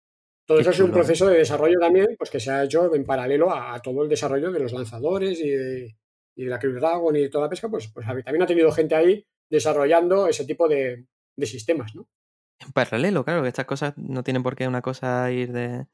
Todo 0.47 0.59
eso 0.59 0.71
es 0.71 0.81
un 0.81 0.91
proceso 0.91 1.29
de 1.29 1.39
desarrollo 1.39 1.79
también, 1.79 2.17
pues 2.19 2.29
que 2.29 2.41
se 2.41 2.51
ha 2.51 2.65
hecho 2.65 2.93
en 2.95 3.05
paralelo 3.05 3.55
a, 3.55 3.81
todo 3.81 4.03
el 4.03 4.09
desarrollo 4.09 4.51
de 4.51 4.59
los 4.59 4.73
lanzadores 4.73 5.39
y 5.39 5.51
de, 5.51 5.97
la 6.37 6.59
Crew 6.59 6.73
Dragon 6.73 7.15
y 7.15 7.29
toda 7.29 7.45
la 7.45 7.51
pesca, 7.51 7.69
pues, 7.69 7.89
pues 7.89 8.07
también 8.07 8.43
ha 8.43 8.47
tenido 8.47 8.73
gente 8.73 8.95
ahí 8.95 9.25
desarrollando 9.49 10.27
ese 10.27 10.45
tipo 10.47 10.67
de, 10.67 11.07
sistemas, 11.43 11.95
¿no? 11.95 12.09
En 12.61 12.73
paralelo, 12.73 13.25
claro, 13.25 13.43
que 13.43 13.49
estas 13.49 13.67
cosas 13.67 13.95
no 13.97 14.23
tienen 14.23 14.43
por 14.43 14.57
qué 14.57 14.69
una 14.69 14.83
cosa 14.83 15.31
ir 15.31 15.53
de... 15.53 15.87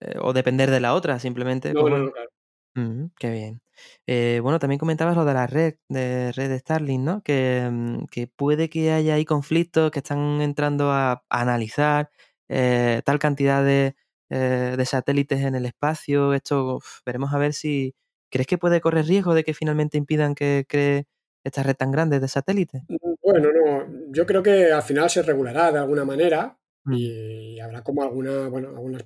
Eh, 0.00 0.16
o 0.20 0.32
depender 0.32 0.70
de 0.70 0.80
la 0.80 0.94
otra, 0.94 1.18
simplemente. 1.18 1.72
No, 1.74 1.88
no, 1.88 2.10
claro. 2.10 3.10
qué 3.18 3.30
bien. 3.30 3.60
Eh, 4.06 4.40
bueno, 4.42 4.58
también 4.58 4.78
comentabas 4.78 5.16
lo 5.16 5.24
de 5.24 5.34
la 5.34 5.46
red, 5.46 5.76
de 5.88 6.32
red 6.32 6.48
de 6.48 6.58
Starlink, 6.58 7.02
¿no? 7.02 7.22
Que, 7.22 7.68
mm, 7.70 8.06
que 8.06 8.26
puede 8.26 8.68
que 8.68 8.92
haya 8.92 9.14
ahí 9.14 9.24
conflictos 9.24 9.90
que 9.90 10.00
están 10.00 10.40
entrando 10.40 10.92
a 10.92 11.24
analizar 11.28 12.10
eh, 12.48 13.02
tal 13.04 13.20
cantidad 13.20 13.64
de, 13.64 13.94
eh, 14.28 14.74
de, 14.76 14.84
satélites 14.86 15.40
en 15.42 15.54
el 15.54 15.66
espacio. 15.66 16.34
Esto 16.34 16.80
veremos 17.06 17.32
a 17.32 17.38
ver 17.38 17.52
si. 17.54 17.94
¿Crees 18.30 18.46
que 18.46 18.58
puede 18.58 18.80
correr 18.80 19.06
riesgo 19.06 19.34
de 19.34 19.44
que 19.44 19.54
finalmente 19.54 19.98
impidan 19.98 20.34
que 20.34 20.64
cree 20.68 21.06
esta 21.44 21.62
red 21.62 21.74
tan 21.76 21.90
grande 21.90 22.20
de 22.20 22.28
satélites? 22.28 22.82
Bueno, 23.30 23.50
no. 23.52 24.12
Yo 24.12 24.26
creo 24.26 24.42
que 24.42 24.72
al 24.72 24.82
final 24.82 25.08
se 25.10 25.22
regulará 25.22 25.72
de 25.72 25.78
alguna 25.78 26.04
manera 26.04 26.58
mm. 26.84 26.94
y 26.94 27.60
habrá 27.60 27.82
como 27.82 28.02
alguna, 28.02 28.48
bueno, 28.48 28.68
alguna, 28.70 28.98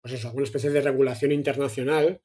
pues 0.00 0.14
eso, 0.14 0.28
alguna 0.28 0.44
especie 0.44 0.70
de 0.70 0.80
regulación 0.80 1.32
internacional 1.32 2.20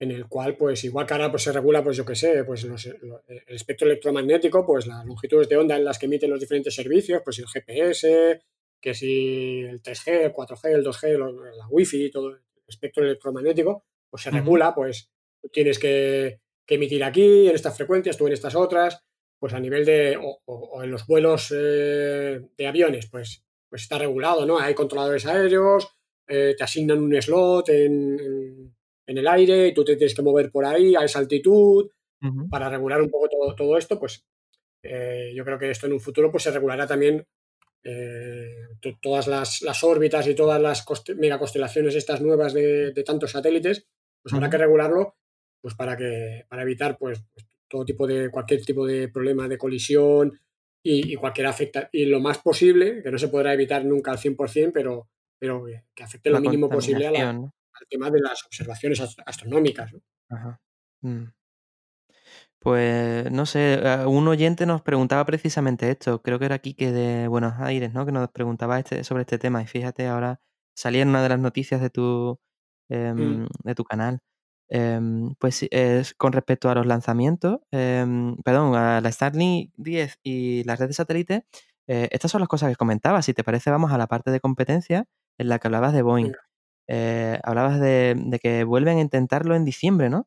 en 0.00 0.10
el 0.10 0.26
cual, 0.26 0.56
pues 0.56 0.84
igual 0.84 1.06
que 1.06 1.14
ahora 1.14 1.30
pues, 1.30 1.44
se 1.44 1.52
regula, 1.52 1.82
pues 1.82 1.96
yo 1.96 2.04
qué 2.04 2.14
sé, 2.14 2.44
pues 2.44 2.64
el 2.64 3.42
espectro 3.48 3.86
electromagnético, 3.86 4.66
pues 4.66 4.86
las 4.86 5.04
longitudes 5.04 5.48
de 5.48 5.56
onda 5.56 5.76
en 5.76 5.84
las 5.84 5.98
que 5.98 6.06
emiten 6.06 6.30
los 6.30 6.40
diferentes 6.40 6.74
servicios, 6.74 7.22
pues 7.24 7.38
el 7.38 7.46
GPS, 7.46 8.42
que 8.80 8.94
si 8.94 9.60
el 9.60 9.80
3G, 9.82 10.24
el 10.24 10.32
4G, 10.32 10.74
el 10.74 10.84
2G, 10.84 11.56
la 11.56 11.68
Wi-Fi, 11.68 12.10
todo 12.10 12.30
el 12.30 12.40
espectro 12.66 13.04
electromagnético, 13.04 13.84
pues 14.10 14.22
se 14.22 14.30
regula, 14.30 14.74
pues 14.74 15.10
tienes 15.52 15.78
que, 15.78 16.40
emitir 16.66 17.04
aquí, 17.04 17.48
en 17.48 17.54
estas 17.54 17.76
frecuencias, 17.76 18.16
tú 18.16 18.26
en 18.26 18.32
estas 18.32 18.54
otras, 18.54 19.04
pues 19.44 19.52
a 19.52 19.60
nivel 19.60 19.84
de, 19.84 20.16
o, 20.18 20.82
en 20.82 20.90
los 20.90 21.06
vuelos 21.06 21.52
eh, 21.54 22.40
de 22.56 22.66
aviones, 22.66 23.10
pues, 23.10 23.44
pues 23.68 23.82
está 23.82 23.98
regulado, 23.98 24.46
¿no? 24.46 24.58
Hay 24.58 24.72
controladores 24.72 25.26
aéreos, 25.26 25.86
te 26.26 26.56
asignan 26.64 27.02
un 27.02 27.20
slot 27.20 27.68
en, 27.68 28.74
el 29.04 29.28
aire 29.28 29.68
y 29.68 29.74
tú 29.74 29.84
te 29.84 29.96
tienes 29.96 30.14
que 30.14 30.22
mover 30.22 30.50
por 30.50 30.64
ahí 30.64 30.96
a 30.96 31.04
esa 31.04 31.18
altitud. 31.18 31.90
Para 32.48 32.70
regular 32.70 33.02
un 33.02 33.10
poco 33.10 33.28
todo, 33.28 33.54
todo 33.54 33.76
esto, 33.76 34.00
pues 34.00 34.24
yo 34.82 35.44
creo 35.44 35.58
que 35.58 35.70
esto 35.70 35.88
en 35.88 35.92
un 35.92 36.00
futuro 36.00 36.30
pues 36.30 36.44
se 36.44 36.50
regulará 36.50 36.86
también 36.86 37.26
todas 39.02 39.26
las, 39.26 39.84
órbitas 39.84 40.26
y 40.26 40.34
todas 40.34 40.58
las 40.58 40.86
megaconstelaciones 41.16 41.94
estas 41.94 42.22
nuevas 42.22 42.54
de, 42.54 42.94
tantos 43.04 43.32
satélites, 43.32 43.86
pues 44.22 44.32
habrá 44.32 44.48
que 44.48 44.56
regularlo 44.56 45.16
pues 45.60 45.74
para 45.74 45.98
que 45.98 46.46
para 46.48 46.62
evitar 46.62 46.96
pues, 46.96 47.22
todo 47.68 47.84
tipo 47.84 48.06
de 48.06 48.30
cualquier 48.30 48.64
tipo 48.64 48.86
de 48.86 49.08
problema 49.08 49.48
de 49.48 49.58
colisión 49.58 50.38
y, 50.82 51.16
cualquier 51.16 51.46
afecta 51.46 51.88
y 51.92 52.04
lo 52.04 52.20
más 52.20 52.38
posible 52.38 53.02
que 53.02 53.10
no 53.10 53.18
se 53.18 53.28
podrá 53.28 53.54
evitar 53.54 53.84
nunca 53.84 54.12
al 54.12 54.18
100% 54.18 54.70
pero 54.72 55.08
pero 55.38 55.64
que 55.94 56.02
afecte 56.02 56.30
lo 56.30 56.40
mínimo 56.40 56.68
posible 56.68 57.06
al 57.06 57.50
tema 57.88 58.10
de 58.10 58.20
las 58.20 58.44
observaciones 58.44 59.00
astronómicas 59.00 59.92
mm. 61.00 61.24
Pues 62.64 63.30
no 63.30 63.44
sé, 63.44 63.74
eh, 63.74 64.06
un 64.06 64.26
oyente 64.26 64.64
nos 64.64 64.80
preguntaba 64.80 65.26
precisamente 65.26 65.90
esto, 65.90 66.22
creo 66.22 66.38
que 66.38 66.46
era 66.46 66.58
Quique 66.60 66.92
de 66.92 67.28
Buenos 67.28 67.60
Aires, 67.60 67.92
¿no? 67.92 68.06
Que 68.06 68.12
nos 68.12 68.30
preguntaba 68.30 68.78
este, 68.78 69.04
sobre 69.04 69.20
este 69.20 69.38
tema 69.38 69.60
y 69.60 69.66
fíjate, 69.66 70.06
ahora 70.06 70.40
salía 70.74 71.02
en 71.02 71.08
una 71.08 71.22
de 71.22 71.28
las 71.28 71.38
noticias 71.38 71.82
de 71.82 71.90
tu, 71.90 72.40
mm. 72.88 72.94
em, 72.94 73.48
de 73.64 73.74
tu 73.74 73.84
canal. 73.84 74.20
Em, 74.76 75.36
pues 75.38 75.64
es 75.70 76.14
con 76.14 76.32
respecto 76.32 76.68
a 76.68 76.74
los 76.74 76.84
lanzamientos, 76.84 77.60
em, 77.70 78.36
perdón, 78.42 78.74
a 78.74 79.00
la 79.00 79.12
Starlink 79.12 79.72
10 79.76 80.18
y 80.24 80.64
las 80.64 80.80
redes 80.80 80.88
de 80.88 80.94
satélite, 80.94 81.46
eh, 81.86 82.08
estas 82.10 82.32
son 82.32 82.40
las 82.40 82.48
cosas 82.48 82.70
que 82.70 82.74
comentaba. 82.74 83.22
Si 83.22 83.34
te 83.34 83.44
parece, 83.44 83.70
vamos 83.70 83.92
a 83.92 83.98
la 83.98 84.08
parte 84.08 84.32
de 84.32 84.40
competencia 84.40 85.06
en 85.38 85.48
la 85.48 85.60
que 85.60 85.68
hablabas 85.68 85.92
de 85.92 86.02
Boeing. 86.02 86.32
Eh, 86.88 87.38
hablabas 87.44 87.78
de, 87.78 88.16
de, 88.18 88.38
que 88.40 88.64
vuelven 88.64 88.98
a 88.98 89.00
intentarlo 89.00 89.54
en 89.54 89.64
diciembre, 89.64 90.10
¿no? 90.10 90.26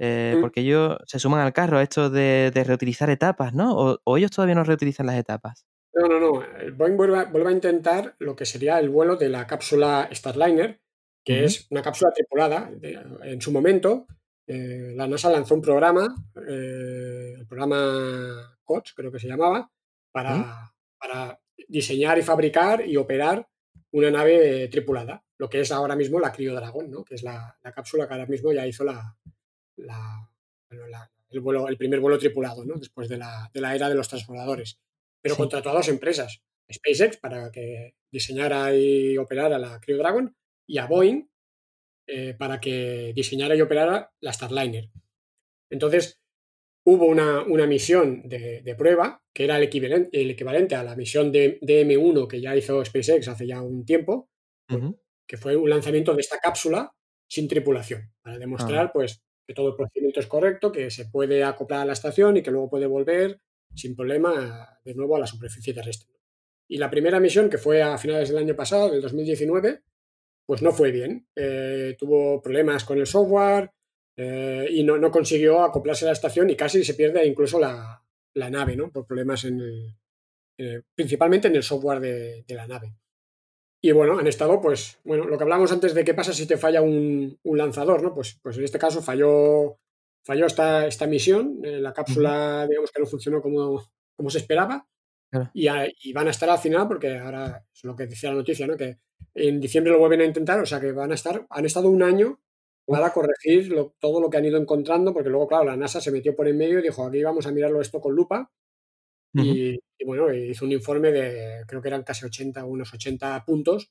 Eh, 0.00 0.34
mm. 0.36 0.40
Porque 0.40 0.62
ellos 0.62 0.96
se 1.06 1.20
suman 1.20 1.40
al 1.40 1.52
carro 1.52 1.78
a 1.78 1.82
esto 1.84 2.10
de, 2.10 2.50
reutilizar 2.66 3.08
etapas, 3.08 3.54
¿no? 3.54 3.98
O, 4.04 4.16
ellos 4.16 4.32
todavía 4.32 4.56
no 4.56 4.64
reutilizan 4.64 5.06
las 5.06 5.16
etapas? 5.16 5.64
No, 5.94 6.08
no, 6.08 6.18
no. 6.18 6.42
Boeing 6.74 6.96
vuelve 6.96 7.18
a, 7.18 7.52
intentar 7.52 8.16
lo 8.18 8.34
que 8.34 8.46
sería 8.46 8.80
el 8.80 8.90
vuelo 8.90 9.14
de 9.14 9.28
la 9.28 9.46
cápsula 9.46 10.08
Starliner, 10.12 10.80
que 11.26 11.44
es 11.44 11.66
una 11.70 11.82
cápsula 11.82 12.12
tripulada. 12.12 12.70
en 12.80 13.40
su 13.42 13.50
momento, 13.50 14.06
eh, 14.46 14.92
la 14.94 15.08
NASA 15.08 15.28
lanzó 15.28 15.56
un 15.56 15.60
programa, 15.60 16.14
eh, 16.48 17.34
el 17.36 17.46
programa 17.48 18.56
COTS, 18.62 18.94
creo 18.94 19.10
que 19.10 19.18
se 19.18 19.26
llamaba, 19.26 19.68
para, 20.12 20.72
para 20.96 21.40
diseñar 21.66 22.16
y 22.16 22.22
fabricar 22.22 22.86
y 22.86 22.96
operar 22.96 23.44
una 23.90 24.10
nave 24.12 24.68
tripulada, 24.68 25.24
lo 25.36 25.50
que 25.50 25.60
es 25.60 25.72
ahora 25.72 25.96
mismo 25.96 26.20
la 26.20 26.30
Crio 26.30 26.54
Dragon, 26.54 26.88
¿no? 26.88 27.04
que 27.04 27.16
es 27.16 27.24
la, 27.24 27.58
la 27.60 27.72
cápsula 27.72 28.06
que 28.06 28.14
ahora 28.14 28.26
mismo 28.26 28.52
ya 28.52 28.64
hizo 28.64 28.84
la, 28.84 29.16
el, 30.70 31.40
vuelo, 31.40 31.66
el 31.66 31.76
primer 31.76 31.98
vuelo 31.98 32.18
tripulado, 32.18 32.64
¿no? 32.64 32.76
después 32.76 33.08
de 33.08 33.18
la, 33.18 33.50
de 33.52 33.60
la 33.60 33.74
era 33.74 33.88
de 33.88 33.96
los 33.96 34.08
transbordadores. 34.08 34.78
Pero 35.20 35.34
contra 35.36 35.58
contrató 35.58 35.70
a 35.70 35.80
dos 35.80 35.88
empresas, 35.88 36.40
SpaceX 36.72 37.16
para 37.16 37.50
que 37.50 37.96
diseñara 38.12 38.72
y 38.76 39.18
operara 39.18 39.58
la 39.58 39.80
Crew 39.80 39.98
Dragon 39.98 40.32
y 40.66 40.78
a 40.78 40.86
Boeing 40.86 41.28
eh, 42.06 42.34
para 42.38 42.60
que 42.60 43.12
diseñara 43.14 43.56
y 43.56 43.60
operara 43.60 44.12
la 44.20 44.32
Starliner. 44.32 44.90
Entonces, 45.70 46.20
hubo 46.84 47.06
una, 47.06 47.42
una 47.42 47.66
misión 47.66 48.28
de, 48.28 48.62
de, 48.62 48.74
prueba 48.76 49.20
que 49.34 49.44
era 49.44 49.56
el 49.56 49.64
equivalente, 49.64 50.20
el 50.20 50.30
equivalente 50.30 50.76
a 50.76 50.84
la 50.84 50.94
misión 50.94 51.32
de 51.32 51.58
DM1 51.60 52.28
que 52.28 52.40
ya 52.40 52.56
hizo 52.56 52.84
SpaceX 52.84 53.26
hace 53.26 53.46
ya 53.46 53.60
un 53.60 53.84
tiempo, 53.84 54.30
que 55.26 55.36
fue 55.36 55.56
un 55.56 55.68
lanzamiento 55.68 56.14
de 56.14 56.20
esta 56.20 56.38
cápsula 56.38 56.92
sin 57.28 57.48
tripulación, 57.48 58.12
para 58.22 58.38
demostrar, 58.38 58.86
ah. 58.86 58.90
pues, 58.92 59.22
que 59.46 59.54
todo 59.54 59.70
el 59.70 59.76
procedimiento 59.76 60.20
es 60.20 60.26
correcto, 60.26 60.70
que 60.70 60.90
se 60.90 61.06
puede 61.06 61.42
acoplar 61.42 61.80
a 61.80 61.84
la 61.86 61.92
estación 61.92 62.36
y 62.36 62.42
que 62.42 62.50
luego 62.50 62.70
puede 62.70 62.86
volver 62.86 63.40
sin 63.74 63.94
problema 63.94 64.78
de 64.84 64.94
nuevo 64.94 65.16
a 65.16 65.20
la 65.20 65.26
superficie 65.26 65.74
terrestre. 65.74 66.14
Y 66.68 66.78
la 66.78 66.90
primera 66.90 67.20
misión, 67.20 67.50
que 67.50 67.58
fue 67.58 67.82
a 67.82 67.98
finales 67.98 68.28
del 68.28 68.38
año 68.38 68.56
pasado, 68.56 68.90
del 68.90 69.02
2019, 69.02 69.82
pues 70.46 70.62
no 70.62 70.72
fue 70.72 70.92
bien. 70.92 71.26
Eh, 71.34 71.96
tuvo 71.98 72.40
problemas 72.40 72.84
con 72.84 72.98
el 72.98 73.06
software 73.06 73.72
eh, 74.16 74.68
y 74.70 74.84
no, 74.84 75.10
consiguió 75.10 75.62
acoplarse 75.62 76.04
a 76.04 76.08
la 76.08 76.12
estación 76.12 76.48
y 76.48 76.56
casi 76.56 76.84
se 76.84 76.94
pierde 76.94 77.26
incluso 77.26 77.58
la, 77.58 78.02
nave, 78.34 78.76
¿no? 78.76 78.90
Por 78.90 79.06
problemas 79.06 79.44
en 79.44 79.60
el, 79.60 80.84
principalmente 80.94 81.48
en 81.48 81.56
el 81.56 81.62
software 81.62 82.00
de 82.00 82.54
la 82.54 82.66
nave. 82.66 82.94
Y 83.86 83.92
bueno, 83.92 84.18
han 84.18 84.26
estado, 84.26 84.60
pues, 84.60 84.98
bueno, 85.04 85.26
lo 85.26 85.36
que 85.36 85.44
hablamos 85.44 85.70
antes 85.70 85.94
de 85.94 86.04
qué 86.04 86.12
pasa 86.12 86.32
si 86.32 86.46
te 86.46 86.56
falla 86.56 86.82
un, 86.82 87.38
lanzador, 87.44 88.02
¿no? 88.02 88.14
Pues, 88.14 88.38
pues 88.42 88.56
en 88.58 88.64
este 88.64 88.80
caso 88.80 89.02
falló, 89.02 89.78
falló 90.24 90.46
esta, 90.46 90.88
esta 90.88 91.06
misión, 91.06 91.60
eh, 91.62 91.78
la 91.78 91.92
cápsula, 91.92 92.66
digamos 92.68 92.90
que 92.90 93.00
no 93.00 93.06
funcionó 93.06 93.40
como, 93.40 93.84
como 94.16 94.28
se 94.28 94.38
esperaba. 94.38 94.88
Y, 95.52 96.12
van 96.12 96.28
a 96.28 96.30
estar 96.30 96.48
al 96.48 96.58
final, 96.58 96.88
porque 96.88 97.18
ahora 97.18 97.64
es 97.72 97.84
lo 97.84 97.94
que 97.94 98.06
decía 98.06 98.30
la 98.30 98.36
noticia, 98.36 98.66
¿no? 98.66 98.76
Que 98.76 98.98
en 99.34 99.60
diciembre 99.60 99.92
lo 99.92 99.98
vuelven 99.98 100.22
a 100.22 100.24
intentar, 100.24 100.60
o 100.60 100.66
sea 100.66 100.80
que 100.80 100.92
van 100.92 101.12
a 101.12 101.14
estar, 101.14 101.46
han 101.50 101.64
estado 101.64 101.88
un 101.88 102.02
año 102.02 102.40
para 102.86 103.12
corregir 103.12 103.74
todo 103.98 104.20
lo 104.20 104.30
que 104.30 104.36
han 104.36 104.44
ido 104.44 104.58
encontrando, 104.58 105.12
porque 105.12 105.28
luego, 105.28 105.48
claro, 105.48 105.64
la 105.64 105.76
NASA 105.76 106.00
se 106.00 106.12
metió 106.12 106.34
por 106.34 106.48
en 106.48 106.56
medio 106.56 106.78
y 106.78 106.82
dijo, 106.82 107.04
aquí 107.04 107.22
vamos 107.22 107.46
a 107.46 107.50
mirarlo 107.50 107.80
esto 107.80 108.00
con 108.00 108.14
lupa 108.14 108.50
y, 109.44 109.78
bueno, 110.04 110.32
hizo 110.32 110.64
un 110.64 110.72
informe 110.72 111.12
de, 111.12 111.64
creo 111.66 111.82
que 111.82 111.88
eran 111.88 112.02
casi 112.02 112.24
80, 112.24 112.64
unos 112.64 112.92
80 112.92 113.44
puntos 113.44 113.90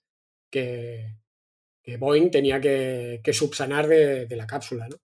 que, 0.49 1.17
Boeing 1.99 2.31
tenía 2.31 2.59
que, 2.59 3.21
subsanar 3.31 3.87
de, 3.87 4.27
la 4.35 4.47
cápsula, 4.47 4.87
¿no? 4.87 4.97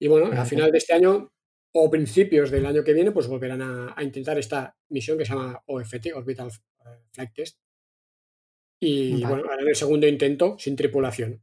Y 0.00 0.08
bueno, 0.08 0.30
a 0.40 0.44
final 0.44 0.70
de 0.70 0.78
este 0.78 0.94
año 0.94 1.32
o 1.80 1.90
principios 1.90 2.50
del 2.50 2.66
año 2.66 2.84
que 2.84 2.92
viene, 2.92 3.12
pues 3.12 3.26
volverán 3.26 3.62
a, 3.62 4.02
intentar 4.02 4.38
esta 4.38 4.76
misión 4.88 5.18
que 5.18 5.24
se 5.24 5.32
llama 5.32 5.62
OFT, 5.66 6.14
Orbital 6.14 6.48
eh, 6.48 7.04
Flight 7.12 7.32
Test. 7.34 7.58
Y 8.80 9.24
bueno, 9.24 9.50
harán 9.50 9.66
el 9.66 9.74
segundo 9.74 10.06
intento 10.06 10.56
sin 10.58 10.76
tripulación. 10.76 11.42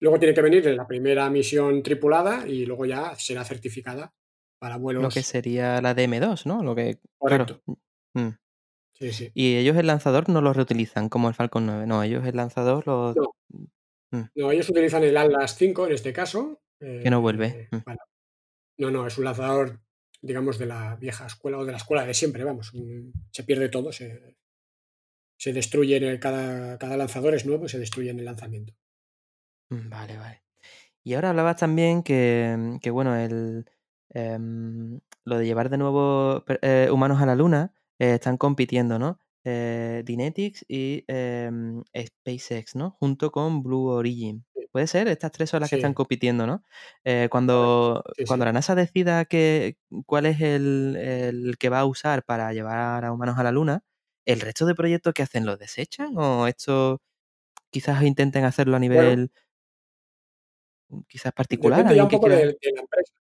Luego 0.00 0.18
tiene 0.18 0.34
que 0.34 0.42
venir 0.42 0.66
la 0.66 0.86
primera 0.86 1.30
misión 1.30 1.82
tripulada 1.82 2.46
y 2.46 2.66
luego 2.66 2.84
ya 2.84 3.14
será 3.16 3.44
certificada 3.44 4.12
para 4.58 4.76
vuelos. 4.76 5.02
Lo 5.02 5.08
que 5.08 5.22
sería 5.22 5.80
la 5.80 5.94
DM2, 5.94 6.46
¿no? 6.46 6.62
Lo 6.62 6.74
que, 6.74 6.98
Correcto. 7.16 7.62
Mm. 8.14 8.30
Sí, 8.94 9.12
sí. 9.12 9.30
Y 9.34 9.56
ellos 9.56 9.76
el 9.76 9.86
lanzador 9.86 10.28
no 10.28 10.40
lo 10.40 10.52
reutilizan 10.52 11.08
como 11.08 11.28
el 11.28 11.34
Falcon 11.34 11.66
9, 11.66 11.86
no, 11.86 12.02
ellos 12.02 12.26
el 12.26 12.36
lanzador 12.36 12.86
lo... 12.86 13.14
No, 13.14 13.34
mm. 14.10 14.24
no 14.34 14.50
ellos 14.50 14.68
utilizan 14.68 15.04
el 15.04 15.16
Atlas 15.16 15.56
5 15.56 15.86
en 15.86 15.92
este 15.92 16.12
caso. 16.12 16.60
que 16.80 17.10
no 17.10 17.20
vuelve. 17.20 17.46
Eh, 17.46 17.68
mm. 17.70 17.78
No, 18.78 18.90
no, 18.90 19.06
es 19.06 19.16
un 19.18 19.24
lanzador, 19.24 19.80
digamos, 20.20 20.58
de 20.58 20.66
la 20.66 20.96
vieja 20.96 21.26
escuela 21.26 21.58
o 21.58 21.64
de 21.64 21.72
la 21.72 21.78
escuela 21.78 22.04
de 22.04 22.14
siempre, 22.14 22.44
vamos. 22.44 22.72
Se 23.30 23.44
pierde 23.44 23.68
todo, 23.68 23.92
se, 23.92 24.36
se 25.38 25.52
destruye, 25.52 26.18
cada, 26.20 26.78
cada 26.78 26.96
lanzador 26.96 27.34
es 27.34 27.46
nuevo 27.46 27.66
y 27.66 27.68
se 27.68 27.78
destruye 27.78 28.10
en 28.10 28.18
el 28.18 28.24
lanzamiento. 28.24 28.74
Vale, 29.70 30.16
vale. 30.16 30.42
Y 31.02 31.14
ahora 31.14 31.30
hablabas 31.30 31.56
también 31.56 32.02
que, 32.02 32.78
que 32.82 32.90
bueno, 32.90 33.16
el, 33.16 33.64
Em, 34.10 35.00
lo 35.24 35.38
de 35.38 35.44
llevar 35.44 35.68
de 35.68 35.76
nuevo 35.78 36.44
eh, 36.62 36.88
humanos 36.90 37.20
a 37.20 37.26
la 37.26 37.34
Luna, 37.34 37.74
eh, 37.98 38.14
están 38.14 38.38
compitiendo, 38.38 38.98
¿no? 38.98 39.18
Eh, 39.48 40.02
Dynetics 40.04 40.64
y 40.66 41.04
em, 41.06 41.84
SpaceX, 41.96 42.74
¿no? 42.74 42.96
Junto 42.98 43.30
con 43.30 43.62
Blue 43.62 43.86
Origin. 43.86 44.44
Puede 44.72 44.88
ser, 44.88 45.06
estas 45.06 45.30
tres 45.30 45.50
son 45.50 45.60
las 45.60 45.70
que 45.70 45.76
están 45.76 45.94
compitiendo, 45.94 46.48
¿no? 46.48 46.64
cuando, 47.30 48.04
cuando 48.26 48.44
la 48.44 48.52
NASA 48.52 48.74
decida 48.74 49.24
que, 49.24 49.78
cuál 50.04 50.26
es 50.26 50.40
el, 50.40 51.56
que 51.58 51.68
va 51.68 51.80
a 51.80 51.84
usar 51.86 52.24
para 52.24 52.52
llevar 52.52 53.04
a 53.04 53.12
humanos 53.12 53.38
a 53.38 53.44
la 53.44 53.52
Luna, 53.52 53.84
¿el 54.26 54.40
resto 54.40 54.66
de 54.66 54.74
proyectos 54.74 55.14
que 55.14 55.22
hacen 55.22 55.46
los 55.46 55.58
desechan? 55.58 56.18
¿O 56.18 56.46
esto 56.48 57.00
quizás 57.70 58.02
intenten 58.02 58.44
hacerlo 58.44 58.76
a 58.76 58.80
nivel 58.80 59.30
quizás 61.08 61.32
particular? 61.32 61.84
Depende 61.84 62.02
un 62.02 62.08
poco 62.08 62.28
de, 62.28 62.44
la 62.46 62.80
empresa. 62.80 63.14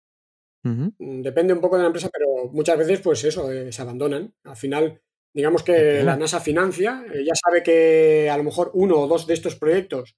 Mm, 0.63 1.21
depende 1.23 1.53
un 1.53 1.61
poco 1.61 1.77
de 1.77 1.83
la 1.83 1.89
empresa, 1.89 2.09
pero 2.11 2.51
muchas 2.51 2.79
veces, 2.79 3.01
pues 3.01 3.23
eso, 3.25 3.53
eh, 3.53 3.71
se 3.71 3.83
abandonan. 3.83 4.35
Al 4.45 4.57
final, 4.57 5.03
digamos 5.35 5.63
que 5.63 6.03
la 6.03 6.17
NASA 6.17 6.41
financia, 6.41 7.05
eh, 7.13 7.25
ya 7.25 7.35
sabe 7.35 7.63
que 7.63 8.31
a 8.31 8.37
lo 8.37 8.45
mejor 8.45 8.71
uno 8.75 9.01
o 9.01 9.09
dos 9.09 9.27
de 9.27 9.35
estos 9.35 9.57
proyectos 9.57 10.17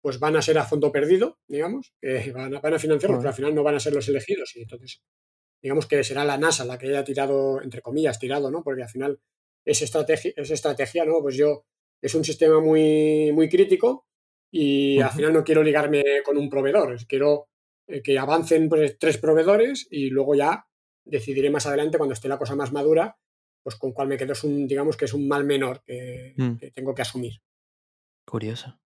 pues 0.00 0.18
van 0.18 0.36
a 0.36 0.42
ser 0.42 0.58
a 0.58 0.64
fondo 0.64 0.92
perdido, 0.92 1.38
digamos, 1.48 1.94
que 2.00 2.32
van 2.32 2.54
a, 2.54 2.60
van 2.60 2.74
a 2.74 2.78
financiarlos, 2.78 3.20
pero 3.20 3.28
al 3.28 3.34
final 3.34 3.54
no 3.54 3.62
van 3.62 3.76
a 3.76 3.80
ser 3.80 3.94
los 3.94 4.08
elegidos. 4.08 4.54
Y 4.56 4.62
entonces, 4.62 5.02
digamos 5.62 5.86
que 5.86 6.02
será 6.04 6.24
la 6.24 6.36
NASA 6.36 6.64
la 6.64 6.78
que 6.78 6.88
haya 6.88 7.04
tirado, 7.04 7.62
entre 7.62 7.80
comillas, 7.80 8.18
tirado, 8.18 8.50
¿no? 8.50 8.62
Porque 8.62 8.82
al 8.82 8.88
final 8.88 9.20
es 9.64 9.80
estrategia, 9.82 10.32
es 10.36 10.50
estrategia, 10.50 11.04
¿no? 11.04 11.20
Pues 11.22 11.36
yo, 11.36 11.64
es 12.02 12.14
un 12.14 12.24
sistema 12.24 12.60
muy, 12.60 13.32
muy 13.32 13.48
crítico 13.48 14.06
y 14.50 15.00
al 15.00 15.10
final 15.10 15.32
no 15.32 15.42
quiero 15.42 15.62
ligarme 15.62 16.02
con 16.24 16.36
un 16.36 16.50
proveedor, 16.50 16.96
quiero 17.06 17.48
eh, 17.86 18.02
que 18.02 18.18
avancen 18.18 18.68
pues, 18.68 18.98
tres 18.98 19.18
proveedores 19.18 19.86
y 19.90 20.10
luego 20.10 20.34
ya 20.34 20.66
decidiré 21.04 21.50
más 21.50 21.66
adelante 21.66 21.98
cuando 21.98 22.12
esté 22.12 22.28
la 22.28 22.38
cosa 22.38 22.54
más 22.56 22.72
madura, 22.72 23.16
pues 23.64 23.76
con 23.76 23.92
cuál 23.92 24.06
me 24.08 24.16
quedo 24.16 24.32
es 24.34 24.44
un, 24.44 24.68
digamos 24.68 24.96
que 24.96 25.06
es 25.06 25.14
un 25.14 25.26
mal 25.26 25.44
menor 25.44 25.82
que, 25.84 26.34
mm. 26.36 26.56
tengo 26.74 26.94
que 26.94 27.02
asumir. 27.02 27.40
Curioso. 28.24 28.78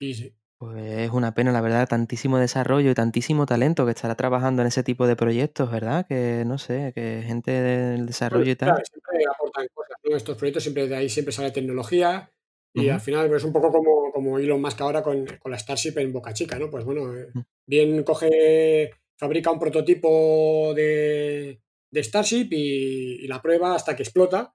Y 0.00 0.14
sí. 0.14 0.34
Pues 0.58 0.82
es 0.82 1.10
una 1.10 1.34
pena, 1.34 1.52
la 1.52 1.60
verdad, 1.60 1.88
tantísimo 1.88 2.38
desarrollo 2.38 2.90
y 2.90 2.94
tantísimo 2.94 3.46
talento 3.46 3.84
que 3.84 3.92
estará 3.92 4.16
trabajando 4.16 4.62
en 4.62 4.68
ese 4.68 4.82
tipo 4.82 5.06
de 5.06 5.14
proyectos, 5.14 5.70
¿verdad? 5.70 6.04
Que 6.08 6.42
no 6.44 6.58
sé, 6.58 6.92
que 6.96 7.22
gente 7.24 7.52
del 7.52 8.06
desarrollo 8.06 8.50
y 8.50 8.56
tal. 8.56 8.70
Claro, 8.70 8.84
siempre 8.84 9.24
aportan 9.32 9.68
cosas, 9.72 9.96
¿no? 10.02 10.16
Estos 10.16 10.36
proyectos 10.36 10.64
siempre 10.64 10.88
de 10.88 10.96
ahí 10.96 11.08
siempre 11.08 11.32
sale 11.32 11.52
tecnología 11.52 12.32
y 12.74 12.88
al 12.88 13.00
final 13.00 13.28
pues, 13.28 13.42
es 13.42 13.46
un 13.46 13.52
poco 13.52 13.70
como, 13.70 14.12
como 14.12 14.38
Elon 14.38 14.60
Musk 14.60 14.80
ahora 14.80 15.02
con, 15.02 15.26
con, 15.38 15.52
la 15.52 15.58
Starship 15.58 15.96
en 15.98 16.12
Boca 16.12 16.32
Chica, 16.32 16.58
¿no? 16.58 16.70
Pues 16.70 16.84
bueno, 16.84 17.14
eh, 17.16 17.28
Mm. 17.34 17.40
bien 17.66 18.02
coge, 18.02 18.90
fabrica 19.16 19.50
un 19.50 19.58
prototipo 19.58 20.72
de, 20.74 21.60
de 21.90 22.02
Starship 22.04 22.48
y, 22.50 23.24
y, 23.24 23.26
la 23.28 23.40
prueba 23.40 23.74
hasta 23.74 23.96
que 23.96 24.02
explota. 24.02 24.54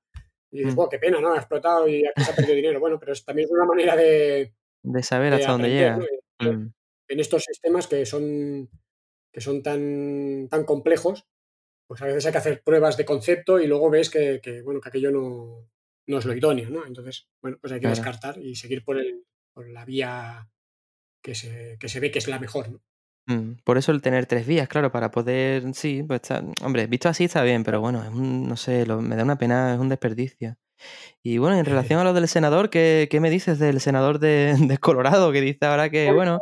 Y 0.52 0.60
dices, 0.60 0.74
Mm. 0.74 0.78
wow, 0.78 0.90
qué 0.90 1.00
pena, 1.00 1.20
¿no? 1.20 1.34
Ha 1.34 1.38
explotado 1.38 1.88
y 1.88 2.06
aquí 2.06 2.24
se 2.24 2.32
ha 2.32 2.36
perdido 2.36 2.56
dinero. 2.56 2.80
Bueno, 2.80 3.00
pero 3.00 3.14
es, 3.14 3.26
también 3.26 3.46
es 3.48 3.52
una 3.52 3.66
manera 3.66 3.96
de, 3.96 4.54
De 4.84 5.04
saber 5.04 5.32
de 5.32 5.38
hasta 5.38 5.52
dónde 5.54 5.70
llega. 5.70 5.98
Mm. 6.40 6.72
En 7.10 7.20
estos 7.20 7.44
sistemas 7.44 7.88
que 7.88 8.06
son, 8.06 8.70
que 9.32 9.42
son 9.42 9.64
tan, 9.64 10.48
tan 10.50 10.64
complejos, 10.64 11.26
pues 11.88 12.02
a 12.02 12.06
veces 12.06 12.26
hay 12.26 12.32
que 12.32 12.38
hacer 12.38 12.62
pruebas 12.64 12.98
de 12.98 13.06
concepto 13.06 13.60
y 13.60 13.68
luego 13.68 13.90
ves 13.90 14.10
que, 14.10 14.40
que, 14.42 14.62
bueno, 14.62 14.80
que 14.80 14.90
aquello 14.90 15.12
no, 15.12 15.70
no 16.08 16.18
es 16.20 16.26
lo 16.26 16.34
idóneo, 16.36 16.70
¿no? 16.70 16.86
Entonces, 16.86 17.28
bueno, 17.42 17.58
pues 17.60 17.74
hay 17.74 17.80
que 17.80 17.88
Claro. 17.88 17.96
descartar 17.96 18.38
y 18.40 18.56
seguir 18.56 18.84
por, 18.86 18.98
el, 19.00 19.26
por 19.54 19.68
la 19.70 19.86
vía 19.86 20.50
que 21.24 21.36
se, 21.36 21.78
que 21.80 21.90
se 21.90 22.00
ve 22.00 22.12
que 22.12 22.20
es 22.20 22.28
la 22.28 22.40
mejor, 22.40 22.70
¿no? 22.72 22.82
Mm, 23.26 23.54
Por 23.64 23.78
eso 23.78 23.92
el 23.94 24.02
tener 24.02 24.26
tres 24.26 24.46
vías, 24.46 24.68
claro, 24.68 24.92
para 24.92 25.10
poder, 25.12 25.74
sí, 25.74 26.04
pues 26.04 26.22
está, 26.22 26.44
hombre, 26.64 26.88
visto 26.88 27.08
así 27.08 27.24
está 27.24 27.42
bien, 27.44 27.64
pero 27.64 27.80
bueno, 27.80 28.04
es 28.04 28.10
un, 28.10 28.48
no 28.48 28.58
sé, 28.58 28.86
lo- 28.86 29.02
me 29.02 29.16
da 29.16 29.24
una 29.24 29.38
pena, 29.38 29.74
es 29.74 29.80
un 29.80 29.88
desperdicio. 29.90 30.58
Y 31.24 31.38
bueno, 31.38 31.58
en 31.58 31.66
relación 31.66 32.00
a 32.00 32.04
lo 32.04 32.14
del 32.14 32.28
senador, 32.28 32.70
¿qué, 32.70 33.08
qué 33.10 33.20
me 33.22 33.30
dices 33.30 33.60
del 33.60 33.80
senador 33.82 34.20
de, 34.20 34.54
de 34.76 34.78
Colorado 34.78 35.32
que 35.32 35.42
dice 35.42 35.66
ahora 35.66 35.90
que, 35.90 36.12
bueno, 36.12 36.42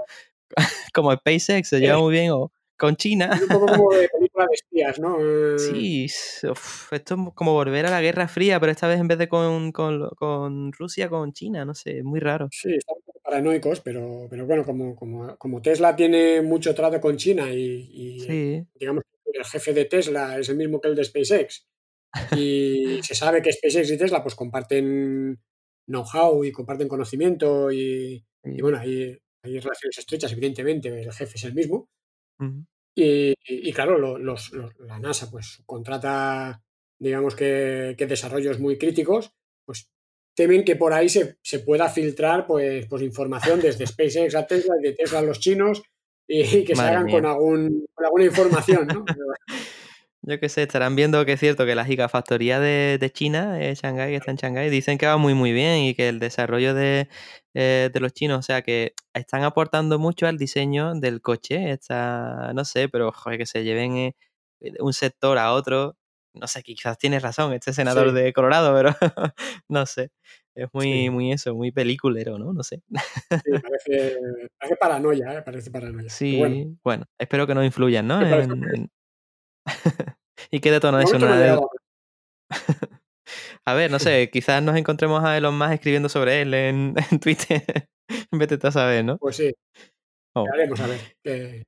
como 0.93 1.13
SpaceX 1.13 1.69
se 1.69 1.79
lleva 1.79 1.99
muy 1.99 2.11
bien 2.13 2.32
o 2.32 2.51
con 2.77 2.95
China? 2.95 3.29
Es 3.36 3.41
un 3.43 3.49
poco 3.49 3.67
como 3.67 3.91
de 3.93 4.09
película 4.17 4.45
de 4.47 4.53
espías, 4.55 4.99
¿no? 4.99 5.17
Eh, 5.19 5.57
Sí, 5.59 6.05
s- 6.05 6.49
uf, 6.49 6.91
esto 6.93 7.15
es 7.15 7.21
como 7.36 7.53
volver 7.53 7.86
a 7.86 7.91
la 7.91 8.01
Guerra 8.01 8.27
Fría, 8.27 8.59
pero 8.59 8.71
esta 8.71 8.88
vez 8.88 8.99
en 8.99 9.07
vez 9.07 9.19
de 9.19 9.29
con, 9.29 9.71
con, 9.71 9.99
lo- 9.99 10.11
con 10.11 10.71
Rusia, 10.73 11.09
con 11.09 11.34
China, 11.34 11.65
no 11.65 11.75
sé, 11.75 11.99
es 11.99 12.03
muy 12.03 12.19
raro. 12.19 12.47
Sí, 12.51 12.73
están 12.73 12.95
un 12.97 13.03
poco 13.03 13.19
paranoicos, 13.32 13.79
pero, 13.82 14.27
pero 14.29 14.45
bueno, 14.45 14.63
como, 14.65 14.95
como, 14.95 15.38
como 15.38 15.61
Tesla 15.61 15.95
tiene 15.95 16.41
mucho 16.41 16.75
trato 16.75 16.99
con 16.99 17.17
China 17.17 17.51
y, 17.53 17.89
y, 17.91 18.19
Sí, 18.19 18.67
digamos 18.75 19.03
el 19.34 19.45
jefe 19.45 19.73
de 19.73 19.86
Tesla 19.86 20.38
es 20.38 20.49
el 20.49 20.57
mismo 20.57 20.79
que 20.82 20.89
el 20.89 20.95
de 20.95 21.03
SpaceX 21.05 21.65
y 22.38 22.99
se 23.03 23.15
sabe 23.15 23.41
que 23.41 23.53
SpaceX 23.53 23.89
y 23.91 23.97
Tesla 23.97 24.21
pues 24.21 24.36
comparten 24.36 25.39
know-how 25.88 26.43
y 26.43 26.51
comparten 26.51 26.88
conocimiento 26.89 27.71
y, 27.71 28.23
bueno, 28.61 28.77
hay, 28.79 29.17
hay 29.43 29.59
relaciones 29.59 29.97
estrechas, 29.97 30.32
evidentemente, 30.34 30.89
el 30.89 31.11
jefe 31.13 31.36
es 31.38 31.43
el 31.45 31.53
mismo. 31.53 31.88
Y, 32.95 33.32
y- 33.32 33.69
y 33.69 33.73
claro, 33.73 33.97
lo- 33.97 34.17
los- 34.17 34.51
los- 34.51 34.77
la 34.79 34.99
NASA 34.99 35.29
pues 35.32 35.63
contrata, 35.65 36.61
digamos 36.99 37.36
que, 37.36 37.95
que 37.97 38.05
desarrollos 38.07 38.59
muy 38.59 38.77
críticos, 38.77 39.32
pues 39.65 39.89
temen 40.36 40.63
que 40.63 40.75
por 40.75 40.93
ahí 40.93 41.09
se, 41.09 41.38
se 41.41 41.59
pueda 41.59 41.89
filtrar 41.89 42.45
pues, 42.47 42.86
pues 42.88 43.01
información 43.01 43.59
desde 43.59 43.86
SpaceX 43.86 44.36
a 44.36 44.47
Tesla 44.47 44.75
y 44.79 44.84
de 44.84 44.93
Tesla 44.93 45.19
a 45.19 45.23
los 45.23 45.39
chinos 45.39 45.82
y, 46.27 46.63
que 46.63 46.75
se 46.75 46.82
Madre 46.82 46.95
hagan 46.95 47.05
mía. 47.05 47.15
con, 47.15 47.25
algún, 47.25 47.86
con 47.93 48.05
alguna 48.05 48.25
información, 48.25 48.88
¿no? 48.88 49.05
Yo 50.23 50.39
qué 50.39 50.49
sé, 50.49 50.61
estarán 50.61 50.95
viendo 50.95 51.25
que 51.25 51.34
es 51.34 51.39
cierto 51.39 51.65
que 51.65 51.73
la 51.73 51.84
gigafactoría 51.84 52.59
de, 52.59 52.99
de 52.99 53.11
China, 53.11 53.59
eh, 53.59 53.73
Shanghái, 53.73 54.11
que 54.11 54.17
está 54.17 54.29
en 54.29 54.38
Shanghái, 54.38 54.69
dicen 54.69 54.99
que 54.99 55.07
va 55.07 55.17
muy 55.17 55.34
muy 55.34 55.51
bien 55.51 55.79
y 55.79 55.95
que 55.95 56.09
el 56.09 56.19
desarrollo 56.19 56.75
de, 56.75 57.09
eh, 57.55 57.89
de 57.91 57.99
los 57.99 58.13
chinos, 58.13 58.38
o 58.38 58.41
sea, 58.43 58.61
que 58.61 58.93
están 59.15 59.43
aportando 59.43 59.97
mucho 59.97 60.27
al 60.27 60.38
diseño 60.38 60.93
del 60.93 61.21
coche. 61.21 61.71
Está, 61.71 62.53
no 62.53 62.65
sé, 62.65 62.88
pero 62.88 63.11
joder, 63.11 63.39
que 63.39 63.47
se 63.47 63.63
lleven 63.63 63.97
eh, 63.97 64.15
de 64.59 64.77
un 64.79 64.93
sector 64.93 65.39
a 65.39 65.53
otro. 65.53 65.97
No 66.34 66.47
sé, 66.47 66.63
quizás 66.63 66.97
tienes 66.97 67.21
razón, 67.21 67.51
este 67.53 67.73
senador 67.73 68.09
Sí. 68.09 68.15
de 68.15 68.34
Colorado, 68.34 68.73
pero 68.73 68.89
no 69.69 69.86
sé. 69.86 70.09
Es 70.55 70.67
muy, 70.73 70.86
Sí. 70.91 71.09
muy 71.09 71.32
eso, 71.32 71.53
muy 71.55 71.71
peliculero, 71.71 72.38
¿no? 72.38 72.53
No 72.53 72.63
sé. 72.63 72.82
sí, 72.89 73.51
parece, 73.61 74.17
parece 74.59 74.75
paranoia, 74.77 75.34
¿eh? 75.38 75.41
Parece 75.43 75.71
paranoia. 75.71 76.09
Sí, 76.09 76.38
bueno, 76.38 76.77
bueno, 76.84 77.05
espero 77.19 77.47
que 77.47 77.55
no 77.55 77.63
influyan, 77.63 78.07
¿no? 78.07 78.21
En- 78.21 78.63
en- 78.63 78.91
y 80.51 80.59
qué 80.59 80.71
detono 80.71 80.97
de 80.97 81.03
eso, 81.05 81.19
no 81.19 81.27
a- 83.65 83.73
ver, 83.73 83.91
no 83.91 83.99
sé, 83.99 84.29
quizás 84.32 84.61
nos 84.63 84.75
encontremos 84.75 85.23
a 85.23 85.38
Elon 85.38 85.57
Musk 85.57 85.71
escribiendo 85.73 86.09
sobre 86.09 86.41
él 86.41 86.53
en, 86.53 86.95
en 87.11 87.19
Twitter. 87.19 87.63
Vete 88.32 88.57
a 88.67 88.71
saber, 88.71 89.05
¿no? 89.05 89.17
Pues 89.17 89.38
sí, 89.38 89.53
Oh. 90.36 90.45
haremos 90.53 90.79
a 90.79 90.88
ver. 90.88 90.99
que- 91.23 91.63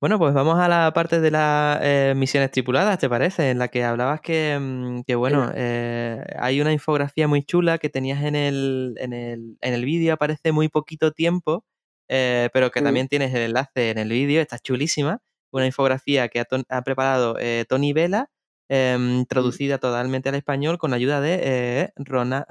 Bueno, 0.00 0.18
pues 0.18 0.34
vamos 0.34 0.58
a 0.58 0.68
la 0.68 0.92
parte 0.92 1.20
de 1.20 1.30
las 1.30 1.78
eh, 1.82 2.12
misiones 2.16 2.50
tripuladas, 2.50 2.98
¿te 2.98 3.08
parece? 3.08 3.50
En 3.50 3.58
la 3.58 3.68
que 3.68 3.84
hablabas 3.84 4.20
que, 4.20 4.58
mm, 4.60 5.02
que 5.04 5.14
bueno, 5.14 5.50
eh, 5.54 6.22
hay 6.38 6.60
una 6.60 6.72
infografía 6.72 7.26
muy 7.26 7.42
chula 7.42 7.78
que 7.78 7.88
tenías 7.88 8.22
en 8.22 8.34
el, 8.36 8.94
en 8.98 9.12
el, 9.12 9.56
en 9.60 9.74
el 9.74 9.84
vídeo, 9.84 10.12
aparece 10.12 10.52
muy 10.52 10.68
poquito 10.68 11.12
tiempo, 11.12 11.64
eh, 12.08 12.50
pero 12.52 12.70
que 12.70 12.80
Mm. 12.80 12.84
también 12.84 13.08
tienes 13.08 13.34
el 13.34 13.42
enlace 13.42 13.90
en 13.90 13.98
el 13.98 14.10
vídeo, 14.10 14.42
está 14.42 14.58
chulísima. 14.58 15.20
Una 15.52 15.66
infografía 15.66 16.28
que 16.28 16.40
ha, 16.40 16.82
preparado 16.82 17.36
eh, 17.38 17.64
Tony 17.68 17.92
Vela, 17.92 18.30
em, 18.68 19.24
traducida 19.26 19.78
totalmente 19.78 20.28
al 20.28 20.34
español 20.34 20.78
con 20.78 20.90
la 20.90 20.96
ayuda 20.96 21.20
de 21.20 21.40
eh, 21.42 21.92
Rona- 21.96 22.46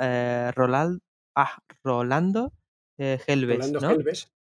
Rolal- 0.55 0.99
ah, 1.35 1.57
Rolando 1.83 2.51
Helves, 2.97 3.57
Rolando 3.57 3.79
¿no? 3.81 3.91
Helves. 3.91 4.31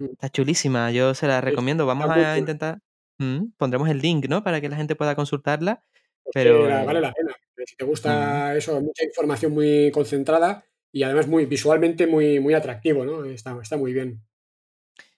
Está 0.00 0.30
chulísima, 0.30 0.90
yo 0.90 1.14
se 1.14 1.26
la 1.26 1.40
recomiendo. 1.40 1.86
Vamos 1.86 2.10
a 2.10 2.38
intentar. 2.38 2.78
Mm, 3.18 3.52
pondremos 3.58 3.88
el 3.90 3.98
link, 4.00 4.26
¿no? 4.28 4.42
Para 4.42 4.60
que 4.60 4.68
la 4.68 4.76
gente 4.76 4.96
pueda 4.96 5.14
consultarla. 5.14 5.84
Pues 6.22 6.32
Pero. 6.32 6.68
la- 6.68 6.84
vale 6.84 7.00
la 7.00 7.12
pena. 7.12 7.34
Si 7.66 7.76
te 7.76 7.84
gusta 7.84 8.56
eso, 8.56 8.80
mucha 8.80 9.04
información 9.04 9.52
muy 9.52 9.90
concentrada 9.90 10.64
y 10.90 11.02
además 11.02 11.26
muy 11.26 11.44
visualmente 11.44 12.06
muy, 12.06 12.40
muy 12.40 12.54
atractivo, 12.54 13.04
¿no? 13.04 13.24
Está, 13.24 13.58
está 13.60 13.76
muy 13.76 13.92
bien. 13.92 14.22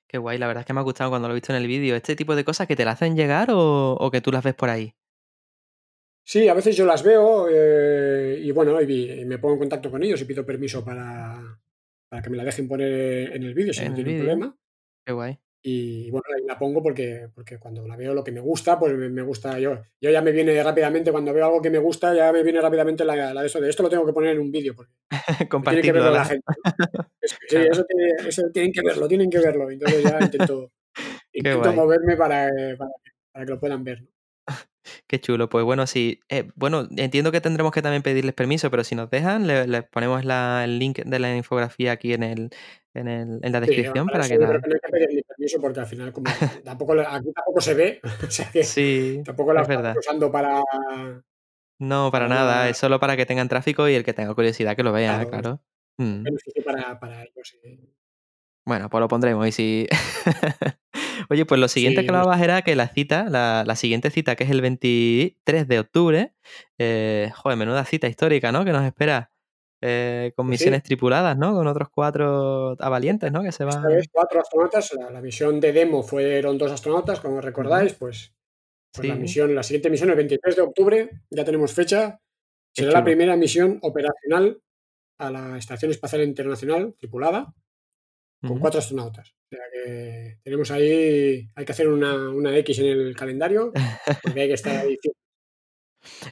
qué 0.09 0.19
guay, 0.19 0.39
la 0.39 0.47
verdad 0.49 0.63
es 0.63 0.67
que 0.67 0.73
me 0.75 0.81
ha 0.81 0.83
gustado 0.83 1.11
cuando 1.11 1.29
lo 1.29 1.35
he 1.35 1.37
visto 1.37 1.53
en 1.53 1.63
el 1.63 1.69
vídeo. 1.69 1.95
¿Este 1.95 2.17
tipo 2.17 2.35
de 2.35 2.45
cosas 2.45 2.67
que 2.67 2.77
te 2.77 2.85
la 2.85 2.91
hacen 2.93 3.17
llegar 3.17 3.51
o, 3.51 3.93
o 3.95 4.11
que 4.11 4.21
tú 4.21 4.33
las 4.33 4.43
ves 4.43 4.55
por 4.55 4.69
ahí? 4.69 4.95
Sí, 6.25 6.49
a 6.49 6.55
veces 6.55 6.77
yo 6.77 6.85
las 6.87 7.03
veo 7.03 7.49
eh, 7.51 8.39
y 8.43 8.51
bueno, 8.51 8.81
y, 8.81 9.25
me 9.25 9.39
pongo 9.39 9.55
en 9.55 9.61
contacto 9.61 9.91
con 9.91 10.03
ellos 10.03 10.21
y 10.21 10.25
pido 10.25 10.45
permiso 10.45 10.85
para, 10.85 11.61
para 12.09 12.23
que 12.23 12.31
me 12.31 12.37
la 12.37 12.45
dejen 12.45 12.69
poner 12.69 13.33
en 13.35 13.43
el 13.43 13.55
vídeo 13.55 13.73
si 13.73 13.83
En 13.83 13.91
no 13.91 13.95
tienen 13.95 14.17
problema. 14.19 14.57
Qué 15.05 15.13
guay. 15.13 15.39
Y 15.65 16.11
bueno, 16.11 16.25
ahí 16.37 16.45
la 16.45 16.59
pongo 16.59 16.83
porque, 16.83 17.29
porque 17.35 17.59
cuando 17.61 17.87
la 17.87 17.95
veo 17.97 18.15
lo 18.15 18.25
que 18.25 18.33
me 18.33 18.41
gusta, 18.41 18.81
pues 18.81 18.93
me, 18.95 19.23
gusta. 19.23 19.61
Yo, 19.61 19.81
yo 20.01 20.11
ya 20.11 20.21
me 20.21 20.33
viene 20.33 20.61
rápidamente, 20.61 21.13
cuando 21.13 21.33
veo 21.33 21.45
algo 21.47 21.63
que 21.63 21.71
me 21.71 21.79
gusta, 21.79 22.13
ya 22.15 22.33
me 22.33 22.43
viene 22.43 22.61
rápidamente 22.61 23.05
la, 23.05 23.33
la 23.33 23.41
de 23.43 23.47
eso 23.47 23.61
de 23.61 23.71
esto 23.71 23.85
lo 23.85 23.89
tengo 23.89 24.05
que 24.05 24.13
poner 24.13 24.31
en 24.35 24.41
un 24.41 24.51
vídeo 24.51 24.75
porque 24.75 24.93
tiene 25.11 25.39
que 25.39 25.49
Compartirlo. 25.49 25.93
verlo 26.03 26.11
la 26.11 26.25
gente. 26.25 26.45
¿no? 26.47 27.09
Es 27.21 27.39
que 27.39 27.47
sí, 27.49 27.57
eso, 27.71 27.85
tiene- 27.85 28.29
eso 28.29 28.43
tienen 28.53 28.73
que 28.73 28.83
verlo, 28.83 29.07
tienen 29.07 29.31
que 29.31 29.39
verlo. 29.39 29.71
Entonces 29.71 30.03
ya 30.03 30.19
intento, 30.21 30.73
intento 31.33 31.73
moverme 31.75 32.17
para, 32.17 32.49
eh, 32.49 32.77
para, 32.77 32.91
que- 33.05 33.11
para 33.33 33.45
que 33.47 33.51
lo 33.53 33.61
puedan 33.61 33.85
ver. 33.85 34.03
¿no? 34.03 34.09
Qué 35.07 35.21
chulo. 35.21 35.49
Pues 35.49 35.65
bueno, 35.65 35.87
sí. 35.87 36.21
eh, 36.29 36.51
bueno, 36.55 36.89
entiendo 36.97 37.31
que 37.33 37.41
tendremos 37.41 37.73
que 37.73 37.83
también 37.83 38.03
pedirles 38.03 38.35
permiso, 38.35 38.71
pero 38.71 38.85
si 38.85 38.95
nos 38.95 39.11
dejan, 39.11 39.47
le- 39.47 39.67
les 39.67 39.85
ponemos 39.85 40.25
la- 40.25 40.65
el 40.65 40.79
link 40.79 40.99
de 41.05 41.19
la 41.19 41.37
infografía 41.37 41.93
aquí 41.93 42.13
en, 42.13 42.23
el, 42.23 42.51
en, 42.95 43.09
el- 43.09 43.41
en 43.43 43.53
la 43.53 43.61
Sí, 43.61 43.67
descripción 43.67 44.07
para 44.07 44.19
para 44.21 44.29
que 44.29 44.39
la. 44.39 44.47
que 44.61 44.69
no 44.69 44.75
hay 44.75 44.81
que 44.81 44.91
pedir 44.91 45.09
ni 45.15 45.23
permiso 45.23 45.61
porque 45.61 45.81
al 45.81 45.87
final 45.87 46.13
como 46.13 46.25
tampoco, 46.65 46.95
le- 46.95 47.07
aquí 47.07 47.33
tampoco 47.33 47.61
se 47.61 47.75
ve, 47.75 48.01
o 48.27 48.31
sea 48.31 48.51
que 48.51 48.65
Sí, 48.65 49.23
tampoco 49.25 49.53
la 49.53 49.63
es 49.63 49.69
verdad. 49.69 49.95
usando 49.99 50.31
para... 50.31 50.63
No, 51.79 52.11
para 52.13 52.27
para 52.29 52.29
nada. 52.29 52.69
Es 52.69 52.77
solo 52.79 53.01
para 53.01 53.17
que 53.17 53.27
tengan 53.27 53.49
tráfico 53.49 53.89
y 53.89 53.95
el 53.95 54.05
que 54.05 54.13
tenga 54.13 54.35
curiosidad 54.35 54.77
que 54.77 54.83
lo 54.85 54.93
vea, 54.93 55.15
Claro, 55.27 55.31
claro. 55.31 55.61
Mm. 55.99 56.25
para, 56.65 56.99
para 57.01 57.23
ellos. 57.25 57.57
eh. 57.65 57.79
Bueno, 58.65 58.89
pues 58.91 59.01
lo 59.01 59.09
pondremos. 59.09 59.47
Y 59.49 59.53
si. 59.53 59.87
Oye, 61.31 61.47
pues 61.47 61.61
lo 61.61 61.69
siguiente 61.69 62.01
Sí, 62.01 62.07
que 62.07 62.13
hablabas 62.13 62.41
era 62.41 62.63
que 62.63 62.77
la 62.77 62.89
cita, 62.89 63.25
la, 63.29 63.65
la 63.67 63.77
siguiente 63.77 64.11
cita, 64.11 64.37
que 64.37 64.45
es 64.45 64.51
el 64.51 64.61
23 64.61 65.67
de 65.69 65.79
octubre, 65.79 66.35
eh, 66.79 67.31
joder, 67.35 67.57
menuda 67.59 67.85
cita 67.85 68.09
histórica, 68.09 68.53
¿no? 68.53 68.65
Que 68.65 68.73
nos 68.73 68.85
espera. 68.85 69.31
eh, 69.85 70.33
con 70.37 70.47
Pues 70.47 70.61
sí. 70.61 70.65
misiones 70.65 70.83
tripuladas, 70.85 71.37
¿no? 71.37 71.55
Con 71.55 71.67
otros 71.67 71.89
cuatro 71.91 72.77
valientes, 72.77 73.33
¿no? 73.33 73.43
Que 73.43 73.51
se 73.53 73.65
Esta 73.65 73.81
van. 73.81 73.89
vez 73.89 74.07
cuatro 74.13 74.41
astronautas, 74.41 74.93
la, 74.95 75.11
la 75.11 75.21
misión 75.21 75.59
de 75.61 75.73
demo 75.73 76.03
fueron 76.05 76.57
dos 76.59 76.71
astronautas, 76.71 77.21
como 77.21 77.41
recordáis, 77.41 77.95
pues, 77.95 78.33
pues 78.93 79.09
la 79.09 79.17
misión, 79.17 79.55
la 79.57 79.63
siguiente 79.65 79.91
misión, 79.91 80.11
el 80.11 80.17
23 80.17 80.55
de 80.57 80.63
octubre, 80.63 81.11
ya 81.31 81.45
tenemos 81.45 81.73
fecha, 81.73 82.21
será 82.73 82.93
la 82.93 83.03
primera 83.05 83.37
misión 83.37 83.79
operacional 83.83 84.61
a 85.19 85.31
la 85.33 85.59
Estación 85.59 85.91
Espacial 85.91 86.23
Internacional 86.23 86.95
tripulada 86.99 87.53
con 88.47 88.59
cuatro 88.59 88.81
astronautas. 88.81 89.31
O 89.31 89.57
sea 89.57 89.65
que 89.73 90.39
tenemos 90.43 90.71
ahí, 90.71 91.49
hay 91.55 91.65
que 91.65 91.73
hacer 91.73 91.89
una, 91.89 92.31
una 92.31 92.57
X 92.59 92.79
en 92.81 92.87
el 92.87 93.17
calendario, 93.17 93.73
porque 94.23 94.41
hay 94.41 94.49
que 94.49 94.55
estar 94.55 94.77
ahí. 94.77 94.99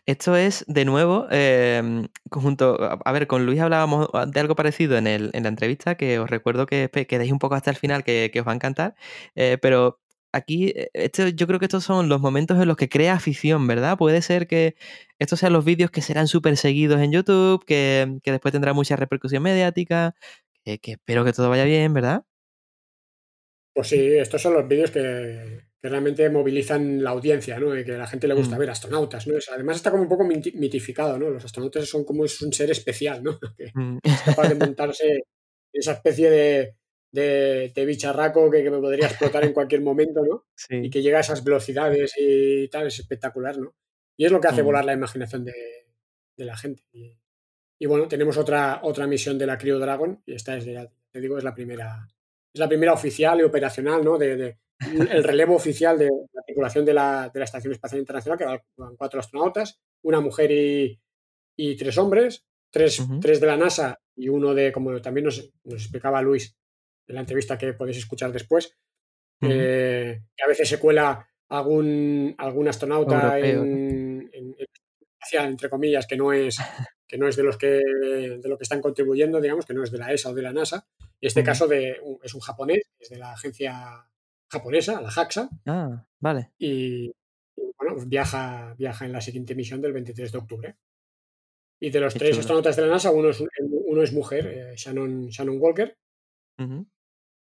Esto 0.04 0.34
es, 0.36 0.64
de 0.66 0.84
nuevo, 0.84 1.28
eh, 1.30 2.08
junto, 2.30 2.76
a 3.04 3.12
ver, 3.12 3.26
con 3.26 3.46
Luis 3.46 3.60
hablábamos 3.60 4.08
de 4.28 4.40
algo 4.40 4.56
parecido 4.56 4.98
en, 4.98 5.06
el, 5.06 5.30
en 5.32 5.44
la 5.44 5.48
entrevista, 5.48 5.94
que 5.94 6.18
os 6.18 6.28
recuerdo 6.28 6.66
que 6.66 6.90
quedéis 6.90 7.30
un 7.30 7.38
poco 7.38 7.54
hasta 7.54 7.70
el 7.70 7.76
final, 7.76 8.02
que, 8.02 8.30
que 8.32 8.40
os 8.40 8.46
va 8.46 8.52
a 8.52 8.56
encantar, 8.56 8.96
eh, 9.36 9.58
pero 9.62 10.00
aquí, 10.32 10.72
eh, 10.74 10.90
esto, 10.94 11.28
yo 11.28 11.46
creo 11.46 11.58
que 11.58 11.66
estos 11.66 11.84
son 11.84 12.08
los 12.08 12.20
momentos 12.20 12.60
en 12.60 12.68
los 12.68 12.76
que 12.76 12.88
crea 12.88 13.14
afición, 13.14 13.66
¿verdad? 13.66 13.96
Puede 13.98 14.22
ser 14.22 14.46
que 14.46 14.76
estos 15.18 15.40
sean 15.40 15.52
los 15.52 15.64
vídeos 15.64 15.90
que 15.90 16.02
serán 16.02 16.28
súper 16.28 16.56
seguidos 16.56 17.00
en 17.00 17.12
YouTube, 17.12 17.64
que, 17.64 18.18
que, 18.22 18.32
después 18.32 18.52
tendrá 18.52 18.72
mucha 18.72 18.96
repercusión 18.96 19.42
mediática, 19.42 20.14
que, 20.70 20.78
que 20.78 20.92
espero 20.92 21.24
que 21.24 21.32
todo 21.32 21.48
vaya 21.48 21.64
bien, 21.64 21.92
¿verdad? 21.94 22.22
Pues 23.74 23.88
sí, 23.88 24.14
estos 24.16 24.42
son 24.42 24.54
los 24.54 24.66
vídeos 24.66 24.90
que, 24.90 25.70
que 25.80 25.88
realmente 25.88 26.28
movilizan 26.28 27.02
la 27.02 27.10
audiencia, 27.10 27.58
¿no? 27.58 27.76
Y 27.76 27.84
que 27.84 27.94
a 27.94 27.98
la 27.98 28.06
gente 28.06 28.28
le 28.28 28.34
gusta 28.34 28.56
mm. 28.56 28.58
ver 28.58 28.70
astronautas, 28.70 29.26
¿no? 29.26 29.34
Además 29.52 29.76
está 29.76 29.90
como 29.90 30.02
un 30.02 30.08
poco 30.08 30.24
mitificado, 30.24 31.18
¿no? 31.18 31.30
Los 31.30 31.44
astronautas 31.44 31.88
son 31.88 32.04
como 32.04 32.24
es 32.24 32.40
un 32.42 32.52
ser 32.52 32.70
especial, 32.70 33.22
¿no? 33.22 33.38
Que 33.56 33.70
mm. 33.72 33.98
es 34.02 34.20
capaz 34.22 34.48
de 34.48 34.54
montarse 34.66 35.22
esa 35.72 35.92
especie 35.92 36.30
de, 36.30 36.74
de, 37.72 37.84
bicharraco 37.86 38.50
que, 38.50 38.68
me 38.70 38.78
podría 38.78 39.06
explotar 39.06 39.44
en 39.44 39.54
cualquier 39.54 39.80
momento, 39.80 40.22
¿no? 40.22 40.46
Y 40.68 40.90
que 40.90 41.00
llega 41.00 41.18
a 41.18 41.22
esas 41.22 41.42
velocidades 41.42 42.12
y 42.18 42.68
tal, 42.68 42.88
es 42.88 42.98
espectacular, 42.98 43.56
¿no? 43.58 43.74
Y 44.18 44.26
es 44.26 44.32
lo 44.32 44.40
que 44.40 44.48
hace 44.48 44.62
mm. 44.62 44.66
volar 44.66 44.84
la 44.84 44.92
imaginación 44.92 45.44
de, 45.46 45.54
la 46.36 46.56
gente. 46.56 46.82
Y, 46.92 47.16
bueno, 47.86 48.08
tenemos 48.08 48.36
otra, 48.36 48.80
otra 48.82 49.06
misión 49.06 49.38
de 49.38 49.46
la 49.46 49.56
Cryo 49.56 49.78
Dragon, 49.78 50.22
y 50.26 50.34
esta 50.34 50.56
es, 50.56 50.64
ya 50.64 50.86
te 51.10 51.20
digo, 51.20 51.38
es 51.38 51.44
la 51.44 51.54
primera, 51.54 52.06
es 52.52 52.60
la 52.60 52.68
primera 52.68 52.92
oficial 52.92 53.40
y 53.40 53.44
operacional, 53.44 54.04
¿no? 54.04 54.18
de 54.18 54.58
el 55.10 55.24
relevo 55.24 55.54
oficial 55.54 55.98
de 55.98 56.10
la 56.32 56.42
tripulación 56.42 56.84
de 56.84 56.94
la, 56.94 57.30
de 57.32 57.38
la, 57.38 57.44
Estación 57.44 57.72
Espacial 57.72 58.00
Internacional, 58.00 58.38
que 58.38 58.44
van 58.76 58.96
cuatro 58.96 59.20
astronautas, 59.20 59.78
una 60.02 60.20
mujer 60.20 60.50
y, 60.50 60.98
y 61.56 61.76
tres 61.76 61.98
hombres, 61.98 62.46
tres, 62.70 63.02
tres, 63.20 63.40
de 63.40 63.46
la 63.46 63.56
NASA 63.56 64.00
y 64.16 64.28
uno 64.28 64.54
de, 64.54 64.72
como 64.72 65.00
también 65.00 65.26
nos, 65.26 65.50
nos, 65.64 65.82
explicaba 65.82 66.22
Luis 66.22 66.56
en 67.06 67.14
la 67.14 67.20
entrevista 67.20 67.58
que 67.58 67.74
podéis 67.74 67.98
escuchar 67.98 68.32
después, 68.32 68.76
eh, 69.42 70.22
que 70.36 70.44
a 70.44 70.48
veces 70.48 70.68
se 70.68 70.78
cuela 70.78 71.28
algún, 71.48 72.34
algún 72.38 72.68
astronauta 72.68 73.38
en, 73.38 74.30
en, 74.32 74.56
entre 75.32 75.68
comillas, 75.68 76.06
que 76.06 76.16
no 76.16 76.32
es 76.32 76.58
que 77.10 77.18
no 77.18 77.26
es 77.26 77.34
de 77.34 77.42
los 77.42 77.56
que 77.56 77.66
de 77.66 78.48
lo 78.48 78.56
que 78.56 78.62
están 78.62 78.80
contribuyendo, 78.80 79.40
digamos, 79.40 79.66
que 79.66 79.74
no 79.74 79.82
es 79.82 79.90
de 79.90 79.98
la 79.98 80.12
ESA 80.12 80.30
o 80.30 80.34
de 80.34 80.42
la 80.42 80.52
NASA. 80.52 80.86
En 81.20 81.26
este 81.26 81.42
caso 81.42 81.66
de, 81.66 82.00
es 82.22 82.34
un 82.34 82.40
japonés, 82.40 82.88
es 83.00 83.08
de 83.08 83.18
la 83.18 83.32
agencia 83.32 84.06
japonesa, 84.48 85.00
la 85.00 85.10
JAXA. 85.10 85.50
Ah, 85.66 86.06
vale. 86.20 86.52
Y, 86.56 87.12
bueno, 87.56 87.94
pues 87.94 88.08
viaja, 88.08 88.76
viaja 88.78 89.06
en 89.06 89.12
la 89.12 89.20
siguiente 89.20 89.56
misión 89.56 89.80
del 89.80 89.92
23 89.92 90.30
de 90.30 90.38
octubre. 90.38 90.76
Y 91.80 91.90
de 91.90 91.98
los 91.98 92.14
tres 92.14 92.38
astronautas 92.38 92.76
de 92.76 92.82
la 92.82 92.92
NASA, 92.92 93.10
uno 93.10 93.30
es, 93.30 93.42
uno 93.58 94.02
es 94.02 94.12
mujer, 94.12 94.46
eh, 94.46 94.74
Shannon, 94.76 95.30
Shannon, 95.30 95.58
Walker, 95.60 95.96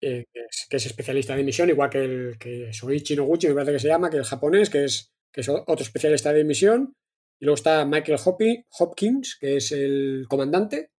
eh, 0.02 0.26
que, 0.30 0.76
es, 0.76 0.86
especialista 0.86 1.34
de 1.34 1.44
misión, 1.44 1.70
igual 1.70 1.88
que 1.88 2.04
el 2.04 2.36
que 2.38 2.70
Soichi 2.70 3.16
Noguchi, 3.16 3.48
me 3.48 3.54
parece 3.54 3.72
que 3.72 3.78
se 3.78 3.88
llama, 3.88 4.10
que 4.10 4.18
el 4.18 4.24
japonés, 4.24 4.68
que 4.68 4.84
es, 4.84 5.14
que 5.32 5.40
es 5.40 5.48
otro 5.48 5.82
especialista 5.82 6.34
de 6.34 6.44
misión. 6.44 6.94
Y 7.38 7.44
luego 7.44 7.56
está 7.56 7.84
Michael 7.84 8.18
Hopkins, 8.24 9.36
que 9.40 9.56
es 9.56 9.72
el 9.72 10.26
comandante, 10.28 10.90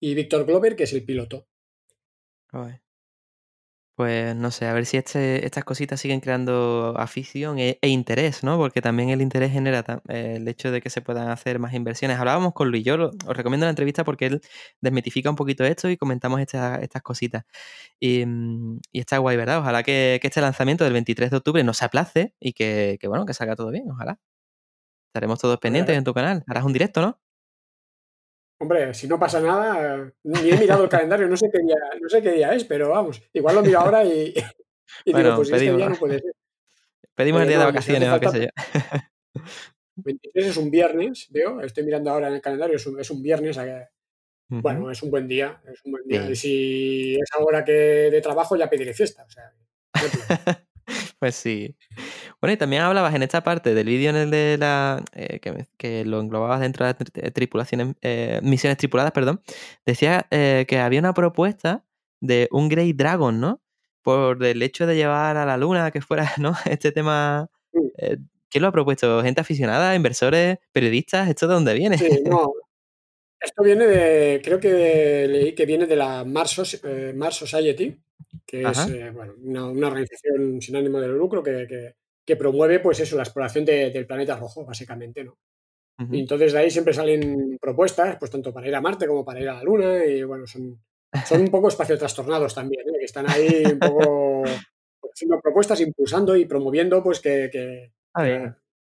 y 0.00 0.14
Víctor 0.14 0.46
Glover, 0.46 0.76
que 0.76 0.84
es 0.84 0.92
el 0.92 1.04
piloto. 1.04 1.46
Pues 3.94 4.34
no 4.34 4.50
sé, 4.50 4.66
a 4.66 4.72
ver 4.72 4.86
si 4.86 4.96
este, 4.96 5.44
estas 5.44 5.64
cositas 5.64 6.00
siguen 6.00 6.20
creando 6.20 6.94
afición 6.96 7.58
e, 7.58 7.78
e, 7.82 7.88
interés, 7.88 8.42
¿no? 8.42 8.56
Porque 8.56 8.80
también 8.80 9.10
el 9.10 9.20
interés 9.20 9.52
genera 9.52 9.84
el 10.08 10.48
hecho 10.48 10.70
de 10.72 10.80
que 10.80 10.88
se 10.88 11.02
puedan 11.02 11.28
hacer 11.28 11.58
más 11.58 11.74
inversiones. 11.74 12.18
Hablábamos 12.18 12.54
con 12.54 12.70
Luis, 12.70 12.84
yo 12.84 13.10
os 13.10 13.36
recomiendo 13.36 13.66
la 13.66 13.70
entrevista 13.70 14.02
porque 14.02 14.26
él 14.26 14.40
desmitifica 14.80 15.28
un 15.28 15.36
poquito 15.36 15.62
esto 15.64 15.90
y 15.90 15.98
comentamos 15.98 16.40
estas 16.40 17.02
cositas. 17.02 17.44
Y, 18.00 18.24
está 18.92 19.18
guay, 19.18 19.36
¿verdad? 19.36 19.58
Ojalá 19.60 19.82
que, 19.82 20.20
este 20.22 20.40
lanzamiento 20.40 20.84
del 20.84 20.94
23 20.94 21.30
de 21.30 21.36
octubre 21.36 21.62
no 21.64 21.74
se 21.74 21.84
aplace 21.84 22.34
y 22.40 22.54
que, 22.54 22.98
bueno, 23.08 23.26
que 23.26 23.34
salga 23.34 23.56
todo 23.56 23.70
bien, 23.70 23.90
ojalá. 23.90 24.18
Estaremos 25.12 25.38
todos 25.38 25.58
pendientes 25.58 25.94
en 25.94 26.04
tu 26.04 26.14
canal. 26.14 26.42
Harás 26.46 26.64
un 26.64 26.72
directo, 26.72 27.02
¿no? 27.02 27.20
Hombre, 28.58 28.94
si 28.94 29.06
no 29.06 29.18
pasa 29.18 29.40
nada, 29.40 30.10
ni 30.22 30.48
he 30.48 30.56
mirado 30.56 30.84
el 30.84 30.88
calendario, 30.88 31.28
no 31.28 31.36
sé 31.36 31.50
qué 31.52 31.58
día, 31.58 31.76
no 32.00 32.08
sé 32.08 32.22
qué 32.22 32.32
día 32.32 32.54
es, 32.54 32.64
pero 32.64 32.88
vamos, 32.88 33.20
igual 33.34 33.56
lo 33.56 33.62
miro 33.62 33.80
ahora 33.80 34.04
y, 34.04 34.32
y 35.04 35.12
digo, 35.12 35.36
pues 35.36 35.50
este 35.50 35.76
día 35.76 35.88
no 35.90 35.96
puede 35.96 36.20
ser. 36.20 36.32
Pedimos 37.14 37.42
el 37.42 37.48
día 37.48 37.58
de 37.58 37.64
vacaciones 37.66 38.08
o 38.08 38.20
qué 38.20 38.28
sé 38.28 38.40
yo. 38.40 38.48
23 39.96 40.46
es 40.46 40.56
un 40.56 40.70
viernes, 40.70 41.26
veo, 41.28 41.60
estoy 41.60 41.84
mirando 41.84 42.10
ahora 42.10 42.28
en 42.28 42.34
el 42.34 42.40
calendario, 42.40 42.76
es 42.76 42.86
un, 42.86 42.98
es 42.98 43.10
un 43.10 43.22
viernes, 43.22 43.58
bueno, 44.48 44.90
es 44.90 45.02
un 45.02 45.10
buen 45.10 45.28
día, 45.28 45.60
es 45.70 45.84
un 45.84 45.92
buen 45.92 46.04
día. 46.06 46.30
Y 46.30 46.36
si 46.36 47.14
es 47.16 47.28
ahora 47.38 47.62
que 47.62 47.72
de 47.72 48.20
trabajo 48.22 48.56
ya 48.56 48.70
pediré 48.70 48.94
fiesta, 48.94 49.24
o 49.24 49.30
sea. 49.30 49.52
Pues 51.22 51.36
sí. 51.36 51.76
Bueno, 52.40 52.54
y 52.54 52.56
también 52.56 52.82
hablabas 52.82 53.14
en 53.14 53.22
esta 53.22 53.44
parte 53.44 53.74
del 53.74 53.86
vídeo 53.86 54.10
en 54.10 54.16
el 54.16 54.30
de 54.32 54.56
la. 54.58 55.04
Eh, 55.12 55.38
que, 55.78 56.04
lo 56.04 56.18
englobabas 56.18 56.58
dentro 56.58 56.84
de 56.84 56.96
las 56.98 57.32
tripulaciones, 57.32 57.94
eh, 58.02 58.40
misiones 58.42 58.76
tripuladas, 58.76 59.12
perdón. 59.12 59.40
Decía 59.86 60.26
eh, 60.32 60.64
que 60.66 60.80
había 60.80 60.98
una 60.98 61.14
propuesta 61.14 61.84
de 62.20 62.48
un 62.50 62.68
Grey 62.68 62.92
Dragon, 62.92 63.38
¿no? 63.38 63.62
Por 64.02 64.42
el 64.44 64.62
hecho 64.62 64.84
de 64.84 64.96
llevar 64.96 65.36
a 65.36 65.46
la 65.46 65.56
luna, 65.56 65.92
que 65.92 66.00
fuera, 66.00 66.28
¿no? 66.38 66.56
Este 66.64 66.90
tema. 66.90 67.48
¿Quién 68.50 68.62
lo 68.62 68.66
ha 68.66 68.72
propuesto? 68.72 69.22
¿Gente 69.22 69.40
aficionada, 69.40 69.94
inversores, 69.94 70.58
periodistas? 70.72 71.28
¿Esto 71.28 71.46
de 71.46 71.54
dónde 71.54 71.74
viene? 71.74 71.98
Sí, 71.98 72.20
no. 72.26 72.52
Esto 73.42 73.62
viene 73.62 73.86
de. 73.86 74.40
Creo 74.42 74.60
que 74.60 75.26
leí 75.28 75.54
que 75.54 75.66
viene 75.66 75.86
de 75.86 75.96
la 75.96 76.24
Mars, 76.24 76.80
Mars 77.14 77.36
Society, 77.36 78.00
que 78.46 78.62
es 78.62 79.14
bueno, 79.14 79.34
una, 79.42 79.86
organización 79.88 80.62
sin 80.62 80.76
ánimo 80.76 81.00
de 81.00 81.08
lucro 81.08 81.42
que 81.42 81.94
que 82.24 82.36
promueve, 82.36 82.80
pues 82.80 83.00
eso, 83.00 83.16
la 83.16 83.22
exploración 83.22 83.64
del 83.64 84.06
planeta 84.06 84.36
rojo, 84.36 84.64
básicamente, 84.64 85.24
¿no? 85.24 85.38
Y 86.10 86.18
entonces 86.18 86.52
de 86.52 86.58
ahí 86.58 86.70
siempre 86.70 86.94
salen 86.94 87.58
propuestas, 87.60 88.16
pues 88.18 88.30
tanto 88.30 88.52
para 88.52 88.66
ir 88.66 88.74
a 88.74 88.80
Marte 88.80 89.06
como 89.06 89.24
para 89.24 89.40
ir 89.40 89.48
a 89.48 89.54
la 89.54 89.62
Luna, 89.62 90.04
y 90.04 90.24
bueno, 90.24 90.46
son, 90.48 90.82
son 91.26 91.42
un 91.42 91.48
poco 91.48 91.68
espacio 91.68 91.96
trastornados 91.96 92.54
también, 92.54 92.88
¿eh? 92.88 92.98
que 92.98 93.04
están 93.04 93.28
ahí 93.30 93.62
un 93.66 93.78
poco 93.78 94.42
haciendo 95.12 95.40
propuestas, 95.40 95.80
impulsando 95.80 96.34
y 96.34 96.46
promoviendo, 96.46 97.04
pues 97.04 97.20
que, 97.20 97.92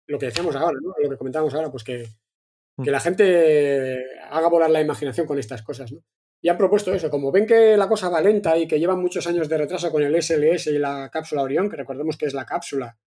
lo 0.07 0.19
que 0.19 0.27
decíamos 0.27 0.57
ahora, 0.57 0.79
¿no? 0.81 0.95
Lo 1.03 1.11
que 1.11 1.19
comentábamos 1.19 1.53
ahora, 1.53 1.71
pues 1.71 1.85
que, 1.85 2.07
que 2.77 2.91
mm. 2.91 2.93
la 2.93 3.01
gente 3.01 4.05
haga 4.31 4.49
volar 4.49 4.71
la 4.71 4.81
imaginación 4.81 5.27
con 5.27 5.39
estas 5.39 5.63
cosas, 5.63 5.93
¿no? 5.93 6.03
Y 6.45 6.49
han 6.49 6.59
propuesto 6.59 6.93
eso, 6.93 7.09
como 7.09 7.31
ven 7.31 7.47
que 7.47 7.77
la 7.77 7.89
cosa 7.89 8.09
va 8.09 8.21
lenta 8.21 8.59
y 8.59 8.67
que 8.67 8.81
llevan 8.81 9.01
muchos 9.01 9.29
años 9.29 9.49
de 9.49 9.59
retraso 9.59 9.93
con 9.93 10.03
el 10.03 10.21
SLS 10.21 10.67
y 10.69 10.79
la 10.79 11.09
cápsula 11.09 11.43
Orión, 11.43 11.71
que 11.71 11.77
recordemos 11.77 12.17
que 12.17 12.27
es 12.27 12.35
la 12.35 12.45
cápsula 12.45 12.99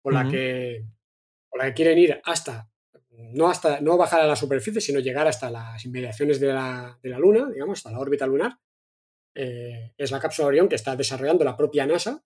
con 0.00 0.14
la, 0.14 0.26
que, 0.26 0.86
con 1.50 1.58
la 1.58 1.66
que 1.66 1.74
quieren 1.74 1.98
ir 1.98 2.18
hasta 2.24 2.70
no, 3.18 3.48
hasta, 3.48 3.80
no 3.80 3.96
bajar 3.96 4.20
a 4.20 4.26
la 4.26 4.36
superficie, 4.36 4.80
sino 4.80 5.00
llegar 5.00 5.26
hasta 5.26 5.50
las 5.50 5.84
inmediaciones 5.84 6.40
de 6.40 6.52
la, 6.52 6.98
de 7.02 7.10
la 7.10 7.18
Luna, 7.18 7.50
digamos, 7.52 7.78
hasta 7.78 7.90
la 7.90 7.98
órbita 7.98 8.26
lunar. 8.26 8.58
Eh, 9.34 9.92
es 9.96 10.10
la 10.10 10.20
cápsula 10.20 10.48
Orión 10.48 10.68
que 10.68 10.76
está 10.76 10.96
desarrollando 10.96 11.44
la 11.44 11.56
propia 11.56 11.86
NASA, 11.86 12.22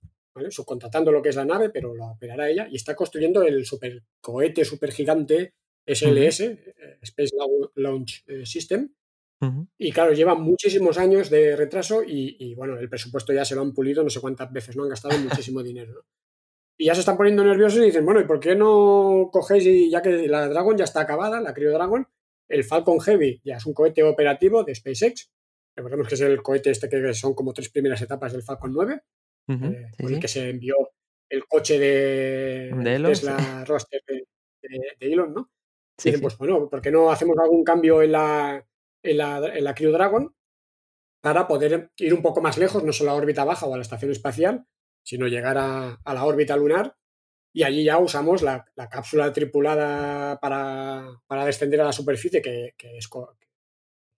subcontratando 0.51 1.11
lo 1.13 1.23
que 1.23 1.31
es 1.31 1.37
la 1.37 1.45
nave, 1.45 1.71
pero 1.71 1.95
lo 1.95 2.07
operará 2.07 2.49
ella, 2.49 2.67
y 2.71 2.77
está 2.77 2.95
construyendo 2.95 3.43
el 3.43 3.67
supercohete 3.67 4.65
supergigante 4.65 5.55
SLS, 5.87 6.41
eh, 6.41 6.99
Space 7.03 7.33
Launch 7.77 8.25
eh, 8.27 8.47
System. 8.47 8.93
Y 9.77 9.91
claro, 9.91 10.13
lleva 10.13 10.37
muchísimos 10.37 10.99
años 10.99 11.29
de 11.29 11.57
retraso 11.57 12.05
y, 12.05 12.37
y, 12.39 12.55
bueno, 12.55 12.79
el 12.79 12.89
presupuesto 12.89 13.33
ya 13.33 13.45
se 13.45 13.57
lo 13.57 13.63
han 13.63 13.75
pulido 13.75 14.05
no 14.05 14.09
sé 14.09 14.21
cuántas 14.21 14.53
veces, 14.53 14.77
¿no? 14.77 14.85
Han 14.85 14.91
gastado 14.91 15.19
muchísimo 15.19 15.65
dinero. 15.65 15.95
¿no? 15.95 16.03
y 16.83 16.87
ya 16.87 16.95
se 16.95 17.01
están 17.01 17.17
poniendo 17.17 17.45
nerviosos 17.45 17.81
y 17.81 17.85
dicen, 17.85 18.05
bueno, 18.05 18.21
¿y 18.21 18.25
por 18.25 18.41
qué 18.41 18.57
no 18.57 19.31
cogéis, 19.33 19.65
y 19.67 19.89
ya 19.89 20.03
que 20.03 20.27
la 20.27 20.49
Dragon 20.49 20.77
ya 20.77 20.83
está 20.83 21.03
acabada, 21.03 21.41
la 21.41 21.55
Cryo 21.55 21.71
Dragon, 21.71 22.07
el 22.49 22.65
Falcon 22.65 22.99
Heavy 22.99 23.41
ya 23.45 23.57
es 23.59 23.67
un 23.67 23.73
cohete 23.73 24.03
operativo 24.03 24.65
de 24.65 24.75
SpaceX, 24.75 25.31
recordemos 25.77 26.09
que 26.09 26.15
es 26.17 26.21
el 26.23 26.43
cohete 26.43 26.71
este 26.71 26.89
que 26.89 27.15
son 27.15 27.35
como 27.35 27.53
tres 27.53 27.69
primeras 27.69 28.03
etapas 28.03 28.33
del 28.33 28.43
Falcon 28.43 28.73
9, 28.73 29.01
eh, 29.49 29.91
con 29.97 30.13
el 30.13 30.19
que 30.19 30.27
se 30.27 30.51
envió 30.51 30.75
el 31.29 31.47
coche 31.47 31.79
de, 31.79 33.01
Tesla 33.05 33.65
Roster 33.65 34.03
de, 34.09 34.27
Elon, 34.99 35.35
¿no? 35.35 35.51
Y 36.03 36.09
dicen, 36.09 36.21
pues 36.21 36.37
bueno, 36.39 36.69
¿por 36.69 36.81
qué 36.81 36.91
no 36.91 37.11
hacemos 37.11 37.37
algún 37.39 37.65
cambio 37.65 38.03
en 38.03 38.13
la, 38.13 38.67
en 39.03 39.17
la, 39.17 39.39
en 39.55 39.65
la 39.65 39.75
Crew 39.75 39.93
Dragon 39.93 40.35
para 41.21 41.47
poder 41.47 41.91
ir 41.97 42.15
un 42.15 42.23
poco 42.23 42.41
más 42.41 42.59
lejos, 42.59 42.83
no 42.83 42.93
solo 42.93 43.13
a 43.13 43.15
órbita 43.15 43.45
baja 43.45 43.67
o 43.67 43.75
a 43.75 43.77
la 43.77 43.83
estación 43.83 44.11
espacial, 44.11 44.67
sino 45.05 45.29
llegar 45.29 45.57
a, 45.59 46.01
la 46.05 46.25
órbita 46.25 46.57
lunar 46.57 46.97
y 47.53 47.63
allí 47.65 47.85
ya 47.85 47.99
usamos 47.99 48.43
la, 48.43 48.65
cápsula 48.91 49.33
tripulada 49.33 50.41
para, 50.41 51.45
descender 51.45 51.81
a 51.81 51.85
la 51.85 51.93
superficie 51.93 52.43
que, 52.43 52.75
que 52.77 52.99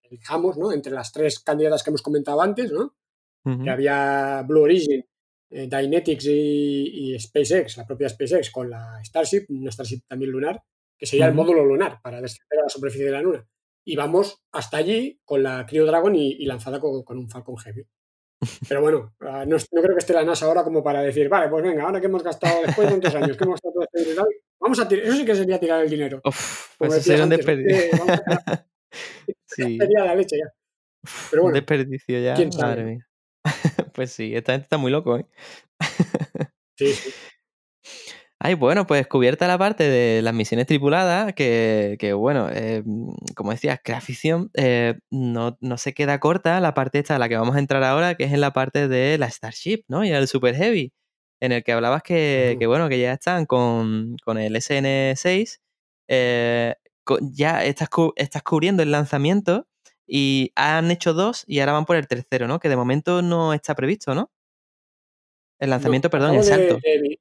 elijamos, 0.03 0.57
¿no? 0.57 0.73
Entre 0.73 0.93
las 0.93 1.13
tres 1.13 1.41
candidatas 1.41 1.83
que 1.83 1.91
hemos 1.91 2.03
comentado 2.03 2.41
antes, 2.41 2.73
¿no? 2.73 2.95
Que 3.63 3.69
había 3.69 4.43
Blue 4.47 4.63
Origin, 4.63 5.05
eh, 5.51 5.69
Dynetics 5.69 6.25
y, 6.27 7.19
SpaceX, 7.19 7.77
la 7.77 7.87
propia 7.87 8.09
SpaceX 8.09 8.51
con 8.51 8.71
la 8.71 8.99
Starship, 9.05 9.45
una 9.51 9.71
Starship 9.71 10.01
también 10.09 10.31
lunar. 10.31 10.63
Que 10.99 11.07
sería 11.07 11.27
el 11.27 11.35
módulo 11.35 11.65
lunar 11.65 12.01
para 12.03 12.21
descender 12.21 12.61
a 12.61 12.63
la 12.65 12.69
superficie 12.69 13.07
de 13.07 13.13
la 13.13 13.23
Luna. 13.23 13.47
Y 13.87 13.97
vamos 13.97 14.43
hasta 14.53 14.79
allí 14.79 15.21
con 15.25 15.43
la 15.43 15.67
Crew 15.67 15.85
Dragon 15.87 16.15
y, 16.15 16.33
y 16.33 16.47
lanzada 16.47 16.81
con, 16.81 17.03
con 17.03 17.19
un 17.19 17.29
Falcon 17.29 17.57
Heavy. 17.59 17.87
Pero 18.69 18.81
bueno, 18.81 19.15
ah, 19.21 19.45
no, 19.47 19.57
no 19.57 19.83
creo 19.83 19.95
que 19.95 20.01
esté 20.01 20.13
la 20.13 20.25
NASA 20.25 20.47
ahora 20.47 20.65
como 20.65 20.83
para 20.83 21.03
decir, 21.03 21.29
vale, 21.29 21.49
pues 21.49 21.63
venga, 21.63 21.85
ahora 21.85 22.01
que 22.01 22.07
hemos 22.07 22.23
gastado 22.23 22.63
después 22.63 22.87
de 22.89 22.93
tantos 22.93 23.15
años, 23.15 23.37
que 23.37 23.45
hemos 23.45 23.55
gastado 23.55 23.75
todo 23.75 23.85
este 23.85 24.01
dinero, 24.01 24.27
vamos 24.61 24.81
a 24.81 24.89
tirar, 24.89 25.07
eso 25.07 25.17
sí 25.17 25.25
que 25.25 25.35
sería 25.35 25.61
tirar 25.61 25.83
el 25.83 25.91
dinero. 25.91 26.21
Uf, 26.25 26.77
pues 26.79 27.03
sería 27.03 27.25
un 27.25 27.31
desperdicio. 27.31 27.91
Sí, 29.47 29.79
sería 29.79 30.05
la 30.05 30.15
leche 30.15 30.37
ya. 30.39 30.47
uf, 31.03 31.31
Pero 31.31 31.43
un 31.43 31.47
bueno, 31.47 31.55
desperdicio 31.57 32.21
ya, 32.21 32.37
madre 32.59 32.85
mía. 32.85 33.09
Pues 33.93 34.11
sí, 34.11 34.35
esta 34.35 34.53
gente 34.53 34.65
está 34.65 34.79
muy 34.79 34.91
loco, 34.91 35.17
¿eh? 35.17 35.27
Sí, 36.77 36.93
sí. 36.93 37.11
Ay, 38.47 38.53
bueno, 38.53 38.87
pues 38.87 39.07
cubierta 39.07 39.49
la 39.49 39.57
parte 39.57 39.85
de 39.89 40.21
las 40.21 40.35
misiones 40.35 40.67
tripuladas, 40.67 41.33
que, 41.33 41.97
que, 41.99 42.13
bueno, 42.13 42.51
eh, 42.53 42.83
como 43.35 43.53
decías, 43.53 43.81
crea 43.83 44.03
ficción, 44.03 44.51
eh, 44.53 44.99
no, 45.11 45.57
no 45.63 45.79
se 45.79 45.95
queda 45.95 46.21
corta 46.21 46.61
la 46.61 46.75
parte 46.75 46.99
esta 46.99 47.17
a 47.17 47.19
la 47.19 47.31
que 47.31 47.39
vamos 47.39 47.57
a 47.57 47.59
entrar 47.59 47.83
ahora, 47.83 48.17
que 48.17 48.25
es 48.25 48.33
en 48.35 48.43
la 48.43 48.53
parte 48.53 48.87
de 48.87 49.17
la 49.17 49.31
Starship, 49.31 49.85
¿no? 49.89 50.05
Y 50.05 50.11
el 50.11 50.29
Super 50.29 50.55
Heavy, 50.57 50.93
en 51.41 51.53
el 51.53 51.65
que 51.65 51.73
hablabas 51.73 52.03
que, 52.03 52.57
que, 52.59 52.67
bueno, 52.67 52.91
que 52.91 53.01
ya 53.01 53.15
están 53.15 53.47
con, 53.47 54.17
con 54.23 54.37
el 54.37 54.55
SN6, 54.57 55.61
eh, 56.09 56.75
ya 57.33 57.65
estás, 57.65 57.89
cu- 57.89 58.13
estás 58.15 58.43
cubriendo 58.43 58.83
el 58.83 58.91
lanzamiento 58.91 59.67
y 60.07 60.53
han 60.55 60.91
hecho 60.91 61.15
dos 61.15 61.45
y 61.47 61.61
ahora 61.61 61.73
van 61.73 61.87
por 61.87 61.97
el 61.97 62.07
tercero, 62.07 62.47
¿no? 62.47 62.59
Que 62.61 62.69
de 62.69 62.77
momento 62.77 63.23
no 63.23 63.55
está 63.55 63.75
previsto, 63.75 64.15
¿no? 64.15 64.31
El 65.59 65.71
lanzamiento, 65.71 66.09
No, 66.09 66.11
perdón, 66.11 66.35
el 66.35 66.43
salto. 66.45 66.79
de 66.83 66.99
de. 66.99 67.19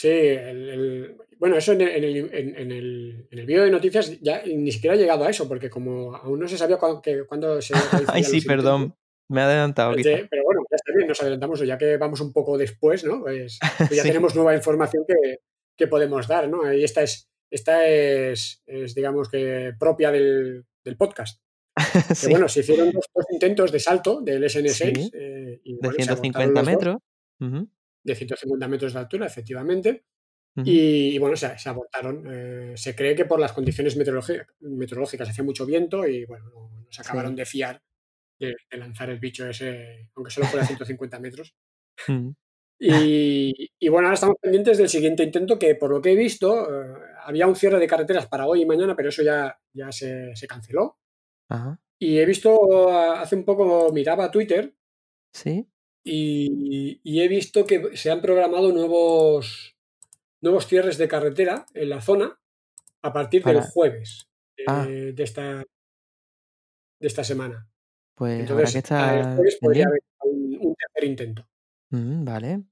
Sí, 0.00 0.08
el, 0.08 0.68
el- 0.68 1.16
bueno, 1.40 1.56
eso 1.56 1.72
en 1.72 1.80
el, 1.80 1.88
en, 1.88 2.04
el, 2.04 2.16
en, 2.56 2.72
el, 2.72 3.26
en 3.32 3.38
el 3.38 3.46
vídeo 3.46 3.64
de 3.64 3.70
noticias 3.70 4.20
ya 4.20 4.42
ni 4.46 4.70
siquiera 4.70 4.94
ha 4.94 4.98
llegado 4.98 5.24
a 5.24 5.30
eso, 5.30 5.48
porque 5.48 5.68
como 5.70 6.14
aún 6.14 6.38
no 6.38 6.46
se 6.48 6.56
sabía 6.58 6.76
cuándo, 6.76 7.00
que, 7.02 7.24
cuándo 7.26 7.60
se 7.62 7.74
Ay, 8.08 8.22
sí, 8.22 8.40
perdón. 8.42 8.82
intentos, 8.82 8.98
Me 9.28 9.40
he 9.40 9.44
adelantado, 9.44 9.94
Este, 9.96 10.26
pero 10.30 10.44
bueno, 10.44 10.60
ya 10.70 10.76
está 10.76 10.92
bien, 10.96 11.08
nos 11.08 11.20
adelantamos, 11.20 11.60
ya 11.66 11.76
que 11.78 11.96
vamos 11.96 12.20
un 12.20 12.32
poco 12.32 12.56
después, 12.58 13.02
¿no? 13.04 13.22
Pues, 13.22 13.58
pues 13.78 13.90
ya 13.90 14.02
Sí. 14.02 14.08
tenemos 14.08 14.34
nueva 14.36 14.54
información 14.54 15.04
que, 15.06 15.38
que 15.76 15.86
podemos 15.88 16.28
dar, 16.28 16.48
¿no? 16.48 16.72
Y 16.72 16.84
esta 16.84 17.02
es, 17.02 17.28
esta 17.50 17.86
es, 17.88 18.62
es, 18.66 18.94
digamos 18.94 19.28
que 19.28 19.72
propia 19.80 20.10
del, 20.12 20.64
del 20.84 20.96
podcast. 20.96 21.40
Que 22.08 22.14
Sí. 22.14 22.30
bueno, 22.30 22.48
se 22.48 22.60
hicieron 22.60 22.90
dos, 22.92 23.04
dos 23.14 23.26
intentos 23.32 23.70
de 23.72 23.80
salto 23.80 24.20
del 24.20 24.42
SN6 24.44 24.70
Sí. 24.94 25.10
eh, 25.14 25.60
y 25.64 25.72
De 25.74 25.78
bueno, 25.82 25.94
se 25.98 26.10
agotaron 26.10 26.22
150 26.22 26.48
los 26.48 26.54
dos, 26.54 26.66
metros. 26.66 26.96
De 28.08 28.14
150 28.16 28.68
metros 28.68 28.92
de 28.94 28.98
altura, 29.00 29.26
efectivamente. 29.26 30.04
Y, 30.64 31.14
y 31.14 31.18
bueno, 31.18 31.36
se, 31.36 31.56
se 31.56 31.68
abortaron. 31.68 32.24
Eh, 32.28 32.72
se 32.76 32.96
cree 32.96 33.14
que 33.14 33.26
por 33.26 33.38
las 33.38 33.52
condiciones 33.52 33.96
meteorológicas, 33.96 35.28
hacía 35.28 35.44
mucho 35.44 35.64
viento 35.64 36.04
y 36.06 36.24
bueno, 36.24 36.46
no, 36.50 36.86
se 36.90 37.02
acabaron 37.02 37.32
Sí. 37.32 37.36
de 37.36 37.46
fiar 37.46 37.82
de, 38.40 38.54
de 38.70 38.78
lanzar 38.78 39.10
el 39.10 39.20
bicho 39.20 39.46
ese, 39.48 40.10
aunque 40.16 40.30
solo 40.32 40.46
fuera 40.46 40.64
a 40.64 40.66
150 40.66 41.20
metros. 41.20 41.54
Y, 42.80 43.70
y 43.78 43.88
bueno, 43.88 44.06
ahora 44.08 44.14
estamos 44.14 44.36
pendientes 44.40 44.78
del 44.78 44.88
siguiente 44.88 45.24
intento 45.24 45.58
que 45.58 45.74
por 45.74 45.90
lo 45.90 46.00
que 46.00 46.12
he 46.12 46.16
visto 46.16 46.64
eh, 46.68 46.94
había 47.24 47.46
un 47.46 47.56
cierre 47.56 47.78
de 47.78 47.86
carreteras 47.88 48.26
para 48.28 48.46
hoy 48.46 48.62
y 48.62 48.66
mañana, 48.66 48.94
pero 48.96 49.08
eso 49.08 49.22
ya, 49.22 49.58
ya 49.72 49.90
se, 49.92 50.34
se 50.36 50.46
canceló. 50.46 50.98
Y 52.00 52.18
he 52.18 52.26
visto 52.26 52.90
ah, 52.90 53.20
hace 53.22 53.36
un 53.36 53.44
poco, 53.44 53.92
miraba 53.92 54.30
Twitter 54.30 54.74
Sí. 55.32 55.68
Y, 56.08 57.00
y 57.02 57.20
he 57.20 57.28
visto 57.28 57.66
que 57.66 57.96
se 57.96 58.10
han 58.10 58.20
programado 58.22 58.72
nuevos, 58.72 59.76
nuevos 60.40 60.66
cierres 60.66 60.98
de 60.98 61.08
carretera 61.08 61.66
en 61.74 61.90
la 61.90 62.00
zona 62.00 62.38
a 63.02 63.12
partir 63.12 63.44
del 63.44 63.56
Para. 63.56 63.68
jueves 63.68 64.28
eh, 64.56 64.64
Ah, 64.66 64.86
de, 64.86 65.22
esta, 65.22 65.64
de 67.00 67.06
esta 67.06 67.24
semana. 67.24 67.68
pues 68.14 68.36
que 68.36 68.42
Entonces, 68.42 68.74
estar 68.76 69.34
jueves 69.34 69.58
podría 69.60 69.86
haber 69.86 70.02
un, 70.24 70.58
un 70.60 70.74
tercer 70.74 71.08
intento. 71.08 71.48
Mm, 71.90 72.24
vale. 72.24 72.62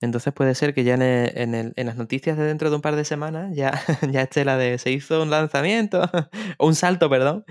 Entonces 0.00 0.32
puede 0.34 0.54
ser 0.54 0.74
que 0.74 0.84
ya 0.84 0.94
en, 0.94 1.02
el- 1.02 1.38
en, 1.38 1.54
el- 1.54 1.72
en 1.76 1.86
las 1.86 1.96
noticias 1.96 2.36
de 2.36 2.44
dentro 2.44 2.68
de 2.68 2.76
un 2.76 2.82
par 2.82 2.94
de 2.96 3.04
semanas 3.04 3.54
ya, 3.56 3.72
ya 4.12 4.22
esté 4.22 4.44
la 4.44 4.58
de 4.58 4.78
se 4.78 4.90
hizo 4.90 5.22
un 5.22 5.30
lanzamiento, 5.30 6.02
o 6.58 6.66
un 6.66 6.74
salto, 6.74 7.08
perdón. 7.08 7.44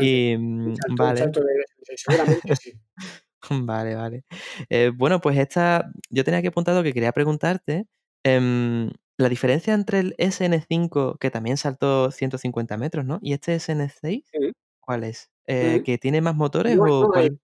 Y 0.00 0.34
Un 0.34 0.72
mm, 0.72 0.76
salto, 0.76 0.90
un 0.90 0.96
vale, 0.96 1.18
salto 1.20 1.40
de 1.40 1.96
seguramente 1.96 2.56
sí. 2.56 2.72
vale, 3.66 3.94
vale. 3.94 4.24
Eh, 4.68 4.90
bueno, 4.94 5.20
pues 5.20 5.38
esta, 5.38 5.90
yo 6.10 6.24
tenía 6.24 6.42
que 6.42 6.48
apuntado 6.48 6.82
que 6.82 6.92
quería 6.92 7.12
preguntarte 7.12 7.86
em, 8.24 8.90
la 9.16 9.28
diferencia 9.28 9.74
entre 9.74 10.00
el 10.00 10.14
SN5, 10.18 11.16
que 11.18 11.30
también 11.30 11.56
saltó 11.56 12.10
150 12.10 12.76
metros, 12.76 13.04
¿no? 13.04 13.18
Y 13.22 13.32
este 13.32 13.54
SN6, 13.54 14.34
Ujú, 14.34 14.52
¿cuál 14.80 15.04
es? 15.04 15.30
Eh, 15.46 15.80
ujú. 15.80 15.84
¿que 15.84 15.98
tiene 15.98 16.20
más 16.20 16.36
motores 16.36 16.78
No, 16.78 16.84
o 16.84 17.08
no 17.08 17.16
hay, 17.18 17.28
cuál? 17.28 17.38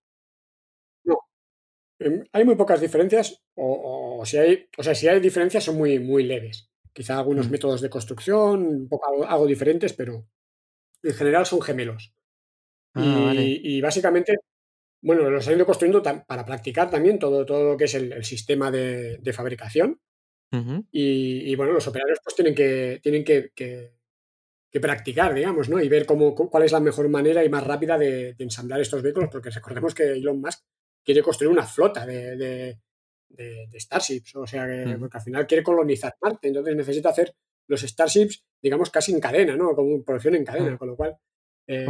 no, 1.05 1.16
em, 2.01 2.24
hay 2.32 2.44
muy 2.47 2.57
pocas 2.57 2.80
diferencias, 2.82 3.42
o, 3.57 4.20
o 4.20 4.26
si 4.26 4.38
hay, 4.38 4.68
o 4.78 4.82
sea, 4.84 4.94
si 4.97 5.09
hay 5.09 5.20
diferencias 5.20 5.64
son 5.64 5.76
muy, 5.78 6.01
muy 6.01 6.24
leves. 6.24 6.70
Quizá 6.94 7.18
algunos 7.18 7.49
Mm, 7.49 7.51
métodos 7.51 7.80
de 7.82 7.90
construcción, 7.90 8.66
un 8.66 8.88
poco 8.88 9.09
algo, 9.11 9.26
algo 9.26 9.47
diferentes, 9.47 9.92
pero 9.94 10.28
en 11.03 11.14
general 11.14 11.47
son 11.47 11.62
gemelos. 11.62 12.14
Ah, 12.94 13.20
vale. 13.22 13.53
Y 13.62 13.80
básicamente, 13.80 14.36
bueno, 15.07 15.30
los 15.30 15.46
han 15.46 15.54
ido 15.54 15.64
construyendo 15.66 16.02
para 16.02 16.44
practicar 16.44 16.90
también 16.90 17.18
todo, 17.18 17.46
todo 17.46 17.72
lo 17.72 17.76
que 17.76 17.84
es 17.84 17.94
el, 17.94 18.12
el 18.12 18.24
sistema 18.24 18.70
de, 18.70 19.18
de 19.18 19.32
fabricación. 19.32 20.00
Y, 20.90 21.50
y, 21.50 21.54
bueno, 21.57 21.72
los 21.72 21.86
operarios 21.86 22.18
pues 22.22 22.34
tienen 22.34 22.54
que, 22.54 22.98
tienen 23.02 23.24
que, 23.24 23.50
que- 23.54 23.94
que 24.72 24.80
practicar, 24.80 25.32
digamos, 25.32 25.68
¿no? 25.68 25.80
Y 25.80 25.88
ver 25.88 26.04
cómo, 26.07 26.34
cu- 26.34 26.50
cuál 26.50 26.64
es 26.64 26.72
la 26.72 26.80
mejor 26.80 27.09
manera 27.09 27.44
y 27.44 27.48
más 27.48 27.64
rápida 27.64 27.96
de, 27.96 28.34
de 28.34 28.44
ensamblar 28.44 28.80
estos 28.80 29.00
vehículos, 29.02 29.28
porque 29.30 29.50
recordemos 29.50 29.94
que 29.94 30.12
Elon 30.12 30.40
Musk 30.40 30.64
quiere 31.04 31.22
construir 31.22 31.52
una 31.52 31.64
flota 31.64 32.04
de, 32.04 32.36
de- 32.36 32.78
Starships, 33.78 34.34
o 34.36 34.46
sea, 34.46 34.66
que, 34.66 34.84
ujú. 34.86 34.98
porque 35.00 35.18
al 35.18 35.22
final 35.22 35.46
quiere 35.46 35.62
colonizar 35.62 36.14
Marte, 36.20 36.48
entonces 36.48 36.74
necesita 36.76 37.11
hacer 37.11 37.34
los 37.68 37.80
Starships, 37.82 38.44
digamos, 38.62 38.90
casi 38.90 39.12
en 39.12 39.20
cadena, 39.20 39.57
¿no? 39.57 39.74
Como 39.74 40.02
producción 40.02 40.34
en 40.34 40.44
cadena, 40.44 40.76
con 40.78 40.88
lo 40.88 40.96
cual, 40.96 41.16
eh, 41.66 41.84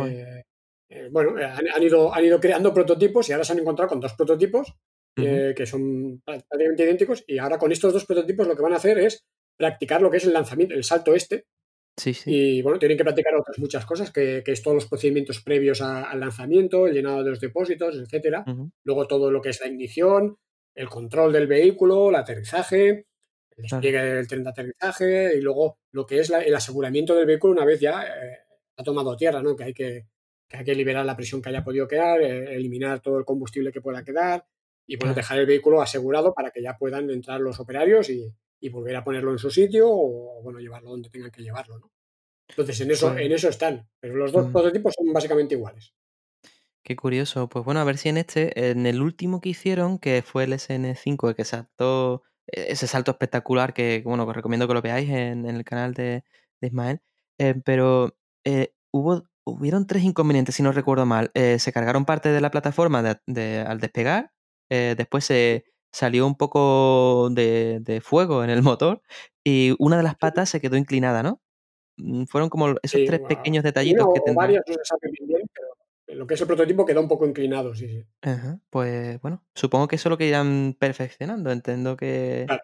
eh, 0.89 1.09
bueno, 1.11 1.39
eh, 1.39 1.45
han, 1.45 1.65
han 1.75 1.83
ido, 1.83 2.15
han 2.15 2.25
ido 2.25 2.41
creando 2.41 2.73
prototipos 2.75 3.29
y 3.29 3.33
ahora 3.33 3.45
se 3.45 3.53
han 3.53 3.59
encontrado 3.59 3.89
con 3.89 4.01
dos 4.01 4.15
prototipos 4.15 4.73
eh, 5.19 5.55
que 5.57 5.65
son 5.67 6.21
prácticamente 6.25 6.85
idénticos 6.85 7.25
y 7.27 7.39
ahora 7.39 7.59
con 7.59 7.73
estos 7.73 7.93
dos 7.93 8.05
prototipos 8.05 8.47
lo 8.47 8.55
que 8.55 8.63
van 8.63 8.75
a 8.75 8.77
hacer 8.77 8.99
es 8.99 9.25
practicar 9.59 10.03
lo 10.03 10.11
que 10.11 10.19
es 10.19 10.25
el 10.25 10.33
lanzamiento, 10.35 10.75
el 10.75 10.85
salto 10.85 11.15
este 11.15 11.45
Sí, 11.99 12.13
sí. 12.13 12.31
y 12.59 12.63
bueno, 12.63 12.79
tienen 12.79 12.99
que 12.99 13.05
practicar 13.05 13.35
otras 13.35 13.59
muchas 13.59 13.87
cosas, 13.87 14.13
que, 14.13 14.43
que 14.45 14.53
es 14.53 14.63
todos 14.63 14.75
los 14.75 14.87
procedimientos 14.87 15.41
previos 15.43 15.81
a- 15.81 16.03
al 16.11 16.21
lanzamiento, 16.21 16.87
el 16.87 16.93
llenado 16.93 17.25
de 17.25 17.31
los 17.31 17.41
depósitos, 17.41 17.97
etcétera. 17.97 18.45
Luego 18.85 19.07
todo 19.07 19.31
lo 19.31 19.41
que 19.41 19.49
es 19.49 19.61
la 19.63 19.69
ignición, 19.69 20.37
el 20.75 20.91
control 20.91 21.33
del 21.33 21.47
vehículo, 21.47 22.11
el 22.11 22.17
aterrizaje, 22.17 22.89
el 22.91 23.65
claro. 23.67 23.81
despliegue 23.81 24.03
del 24.03 24.29
tren 24.29 24.45
de 24.45 24.51
aterrizaje 24.51 25.39
y 25.39 25.41
luego 25.41 25.79
lo 25.93 26.05
que 26.05 26.19
es 26.21 26.29
la- 26.29 26.43
el 26.43 26.55
aseguramiento 26.55 27.15
del 27.15 27.25
vehículo 27.25 27.55
una 27.55 27.65
vez 27.65 27.81
ya 27.81 28.05
eh, 28.07 28.41
ha 28.77 28.83
tomado 28.85 29.17
tierra, 29.17 29.43
¿no? 29.43 29.57
Que 29.57 29.65
hay 29.65 29.73
que, 29.73 30.05
que 30.49 30.57
hay 30.59 30.65
que 30.65 30.75
liberar 30.75 31.05
la 31.07 31.17
presión 31.17 31.43
que 31.43 31.49
haya 31.51 31.65
podido 31.65 31.89
quedar, 31.89 32.21
eh, 32.23 32.55
eliminar 32.55 33.01
todo 33.01 33.19
el 33.19 33.25
combustible 33.25 33.73
que 33.73 33.81
pueda 33.81 34.05
quedar 34.05 34.47
y 34.87 34.97
bueno, 34.97 35.15
dejar 35.15 35.39
el 35.39 35.47
vehículo 35.47 35.83
asegurado 35.83 36.33
para 36.35 36.51
que 36.51 36.63
ya 36.63 36.77
puedan 36.79 37.11
entrar 37.11 37.41
los 37.41 37.59
operarios 37.61 38.09
y, 38.11 38.33
y 38.61 38.69
volver 38.69 38.97
a 38.97 39.05
ponerlo 39.05 39.33
en 39.33 39.39
su 39.39 39.51
sitio 39.51 39.87
o 39.91 40.43
bueno, 40.43 40.61
llevarlo 40.61 40.91
donde 40.91 41.11
tengan 41.11 41.31
que 41.31 41.43
llevarlo, 41.43 41.79
¿no? 41.79 41.91
Entonces 42.49 42.81
en 42.81 42.91
eso, 42.93 43.17
en 43.17 43.33
eso 43.33 43.49
están, 43.49 43.89
pero 44.01 44.15
los 44.17 44.31
dos 44.33 44.49
mm, 44.49 44.53
prototipos 44.53 44.95
son 44.97 45.13
básicamente 45.13 45.55
iguales. 45.57 45.95
qué 46.83 46.97
curioso. 46.97 47.49
Pues 47.49 47.65
bueno, 47.65 47.81
a 47.81 47.85
ver 47.85 47.99
si 47.99 48.09
en 48.09 48.17
este, 48.19 48.71
en 48.71 48.87
el 48.87 49.03
último 49.03 49.41
que 49.41 49.51
hicieron, 49.51 49.99
que 49.99 50.23
fue 50.23 50.45
el 50.45 50.53
SN5, 50.53 51.29
el 51.29 51.35
que 51.35 51.45
saltó, 51.45 52.23
e- 52.47 52.67
ese 52.73 52.87
salto 52.87 53.11
espectacular 53.11 53.75
que, 53.75 54.03
bueno, 54.05 54.25
os 54.25 54.35
recomiendo 54.37 54.69
que 54.69 54.75
lo 54.75 54.83
veáis 54.83 55.09
en, 55.11 55.47
en 55.47 55.57
el 55.57 55.65
canal 55.65 55.95
de, 55.95 56.25
de 56.61 56.67
Ismael, 56.69 57.01
eh, 57.39 57.55
pero 57.65 58.17
eh, 58.45 58.75
hubo, 58.93 59.29
hubieron 59.47 59.87
tres 59.87 60.03
inconvenientes, 60.05 60.55
si 60.57 60.63
no 60.63 60.73
recuerdo 60.73 61.07
mal. 61.07 61.31
Eh, 61.35 61.59
se 61.59 61.73
cargaron 61.73 62.05
parte 62.05 62.31
de 62.31 62.41
la 62.41 62.51
plataforma 62.51 63.03
de- 63.03 63.21
de- 63.27 63.61
al 63.61 63.79
despegar, 63.81 64.33
eh, 64.71 64.95
después 64.99 65.25
se 65.25 65.65
salió 65.93 66.27
un 66.27 66.35
poco 66.37 67.29
de, 67.31 67.79
de 67.81 68.01
fuego 68.01 68.43
en 68.45 68.51
el 68.51 68.63
motor 68.63 69.01
y 69.45 69.75
una 69.79 69.97
de 69.97 70.03
las 70.03 70.17
patas 70.17 70.51
se 70.51 70.61
quedó 70.61 70.77
inclinada, 70.77 71.23
¿no? 71.23 71.41
Mm, 71.97 72.25
Fueron 72.25 72.51
como 72.51 72.71
esos 72.83 73.01
Sí, 73.01 73.07
tres 73.07 73.21
pequeños 73.21 73.63
detallitos 73.65 74.09
que 74.13 74.21
tendrán. 74.21 74.53
no 74.53 74.61
se 74.67 74.85
sabe 74.85 75.11
bien 75.27 75.49
pero 75.55 75.69
lo 76.19 76.27
que 76.27 76.35
es 76.35 76.41
el 76.41 76.47
prototipo 76.47 76.85
queda 76.85 77.01
un 77.01 77.09
poco 77.09 77.27
inclinado, 77.27 77.75
sí, 77.75 77.89
sí. 77.89 78.05
Ajá, 78.23 78.59
Pues 78.71 79.21
bueno, 79.23 79.45
supongo 79.55 79.87
que 79.89 79.97
eso 79.97 80.09
es 80.09 80.11
lo 80.11 80.19
que 80.19 80.27
irán 80.27 80.77
perfeccionando. 80.79 81.51
Entiendo 81.51 81.97
que 81.97 82.45
Claro. 82.47 82.63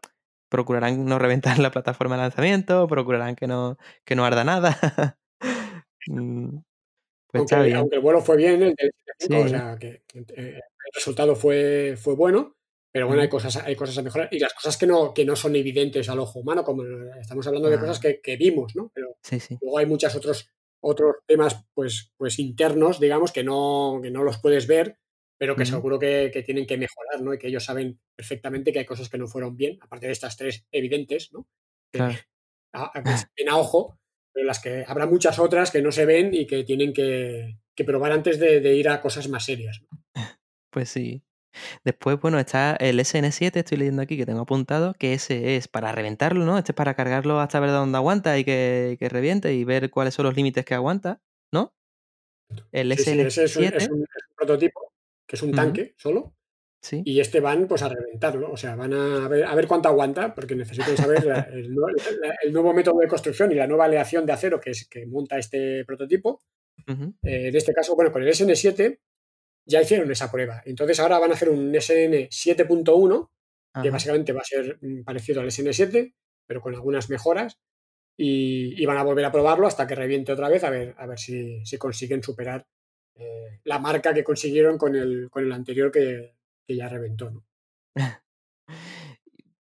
procurarán 0.48 1.04
no 1.06 1.18
reventar 1.18 1.58
la 1.58 1.70
plataforma 1.70 2.16
de 2.16 2.22
lanzamiento, 2.22 2.86
procurarán 2.88 3.34
que 3.36 3.46
no, 3.46 3.78
que 4.04 4.14
no 4.16 4.24
arda 4.24 4.42
nada. 4.44 4.76
Mm, 6.08 6.58
Pues 7.32 7.44
está 7.44 7.56
Aunque, 7.56 7.66
bien. 7.68 7.76
aunque 7.78 7.96
el 7.96 8.02
vuelo 8.02 8.20
fue 8.20 8.36
bien, 8.36 8.62
el 8.62 8.74
del 8.74 8.92
75, 9.18 9.44
o 9.44 9.48
sea 9.48 9.76
que 9.80 9.88
eh, 10.14 10.22
el 10.36 10.92
resultado 10.94 11.34
fue, 11.34 11.96
fue 11.96 12.14
bueno. 12.14 12.56
Pero 12.94 13.06
bueno, 13.06 13.22
hay 13.22 13.28
cosas, 13.30 13.56
hay 13.56 13.74
cosas 13.74 13.96
a 13.96 14.02
mejorar. 14.02 14.28
Y 14.32 14.38
las 14.38 14.52
cosas 14.52 14.76
que 14.76 14.86
no, 14.86 15.14
que 15.14 15.24
no 15.24 15.34
son 15.34 15.56
evidentes 15.56 16.10
al 16.10 16.18
ojo 16.20 16.40
humano, 16.40 16.62
como 16.62 16.82
estamos 17.18 17.46
hablando 17.46 17.70
de 17.70 17.78
cosas 17.80 17.96
Ah. 17.96 18.00
que, 18.02 18.20
que 18.20 18.36
vimos, 18.36 18.76
¿no? 18.76 18.90
Pero 18.94 19.16
Sí, 19.22 19.40
sí. 19.40 19.56
luego 19.62 19.78
hay 19.78 19.86
muchos 19.86 20.14
otros, 20.14 20.50
otros 20.80 21.16
temas, 21.26 21.64
pues, 21.72 22.12
pues 22.18 22.38
internos, 22.38 23.00
digamos, 23.00 23.32
que 23.32 23.44
no, 23.44 23.98
que 24.02 24.10
no 24.10 24.22
los 24.24 24.38
puedes 24.40 24.66
ver, 24.66 24.98
pero 25.38 25.56
que 25.56 25.64
seguro 25.64 25.98
que, 25.98 26.30
que 26.30 26.42
tienen 26.42 26.66
que 26.66 26.76
mejorar, 26.76 27.22
¿no? 27.22 27.32
Y 27.32 27.38
que 27.38 27.46
ellos 27.48 27.64
saben 27.64 27.98
perfectamente 28.14 28.72
que 28.74 28.80
hay 28.80 28.84
cosas 28.84 29.08
que 29.08 29.16
no 29.16 29.26
fueron 29.26 29.56
bien, 29.56 29.78
aparte 29.80 30.04
de 30.06 30.12
estas 30.12 30.36
tres 30.36 30.66
evidentes, 30.70 31.32
¿no? 31.32 31.48
Que, 31.90 31.98
Claro. 31.98 32.14
a, 32.74 32.98
a- 32.98 33.02
que 33.02 33.04
se 33.26 33.26
ven 33.38 33.48
a 33.48 33.56
ojo, 33.56 33.98
pero 34.32 34.46
las 34.46 34.60
que 34.60 34.84
habrá 34.86 35.06
muchas 35.06 35.38
otras 35.38 35.70
que 35.70 35.82
no 35.82 35.92
se 35.92 36.06
ven 36.06 36.32
y 36.34 36.46
que 36.46 36.64
tienen 36.64 36.92
que, 36.92 37.58
que 37.74 37.84
probar 37.84 38.12
antes 38.12 38.38
de, 38.38 38.60
de 38.60 38.74
ir 38.74 38.88
a 38.88 39.00
cosas 39.00 39.28
más 39.28 39.44
serias. 39.44 39.80
Pues 40.70 40.88
sí. 40.88 41.22
Después, 41.84 42.18
bueno, 42.18 42.38
está 42.38 42.76
el 42.76 42.98
SN7, 42.98 43.56
estoy 43.60 43.76
leyendo 43.76 44.00
aquí 44.00 44.16
que 44.16 44.24
tengo 44.24 44.40
apuntado, 44.40 44.94
que 44.94 45.12
ese 45.12 45.56
es 45.56 45.68
para 45.68 45.92
reventarlo, 45.92 46.46
¿no? 46.46 46.56
Este 46.56 46.72
es 46.72 46.76
para 46.76 46.94
cargarlo 46.94 47.40
hasta 47.40 47.60
ver 47.60 47.70
dónde 47.70 47.98
aguanta 47.98 48.38
y 48.38 48.44
que, 48.44 48.96
que 48.98 49.08
reviente 49.10 49.52
y 49.52 49.64
ver 49.64 49.90
cuáles 49.90 50.14
son 50.14 50.24
los 50.24 50.34
límites 50.34 50.64
que 50.64 50.74
aguanta, 50.74 51.20
¿no? 51.52 51.74
El 52.72 52.96
Sí, 52.96 53.04
sí, 53.04 53.20
ese 53.20 53.44
es 53.44 53.56
un, 53.56 53.64
SN7, 53.64 53.76
es 53.76 53.88
un- 53.90 54.02
es 54.02 54.28
un 54.30 54.34
prototipo, 54.36 54.92
que 55.26 55.36
es 55.36 55.42
un 55.42 55.52
tanque 55.52 55.94
solo, 55.98 56.34
sí. 56.82 57.02
y 57.04 57.20
este 57.20 57.40
van 57.40 57.66
pues 57.68 57.82
a 57.82 57.88
reventarlo, 57.88 58.50
o 58.52 58.56
sea, 58.56 58.74
van 58.76 58.92
a 58.92 59.28
ver, 59.28 59.44
a 59.46 59.54
ver 59.54 59.66
cuánto 59.66 59.88
aguanta, 59.88 60.34
porque 60.34 60.54
necesitan 60.56 60.96
saber 60.96 61.24
la- 61.24 61.40
el, 61.52 61.70
nue- 61.74 61.94
la- 62.20 62.34
el 62.42 62.52
nuevo 62.52 62.74
método 62.74 62.98
de 63.00 63.08
construcción 63.08 63.50
y 63.52 63.54
la 63.54 63.66
nueva 63.66 63.86
aleación 63.86 64.26
de 64.26 64.32
acero 64.32 64.60
que, 64.60 64.70
es, 64.72 64.86
que 64.88 65.06
monta 65.06 65.38
este 65.38 65.84
prototipo. 65.86 66.42
Eh, 67.22 67.48
en 67.48 67.56
este 67.56 67.72
caso, 67.72 67.94
bueno, 67.94 68.10
con 68.12 68.22
el 68.22 68.28
SN7 68.28 68.98
ya 69.66 69.80
hicieron 69.80 70.10
esa 70.10 70.30
prueba. 70.30 70.62
Entonces 70.66 70.98
ahora 71.00 71.18
van 71.18 71.30
a 71.30 71.34
hacer 71.34 71.48
un 71.48 71.72
SN 71.74 72.28
7.1, 72.30 73.30
que 73.82 73.90
básicamente 73.90 74.32
va 74.32 74.40
a 74.40 74.44
ser 74.44 74.78
mm, 74.82 75.04
parecido 75.04 75.40
al 75.40 75.46
SN7, 75.48 76.14
pero 76.46 76.60
con 76.60 76.74
algunas 76.74 77.08
mejoras. 77.08 77.58
Y, 78.16 78.74
y 78.80 78.84
van 78.86 78.98
a 78.98 79.02
volver 79.04 79.24
a 79.24 79.32
probarlo 79.32 79.66
hasta 79.66 79.86
que 79.86 79.94
reviente 79.94 80.32
otra 80.32 80.48
vez, 80.50 80.64
a 80.64 80.70
ver, 80.70 80.94
a 80.98 81.06
ver 81.06 81.18
si, 81.18 81.64
si 81.64 81.78
consiguen 81.78 82.22
superar 82.22 82.66
eh, 83.14 83.60
la 83.64 83.78
marca 83.78 84.12
que 84.12 84.22
consiguieron 84.24 84.76
con 84.76 84.94
el, 84.96 85.28
con 85.30 85.44
el 85.44 85.52
anterior 85.52 85.90
que, 85.90 86.34
que 86.66 86.76
ya 86.76 86.88
reventó. 86.88 87.30
¿no? 87.30 87.44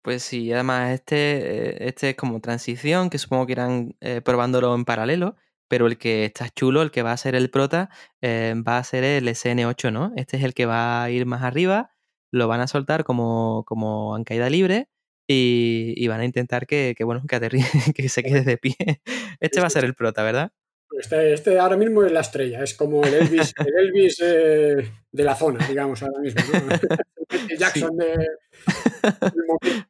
Pues 0.02 0.22
sí, 0.22 0.50
además 0.52 0.92
este, 0.92 1.74
eh, 1.74 1.88
este 1.88 2.10
es 2.10 2.16
como 2.16 2.40
transición, 2.40 3.10
que 3.10 3.18
supongo 3.18 3.44
que 3.46 3.52
irán 3.52 3.96
eh, 4.00 4.22
probándolo 4.22 4.74
en 4.74 4.86
paralelo, 4.86 5.36
pero 5.68 5.86
el 5.86 5.98
que 5.98 6.24
está 6.24 6.48
chulo, 6.48 6.80
el 6.80 6.90
que 6.90 7.02
va 7.02 7.12
a 7.12 7.16
ser 7.18 7.34
el 7.34 7.50
prota, 7.50 7.90
eh, 8.22 8.54
va 8.66 8.78
a 8.78 8.84
ser 8.84 9.04
el 9.04 9.28
SN8, 9.28 9.90
¿no? 9.90 10.12
Este 10.16 10.38
es 10.38 10.44
el 10.44 10.54
que 10.54 10.64
va 10.64 11.02
a 11.02 11.10
ir 11.10 11.26
más 11.26 11.42
arriba, 11.42 11.90
lo 12.32 12.48
van 12.48 12.60
a 12.60 12.66
soltar 12.66 13.04
como, 13.04 13.64
como 13.66 14.16
en 14.16 14.24
caída 14.24 14.48
libre 14.48 14.88
y, 15.28 15.92
y 15.96 16.08
van 16.08 16.20
a 16.20 16.24
intentar 16.24 16.66
que, 16.66 16.94
que, 16.96 17.04
bueno, 17.04 17.22
que 17.28 17.36
aterrice, 17.36 17.60
que 17.94 18.08
se 18.08 18.22
quede 18.22 18.42
de 18.42 18.56
pie. 18.56 18.76
Este 19.40 19.60
va 19.60 19.66
a 19.66 19.70
ser 19.70 19.84
el 19.84 19.94
prota, 19.94 20.22
¿verdad? 20.22 20.50
Este, 20.98 21.32
este 21.32 21.58
ahora 21.58 21.76
mismo 21.76 22.04
es 22.04 22.12
la 22.12 22.20
estrella, 22.20 22.62
es 22.62 22.74
como 22.74 23.02
el 23.04 23.14
Elvis, 23.14 23.54
el 23.66 23.78
Elvis 23.78 24.20
eh, 24.22 24.92
de 25.10 25.24
la 25.24 25.34
zona, 25.34 25.66
digamos, 25.66 26.02
ahora 26.02 26.18
mismo. 26.20 26.40
¿no? 26.52 26.76
El 27.48 27.58
Jackson 27.58 27.96
de, 27.96 28.06
del 28.06 29.44
momento. 29.46 29.88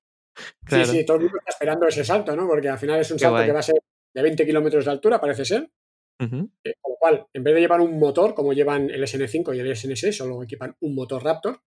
Claro. 0.65 0.85
Sí, 0.85 0.99
sí, 0.99 1.07
todo 1.07 1.17
el 1.17 1.23
mundo 1.25 1.39
está 1.39 1.51
esperando 1.51 1.87
ese 1.87 2.05
salto, 2.05 2.37
¿no? 2.37 2.47
Porque 2.47 2.69
al 2.69 2.79
final 2.79 3.01
es 3.01 3.11
un 3.11 3.17
Qué 3.17 3.23
salto 3.23 3.37
guay. 3.37 3.47
que 3.47 3.53
va 3.53 3.61
a 3.61 3.63
ser 3.63 3.83
de 4.15 4.23
20 4.23 4.47
kilómetros 4.47 4.85
de 4.85 4.91
altura, 4.91 5.21
parece 5.21 5.45
ser. 5.45 5.71
Eh, 6.21 6.75
con 6.81 6.93
lo 6.93 6.97
cual, 6.99 7.27
en 7.33 7.43
vez 7.43 7.55
de 7.55 7.61
llevar 7.63 7.81
un 7.81 7.99
motor, 7.99 8.35
como 8.35 8.53
llevan 8.53 8.91
el 8.91 9.03
SN5 9.03 9.57
y 9.57 9.61
el 9.61 9.71
SN6, 9.71 10.13
solo 10.13 10.43
equipan 10.43 10.77
un 10.81 10.95
motor 10.95 11.25
Raptor, 11.25 11.63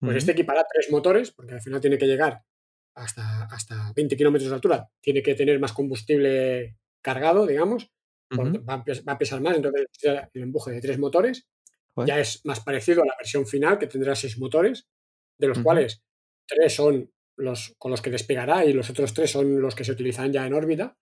pues 0.00 0.16
este 0.16 0.32
equipará 0.32 0.64
tres 0.72 0.90
motores, 0.90 1.30
porque 1.30 1.52
al 1.52 1.60
final 1.60 1.82
tiene 1.82 1.98
que 1.98 2.06
llegar 2.06 2.42
hasta, 2.94 3.44
hasta 3.44 3.92
20 3.94 4.16
kilómetros 4.16 4.48
de 4.48 4.54
altura, 4.54 4.90
tiene 5.02 5.22
que 5.22 5.34
tener 5.34 5.60
más 5.60 5.74
combustible 5.74 6.78
cargado, 7.02 7.46
digamos, 7.46 7.90
porque 8.36 8.58
va, 8.58 8.74
a 8.74 8.84
pes- 8.84 9.04
va 9.06 9.12
a 9.12 9.18
pesar 9.18 9.40
más, 9.40 9.56
entonces 9.56 9.86
el 10.34 10.42
empuje 10.42 10.70
de 10.72 10.80
tres 10.80 10.98
motores. 10.98 11.46
Ya 12.08 12.20
es 12.20 12.40
más 12.44 12.60
parecido 12.60 13.02
a 13.02 13.06
la 13.06 13.14
versión 13.18 13.46
final, 13.46 13.78
que 13.78 13.86
tendrá 13.88 14.14
seis 14.14 14.38
motores, 14.38 14.86
de 15.38 15.48
los 15.48 15.58
cuales 15.64 16.02
tres 16.46 16.72
son 16.74 17.10
los 17.36 17.74
con 17.78 17.90
los 17.90 18.02
que 18.02 18.10
despegará 18.10 18.64
y 18.64 18.72
los 18.72 18.88
otros 18.90 19.12
tres 19.14 19.30
son 19.30 19.60
los 19.60 19.74
que 19.74 19.84
se 19.84 19.92
utilizarán 19.92 20.32
ya 20.32 20.46
en 20.46 20.54
órbita. 20.54 20.96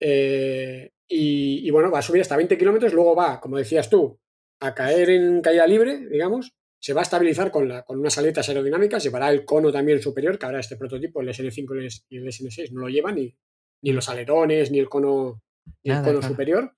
Eh, 0.00 0.92
y, 1.08 1.66
y 1.66 1.70
bueno, 1.70 1.90
va 1.90 1.98
a 2.00 2.02
subir 2.02 2.22
hasta 2.22 2.36
20 2.36 2.58
kilómetros, 2.58 2.92
luego 2.92 3.14
va, 3.14 3.40
como 3.40 3.56
decías 3.58 3.88
tú, 3.90 4.18
a 4.60 4.74
caer 4.74 5.10
en 5.10 5.40
caída 5.40 5.66
libre, 5.66 6.06
digamos, 6.08 6.52
se 6.80 6.92
va 6.92 7.00
a 7.00 7.04
estabilizar 7.04 7.50
con, 7.50 7.68
la, 7.68 7.82
con 7.82 7.98
unas 7.98 8.16
aletas 8.18 8.48
aerodinámicas, 8.48 9.02
llevará 9.02 9.30
el 9.30 9.44
cono 9.44 9.72
también 9.72 10.00
superior, 10.00 10.38
que 10.38 10.46
ahora 10.46 10.60
este 10.60 10.76
prototipo, 10.76 11.20
el 11.20 11.28
SN5 11.28 11.74
y 11.74 11.78
el 11.78 11.86
S- 11.86 12.02
y 12.08 12.16
el 12.18 12.26
SN6, 12.28 12.72
no 12.72 12.80
lo 12.82 12.88
llevan, 12.88 13.14
ni, 13.16 13.34
ni 13.82 13.92
los 13.92 14.08
alerones, 14.08 14.70
ni 14.70 14.78
el 14.78 14.88
cono, 14.88 15.42
el 15.82 15.96
cono 16.02 16.18
claro. 16.20 16.22
superior. 16.22 16.76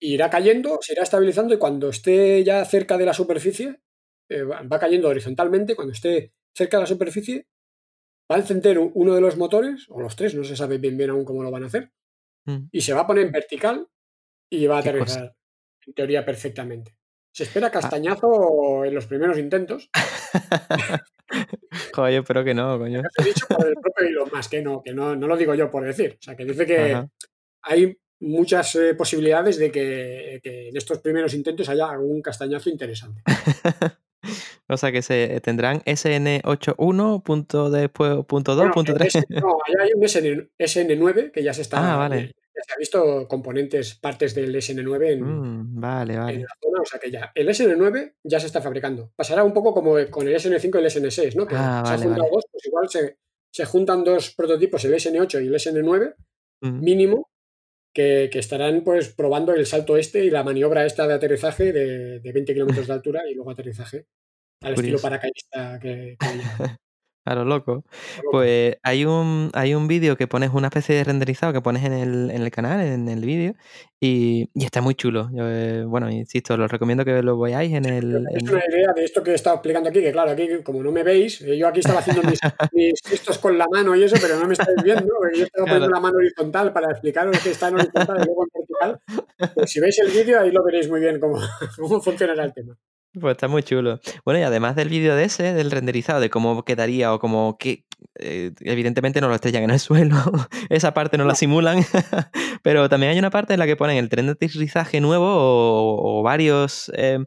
irá 0.00 0.30
cayendo, 0.30 0.78
se 0.80 0.92
irá 0.92 1.02
estabilizando 1.02 1.54
y 1.54 1.58
cuando 1.58 1.88
esté 1.88 2.44
ya 2.44 2.64
cerca 2.64 2.98
de 2.98 3.06
la 3.06 3.14
superficie, 3.14 3.80
eh, 4.28 4.42
va, 4.42 4.78
cayendo 4.78 5.08
horizontalmente, 5.08 5.74
cuando 5.76 5.92
esté 5.92 6.32
cerca 6.54 6.76
de 6.76 6.82
la 6.82 6.86
superficie, 6.86 7.46
va 8.30 8.36
a 8.36 8.40
encender 8.40 8.78
uno 8.78 9.14
de 9.14 9.20
los 9.20 9.36
motores, 9.36 9.86
o 9.88 10.00
los 10.00 10.16
tres, 10.16 10.34
no 10.34 10.44
se 10.44 10.56
sabe 10.56 10.78
bien 10.78 10.96
bien 10.96 11.10
aún 11.10 11.24
cómo 11.24 11.42
lo 11.42 11.50
van 11.50 11.64
a 11.64 11.66
hacer, 11.66 11.90
Mm. 12.46 12.68
y 12.72 12.80
se 12.82 12.92
va 12.92 13.00
a 13.02 13.06
poner 13.06 13.26
en 13.26 13.32
vertical 13.32 13.88
y 14.50 14.66
va 14.66 14.76
a 14.76 14.80
aterrizar 14.80 15.34
en 15.86 15.94
teoría 15.94 16.24
perfectamente. 16.24 16.96
Se 17.32 17.44
espera 17.44 17.70
castañazo 17.70 18.84
en 18.84 18.94
los 18.94 19.06
primeros 19.06 19.38
intentos. 19.38 19.90
Joder, 21.94 22.14
yo 22.14 22.20
espero 22.20 22.44
que 22.44 22.54
no, 22.54 22.78
coño. 22.78 23.02
He 23.18 23.24
dicho 23.24 23.46
por 23.48 23.66
el 23.66 23.74
propio 23.74 24.06
Elon 24.06 24.28
Musk, 24.32 24.50
que 24.50 24.62
no, 24.62 24.82
que 24.82 24.92
no, 24.92 25.16
no 25.16 25.26
lo 25.26 25.36
digo 25.36 25.54
yo 25.54 25.70
por 25.70 25.84
decir. 25.84 26.16
O 26.20 26.22
sea, 26.22 26.36
que 26.36 26.44
dice 26.44 26.66
que 26.66 26.92
Ajá. 26.92 27.08
Hay 27.64 27.96
muchas 28.20 28.74
eh, 28.76 28.94
posibilidades 28.94 29.58
de 29.58 29.70
que, 29.70 30.40
que 30.42 30.68
en 30.68 30.76
estos 30.76 30.98
primeros 31.00 31.34
intentos 31.34 31.68
haya 31.68 31.90
algún 31.90 32.22
castañazo 32.22 32.70
interesante. 32.70 33.22
O 34.66 34.78
sea 34.78 34.90
que 34.90 35.02
se 35.02 35.38
tendrán 35.42 35.80
SN81 35.80 37.22
punto 37.22 37.68
después 37.70 38.24
punto 38.26 38.52
2, 38.54 38.56
Bueno, 38.58 38.72
punto 38.72 38.92
el 38.92 38.98
3. 38.98 39.14
S- 39.16 39.26
no, 39.28 39.58
hay 39.78 39.90
un 39.94 40.02
SN, 40.08 40.50
SN9 40.58 41.30
que 41.30 41.42
ya 41.42 41.52
se 41.52 41.60
está. 41.60 41.92
Ah, 41.92 41.96
vale. 41.96 42.32
Ya 42.56 42.62
se 42.66 42.72
ha 42.72 42.78
visto 42.78 43.28
componentes, 43.28 43.96
partes 43.96 44.34
del 44.34 44.54
SN9 44.54 45.10
en, 45.12 45.22
Mm, 45.22 45.80
vale, 45.80 46.14
en 46.14 46.20
vale. 46.20 46.38
la 46.38 46.56
zona, 46.62 46.80
o 46.80 46.84
sea 46.86 46.98
que 46.98 47.10
ya. 47.10 47.30
El 47.34 47.48
SN9 47.48 48.14
ya 48.22 48.40
se 48.40 48.46
está 48.46 48.62
fabricando. 48.62 49.12
Pasará 49.14 49.44
un 49.44 49.52
poco 49.52 49.74
como 49.74 49.96
con 50.10 50.26
el 50.26 50.34
SN5 50.34 50.76
y 50.76 50.78
el 50.78 50.86
SN6, 50.90 51.34
¿no? 51.36 51.46
Que 51.46 51.56
Ah, 51.56 51.82
se 51.84 51.92
han 51.92 52.00
vale, 52.00 52.02
juntado 52.04 52.22
vale. 52.22 52.32
dos, 52.32 52.44
pues 52.50 52.66
igual 52.66 52.88
se, 52.88 53.18
se 53.52 53.64
juntan 53.66 54.02
dos 54.04 54.34
prototipos, 54.34 54.82
el 54.86 54.94
SN8 54.94 55.44
y 55.44 55.48
el 55.48 55.54
SN9, 55.54 56.14
Mm, 56.62 56.80
mínimo, 56.80 57.28
que, 57.94 58.28
que 58.30 58.40
estarán 58.40 58.82
pues 58.82 59.08
probando 59.08 59.54
el 59.54 59.64
salto 59.66 59.96
este 59.96 60.24
y 60.24 60.30
la 60.30 60.42
maniobra 60.42 60.84
esta 60.84 61.06
de 61.06 61.14
aterrizaje 61.14 61.72
de, 61.72 62.20
de 62.20 62.32
20 62.32 62.52
kilómetros 62.52 62.88
de 62.88 62.92
altura 62.92 63.22
y 63.30 63.34
luego 63.34 63.52
aterrizaje 63.52 64.06
al 64.60 64.74
estilo 64.74 64.98
paracaidista 64.98 65.78
que, 65.80 66.16
que. 66.18 66.26
A 67.26 67.34
lo 67.34 67.44
loco. 67.46 67.84
Pues 68.30 68.76
hay 68.82 69.06
un, 69.06 69.50
hay 69.54 69.74
un 69.74 69.88
vídeo 69.88 70.16
que 70.16 70.26
pones 70.26 70.50
una 70.52 70.66
especie 70.68 70.94
de 70.94 71.04
renderizado 71.04 71.52
que 71.54 71.62
pones 71.62 71.82
en 71.84 71.92
el, 71.94 72.30
en 72.30 72.42
el 72.42 72.50
canal, 72.50 72.80
en 72.82 73.08
el 73.08 73.24
vídeo, 73.24 73.54
y, 73.98 74.50
y 74.54 74.64
está 74.64 74.82
muy 74.82 74.94
chulo. 74.94 75.30
Yo, 75.32 75.44
eh, 75.48 75.84
bueno, 75.86 76.10
insisto, 76.10 76.52
os 76.54 76.70
recomiendo 76.70 77.02
que 77.04 77.22
lo 77.22 77.38
veáis 77.38 77.72
en 77.72 77.86
el. 77.86 78.26
en- 78.30 78.50
una 78.50 78.62
idea 78.68 78.92
de 78.94 79.04
esto 79.04 79.22
que 79.22 79.30
he 79.30 79.34
estado 79.34 79.56
explicando 79.56 79.88
aquí, 79.88 80.02
que 80.02 80.12
claro, 80.12 80.32
aquí 80.32 80.48
como 80.62 80.82
no 80.82 80.92
me 80.92 81.02
veis, 81.02 81.40
eh, 81.40 81.56
yo 81.56 81.66
aquí 81.68 81.80
estaba 81.80 82.00
haciendo 82.00 82.22
mis, 82.22 82.38
mis 82.72 83.00
gestos 83.06 83.38
con 83.38 83.56
la 83.56 83.66
mano 83.72 83.96
y 83.96 84.02
eso, 84.02 84.16
pero 84.20 84.38
no 84.38 84.46
me 84.46 84.52
estáis 84.52 84.76
viendo, 84.84 85.06
porque 85.18 85.38
yo 85.38 85.44
estaba 85.44 85.64
poniendo 85.64 85.86
Claro. 85.88 85.94
la 85.94 86.00
mano 86.00 86.18
horizontal 86.18 86.72
para 86.74 86.90
explicaros 86.90 87.38
que 87.38 87.50
está 87.52 87.68
en 87.68 87.74
horizontal 87.76 88.18
y 88.20 88.24
luego 88.26 88.44
en 88.44 88.50
vertical. 88.54 89.50
Pues 89.54 89.70
si 89.70 89.80
veis 89.80 89.98
el 89.98 90.10
vídeo, 90.10 90.40
ahí 90.40 90.50
lo 90.50 90.62
veréis 90.62 90.90
muy 90.90 91.00
bien 91.00 91.18
cómo, 91.18 91.38
cómo 91.78 92.02
funcionará 92.02 92.44
el 92.44 92.52
tema. 92.52 92.76
Pues 93.20 93.32
está 93.32 93.46
muy 93.46 93.62
chulo. 93.62 94.00
Bueno, 94.24 94.40
y 94.40 94.42
además 94.42 94.74
del 94.74 94.88
vídeo 94.88 95.14
de 95.14 95.24
ese, 95.24 95.54
del 95.54 95.70
renderizado, 95.70 96.18
de 96.20 96.30
cómo 96.30 96.64
quedaría 96.64 97.14
o 97.14 97.20
como 97.20 97.56
que 97.58 97.84
eh, 98.18 98.50
evidentemente 98.60 99.20
no 99.20 99.28
lo 99.28 99.34
estrellan 99.36 99.62
en 99.64 99.70
el 99.70 99.78
suelo, 99.80 100.16
esa 100.68 100.92
parte 100.94 101.16
no 101.16 101.24
la 101.24 101.30
No. 101.34 101.36
simulan, 101.36 101.78
pero 102.64 102.88
también 102.88 103.12
hay 103.12 103.18
una 103.18 103.30
parte 103.30 103.52
en 103.54 103.60
la 103.60 103.66
que 103.66 103.76
ponen 103.76 103.98
el 103.98 104.08
tren 104.08 104.26
de 104.26 104.32
aterrizaje 104.32 105.00
nuevo 105.00 105.26
o, 105.26 106.18
o 106.20 106.22
varios 106.24 106.90
eh, 106.96 107.18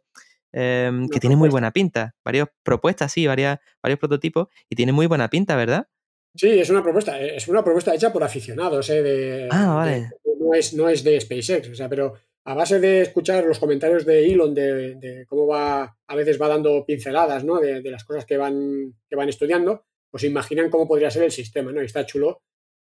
eh, 0.51 0.89
que 0.91 0.97
Una 1.11 1.19
tienen 1.21 1.37
muy 1.39 1.49
buena 1.49 1.71
pinta, 1.71 2.15
varias 2.25 2.47
propuestas, 2.63 3.11
sí, 3.13 3.25
varias, 3.25 3.59
varios 3.81 3.99
prototipos 3.99 4.47
y 4.69 4.75
tienen 4.75 4.93
muy 4.93 5.07
buena 5.07 5.29
pinta, 5.29 5.55
¿verdad? 5.55 5.87
Sí, 6.35 6.49
es 6.59 6.69
una 6.69 6.83
propuesta, 6.83 7.19
eh, 7.19 7.37
es 7.37 7.47
una 7.47 7.63
propuesta 7.63 7.95
hecha 7.95 8.11
por 8.11 8.23
aficionados, 8.23 8.89
eh, 8.89 9.01
de, 9.01 9.47
Ah, 9.51 9.67
de- 9.69 9.73
vale. 9.75 10.09
no, 10.39 10.53
es, 10.53 10.73
no 10.73 10.89
es 10.89 11.03
de 11.03 11.19
SpaceX, 11.21 11.69
o 11.69 11.75
sea, 11.75 11.87
pero 11.89 12.13
a 12.47 12.53
base 12.53 12.79
de 12.79 13.01
escuchar 13.01 13.43
los 13.43 13.59
comentarios 13.59 14.05
de 14.05 14.25
Elon 14.25 14.53
de, 14.53 14.95
de 14.95 15.25
cómo 15.27 15.47
va, 15.47 15.97
a 16.07 16.15
veces 16.15 16.41
va 16.41 16.47
dando 16.47 16.85
pinceladas, 16.85 17.43
¿no? 17.43 17.59
De, 17.59 17.81
de 17.81 17.91
las 17.91 18.05
cosas 18.05 18.25
que 18.25 18.37
van, 18.37 18.93
que 19.09 19.17
van 19.17 19.27
estudiando, 19.27 19.85
pues 20.09 20.23
imaginan 20.23 20.69
cómo 20.69 20.87
podría 20.87 21.11
ser 21.11 21.23
el 21.23 21.31
sistema, 21.31 21.73
¿no? 21.73 21.81
Y 21.81 21.85
está 21.85 22.05
chulo. 22.05 22.41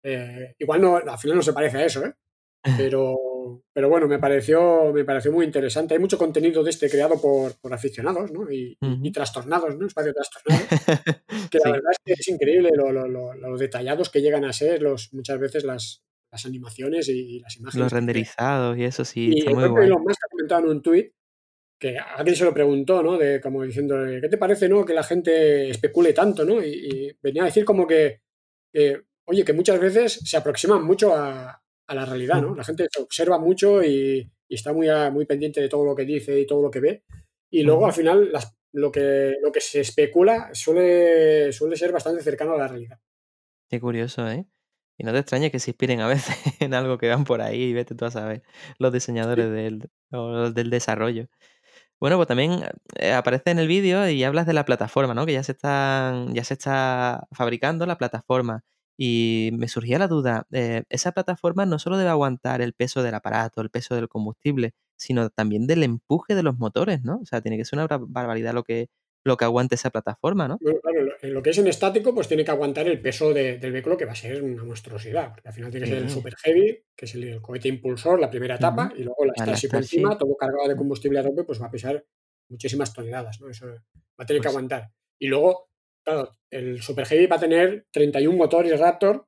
Eh, 0.02 0.54
igual 0.58 0.82
no, 0.82 0.96
al 0.96 1.18
final 1.18 1.38
no 1.38 1.42
se 1.42 1.54
parece 1.54 1.78
a 1.78 1.86
eso, 1.86 2.04
¿eh? 2.04 2.12
Pero, 2.76 3.62
pero, 3.72 3.88
bueno, 3.88 4.08
me 4.08 4.18
pareció, 4.18 4.92
me 4.92 5.04
pareció 5.04 5.30
muy 5.30 5.44
interesante. 5.44 5.94
Hay 5.94 6.00
mucho 6.00 6.18
contenido 6.18 6.64
de 6.64 6.70
este 6.70 6.90
creado 6.90 7.20
por, 7.20 7.54
por 7.60 7.72
aficionados 7.72 8.32
¿no? 8.32 8.50
y, 8.50 8.76
y, 8.80 9.12
trastornados, 9.12 9.76
¿no? 9.78 9.86
Espacio 9.86 10.12
trastornado. 10.12 10.64
que 11.50 11.58
la 11.64 11.70
verdad 11.70 11.92
es 11.92 11.98
que 12.04 12.12
es 12.14 12.28
increíble 12.28 12.70
lo, 12.74 12.90
lo, 12.90 13.06
lo, 13.06 13.56
detallados 13.56 14.10
que 14.10 14.20
llegan 14.20 14.44
a 14.44 14.52
ser 14.52 14.82
los, 14.82 15.14
muchas 15.14 15.38
veces 15.38 15.62
las, 15.62 16.02
las 16.36 16.46
animaciones 16.46 17.08
y, 17.08 17.40
las 17.40 17.56
imágenes. 17.56 17.82
Los 17.82 17.92
renderizados 17.92 18.78
y 18.78 18.84
eso 18.84 19.04
sí. 19.04 19.30
Y 19.32 19.54
muy 19.54 19.74
que 19.74 19.84
Elon 19.84 20.02
Musk 20.02 20.22
ha 20.24 20.28
comentado 20.28 20.64
en 20.64 20.68
un 20.68 20.82
tuit 20.82 21.12
que 21.78 21.98
alguien 21.98 22.36
se 22.36 22.44
lo 22.44 22.54
preguntó, 22.54 23.02
¿no? 23.02 23.18
De 23.18 23.40
como 23.40 23.62
diciendo, 23.62 23.96
¿qué 24.20 24.28
te 24.28 24.38
parece, 24.38 24.68
no? 24.68 24.84
Que 24.84 24.94
la 24.94 25.02
gente 25.02 25.70
especule 25.70 26.12
tanto, 26.12 26.44
¿no? 26.44 26.62
Y, 26.62 27.16
venía 27.22 27.42
a 27.42 27.46
decir 27.46 27.64
como 27.64 27.86
que, 27.86 28.20
oye, 29.26 29.44
que 29.44 29.52
muchas 29.52 29.78
veces 29.78 30.20
se 30.24 30.36
aproximan 30.36 30.84
mucho 30.84 31.14
a, 31.14 31.62
a 31.86 31.94
la 31.94 32.04
realidad, 32.04 32.40
¿no? 32.40 32.54
La 32.54 32.64
gente 32.64 32.86
se 32.90 33.02
observa 33.02 33.38
mucho 33.38 33.82
y, 33.84 34.30
está 34.48 34.72
muy, 34.72 34.88
muy 35.12 35.26
pendiente 35.26 35.60
de 35.60 35.68
todo 35.68 35.84
lo 35.84 35.94
que 35.94 36.04
dice 36.04 36.40
y 36.40 36.46
todo 36.46 36.62
lo 36.62 36.70
que 36.70 36.80
ve. 36.80 37.04
Y 37.50 37.62
luego 37.62 37.86
al 37.86 37.92
final 37.92 38.32
las, 38.32 38.56
lo, 38.72 38.92
que, 38.92 39.34
lo 39.42 39.50
que 39.50 39.60
se 39.60 39.80
especula 39.80 40.50
suele, 40.52 41.52
suele 41.52 41.76
ser 41.76 41.92
bastante 41.92 42.22
cercano 42.22 42.54
a 42.54 42.58
la 42.58 42.68
realidad. 42.68 42.98
Qué 43.68 43.80
curioso, 43.80 44.28
¿eh? 44.28 44.46
Y 44.98 45.04
no 45.04 45.12
te 45.12 45.18
extrañes 45.18 45.52
que 45.52 45.58
se 45.60 45.70
inspiren 45.72 46.00
a 46.00 46.08
veces 46.08 46.36
en 46.60 46.74
algo 46.74 46.98
que 46.98 47.08
van 47.08 47.24
por 47.24 47.42
ahí 47.42 47.62
y 47.64 47.72
vete 47.74 47.94
tú 47.94 48.04
a 48.06 48.10
saber 48.10 48.42
los 48.78 48.92
diseñadores 48.92 49.50
del, 49.50 49.90
o 50.12 50.50
del 50.50 50.70
desarrollo. 50.70 51.28
Bueno, 52.00 52.16
pues 52.16 52.28
también 52.28 52.62
eh, 52.98 53.12
aparece 53.12 53.50
en 53.50 53.58
el 53.58 53.68
vídeo 53.68 54.08
y 54.08 54.22
hablas 54.24 54.46
de 54.46 54.52
la 54.52 54.64
plataforma, 54.66 55.14
¿no? 55.14 55.24
Que 55.24 55.32
ya 55.32 55.42
se 55.42 55.52
están, 55.52 56.34
ya 56.34 56.44
se 56.44 56.54
está 56.54 57.26
fabricando 57.32 57.86
la 57.86 57.96
plataforma. 57.98 58.64
Y 58.98 59.50
me 59.54 59.68
surgía 59.68 59.98
la 59.98 60.08
duda, 60.08 60.46
eh, 60.52 60.84
esa 60.88 61.12
plataforma 61.12 61.66
no 61.66 61.78
solo 61.78 61.98
debe 61.98 62.10
aguantar 62.10 62.62
el 62.62 62.72
peso 62.74 63.02
del 63.02 63.14
aparato, 63.14 63.60
el 63.60 63.70
peso 63.70 63.94
del 63.94 64.08
combustible, 64.08 64.74
sino 64.96 65.28
también 65.30 65.66
del 65.66 65.82
empuje 65.82 66.34
de 66.34 66.42
los 66.42 66.58
motores, 66.58 67.02
¿no? 67.02 67.18
O 67.22 67.26
sea, 67.26 67.42
tiene 67.42 67.58
que 67.58 67.64
ser 67.66 67.78
una 67.78 67.88
barbaridad 67.98 68.54
lo 68.54 68.64
que, 68.64 68.88
lo 69.26 69.36
que 69.36 69.44
aguante 69.44 69.74
esa 69.74 69.90
plataforma, 69.90 70.48
¿no? 70.48 70.58
Bueno, 70.60 70.80
claro, 70.80 71.12
en 71.20 71.34
lo 71.34 71.42
que 71.42 71.50
es 71.50 71.58
en 71.58 71.66
estático, 71.66 72.14
pues 72.14 72.28
tiene 72.28 72.44
que 72.44 72.50
aguantar 72.50 72.86
el 72.88 73.00
peso 73.00 73.32
del 73.32 73.72
vehículo, 73.72 73.96
que 73.96 74.04
va 74.04 74.12
a 74.12 74.16
ser 74.16 74.42
una 74.42 74.64
monstruosidad, 74.64 75.32
porque 75.32 75.48
al 75.48 75.54
final 75.54 75.70
tiene 75.70 75.86
que 75.86 75.92
ser 75.92 76.02
el 76.02 76.10
Super 76.10 76.34
Heavy, 76.36 76.84
que 76.96 77.04
es 77.04 77.14
el, 77.14 77.40
cohete 77.40 77.68
impulsor, 77.68 78.20
la 78.20 78.30
primera 78.30 78.56
etapa, 78.56 78.92
y 78.96 79.02
luego 79.02 79.24
la 79.24 79.34
Starship 79.34 79.74
encima, 79.74 80.16
todo 80.16 80.36
cargado 80.36 80.68
de 80.68 80.76
combustible 80.76 81.18
a 81.18 81.22
tope, 81.22 81.44
pues 81.44 81.60
va 81.60 81.66
a 81.66 81.70
pesar 81.70 82.04
muchísimas 82.48 82.92
toneladas, 82.92 83.40
¿no? 83.40 83.48
Eso 83.48 83.66
va 83.66 83.74
a 84.18 84.26
tener 84.26 84.40
que 84.40 84.46
pues 84.46 84.54
aguantar. 84.54 84.90
Y 85.18 85.26
luego 85.28 85.66
Claro, 86.06 86.30
el 86.52 86.80
Super 86.82 87.04
Heavy 87.04 87.26
va 87.26 87.34
a 87.34 87.40
tener 87.40 87.86
31 87.90 88.36
motores 88.36 88.78
Raptor. 88.78 89.26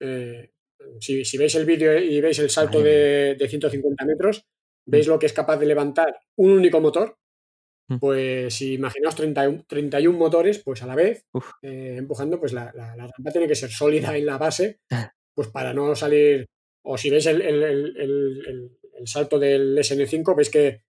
Eh, 0.00 0.52
si, 0.98 1.36
veis 1.36 1.54
el 1.54 1.66
vídeo 1.66 1.98
y 1.98 2.18
veis 2.22 2.38
el 2.38 2.48
salto 2.48 2.80
de, 2.80 3.36
150 3.38 4.04
metros, 4.06 4.46
veis 4.86 5.06
mm. 5.06 5.10
lo 5.10 5.18
que 5.18 5.26
es 5.26 5.34
capaz 5.34 5.58
de 5.58 5.66
levantar 5.66 6.18
un 6.38 6.52
único 6.52 6.80
motor. 6.80 7.18
Mm. 7.88 7.98
Pues 7.98 8.54
si 8.54 8.74
imaginaos 8.74 9.14
31, 9.14 10.18
motores, 10.18 10.62
pues 10.64 10.82
a 10.82 10.86
la 10.86 10.94
vez, 10.94 11.26
eh, 11.62 11.96
empujando, 11.98 12.40
pues 12.40 12.52
la, 12.52 12.72
rampa 12.72 13.30
tiene 13.30 13.48
que 13.48 13.54
ser 13.54 13.70
sólida 13.70 14.16
en 14.16 14.26
la 14.26 14.38
base, 14.38 14.80
pues 15.34 15.48
para 15.48 15.74
no 15.74 15.94
salir. 15.94 16.46
O 16.82 16.98
si 16.98 17.10
veis 17.10 17.26
el, 17.26 17.40
el 17.40 19.06
salto 19.06 19.38
del 19.38 19.76
SN5, 19.78 20.36
veis 20.36 20.50
que 20.50 20.82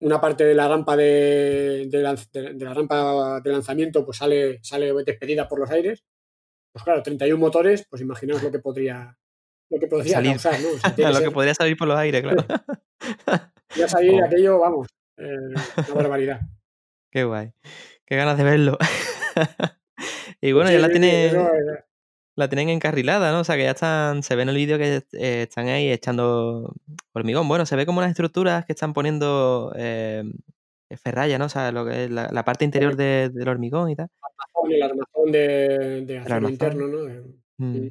una 0.00 0.20
parte 0.20 0.44
de 0.44 0.54
la 0.54 0.68
rampa 0.68 0.96
de, 0.96 1.86
de, 1.88 2.02
la, 2.02 2.74
rampa 2.74 3.40
de 3.40 3.50
lanzamiento 3.50 4.04
pues 4.04 4.18
sale, 4.18 4.58
sale 4.62 4.92
despedida 5.04 5.48
por 5.48 5.60
los 5.60 5.70
aires. 5.70 6.04
Pues 6.72 6.84
claro, 6.84 7.02
31 7.02 7.38
motores, 7.38 7.86
pues 7.88 8.02
imaginaos 8.02 8.42
lo 8.42 8.50
que 8.50 8.58
podría 8.58 9.16
lo 9.70 9.80
que 9.80 9.86
podría 9.86 10.38
salir. 10.38 10.68
¿no? 10.96 11.10
lo 11.12 11.20
que 11.20 11.30
podría 11.30 11.54
salir 11.54 11.76
por 11.76 11.88
los 11.88 11.98
aires, 11.98 12.22
claro. 12.22 12.44
ya 13.76 13.88
salir 13.88 14.22
oh. 14.22 14.24
aquello, 14.26 14.58
vamos, 14.58 14.88
eh, 15.18 15.54
una 15.88 15.94
barbaridad. 15.94 16.40
Qué 17.10 17.24
guay. 17.24 17.52
Qué 18.04 18.16
ganas 18.16 18.38
de 18.38 18.44
verlo. 18.44 18.78
y 20.40 20.52
bueno, 20.52 20.70
ya 20.70 20.78
la 20.78 20.88
tiene 20.88 21.32
la 22.36 22.48
tienen 22.48 22.68
encarrilada, 22.68 23.32
¿no? 23.32 23.40
O 23.40 23.44
sea, 23.44 23.56
que 23.56 23.64
ya 23.64 23.70
están, 23.70 24.22
se 24.22 24.36
ve 24.36 24.42
en 24.42 24.50
el 24.50 24.56
vídeo 24.56 24.76
que 24.76 25.02
eh, 25.12 25.42
están 25.48 25.68
ahí 25.68 25.90
echando 25.90 26.74
hormigón. 27.14 27.48
Bueno, 27.48 27.64
se 27.64 27.76
ve 27.76 27.86
como 27.86 27.98
unas 27.98 28.10
estructuras 28.10 28.66
que 28.66 28.74
están 28.74 28.92
poniendo 28.92 29.72
eh, 29.74 30.22
ferralla, 31.02 31.38
¿no? 31.38 31.46
O 31.46 31.48
sea, 31.48 31.72
lo 31.72 31.86
que 31.86 32.04
es 32.04 32.10
la, 32.10 32.44
parte 32.44 32.66
interior 32.66 32.94
del 32.94 33.48
hormigón 33.48 33.90
y 33.90 33.96
tal. 33.96 34.08
El 34.68 34.82
armazón 34.82 35.32
de, 35.32 36.02
de 36.02 36.18
acero 36.18 36.48
interno, 36.48 36.86
¿no? 36.88 36.98
Mm. 37.56 37.88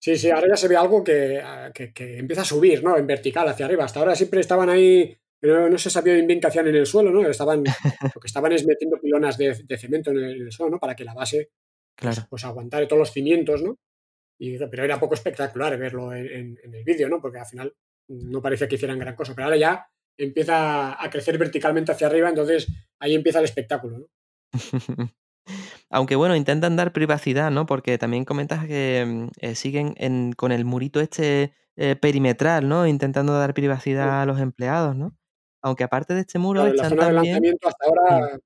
Sí, 0.00 0.16
sí, 0.16 0.30
ahora 0.30 0.48
ya 0.48 0.56
se 0.56 0.68
ve 0.68 0.76
algo 0.76 1.04
ah, 1.44 1.70
que, 1.72 1.92
que, 1.92 2.18
empieza 2.18 2.42
a 2.42 2.46
subir, 2.46 2.82
¿no? 2.82 2.96
En 2.96 3.06
vertical, 3.06 3.46
hacia 3.48 3.66
arriba. 3.66 3.84
Hasta 3.84 4.00
ahora 4.00 4.16
siempre 4.16 4.40
estaban 4.40 4.70
ahí, 4.70 5.16
no, 5.42 5.68
no 5.68 5.78
se 5.78 5.90
sabía 5.90 6.14
bien 6.14 6.40
qué 6.40 6.46
hacían 6.46 6.68
en 6.68 6.76
el 6.76 6.86
suelo, 6.86 7.10
¿no? 7.10 7.28
Estaban, 7.28 7.64
lo 8.14 8.20
que 8.20 8.26
estaban 8.26 8.52
es 8.52 8.66
metiendo 8.66 9.00
pilonas 9.00 9.36
de, 9.36 9.54
cemento 9.76 10.10
en 10.10 10.18
el, 10.18 10.52
suelo, 10.52 10.72
¿no? 10.72 10.78
Para 10.78 10.94
que 10.94 11.04
la 11.04 11.14
base 11.14 11.50
pues, 11.96 12.14
claro. 12.14 12.28
pues, 12.30 12.44
aguantar 12.44 12.86
todos 12.86 13.00
los 13.00 13.12
cimientos, 13.12 13.62
¿no? 13.62 13.78
Y, 14.38 14.58
pero 14.58 14.84
era 14.84 15.00
poco 15.00 15.14
espectacular 15.14 15.76
verlo 15.78 16.14
en, 16.14 16.58
el 16.62 16.84
vídeo, 16.84 17.08
¿no? 17.08 17.20
Porque 17.20 17.38
al 17.38 17.46
final 17.46 17.74
no 18.08 18.40
parecía 18.40 18.68
que 18.68 18.76
hicieran 18.76 18.98
gran 18.98 19.16
cosa. 19.16 19.34
Pero 19.34 19.46
ahora 19.46 19.56
ya 19.56 19.86
empieza 20.16 21.02
a 21.02 21.10
crecer 21.10 21.38
verticalmente 21.38 21.92
hacia 21.92 22.06
arriba, 22.06 22.28
entonces 22.28 22.68
ahí 22.98 23.14
empieza 23.14 23.38
el 23.40 23.44
espectáculo, 23.44 23.98
¿no? 23.98 24.06
Aunque 25.90 26.14
bueno, 26.14 26.36
intentan 26.36 26.76
dar 26.76 26.92
privacidad, 26.92 27.50
¿no? 27.50 27.66
Porque 27.66 27.98
también 27.98 28.24
comentas 28.24 28.64
que 28.66 29.04
mm, 29.06 29.28
eh, 29.40 29.54
siguen 29.54 30.32
con 30.34 30.52
el 30.52 30.64
murito 30.64 31.00
este 31.00 31.52
eh, 31.76 31.96
perimetral, 31.96 32.68
¿no? 32.68 32.86
Intentando 32.86 33.32
dar 33.32 33.54
privacidad 33.54 34.22
a 34.22 34.26
los 34.26 34.40
empleados, 34.40 34.94
¿no? 34.94 35.16
Aunque 35.62 35.84
aparte 35.84 36.14
de 36.14 36.20
este 36.20 36.38
muro 36.38 36.66
la 36.66 36.88
zona 36.88 37.06
de 37.06 37.12
lanzamiento 37.12 37.68
hasta 37.68 37.86
ahora... 37.86 38.38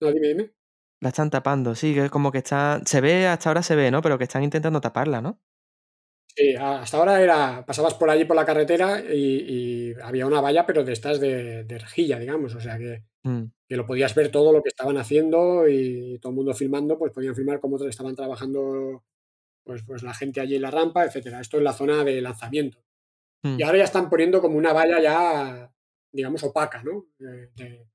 No, 0.00 0.12
dime, 0.12 0.28
dime. 0.28 0.52
La 1.00 1.08
están 1.10 1.30
tapando, 1.30 1.74
sí, 1.74 1.94
que 1.94 2.06
es 2.06 2.10
como 2.10 2.32
que 2.32 2.38
está. 2.38 2.80
Se 2.84 3.00
ve, 3.00 3.26
hasta 3.26 3.50
ahora 3.50 3.62
se 3.62 3.76
ve, 3.76 3.90
¿no? 3.90 4.02
Pero 4.02 4.18
que 4.18 4.24
están 4.24 4.42
intentando 4.42 4.80
taparla, 4.80 5.20
¿no? 5.20 5.40
Sí, 6.34 6.54
hasta 6.56 6.96
ahora 6.96 7.20
era. 7.20 7.64
Pasabas 7.64 7.94
por 7.94 8.10
allí 8.10 8.24
por 8.24 8.36
la 8.36 8.44
carretera 8.44 9.00
y, 9.00 9.94
había 10.02 10.26
una 10.26 10.40
valla, 10.40 10.66
pero 10.66 10.84
de 10.84 10.92
estas 10.92 11.20
de, 11.20 11.64
rejilla, 11.68 12.18
digamos. 12.18 12.54
O 12.54 12.60
sea 12.60 12.78
que, 12.78 13.04
mm. 13.22 13.44
que, 13.68 13.76
lo 13.76 13.86
podías 13.86 14.14
ver 14.14 14.30
todo 14.30 14.52
lo 14.52 14.62
que 14.62 14.70
estaban 14.70 14.96
haciendo 14.96 15.68
y 15.68 16.18
todo 16.20 16.30
el 16.30 16.36
mundo 16.36 16.54
filmando, 16.54 16.98
pues 16.98 17.12
podían 17.12 17.34
filmar 17.36 17.60
cómo 17.60 17.76
estaban 17.84 18.16
trabajando 18.16 19.04
pues, 19.64 19.82
pues 19.84 20.02
la 20.02 20.14
gente 20.14 20.40
allí 20.40 20.56
en 20.56 20.62
la 20.62 20.70
rampa, 20.70 21.04
etcétera. 21.04 21.40
Esto 21.40 21.58
es 21.58 21.62
la 21.62 21.72
zona 21.72 22.02
de 22.02 22.20
lanzamiento. 22.20 22.78
Y 23.44 23.48
mm. 23.48 23.62
ahora 23.64 23.78
ya 23.78 23.84
están 23.84 24.10
poniendo 24.10 24.40
como 24.40 24.56
una 24.56 24.72
valla 24.72 25.00
ya, 25.00 25.70
digamos, 26.18 26.42
opaca, 26.42 26.82
¿no? 26.82 27.06
de, 27.16 27.86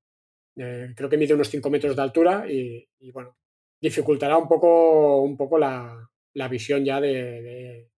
eh, 0.56 0.94
creo 0.96 1.10
que 1.10 1.18
mide 1.18 1.34
unos 1.34 1.50
5 1.50 1.70
metros 1.70 1.94
de 1.94 2.02
altura 2.02 2.46
y, 2.50 2.88
bueno, 3.12 3.36
dificultará 3.82 4.38
un 4.38 4.48
poco, 4.48 5.22
un 5.22 5.36
poco 5.36 5.58
la, 5.58 6.10
visión 6.50 6.86
ya 6.86 7.02
de, 7.02 7.90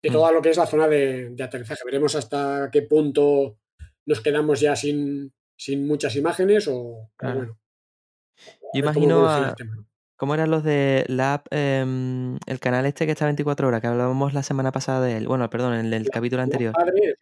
de, 0.00 0.10
todo 0.12 0.30
mm. 0.30 0.34
lo 0.34 0.42
que 0.42 0.50
es 0.50 0.56
la 0.56 0.66
zona 0.66 0.86
de, 0.86 1.34
aterrizaje. 1.42 1.82
Veremos 1.84 2.14
hasta 2.14 2.70
qué 2.70 2.82
punto 2.82 3.58
nos 4.06 4.20
quedamos 4.20 4.60
ya 4.60 4.76
sin, 4.76 5.32
sin 5.58 5.88
muchas 5.88 6.14
imágenes 6.14 6.68
o, 6.68 7.10
bueno. 7.20 7.58
Yo 8.74 8.80
imagino 8.80 9.28
a, 9.28 9.56
¿Cómo 10.16 10.34
eran 10.34 10.50
los 10.50 10.62
de 10.62 11.04
Lab, 11.08 11.42
em, 11.50 12.38
el 12.46 12.60
canal 12.60 12.86
este 12.86 13.04
que 13.04 13.12
está 13.12 13.24
24 13.24 13.66
horas, 13.66 13.80
que 13.80 13.88
hablábamos 13.88 14.32
la 14.32 14.44
semana 14.44 14.70
pasada 14.70 15.04
de 15.04 15.16
él? 15.16 15.26
Bueno, 15.26 15.50
perdón, 15.50 15.74
en 15.74 15.92
el, 15.92 16.08
capítulo 16.08 16.42
anterior. 16.42 16.72
Padre, 16.72 17.16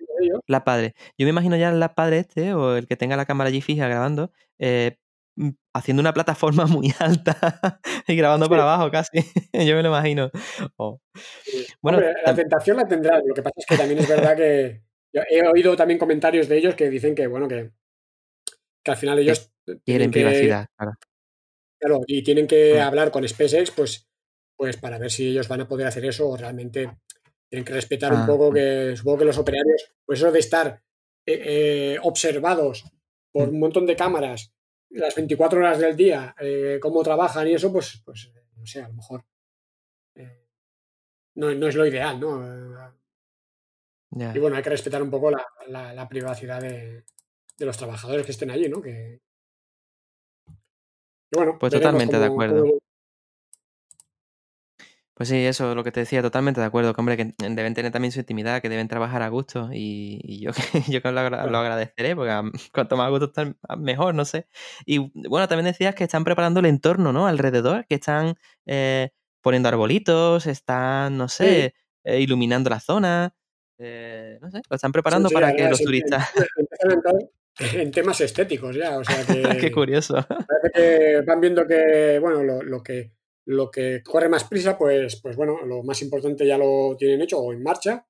la 0.46 0.62
Padre. 0.62 0.94
Yo 1.16 1.24
me 1.24 1.30
imagino 1.30 1.56
ya 1.56 1.70
Lab 1.70 1.94
Padre 1.94 2.18
este, 2.18 2.52
o 2.52 2.76
el 2.76 2.86
que 2.86 2.96
tenga 2.96 3.16
la 3.16 3.24
cámara 3.24 3.48
allí 3.48 3.62
fija 3.62 3.88
grabando, 3.88 4.30
eh, 4.58 4.98
mm, 5.36 5.50
haciendo 5.72 6.02
una 6.02 6.12
plataforma 6.12 6.66
muy 6.66 6.92
alta 6.98 7.80
y 8.06 8.14
grabando 8.14 8.48
para 8.50 8.62
abajo 8.62 8.90
casi. 8.90 9.10
Yo 9.54 9.74
me 9.74 9.82
lo 9.82 9.88
imagino. 9.88 10.30
Oh. 10.76 11.00
Bueno, 11.80 11.98
la 12.26 12.34
tentación 12.34 12.76
la 12.76 12.86
tendrá. 12.86 13.22
Lo 13.24 13.32
que 13.34 13.42
pasa 13.42 13.54
es 13.56 13.66
que 13.66 13.76
también 13.76 14.00
es 14.00 14.08
verdad 14.08 14.36
que 14.36 14.82
he 15.12 15.46
oído 15.48 15.76
también 15.76 15.98
comentarios 15.98 16.46
de 16.46 16.58
ellos 16.58 16.74
que 16.74 16.90
dicen 16.90 17.14
que, 17.14 17.26
bueno, 17.26 17.48
que, 17.48 17.70
que 18.84 18.90
al 18.90 18.96
final 18.98 19.18
ellos 19.18 19.50
quieren 19.86 20.10
privacidad, 20.10 20.66
claro. 20.76 20.92
Claro, 21.82 22.02
y 22.06 22.22
tienen 22.22 22.46
que 22.46 22.76
mm. 22.76 22.80
hablar 22.80 23.10
con 23.10 23.28
SpaceX, 23.28 23.72
pues, 23.72 24.08
pues 24.56 24.76
para 24.76 24.98
ver 24.98 25.10
si 25.10 25.26
ellos 25.26 25.48
van 25.48 25.62
a 25.62 25.68
poder 25.68 25.88
hacer 25.88 26.04
eso 26.04 26.28
o 26.28 26.36
realmente 26.36 26.88
tienen 27.50 27.64
que 27.64 27.72
respetar 27.72 28.12
un 28.12 28.20
ah, 28.20 28.26
poco 28.26 28.52
que 28.52 28.94
supongo 28.96 29.18
que 29.18 29.24
los 29.24 29.38
operarios, 29.38 29.92
pues 30.06 30.20
eso 30.20 30.30
de 30.30 30.38
estar 30.38 30.80
eh, 31.26 31.42
eh, 31.44 31.98
observados 32.00 32.84
por 33.32 33.48
mm. 33.48 33.54
un 33.54 33.58
montón 33.58 33.86
de 33.86 33.96
cámaras 33.96 34.52
las 34.90 35.16
24 35.16 35.58
horas 35.58 35.80
del 35.80 35.96
día, 35.96 36.36
eh, 36.38 36.78
cómo 36.80 37.02
trabajan 37.02 37.48
y 37.48 37.54
eso, 37.54 37.72
pues, 37.72 38.00
pues 38.04 38.30
no 38.54 38.64
sé, 38.64 38.82
a 38.82 38.88
lo 38.88 38.94
mejor 38.94 39.24
no, 41.34 41.48
es 41.48 41.74
lo 41.74 41.86
ideal, 41.86 42.20
¿no? 42.20 42.94
Y 44.34 44.38
bueno, 44.38 44.54
hay 44.54 44.62
que 44.62 44.70
respetar 44.70 45.02
un 45.02 45.10
poco 45.10 45.32
la, 45.66 46.08
privacidad 46.08 46.60
de, 46.60 47.04
de, 47.56 47.66
los 47.66 47.76
trabajadores 47.76 48.24
que 48.24 48.32
estén 48.32 48.50
allí, 48.50 48.68
¿no? 48.68 48.82
Que, 48.82 49.22
pues 51.58 51.72
totalmente 51.72 52.18
de 52.18 52.26
acuerdo. 52.26 52.64
Pues 55.14 55.28
sí, 55.28 55.36
eso, 55.44 55.74
lo 55.74 55.84
que 55.84 55.92
te 55.92 56.00
decía, 56.00 56.22
totalmente 56.22 56.60
de 56.60 56.66
acuerdo, 56.66 56.94
que 56.94 57.00
hombre, 57.00 57.16
que 57.18 57.34
deben 57.38 57.74
tener 57.74 57.92
también 57.92 58.12
su 58.12 58.20
intimidad, 58.20 58.62
que 58.62 58.70
deben 58.70 58.88
trabajar 58.88 59.20
a 59.22 59.28
gusto 59.28 59.68
y, 59.70 60.18
y 60.24 60.40
yo, 60.40 60.50
yo 60.88 61.02
que 61.02 61.12
lo, 61.12 61.20
agra- 61.20 61.46
lo 61.46 61.58
agradeceré, 61.58 62.16
porque 62.16 62.32
cuanto 62.72 62.96
más 62.96 63.06
a 63.06 63.10
gusto 63.10 63.26
están, 63.26 63.58
mejor, 63.78 64.14
no 64.14 64.24
sé. 64.24 64.46
Y 64.86 64.98
bueno, 65.28 65.48
también 65.48 65.66
decías 65.66 65.94
que 65.94 66.04
están 66.04 66.24
preparando 66.24 66.60
el 66.60 66.66
entorno, 66.66 67.12
¿no? 67.12 67.26
Alrededor, 67.26 67.86
que 67.86 67.96
están 67.96 68.36
eh, 68.64 69.10
poniendo 69.42 69.68
arbolitos, 69.68 70.46
están, 70.46 71.18
no 71.18 71.28
sé, 71.28 71.74
eh, 72.04 72.20
iluminando 72.20 72.70
la 72.70 72.80
zona, 72.80 73.34
eh, 73.78 74.38
no 74.40 74.50
sé, 74.50 74.62
lo 74.68 74.74
están 74.76 74.92
preparando 74.92 75.28
Sí, 75.28 75.34
sí, 75.34 75.40
para 75.40 75.54
que 75.54 75.68
los 75.68 75.80
turistas... 75.82 76.30
en 77.74 77.90
temas 77.90 78.20
estéticos 78.20 78.76
ya, 78.76 78.98
o 78.98 79.04
sea 79.04 79.24
que 79.24 79.42
Qué 79.60 79.72
curioso. 79.72 80.14
parece 80.14 80.70
que 80.74 81.20
van 81.26 81.40
viendo 81.40 81.66
que, 81.66 82.18
bueno, 82.20 82.42
lo, 82.42 82.62
lo 82.62 82.82
que 82.82 83.12
lo 83.44 83.70
que 83.70 84.02
corre 84.04 84.28
más 84.28 84.44
prisa, 84.44 84.78
pues, 84.78 85.20
pues 85.20 85.36
bueno, 85.36 85.64
lo 85.66 85.82
más 85.82 86.00
importante 86.02 86.46
ya 86.46 86.56
lo 86.56 86.94
tienen 86.96 87.22
hecho 87.22 87.38
o 87.40 87.52
en 87.52 87.62
marcha. 87.62 88.06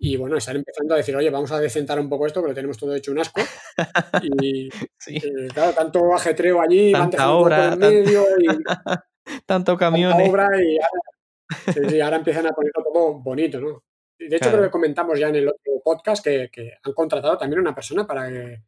Y 0.00 0.16
bueno, 0.16 0.36
están 0.36 0.56
empezando 0.56 0.94
a 0.94 0.96
decir, 0.96 1.14
oye, 1.14 1.30
vamos 1.30 1.52
a 1.52 1.60
decentar 1.60 2.00
un 2.00 2.08
poco 2.08 2.26
esto, 2.26 2.42
que 2.42 2.48
lo 2.48 2.54
tenemos 2.54 2.76
todo 2.76 2.92
hecho 2.92 3.12
un 3.12 3.20
asco. 3.20 3.40
Y 4.42 4.68
Sí, 4.98 5.16
eh, 5.16 5.46
claro, 5.54 5.72
tanto 5.72 6.12
ajetreo 6.12 6.60
allí, 6.60 6.90
Tanta 6.90 7.30
obra, 7.30 7.74
en 7.74 7.78
medio 7.78 8.24
y 8.40 8.46
tanto 8.46 9.02
tanta 9.46 9.76
camiones. 9.76 10.28
obra 10.28 10.48
y 10.60 10.76
ahora, 10.76 11.72
sí, 11.72 11.80
sí, 11.88 12.00
ahora 12.00 12.16
empiezan 12.16 12.46
a 12.48 12.50
ponerlo 12.52 12.82
todo 12.82 13.20
bonito, 13.20 13.60
¿no? 13.60 13.84
De 14.20 14.26
hecho, 14.36 14.38
Claro. 14.44 14.58
creo 14.58 14.68
que 14.68 14.72
comentamos 14.72 15.18
ya 15.18 15.28
en 15.28 15.36
el 15.36 15.48
otro 15.48 15.72
podcast 15.82 16.22
que, 16.24 16.50
que 16.52 16.74
han 16.82 16.92
contratado 16.92 17.38
también 17.38 17.60
una 17.60 17.74
persona 17.74 18.06
para 18.06 18.28
que, 18.28 18.62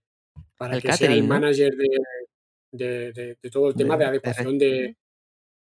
para 0.57 0.75
El 0.77 0.83
que 0.83 0.93
sea 0.95 1.13
el 1.13 1.25
manager 1.25 1.75
de, 1.77 1.89
de- 2.73 3.13
de- 3.13 3.39
de 3.41 3.51
todo 3.51 3.69
el 3.69 3.75
tema 3.75 3.97
De- 3.97 3.99
de 3.99 4.05
de 4.05 4.09
adecuación 4.11 4.59
de, 4.59 4.97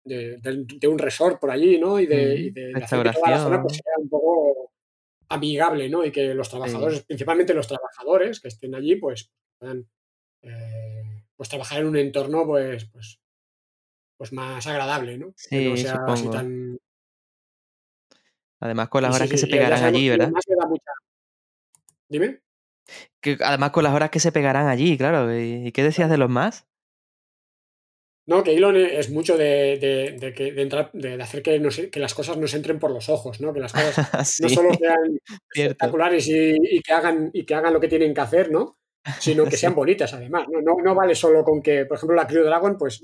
de, 0.04 0.88
un 0.88 0.98
resort 0.98 1.40
por 1.40 1.52
allí, 1.52 1.78
¿no? 1.80 2.00
Y 2.00 2.06
de, 2.08 2.36
y 2.36 2.46
Ujú, 2.48 2.54
de- 2.56 2.84
hacer 2.84 3.04
que 3.04 3.12
toda 3.12 3.30
la 3.32 3.40
zona 3.40 3.62
pues, 3.62 3.74
sea 3.76 3.94
un 3.98 4.10
poco 4.10 4.72
amigable, 5.30 5.90
¿no? 5.90 6.04
Y 6.06 6.12
que 6.12 6.34
los 6.34 6.50
trabajadores, 6.50 7.04
principalmente 7.04 7.54
los 7.54 7.68
trabajadores 7.68 8.40
que 8.40 8.48
estén 8.48 8.74
allí, 8.74 8.96
pues 8.96 9.30
puedan 9.60 9.88
eh, 10.44 11.24
pues 11.36 11.50
trabajar 11.50 11.82
en 11.82 11.88
un 11.88 11.98
entorno 11.98 12.46
pues, 12.48 12.86
pues, 12.86 13.20
pues 14.18 14.34
más 14.34 14.66
agradable, 14.66 15.18
¿no? 15.18 15.34
que 15.50 15.70
no 15.70 15.78
sea 15.78 16.04
así 16.08 16.30
tan... 16.32 16.80
Además 18.60 18.90
con 18.90 19.04
las 19.04 19.14
sí, 19.14 19.18
horas 19.18 19.30
que 19.30 19.38
sí, 19.38 19.46
se 19.46 19.52
pegarán 19.52 19.84
allí, 19.84 20.10
¿verdad? 20.10 20.30
mucha... 20.68 20.92
Dime. 22.10 22.40
Que 23.22 23.38
además 23.44 23.72
con 23.72 23.84
las 23.84 23.94
horas 23.94 24.10
que 24.10 24.20
se 24.20 24.32
pegarán 24.32 24.68
allí, 24.68 24.98
claro. 24.98 25.36
¿Y 25.38 25.72
qué 25.72 25.84
decías 25.84 26.10
de 26.10 26.18
los 26.18 26.30
más? 26.30 26.66
No, 28.26 28.44
que 28.44 28.56
Elon 28.56 28.76
es 28.76 29.10
mucho 29.10 29.38
de, 29.38 29.78
de- 29.80 30.18
de 30.20 30.34
que, 30.34 30.52
de, 30.52 30.62
entrar, 30.62 30.90
de, 30.92 31.22
hacer 31.22 31.42
que, 31.42 31.60
nos- 31.60 31.78
que 31.90 32.00
las 32.00 32.14
cosas 32.14 32.36
nos 32.38 32.54
entren 32.54 32.78
por 32.78 32.92
los 32.92 33.08
ojos, 33.08 33.40
¿no? 33.40 33.54
Que 33.54 33.62
las 33.62 33.72
cosas 33.72 33.96
no 34.42 34.50
solo 34.50 34.74
sean 34.74 35.20
espectaculares 35.54 36.28
y, 36.28 36.58
y 36.62 36.82
que 36.82 36.92
hagan, 36.94 37.30
y 37.34 37.46
que 37.46 37.56
hagan 37.56 37.74
lo 37.74 37.80
que 37.80 37.88
tienen 37.88 38.14
que 38.14 38.22
hacer, 38.22 38.52
¿no? 38.52 38.78
Sino 39.20 39.46
que 39.46 39.56
sean 39.58 39.76
bonitas, 39.76 40.14
además. 40.14 40.48
¿no? 40.50 40.62
No, 40.62 40.76
no 40.84 40.94
vale 40.94 41.16
solo 41.16 41.44
con 41.44 41.62
que, 41.62 41.86
por 41.86 41.96
ejemplo, 41.98 42.16
la 42.18 42.28
Crew 42.28 42.44
Dragon, 42.44 42.78
pues, 42.78 43.02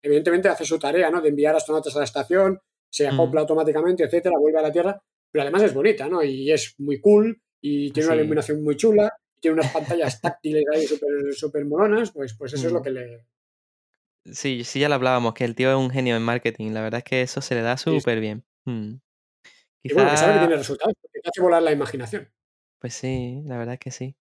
evidentemente 0.00 0.48
hace 0.48 0.64
su 0.64 0.78
tarea, 0.78 1.10
¿no? 1.10 1.20
De 1.20 1.30
enviar 1.30 1.56
astronautas 1.56 1.96
a 1.96 1.98
la 1.98 2.04
estación, 2.04 2.60
se 2.90 3.06
acopla 3.08 3.40
Mm. 3.40 3.44
automáticamente, 3.44 4.04
etcétera, 4.04 4.38
vuelve 4.38 4.58
a 4.58 4.62
la 4.62 4.72
Tierra, 4.72 5.02
pero 5.30 5.42
además 5.42 5.62
es 5.62 5.74
bonita, 5.74 6.08
¿no? 6.08 6.22
Y 6.22 6.50
es 6.52 6.74
muy 6.78 7.00
cool, 7.00 7.40
y 7.60 7.90
tiene 7.90 8.08
una 8.08 8.16
iluminación 8.16 8.62
muy 8.64 8.76
chula, 8.76 9.12
y 9.36 9.40
tiene 9.40 9.54
unas 9.60 9.72
pantallas 9.72 10.20
táctiles 10.22 10.64
ahí 10.72 10.86
súper 10.86 11.34
super 11.34 11.64
molonas, 11.64 12.12
pues, 12.12 12.34
pues 12.38 12.52
eso 12.54 12.66
es 12.68 12.72
lo 12.72 12.80
Mm. 12.80 12.82
que 12.82 12.90
le... 12.90 13.26
Sí, 14.32 14.64
sí, 14.64 14.80
ya 14.80 14.88
lo 14.88 14.96
hablábamos, 14.96 15.34
que 15.34 15.44
el 15.44 15.54
tío 15.54 15.70
es 15.70 15.76
un 15.76 15.90
genio 15.90 16.16
en 16.16 16.22
marketing. 16.22 16.72
La 16.72 16.82
verdad 16.82 16.98
es 16.98 17.04
que 17.04 17.22
eso 17.22 17.40
se 17.40 17.54
le 17.54 17.62
da 17.62 17.76
sí. 17.76 17.84
súper 18.00 18.18
bien. 18.20 18.44
Mm. 18.64 18.94
Y 19.84 19.94
bueno, 19.94 20.10
que 20.10 20.16
sabe 20.16 20.32
que 20.32 20.38
Quizá, 20.38 20.46
tiene 20.48 20.56
resultados, 20.56 20.94
porque 21.00 21.20
te 21.20 21.28
hace 21.28 21.40
volar 21.40 21.62
la 21.62 21.70
imaginación. 21.72 22.28
pues 22.80 22.94
sí, 22.94 23.42
la 23.46 23.56
verdad 23.58 23.74
es 23.74 23.80
que 23.80 23.90
sí. 23.92 24.16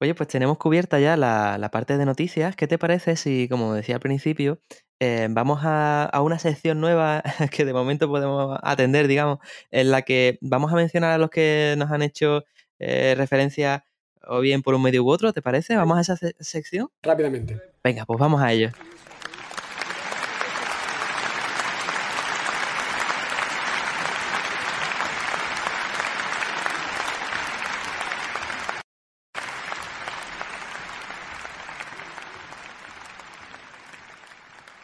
Oye, 0.00 0.14
pues 0.14 0.28
tenemos 0.28 0.58
cubierta 0.58 0.98
ya 1.00 1.16
la, 1.16 1.58
la 1.58 1.70
parte 1.70 1.96
de 1.98 2.04
noticias. 2.06 2.54
¿Qué 2.56 2.66
te 2.66 2.78
parece 2.78 3.16
si, 3.16 3.48
como 3.48 3.74
decía 3.74 3.96
al 3.96 4.00
principio, 4.00 4.60
eh, 5.00 5.26
vamos 5.30 5.60
a, 5.64 6.04
a 6.04 6.22
una 6.22 6.38
sección 6.38 6.80
nueva 6.80 7.22
que 7.52 7.64
de 7.64 7.72
momento 7.72 8.08
podemos 8.08 8.58
atender, 8.62 9.08
digamos, 9.08 9.38
en 9.70 9.90
la 9.90 10.02
que 10.02 10.38
vamos 10.40 10.72
a 10.72 10.76
mencionar 10.76 11.12
a 11.12 11.18
los 11.18 11.30
que 11.30 11.74
nos 11.78 11.90
han 11.90 12.02
hecho 12.02 12.44
eh, 12.78 13.14
referencia 13.16 13.84
o 14.26 14.40
bien 14.40 14.62
por 14.62 14.74
un 14.74 14.82
medio 14.82 15.02
u 15.04 15.10
otro, 15.10 15.32
¿te 15.32 15.40
parece? 15.42 15.76
¿Vamos 15.76 15.96
a 15.98 16.00
esa 16.02 16.16
se- 16.16 16.34
sección? 16.38 16.90
Rápidamente. 17.02 17.60
Venga, 17.82 18.04
pues 18.04 18.18
vamos 18.18 18.42
a 18.42 18.52
ello. 18.52 18.70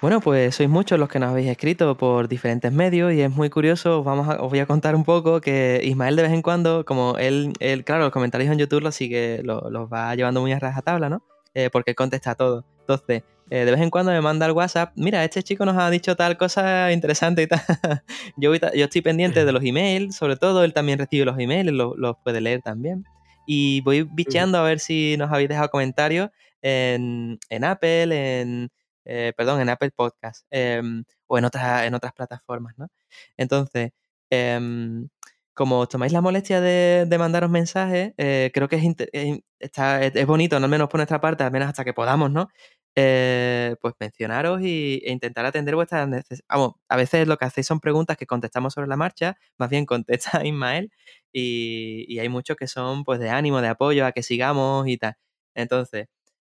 Bueno, 0.05 0.21
pues 0.21 0.55
sois 0.57 0.69
muchos 0.69 0.99
los 0.99 1.09
que 1.09 1.19
nos 1.19 1.31
habéis 1.31 1.49
escrito 1.49 1.97
por 1.97 2.29
diferentes 2.29 2.71
medios 2.71 3.15
y 3.15 3.23
es 3.23 3.31
muy 3.31 3.49
curioso. 3.49 4.01
Os 4.01 4.05
Vamos 4.05 4.29
a- 4.29 4.43
os 4.43 4.51
voy 4.51 4.59
a 4.59 4.67
contar 4.67 4.95
un 4.95 5.03
poco 5.03 5.41
que 5.41 5.81
Ismael 5.83 6.15
de 6.15 6.25
vez 6.25 6.33
en 6.33 6.43
cuando, 6.43 6.85
como 6.85 7.17
él, 7.17 7.55
él 7.59 7.85
claro, 7.85 8.03
los 8.03 8.13
comentarios 8.13 8.53
en 8.53 8.59
YouTube 8.59 8.83
los 8.83 8.95
sigue, 8.95 9.41
lo- 9.43 9.71
los 9.71 9.91
va 9.91 10.15
llevando 10.15 10.43
muy 10.43 10.53
a 10.53 10.59
rajatabla, 10.59 11.09
¿no? 11.09 11.23
Eh, 11.55 11.71
porque 11.73 11.93
él 11.93 11.95
contesta 11.95 12.35
todo. 12.35 12.67
Entonces, 12.81 13.23
eh, 13.49 13.65
de 13.65 13.71
vez 13.71 13.81
en 13.81 13.89
cuando 13.89 14.13
me 14.13 14.21
manda 14.21 14.45
al 14.45 14.53
WhatsApp, 14.53 14.93
mira, 14.95 15.25
este 15.25 15.43
chico 15.43 15.65
nos 15.65 15.79
ha 15.79 15.89
dicho 15.89 16.15
tal 16.17 16.37
cosa 16.37 16.93
interesante 16.93 17.41
y 17.41 17.47
tal. 17.47 17.63
yo, 18.37 18.53
yo 18.55 18.85
estoy 18.85 19.01
pendiente 19.01 19.47
de 19.47 19.53
los 19.53 19.65
emails, 19.65 20.15
sobre 20.17 20.37
todo, 20.37 20.65
él 20.65 20.75
también 20.75 20.99
recibe 20.99 21.25
los 21.25 21.39
emails, 21.39 21.73
lo- 21.73 21.95
los 21.97 22.17
puede 22.23 22.43
leer 22.43 22.61
también. 22.61 23.05
Y 23.47 23.81
voy 23.81 24.03
bicheando 24.03 24.59
a 24.59 24.65
ver 24.65 24.81
si 24.81 25.17
nos 25.17 25.33
habéis 25.33 25.49
dejado 25.49 25.71
comentarios 25.71 26.29
en, 26.61 27.39
en 27.49 27.65
Apple, 27.65 28.41
en, 28.43 28.71
eh, 29.05 29.33
perdón, 29.37 29.61
en 29.61 29.69
Apple 29.71 29.91
Podcast 29.93 30.47
em, 30.51 31.05
o 31.27 31.39
en 31.39 31.45
otras, 31.45 31.85
en 31.87 31.95
otras 31.95 32.13
plataformas, 32.15 32.75
¿no? 32.79 32.89
Entonces, 33.37 33.93
em, 34.31 35.09
como 35.55 35.79
os 35.81 35.89
tomáis 35.89 36.13
la 36.13 36.21
molestia 36.21 36.61
de, 36.61 37.07
mandaros 37.19 37.51
mensajes, 37.51 38.13
eh, 38.19 38.51
creo 38.55 38.69
que 38.69 38.77
es, 38.77 38.83
inte- 38.85 39.09
es- 39.13 39.41
es, 39.61 40.27
bonito, 40.27 40.59
no 40.59 40.65
al 40.67 40.71
menos 40.71 40.89
por 40.89 40.99
nuestra 40.99 41.21
parte, 41.21 41.45
al 41.45 41.53
menos 41.53 41.69
hasta 41.69 41.85
que 41.85 41.93
podamos, 41.95 42.31
¿no? 42.31 42.49
Eh, 42.97 43.75
pues 43.81 43.95
mencionaros 43.99 44.61
y, 44.63 45.01
e 45.05 45.11
intentar 45.13 45.45
atender 45.47 45.75
vuestras 45.75 46.09
necesidades. 46.09 46.45
Vamos, 46.49 46.75
a 46.89 46.97
veces 46.97 47.27
lo 47.27 47.37
que 47.37 47.45
hacéis 47.45 47.67
son 47.67 47.81
preguntas 47.81 48.17
que 48.17 48.27
contestamos 48.27 48.75
sobre 48.75 48.87
la 48.89 48.97
marcha, 48.97 49.37
más 49.59 49.69
bien 49.71 49.85
contesta 50.41 50.45
Ismael, 50.47 50.91
y, 51.33 52.05
y 52.09 52.19
hay 52.21 52.29
muchos 52.29 52.57
que 52.57 52.69
son 52.69 53.05
pues 53.05 53.19
de 53.21 53.31
ánimo, 53.31 53.61
de 53.61 53.69
apoyo, 53.69 54.07
a 54.07 54.13
que 54.13 54.23
sigamos 54.23 54.87
y 54.89 54.97
tal. 54.99 55.15
Entonces, 55.55 56.07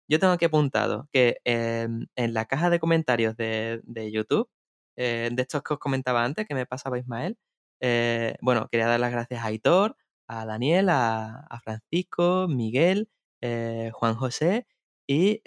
yo 0.08 0.18
tengo 0.18 0.32
aquí 0.34 0.44
apuntado 0.46 1.08
que 1.12 1.38
em, 1.44 2.06
en 2.16 2.34
la 2.34 2.46
caja 2.46 2.70
de 2.70 2.78
comentarios 2.80 3.36
de, 3.36 3.80
de 3.84 4.12
YouTube, 4.12 4.48
eh, 4.96 5.30
de 5.32 5.42
estos 5.42 5.62
que 5.62 5.74
os 5.74 5.78
comentaba 5.80 6.24
antes, 6.24 6.46
que 6.46 6.54
me 6.54 6.66
pasaba 6.66 6.98
Ismael, 6.98 7.38
eh, 7.80 8.36
bueno, 8.40 8.68
quería 8.70 8.86
dar 8.86 9.00
las 9.00 9.12
gracias 9.12 9.42
a 9.42 9.46
Aitor, 9.46 9.96
a 10.28 10.46
Daniel, 10.46 10.88
a, 10.90 11.46
Francisco, 11.62 12.46
Miguel, 12.48 13.08
eh, 13.42 13.90
Juan 13.94 14.14
José 14.16 14.66
y 15.06 15.40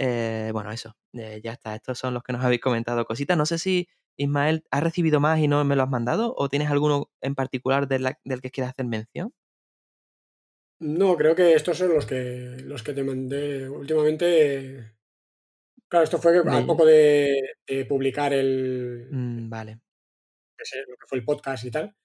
bueno, 0.53 0.71
eso, 0.71 0.95
ya 1.13 1.51
está. 1.53 1.75
Estos 1.75 1.97
son 1.99 2.13
los 2.13 2.23
que 2.23 2.33
nos 2.33 2.43
habéis 2.45 2.61
comentado 2.61 3.05
cositas. 3.05 3.37
No 3.37 3.45
sé 3.45 3.57
si 3.59 3.87
Ismael 4.17 4.63
has 4.71 4.83
recibido 4.83 5.19
más 5.19 5.39
y 5.39 5.47
no 5.47 5.63
me 5.65 5.75
lo 5.75 5.83
has 5.83 5.89
mandado 5.89 6.33
o 6.37 6.49
tienes 6.49 6.69
alguno 6.71 7.09
en 7.21 7.35
particular 7.35 7.87
de 7.87 7.99
la- 7.99 8.19
del 8.23 8.41
que 8.41 8.51
quieras 8.51 8.71
hacer 8.73 8.85
mención. 8.85 9.33
No, 10.79 11.17
creo 11.17 11.35
que 11.35 11.53
estos 11.53 11.77
son 11.77 11.93
los 11.93 12.05
que 12.05 12.57
los 12.63 12.83
que 12.83 12.93
te 12.93 13.03
mandé 13.03 13.67
últimamente. 13.69 14.93
Claro, 15.89 16.03
esto 16.03 16.19
fue 16.19 16.37
al 16.37 16.65
poco 16.65 16.85
de, 16.85 17.41
de 17.67 17.85
publicar 17.85 18.31
el 18.33 19.07
Mm, 19.11 19.49
vale, 19.49 19.79
sé, 20.63 20.79
lo 20.87 20.95
que 20.95 21.07
fue 21.07 21.17
el 21.19 21.25
podcast 21.25 21.65
y 21.65 21.71
tal. 21.71 21.95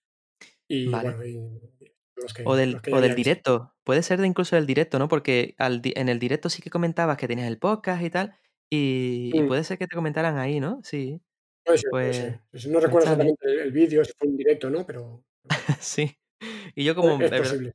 Y 0.68 0.88
vale. 0.90 1.10
bueno, 1.10 1.24
y 1.26 1.92
los 2.16 2.32
que, 2.34 2.42
O 2.46 2.56
del, 2.56 2.72
los 2.72 2.82
que 2.82 2.90
ya 2.90 2.96
o 2.96 3.00
del 3.00 3.14
visto. 3.14 3.16
directo. 3.16 3.74
Puede 3.84 4.02
ser 4.02 4.20
de 4.20 4.26
incluso 4.26 4.56
del 4.56 4.66
directo, 4.66 4.98
¿no? 4.98 5.08
Porque 5.08 5.54
al 5.58 5.82
en 5.84 6.08
el 6.08 6.18
directo 6.18 6.48
sí 6.50 6.62
que 6.62 6.70
comentabas 6.70 7.16
que 7.18 7.28
tenías 7.28 7.48
el 7.48 7.58
podcast 7.58 8.02
y 8.02 8.10
tal. 8.10 8.36
Y, 8.70 9.30
y 9.34 9.42
Mm, 9.42 9.48
puede 9.48 9.64
ser 9.64 9.78
que 9.78 9.86
te 9.86 9.94
comentaran 9.96 10.38
ahí, 10.38 10.58
¿no? 10.60 10.80
Sí. 10.82 11.20
puede 11.64 11.78
ser, 11.78 11.90
puede 11.90 12.06
Pues, 12.06 12.16
ser. 12.16 12.40
Sí, 12.54 12.68
No 12.68 12.74
pues 12.74 12.84
recuerdo 12.84 13.06
bien. 13.16 13.28
exactamente 13.28 13.46
el, 13.46 13.58
el 13.60 13.72
vídeo, 13.72 14.04
si 14.04 14.12
fue 14.18 14.28
un 14.28 14.36
directo, 14.36 14.70
¿no? 14.70 14.86
Pero 14.86 15.24
Sí. 15.80 16.16
Y 16.74 16.84
yo 16.84 16.94
como, 16.94 17.20
es 17.22 17.30
posible. 17.30 17.72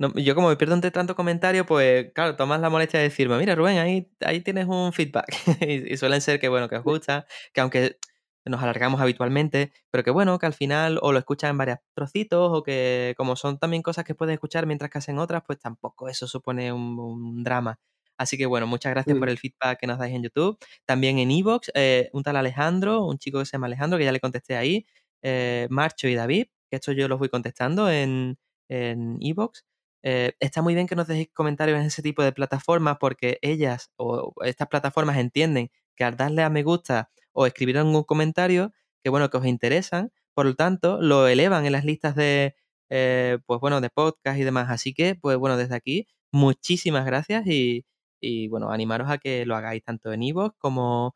No, 0.00 0.12
yo 0.14 0.34
como 0.34 0.48
me 0.48 0.56
pierdo 0.56 0.74
entre 0.74 0.90
tanto 0.90 1.14
comentario, 1.14 1.66
pues 1.66 2.10
claro, 2.14 2.34
tomas 2.36 2.60
la 2.60 2.70
molestia 2.70 2.98
de 2.98 3.04
decirme, 3.04 3.38
mira 3.38 3.54
Rubén, 3.54 3.78
ahí, 3.78 4.10
ahí 4.20 4.40
tienes 4.40 4.66
un 4.66 4.92
feedback. 4.94 5.26
y, 5.60 5.92
y 5.92 5.96
suelen 5.98 6.22
ser 6.22 6.40
que 6.40 6.48
bueno, 6.48 6.68
que 6.70 6.76
os 6.76 6.84
gusta, 6.84 7.26
que 7.52 7.60
aunque 7.60 7.98
nos 8.46 8.62
alargamos 8.62 9.00
habitualmente, 9.00 9.72
pero 9.90 10.02
que 10.02 10.10
bueno, 10.10 10.38
que 10.38 10.46
al 10.46 10.54
final 10.54 10.98
o 11.02 11.12
lo 11.12 11.18
escuchas 11.18 11.50
en 11.50 11.58
varios 11.58 11.78
trocitos 11.94 12.50
o 12.52 12.62
que 12.62 13.14
como 13.18 13.36
son 13.36 13.58
también 13.58 13.82
cosas 13.82 14.04
que 14.04 14.14
puedes 14.14 14.32
escuchar 14.32 14.66
mientras 14.66 14.90
que 14.90 14.98
hacen 14.98 15.18
otras, 15.18 15.42
pues 15.46 15.58
tampoco 15.58 16.08
eso 16.08 16.26
supone 16.26 16.72
un, 16.72 16.98
un 16.98 17.44
drama. 17.44 17.78
Así 18.16 18.38
que 18.38 18.46
bueno, 18.46 18.66
muchas 18.66 18.92
gracias 18.92 19.18
por 19.18 19.28
el 19.28 19.38
feedback 19.38 19.78
que 19.80 19.86
nos 19.86 19.98
dais 19.98 20.14
en 20.14 20.22
YouTube. 20.22 20.58
También 20.86 21.18
en 21.18 21.30
Evox, 21.30 21.70
un 22.12 22.22
tal 22.22 22.36
Alejandro, 22.36 23.04
un 23.04 23.18
chico 23.18 23.38
que 23.38 23.46
se 23.46 23.52
llama 23.52 23.66
Alejandro, 23.66 23.98
que 23.98 24.04
ya 24.04 24.12
le 24.12 24.20
contesté 24.20 24.56
ahí, 24.56 24.86
eh, 25.22 25.66
Marcho 25.70 26.08
y 26.08 26.14
David, 26.14 26.46
que 26.70 26.76
esto 26.76 26.92
yo 26.92 27.08
los 27.08 27.18
voy 27.18 27.28
contestando 27.28 27.90
en 27.90 28.38
en 28.70 29.18
Evox. 29.20 29.64
Eh, 30.02 30.32
está 30.40 30.62
muy 30.62 30.74
bien 30.74 30.86
que 30.86 30.96
nos 30.96 31.06
dejéis 31.08 31.30
comentarios 31.34 31.78
en 31.78 31.86
ese 31.86 32.02
tipo 32.02 32.22
de 32.22 32.32
plataformas 32.32 32.96
porque 32.98 33.38
ellas 33.42 33.90
o 33.96 34.32
estas 34.44 34.68
plataformas 34.68 35.18
entienden 35.18 35.70
que 35.94 36.04
al 36.04 36.16
darle 36.16 36.42
a 36.42 36.50
me 36.50 36.62
gusta 36.62 37.10
o 37.32 37.46
escribir 37.46 37.76
algún 37.78 38.04
comentario 38.04 38.72
que 39.02 39.10
bueno 39.10 39.28
que 39.30 39.36
os 39.36 39.46
interesan, 39.46 40.10
por 40.34 40.46
lo 40.46 40.54
tanto 40.54 41.00
lo 41.02 41.28
elevan 41.28 41.66
en 41.66 41.72
las 41.72 41.84
listas 41.84 42.14
de 42.16 42.54
eh, 42.90 43.38
pues 43.46 43.60
bueno 43.60 43.80
de 43.80 43.90
podcast 43.90 44.38
y 44.38 44.44
demás. 44.44 44.70
Así 44.70 44.94
que 44.94 45.14
pues 45.16 45.36
bueno 45.36 45.56
desde 45.56 45.74
aquí 45.76 46.06
muchísimas 46.32 47.04
gracias 47.06 47.46
y, 47.46 47.84
y 48.20 48.48
bueno 48.48 48.70
animaros 48.70 49.10
a 49.10 49.18
que 49.18 49.44
lo 49.46 49.56
hagáis 49.56 49.82
tanto 49.84 50.12
en 50.12 50.22
Evox 50.22 50.56
como 50.58 51.14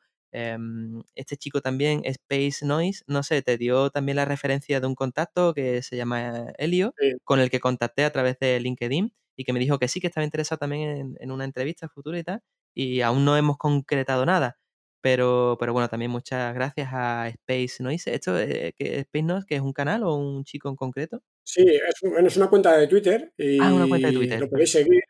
este 1.14 1.36
chico 1.36 1.60
también, 1.60 2.02
Space 2.04 2.66
Noise, 2.66 3.04
no 3.06 3.22
sé, 3.22 3.42
te 3.42 3.56
dio 3.56 3.90
también 3.90 4.16
la 4.16 4.24
referencia 4.24 4.80
de 4.80 4.86
un 4.86 4.94
contacto 4.94 5.54
que 5.54 5.82
se 5.82 5.96
llama 5.96 6.52
Helio, 6.58 6.94
con 7.24 7.40
el 7.40 7.50
que 7.50 7.60
contacté 7.60 8.04
a 8.04 8.10
través 8.10 8.38
de 8.38 8.58
LinkedIn 8.60 9.12
y 9.36 9.44
que 9.44 9.52
me 9.52 9.60
dijo 9.60 9.78
que 9.78 9.88
sí, 9.88 10.00
que 10.00 10.08
estaba 10.08 10.24
interesado 10.24 10.58
también 10.58 11.16
en, 11.18 11.30
una 11.30 11.44
entrevista 11.44 11.88
futura 11.88 12.18
y 12.18 12.24
tal, 12.24 12.40
y 12.74 13.00
aún 13.00 13.24
no 13.24 13.36
hemos 13.36 13.56
concretado 13.58 14.26
nada. 14.26 14.58
Pero, 15.00 15.58
pero 15.60 15.74
bueno, 15.74 15.88
también 15.88 16.10
muchas 16.10 16.54
gracias 16.54 16.88
a 16.90 17.28
Space 17.28 17.82
Noise. 17.82 18.14
¿Esto 18.14 18.38
eh, 18.38 18.72
que 18.74 19.00
Space 19.00 19.22
Noise, 19.22 19.46
que 19.46 19.56
es 19.56 19.60
un 19.60 19.74
canal 19.74 20.02
o 20.02 20.14
un 20.14 20.44
chico 20.44 20.70
en 20.70 20.76
concreto? 20.76 21.22
Sí, 21.44 21.62
es, 21.62 22.02
es 22.02 22.36
una 22.38 22.48
cuenta 22.48 22.74
de 22.78 22.86
Twitter 22.86 23.30
y 23.36 23.60
ah, 23.60 23.74
una 23.74 23.86
cuenta 23.86 24.08
de 24.08 24.14
Twitter. 24.14 24.40
lo 24.40 24.48
podéis 24.48 24.72
seguir, 24.72 25.02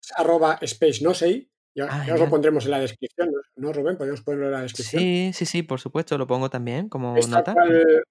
es 0.00 0.12
arroba 0.16 0.58
Space 0.62 1.04
Nosei 1.04 1.50
ya, 1.76 1.88
ah, 1.90 2.06
os 2.14 2.18
lo 2.18 2.30
pondremos 2.30 2.64
en 2.64 2.70
la 2.70 2.80
descripción, 2.80 3.30
¿no, 3.56 3.70
Rubén? 3.70 3.98
Podemos 3.98 4.22
ponerlo 4.22 4.46
en 4.46 4.52
la 4.52 4.62
descripción. 4.62 5.02
Sí, 5.02 5.30
sí, 5.34 5.44
sí, 5.44 5.62
por 5.62 5.78
supuesto, 5.78 6.16
lo 6.16 6.26
pongo 6.26 6.48
también 6.48 6.88
como 6.88 7.14
es 7.18 7.28
nota. 7.28 7.54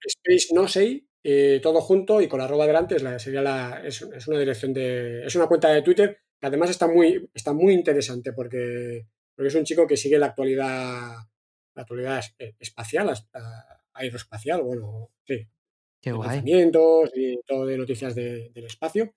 Space 0.06 0.54
No 0.54 0.68
Say, 0.68 1.08
eh, 1.24 1.60
todo 1.64 1.82
junto 1.82 2.22
y 2.22 2.28
con 2.28 2.38
la 2.38 2.46
arroba 2.46 2.68
delante 2.68 2.96
es, 2.96 3.02
la, 3.02 3.18
sería 3.18 3.42
la, 3.42 3.82
es, 3.84 4.04
una 4.28 4.38
dirección 4.38 4.72
de. 4.72 5.26
Es 5.26 5.36
una 5.36 5.48
cuenta 5.48 5.70
de 5.70 5.82
Twitter 5.82 6.20
que 6.40 6.46
además 6.46 6.70
está 6.70 6.88
muy, 6.88 7.28
está 7.34 7.54
muy 7.54 7.74
interesante 7.74 8.34
porque, 8.34 9.08
porque 9.36 9.48
es 9.48 9.56
un 9.56 9.64
chico 9.64 9.88
que 9.88 9.98
sigue 9.98 10.20
la 10.20 10.28
actualidad, 10.28 11.16
la 11.74 11.82
actualidad 11.82 12.24
espacial, 12.60 13.12
aeroespacial, 13.94 14.62
bueno, 14.62 15.10
sí. 15.26 15.48
Qué 16.00 16.12
guay. 16.12 16.44
y 16.46 16.72
todo 17.48 17.66
de 17.66 17.78
noticias 17.80 18.14
del 18.14 18.66
espacio. 18.66 19.12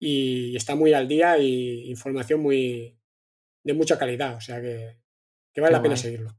Y 0.00 0.56
está 0.56 0.74
muy 0.74 0.92
al 0.92 1.06
día 1.06 1.38
y 1.38 1.88
información 1.88 2.40
muy, 2.40 2.97
de 3.64 3.74
mucha 3.74 3.98
calidad, 3.98 4.36
o 4.36 4.40
sea 4.40 4.60
que, 4.60 4.96
vale 5.56 5.72
la 5.72 5.82
pena 5.82 5.96
seguirlo. 5.96 6.36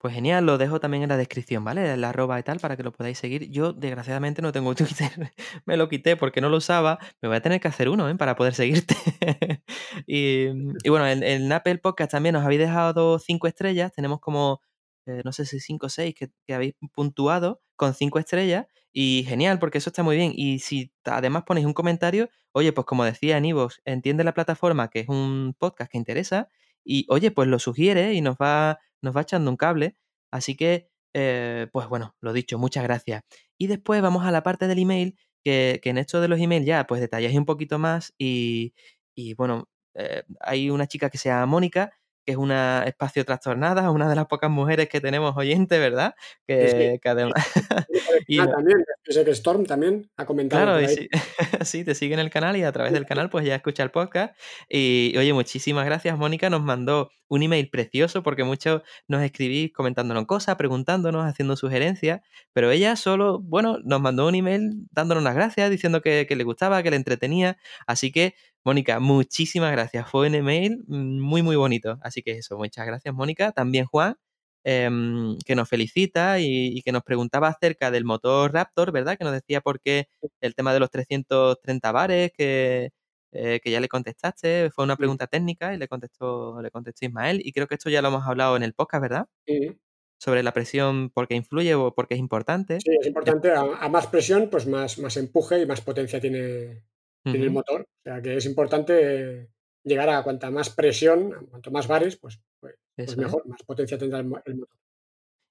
Pues 0.00 0.14
genial, 0.14 0.46
lo 0.46 0.58
dejo 0.58 0.78
también 0.78 1.02
en 1.02 1.08
la 1.08 1.16
descripción, 1.16 1.64
¿vale? 1.64 1.96
La 1.96 2.10
arroba 2.10 2.38
y 2.38 2.44
tal 2.44 2.60
para 2.60 2.76
que 2.76 2.84
lo 2.84 2.92
podáis 2.92 3.18
seguir. 3.18 3.50
Yo, 3.50 3.72
desgraciadamente, 3.72 4.40
no 4.42 4.52
tengo 4.52 4.72
Twitter. 4.76 5.32
me 5.66 5.76
lo 5.76 5.88
quité 5.88 6.16
porque 6.16 6.40
no 6.40 6.48
lo 6.48 6.58
usaba. 6.58 7.00
Me 7.20 7.28
voy 7.28 7.36
a 7.36 7.40
tener 7.42 7.60
que 7.60 7.66
hacer 7.66 7.88
uno, 7.88 8.08
¿eh? 8.08 8.14
Para 8.14 8.36
poder 8.36 8.54
seguirte. 8.54 8.94
y, 10.06 10.46
bueno, 10.88 11.08
en, 11.08 11.24
en, 11.24 11.50
Apple 11.50 11.78
Podcast 11.78 12.12
también 12.12 12.34
nos 12.34 12.44
habéis 12.44 12.60
dejado 12.60 13.18
cinco 13.18 13.48
estrellas. 13.48 13.92
Tenemos 13.92 14.20
como, 14.20 14.60
eh, 15.08 15.22
no 15.24 15.32
sé 15.32 15.46
si 15.46 15.60
cinco 15.60 15.86
o 15.86 15.88
seis 15.88 16.14
que, 16.14 16.30
que 16.46 16.54
habéis 16.54 16.74
puntuado 16.94 17.62
con 17.76 17.94
cinco 17.94 18.18
estrellas. 18.18 18.66
Y 18.92 19.24
genial, 19.28 19.58
porque 19.58 19.78
eso 19.78 19.90
está 19.90 20.02
muy 20.02 20.16
bien. 20.16 20.32
Y 20.34 20.58
si 20.60 20.92
además 21.04 21.44
ponéis 21.46 21.66
un 21.66 21.74
comentario, 21.74 22.28
oye, 22.52 22.72
pues 22.72 22.86
como 22.86 23.04
decía 23.04 23.36
en 23.38 23.44
entiende 23.84 24.24
la 24.24 24.34
plataforma 24.34 24.88
que 24.88 25.00
es 25.00 25.08
un 25.08 25.54
podcast 25.58 25.90
que 25.92 25.98
interesa 25.98 26.48
y 26.84 27.06
oye, 27.10 27.30
pues 27.30 27.48
lo 27.48 27.58
sugiere 27.58 28.14
y 28.14 28.20
nos 28.22 28.36
va, 28.36 28.80
nos 29.02 29.16
va 29.16 29.22
echando 29.22 29.50
un 29.50 29.56
cable. 29.56 29.96
Así 30.30 30.56
que, 30.56 30.90
eh, 31.14 31.68
pues 31.72 31.88
bueno, 31.88 32.16
lo 32.20 32.32
dicho, 32.32 32.58
muchas 32.58 32.82
gracias. 32.84 33.22
Y 33.58 33.66
después 33.68 34.02
vamos 34.02 34.24
a 34.24 34.30
la 34.32 34.42
parte 34.42 34.66
del 34.68 34.78
email, 34.78 35.16
que, 35.44 35.80
en 35.84 35.98
esto 35.98 36.20
de 36.20 36.28
los 36.28 36.40
emails 36.40 36.66
ya, 36.66 36.86
pues 36.86 37.00
detalláis 37.00 37.36
un 37.36 37.46
poquito 37.46 37.78
más 37.78 38.14
y, 38.18 38.74
y 39.14 39.34
bueno, 39.34 39.68
eh, 39.94 40.24
hay 40.40 40.70
una 40.70 40.86
chica 40.86 41.10
que 41.10 41.18
se 41.18 41.28
llama 41.28 41.46
Mónica 41.46 41.92
que 42.28 42.32
es 42.32 42.38
una 42.38 42.84
espacio 42.86 43.24
trastornada, 43.24 43.90
una 43.90 44.06
de 44.06 44.14
las 44.14 44.26
pocas 44.26 44.50
mujeres 44.50 44.90
que 44.90 45.00
tenemos 45.00 45.34
oyente, 45.34 45.78
¿verdad? 45.78 46.14
Que, 46.46 47.00
además... 47.02 47.32
y 48.28 48.36
también, 48.36 48.84
sé 49.06 49.24
que 49.24 49.30
Storm 49.30 49.64
también 49.64 50.10
ha 50.18 50.26
comentado. 50.26 50.78
Claro, 50.78 50.86
sí, 51.64 51.84
te 51.84 51.94
sigue 51.94 52.12
en 52.12 52.20
el 52.20 52.28
canal 52.28 52.54
y 52.58 52.64
a 52.64 52.70
través 52.70 52.92
del 52.92 53.06
canal 53.06 53.30
pues 53.30 53.46
ya 53.46 53.54
escucha 53.54 53.82
el 53.82 53.90
podcast. 53.90 54.38
Y 54.68 55.14
oye, 55.16 55.32
muchísimas 55.32 55.86
gracias, 55.86 56.18
Mónica, 56.18 56.50
nos 56.50 56.60
mandó 56.60 57.10
un 57.28 57.42
email 57.42 57.68
precioso 57.70 58.22
porque 58.22 58.44
muchos 58.44 58.82
nos 59.06 59.22
escribís 59.22 59.72
comentándonos 59.72 60.26
cosas, 60.26 60.56
preguntándonos, 60.56 61.26
haciendo 61.26 61.56
sugerencias, 61.56 62.20
pero 62.52 62.70
ella 62.70 62.96
solo, 62.96 63.40
bueno, 63.40 63.78
nos 63.84 64.00
mandó 64.00 64.26
un 64.28 64.34
email 64.34 64.86
dándonos 64.90 65.22
las 65.22 65.34
gracias, 65.34 65.70
diciendo 65.70 66.00
que, 66.02 66.26
que 66.28 66.36
le 66.36 66.44
gustaba, 66.44 66.82
que 66.82 66.90
le 66.90 66.96
entretenía. 66.96 67.58
Así 67.86 68.12
que 68.12 68.34
Mónica, 68.64 69.00
muchísimas 69.00 69.72
gracias. 69.72 70.10
Fue 70.10 70.28
un 70.28 70.34
email 70.34 70.84
muy, 70.86 71.42
muy 71.42 71.56
bonito. 71.56 71.98
Así 72.02 72.22
que 72.22 72.32
eso, 72.32 72.58
muchas 72.58 72.86
gracias, 72.86 73.14
Mónica. 73.14 73.52
También 73.52 73.86
Juan, 73.86 74.16
em, 74.64 75.38
que 75.46 75.54
nos 75.54 75.68
felicita 75.68 76.38
y, 76.40 76.82
que 76.82 76.92
nos 76.92 77.02
preguntaba 77.02 77.48
acerca 77.48 77.90
del 77.90 78.04
motor 78.04 78.52
Raptor, 78.52 78.92
¿verdad? 78.92 79.16
Que 79.16 79.24
nos 79.24 79.32
decía 79.32 79.60
por 79.62 79.80
qué 79.80 80.08
el 80.42 80.54
tema 80.54 80.74
de 80.74 80.80
los 80.80 80.90
330 80.90 81.92
bares, 81.92 82.32
que, 82.36 82.90
eh, 83.32 83.60
que 83.62 83.70
ya 83.70 83.80
le 83.80 83.88
contestaste. 83.88 84.70
Fue 84.70 84.84
una 84.84 84.96
pregunta 84.96 85.26
técnica 85.26 85.74
y 85.74 85.78
le 85.78 85.88
contestó, 85.88 86.60
le 86.62 86.70
contestó 86.70 87.06
Ismael. 87.06 87.40
Y 87.44 87.52
creo 87.52 87.66
que 87.66 87.74
esto 87.74 87.90
ya 87.90 88.02
lo 88.02 88.08
hemos 88.08 88.26
hablado 88.26 88.56
en 88.56 88.62
el 88.62 88.74
podcast, 88.74 89.02
¿verdad? 89.02 89.28
Sí. 89.46 89.78
Sobre 90.18 90.42
la 90.42 90.52
presión, 90.52 91.10
porque 91.10 91.34
influye 91.34 91.74
o 91.74 91.94
porque 91.94 92.14
es 92.14 92.20
importante. 92.20 92.80
Sí, 92.80 92.90
es 93.00 93.06
importante. 93.06 93.52
A, 93.52 93.88
más 93.88 94.06
presión, 94.08 94.48
pues 94.50 94.66
más, 94.66 94.98
más 94.98 95.16
empuje 95.16 95.60
y 95.60 95.66
más 95.66 95.80
potencia 95.80 96.20
tiene, 96.20 96.82
en 97.24 97.42
el 97.42 97.50
motor. 97.50 97.82
O 97.82 98.02
sea 98.02 98.20
que 98.20 98.36
es 98.36 98.46
importante 98.46 99.48
llegar 99.84 100.08
a 100.10 100.22
cuanta 100.22 100.50
más 100.50 100.70
presión, 100.70 101.48
cuanto 101.50 101.70
más 101.70 101.86
bares, 101.86 102.16
pues, 102.16 102.40
pues, 102.60 102.74
pues 102.96 103.16
mejor, 103.16 103.46
más 103.46 103.62
potencia 103.62 103.98
tendrá 103.98 104.18
el, 104.18 104.26
motor. 104.26 104.68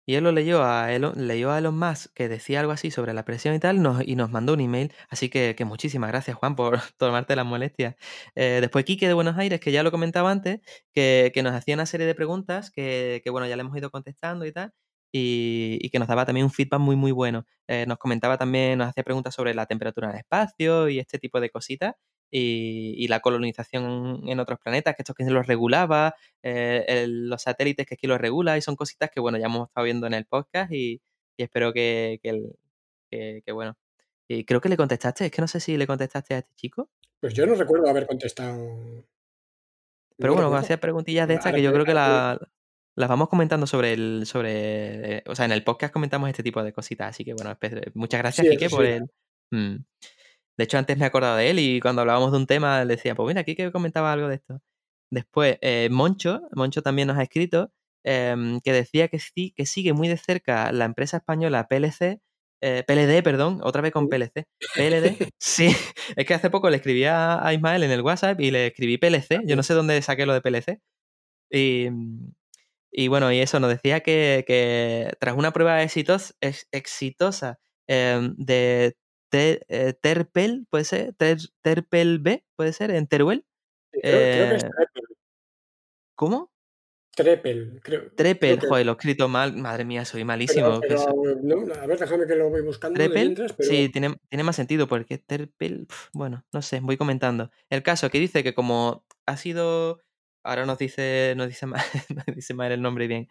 Y 0.08 0.16
él 0.16 0.24
lo 0.24 0.32
leyó 0.32 0.64
a 0.64 0.92
Elon, 0.94 1.28
leyó 1.28 1.52
a 1.52 1.60
Elon 1.60 1.78
Musk 1.78 2.14
que 2.16 2.30
decía 2.30 2.62
algo 2.62 2.72
así 2.72 2.92
sobre 2.92 3.14
la 3.14 3.26
presión 3.26 3.54
y 3.54 3.60
tal, 3.60 3.78
y 4.06 4.16
nos 4.16 4.32
mandó 4.32 4.54
un 4.54 4.62
email. 4.62 4.94
Así 5.10 5.30
que, 5.30 5.54
que 5.56 5.66
muchísimas 5.66 6.10
gracias, 6.10 6.38
Juan, 6.38 6.56
por 6.56 6.80
tomarte 6.98 7.36
las 7.36 7.46
molestias. 7.46 7.96
Eh, 8.36 8.60
después 8.62 8.86
Quique 8.86 9.08
de 9.08 9.14
Buenos 9.14 9.38
Aires, 9.38 9.60
que 9.60 9.72
ya 9.72 9.84
lo 9.84 9.92
comentaba 9.92 10.32
antes, 10.32 10.62
que, 10.94 11.32
que 11.34 11.44
nos 11.44 11.54
hacía 11.54 11.76
una 11.76 11.86
serie 11.86 12.08
de 12.08 12.16
preguntas 12.16 12.72
que, 12.72 13.22
que, 13.24 13.30
bueno, 13.30 13.48
ya 13.48 13.56
le 13.58 13.62
hemos 13.62 13.78
ido 13.78 13.92
contestando 13.92 14.46
y 14.46 14.52
tal 14.54 14.74
y, 15.12 15.90
que 15.90 16.00
nos 16.00 16.08
daba 16.08 16.26
también 16.26 16.46
un 16.46 16.52
feedback 16.52 16.80
muy, 16.80 16.96
muy 16.96 17.12
bueno. 17.12 17.46
Eh, 17.68 17.86
nos 17.88 17.98
comentaba 17.98 18.38
también, 18.38 18.78
nos 18.78 18.90
hacía 18.90 19.04
preguntas 19.04 19.34
sobre 19.34 19.54
la 19.54 19.66
temperatura 19.66 20.08
del 20.10 20.18
espacio 20.18 20.90
y 20.90 21.00
este 21.00 21.20
tipo 21.20 21.40
de 21.40 21.50
cositas. 21.50 21.96
Y, 22.30 23.08
la 23.08 23.22
colonización 23.22 24.24
en 24.28 24.40
otros 24.40 24.60
planetas, 24.60 24.96
que 24.96 25.02
esto 25.02 25.14
que 25.14 25.24
los 25.26 25.48
regulaba, 25.48 26.16
eh, 26.44 27.06
los 27.08 27.42
satélites 27.42 27.86
que 27.86 27.96
aquí 27.96 28.06
los 28.08 28.20
regula, 28.20 28.58
y 28.58 28.62
son 28.62 28.76
cositas 28.76 29.10
que, 29.10 29.22
bueno, 29.22 29.38
ya 29.38 29.46
hemos 29.46 29.70
estado 29.70 29.86
viendo 29.86 30.08
en 30.08 30.14
el 30.14 30.26
podcast 30.26 30.72
y, 30.74 31.02
espero 31.38 31.72
que, 31.72 32.20
que, 32.22 33.52
bueno. 33.52 33.78
Y 34.28 34.44
creo 34.44 34.60
que 34.60 34.70
le 34.70 34.76
contestaste, 34.76 35.26
es 35.28 35.32
que 35.32 35.42
no 35.42 35.48
sé 35.48 35.62
si 35.62 35.78
le 35.78 35.88
contestaste 35.88 36.34
a 36.34 36.40
este 36.40 36.54
chico. 36.56 36.90
Pues 37.22 37.34
yo 37.34 37.46
no 37.46 37.56
recuerdo 37.56 37.90
haber 37.90 38.08
contestado. 38.08 39.06
Pero 40.18 40.34
bueno, 40.34 40.54
hacía 40.56 40.80
preguntillas 40.80 41.28
de 41.30 41.36
estas 41.36 41.54
que 41.54 41.62
yo 41.62 41.72
creo 41.72 41.86
que 41.86 41.94
la, 41.94 42.38
las 42.98 43.10
vamos 43.10 43.30
comentando 43.30 43.68
sobre 43.68 43.94
el, 43.94 44.26
sobre, 44.26 45.24
o 45.28 45.36
sea, 45.36 45.46
en 45.46 45.52
el 45.52 45.64
podcast 45.64 45.94
comentamos 45.94 46.30
este 46.30 46.42
tipo 46.42 46.64
de 46.64 46.74
cositas, 46.74 47.10
así 47.10 47.24
que 47.24 47.34
bueno, 47.34 47.56
muchas 47.94 48.20
gracias, 48.20 48.48
Kike, 48.50 48.70
por 48.70 48.86
el... 48.86 49.04
Mm. 49.52 49.78
De 50.58 50.64
hecho, 50.64 50.80
antes 50.80 50.98
me 50.98 51.04
he 51.04 51.08
acordado 51.08 51.38
de 51.38 51.52
él 51.52 51.60
y 51.60 51.80
cuando 51.80 52.02
hablábamos 52.02 52.32
de 52.32 52.38
un 52.40 52.48
tema 52.48 52.84
le 52.84 52.96
decía, 52.96 53.14
pues 53.14 53.28
mira, 53.28 53.44
Kike 53.44 53.72
comentaba 53.72 54.12
algo 54.12 54.28
de 54.28 54.36
esto. 54.36 54.62
Después, 55.12 55.60
eh, 55.62 55.90
Moncho, 55.92 56.42
Moncho 56.54 56.82
también 56.82 57.08
nos 57.08 57.18
ha 57.20 57.24
escrito 57.24 57.72
em, 58.04 58.60
que 58.62 58.74
decía 58.74 59.08
que 59.10 59.20
sí, 59.20 59.54
que 59.56 59.68
sigue 59.68 59.94
muy 59.94 60.08
de 60.08 60.18
cerca 60.18 60.72
la 60.72 60.86
empresa 60.86 61.18
española 61.18 61.68
PLC, 61.68 62.20
eh, 62.64 62.84
PLD, 62.88 63.22
perdón, 63.22 63.60
otra 63.62 63.84
vez 63.84 63.92
con 63.92 64.10
PLC. 64.10 64.46
PLD, 64.76 65.32
sí, 65.40 65.68
es 66.16 66.26
que 66.26 66.34
hace 66.34 66.50
poco 66.50 66.72
le 66.72 66.78
escribí 66.78 67.04
a 67.06 67.48
Ismael 67.54 67.84
en 67.84 67.92
el 67.92 68.02
WhatsApp 68.02 68.42
y 68.42 68.50
le 68.50 68.68
escribí 68.68 68.98
PLC, 68.98 69.42
yo 69.46 69.56
no 69.56 69.62
sé 69.62 69.76
dónde 69.76 70.02
saqué 70.02 70.26
lo 70.26 70.34
de 70.34 70.42
PLC. 70.42 70.82
Y, 71.52 71.90
y 73.00 73.10
bueno, 73.10 73.32
y 73.32 73.40
eso 73.40 73.60
nos 73.60 73.70
decía 73.70 74.00
que, 74.00 75.16
tras 75.20 75.38
una 75.38 75.54
prueba 75.54 75.84
exitosa, 75.84 76.34
exitosa 76.42 77.60
em, 77.86 78.36
de 78.38 78.96
eh, 79.32 79.94
Terpel, 80.02 80.66
puede 80.68 80.84
ser, 80.84 81.14
Terpel 81.62 82.18
B, 82.18 82.44
puede 82.56 82.74
ser, 82.74 82.90
en 82.90 83.06
Teruel. 83.06 83.46
creo, 83.92 84.02
que 84.02 84.56
es 84.56 84.64
eh, 84.64 84.70
¿Cómo? 86.16 86.52
Trepel, 87.16 87.80
creo. 87.84 88.12
Trepel, 88.16 88.62
joder, 88.62 88.86
lo 88.88 88.94
he 88.94 88.96
escrito 88.96 89.28
mal, 89.28 89.56
madre 89.56 89.86
mía, 89.86 90.04
soy 90.04 90.24
malísimo. 90.24 90.80
Pero, 90.82 91.06
no, 91.44 91.72
a 91.76 91.86
ver, 91.86 92.00
déjame 92.00 92.26
que 92.26 92.36
lo 92.36 92.50
voy 92.50 92.64
buscando. 92.64 92.96
¿Trepel? 92.96 93.38
Sí, 93.60 93.90
tiene, 93.90 94.16
tiene, 94.28 94.44
más 94.44 94.56
sentido 94.56 94.88
porque 94.88 95.20
Terpel, 95.20 95.86
bueno, 96.14 96.48
no 96.52 96.64
sé, 96.64 96.80
voy 96.80 96.98
comentando. 96.98 97.52
El 97.70 97.84
caso 97.84 98.10
que 98.10 98.20
dice 98.20 98.44
que 98.44 98.56
como 98.56 99.06
ha 99.28 99.38
sido 99.38 100.00
ahora 100.44 100.66
nos 100.66 100.78
dice, 100.78 101.34
nos 101.38 101.48
dice, 101.48 101.66
mal, 101.66 101.82
dice 102.36 102.54
el 102.54 102.82
nombre 102.82 103.08
bien, 103.08 103.28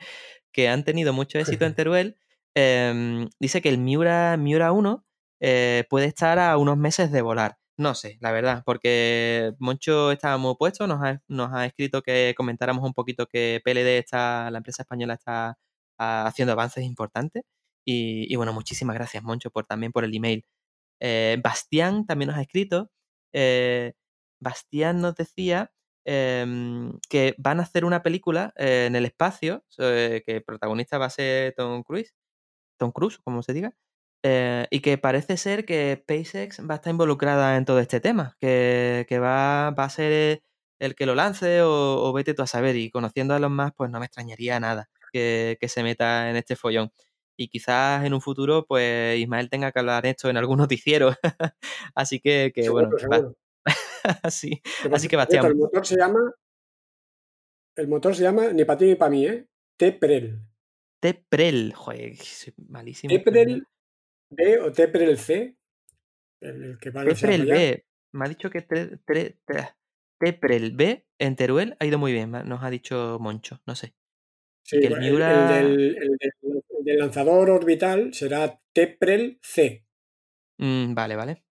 que 0.53 0.69
han 0.69 0.85
tenido 0.85 1.13
mucho 1.13 1.39
éxito 1.39 1.65
en 1.65 1.75
Teruel, 1.77 2.17
em, 2.55 3.29
dice 3.41 3.61
que 3.61 3.69
el 3.69 3.79
Miura, 3.79 4.37
Miura 4.37 4.73
1 4.73 5.07
eh, 5.41 5.85
puede 5.91 6.07
estar 6.07 6.39
a 6.39 6.57
unos 6.57 6.77
meses 6.77 7.13
de 7.13 7.23
volar. 7.23 7.59
No 7.79 7.95
sé, 7.95 8.17
la 8.21 8.33
verdad, 8.33 8.63
porque 8.65 9.53
Moncho 9.59 10.11
estaba 10.11 10.39
muy 10.39 10.55
puesto, 10.59 10.87
nos 10.87 11.03
ha, 11.03 11.21
nos 11.29 11.53
ha 11.53 11.67
escrito 11.67 12.03
que 12.03 12.35
comentáramos 12.37 12.85
un 12.85 12.95
poquito 12.95 13.27
que 13.27 13.61
PLD 13.63 13.99
está, 13.99 14.51
la 14.51 14.59
empresa 14.59 14.83
española 14.83 15.15
está 15.15 15.59
ah, 15.99 16.27
haciendo 16.27 16.53
avances 16.53 16.85
importantes. 16.85 17.43
Y, 17.89 18.35
bueno, 18.37 18.53
muchísimas 18.53 18.97
gracias, 18.97 19.23
Moncho, 19.23 19.51
por 19.51 19.67
también 19.67 19.93
por 19.93 20.05
el 20.05 20.15
email. 20.15 20.45
Eh, 21.01 21.39
Bastián 21.43 22.07
también 22.07 22.29
nos 22.31 22.39
ha 22.39 22.43
escrito. 22.43 22.91
Eh, 23.33 23.95
Bastián 24.41 25.01
nos 25.01 25.15
decía 25.17 25.73
em, 26.07 26.99
que 27.11 27.35
van 27.39 27.61
a 27.61 27.65
hacer 27.65 27.85
una 27.85 28.03
película 28.03 28.53
eh, 28.57 28.87
en 28.87 28.97
el 28.97 29.05
espacio, 29.07 29.65
que 29.77 30.23
el 30.27 30.43
protagonista 30.45 30.99
va 30.99 31.07
a 31.07 31.11
ser 31.11 31.55
Tom 31.57 31.83
Cruise, 31.83 32.15
Tom 32.79 32.93
Cruise, 32.93 33.19
como 33.19 33.43
se 33.43 33.53
diga, 33.53 33.75
y 34.71 34.81
que 34.81 34.99
parece 34.99 35.37
ser 35.37 35.65
que 35.67 36.03
SpaceX 36.03 36.61
va 36.69 36.75
a 36.75 36.77
estar 36.77 36.91
involucrada 36.91 37.57
en 37.57 37.65
todo 37.65 37.81
este 37.81 38.01
tema, 38.01 38.37
que, 38.41 39.07
va, 39.21 39.69
a 39.69 39.91
ser 39.91 40.43
el 40.81 40.95
que 40.95 41.07
lo 41.07 41.15
lance 41.15 41.63
o, 41.63 42.13
vete 42.13 42.35
tú 42.35 42.43
a 42.43 42.47
saber. 42.47 42.77
Y 42.77 42.91
conociendo 42.91 43.35
a 43.35 43.39
los 43.39 43.51
más, 43.51 43.73
pues 43.77 43.91
no 43.91 44.01
me 44.01 44.07
extrañaría 44.07 44.61
nada 44.61 44.89
que, 45.13 45.59
que 45.61 45.69
se 45.69 45.83
meta 45.83 46.31
en 46.31 46.37
este 46.37 46.57
follón 46.57 46.91
y 47.37 47.49
quizás 47.49 48.05
en 48.05 48.15
un 48.15 48.21
futuro 48.21 48.65
pues 48.67 49.19
Ismael 49.19 49.51
tenga 49.51 49.71
que 49.73 49.79
hablar 49.79 50.07
esto 50.07 50.29
en 50.31 50.37
algún 50.37 50.59
noticiero. 50.69 51.15
Así 51.95 52.21
que, 52.21 52.53
bueno. 52.71 52.91
así, 54.23 54.61
así 54.93 55.09
que 55.09 55.17
Bastián. 55.17 55.47
El 55.47 55.57
motor 55.57 55.87
se 55.87 55.97
llama. 55.97 56.33
El 57.77 57.89
motor 57.89 58.15
se 58.15 58.23
llama 58.23 58.53
ni 58.53 58.65
para 58.65 58.79
ti 58.79 58.87
ni 58.87 58.95
para 58.95 59.11
mí, 59.11 59.27
¿eh? 59.27 59.47
Teprel. 59.77 60.41
Teprel, 61.01 61.75
joder, 61.75 62.15
malísimo. 62.69 63.13
Teprel 63.15 63.67
B 64.31 64.59
o 64.61 64.73
Teprel 64.73 65.19
C. 65.19 65.57
El, 66.41 66.79
que 66.79 66.91
Teprel 66.91 67.47
B. 67.47 67.85
Me 68.13 68.25
ha 68.25 68.29
dicho 68.29 68.49
que 68.51 68.63
Teprel 68.63 69.37
B 70.73 71.07
en 71.19 71.37
Teruel 71.37 71.77
ha 71.79 71.87
ido 71.87 71.99
muy 71.99 72.13
bien, 72.13 72.31
nos 72.31 72.63
ha 72.63 72.71
dicho 72.71 73.19
Moncho, 73.21 73.61
no 73.67 73.75
sé. 73.75 73.95
Sí, 74.63 74.79
el, 74.83 74.95
del, 74.95 75.97
del 76.81 76.99
lanzador 76.99 77.51
orbital 77.51 78.13
será 78.15 78.61
Teprel 78.73 79.39
C. 79.43 79.85
Mm, 80.59 80.95
vale, 80.95 81.17
vale. 81.17 81.46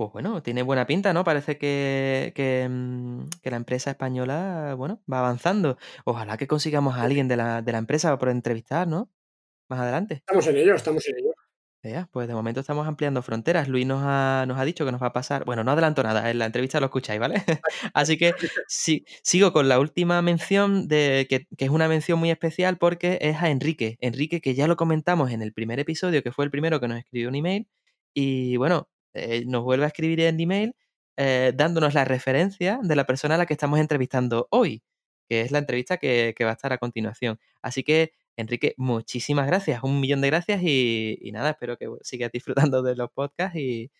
Pues 0.00 0.12
bueno, 0.12 0.42
tiene 0.42 0.62
buena 0.62 0.86
pinta, 0.86 1.12
¿no? 1.12 1.24
Parece 1.24 1.58
que, 1.58 2.32
mm, 2.70 3.24
que, 3.42 3.50
la 3.50 3.58
empresa 3.58 3.90
española, 3.90 4.74
bueno, 4.74 5.02
va 5.12 5.18
avanzando. 5.18 5.76
Ojalá 6.06 6.38
que 6.38 6.46
consigamos 6.46 6.96
a 6.96 7.02
alguien 7.02 7.28
de 7.28 7.36
la, 7.36 7.60
de 7.60 7.70
la 7.70 7.76
empresa 7.76 8.18
para 8.18 8.32
entrevistar, 8.32 8.88
¿no? 8.88 9.10
Más 9.68 9.80
adelante. 9.80 10.14
Estamos 10.14 10.46
en 10.46 10.56
ello, 10.56 10.74
estamos 10.74 11.06
en 11.06 11.18
ello 11.18 11.34
pues 12.10 12.28
de 12.28 12.34
momento 12.34 12.60
estamos 12.60 12.86
ampliando 12.86 13.22
fronteras. 13.22 13.68
Luis 13.68 13.86
nos 13.86 14.02
ha, 14.04 14.44
nos 14.46 14.58
ha, 14.58 14.64
dicho 14.64 14.84
que 14.84 14.92
nos 14.92 15.02
va 15.02 15.08
a 15.08 15.12
pasar. 15.12 15.44
Bueno, 15.44 15.64
no 15.64 15.72
adelanto 15.72 16.02
nada, 16.02 16.30
en 16.30 16.38
la 16.38 16.46
entrevista 16.46 16.80
lo 16.80 16.86
escucháis, 16.86 17.20
¿vale? 17.20 17.34
Así 17.94 18.18
que 18.18 18.34
sí, 18.68 19.04
sigo 19.22 19.52
con 19.52 19.68
la 19.68 19.78
última 19.78 20.20
mención, 20.22 20.88
de, 20.88 21.26
que, 21.28 21.46
es 21.56 21.70
una 21.70 21.88
mención 21.88 22.18
muy 22.18 22.30
especial 22.30 22.76
porque 22.78 23.18
es 23.22 23.36
a 23.36 23.50
Enrique. 23.50 23.96
Enrique, 24.00 24.40
que 24.40 24.54
ya 24.54 24.66
lo 24.66 24.76
comentamos 24.76 25.30
en 25.30 25.42
el 25.42 25.52
primer 25.52 25.80
episodio, 25.80 26.22
que 26.22 26.32
fue 26.32 26.44
el 26.44 26.50
primero 26.50 26.80
que 26.80 26.88
nos 26.88 26.98
escribió 26.98 27.28
un 27.28 27.34
email. 27.34 27.68
Y 28.12 28.56
bueno, 28.56 28.89
eh, 29.14 29.44
nos 29.46 29.62
vuelve 29.62 29.84
a 29.84 29.88
escribir 29.88 30.20
en 30.20 30.40
email 30.40 30.74
eh, 31.16 31.52
dándonos 31.54 31.94
la 31.94 32.04
referencia 32.04 32.80
de 32.82 32.96
la 32.96 33.06
persona 33.06 33.34
a 33.34 33.38
la 33.38 33.46
que 33.46 33.54
estamos 33.54 33.78
entrevistando 33.80 34.48
hoy, 34.50 34.82
que 35.28 35.42
es 35.42 35.50
la 35.50 35.58
entrevista 35.58 35.98
que, 35.98 36.34
que 36.36 36.44
va 36.44 36.50
a 36.50 36.54
estar 36.54 36.72
a 36.72 36.78
continuación. 36.78 37.38
Así 37.62 37.82
que 37.82 38.12
Enrique, 38.40 38.74
muchísimas 38.76 39.46
gracias, 39.46 39.82
un 39.82 40.00
millón 40.00 40.20
de 40.20 40.28
gracias 40.28 40.62
y, 40.62 41.30
nada, 41.32 41.50
espero 41.50 41.76
que 41.76 41.88
sigas 42.02 42.32
disfrutando 42.32 42.82
de 42.82 42.96
los 42.96 43.10
podcasts 43.10 43.58
y, 43.58 43.90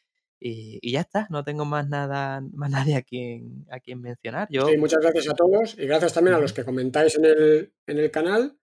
ya 0.82 1.01
está, 1.01 1.27
no 1.28 1.45
tengo 1.45 1.66
más 1.66 1.87
nada, 1.87 2.41
más 2.55 2.70
nadie 2.70 2.97
a 2.97 3.03
quien, 3.03 3.66
a 3.70 3.78
quien 3.78 4.01
mencionar. 4.01 4.49
Yo... 4.51 4.66
Sí, 4.66 4.78
muchas 4.78 5.01
gracias 5.03 5.28
a 5.28 5.35
todos 5.35 5.78
y 5.78 5.87
gracias 5.87 6.15
también 6.15 6.37
a 6.37 6.41
los 6.41 6.55
que 6.55 6.65
comentáis 6.65 7.16
en 7.16 7.27
el, 7.27 7.74
en 7.87 7.99
el 7.99 8.11
canal 8.11 8.57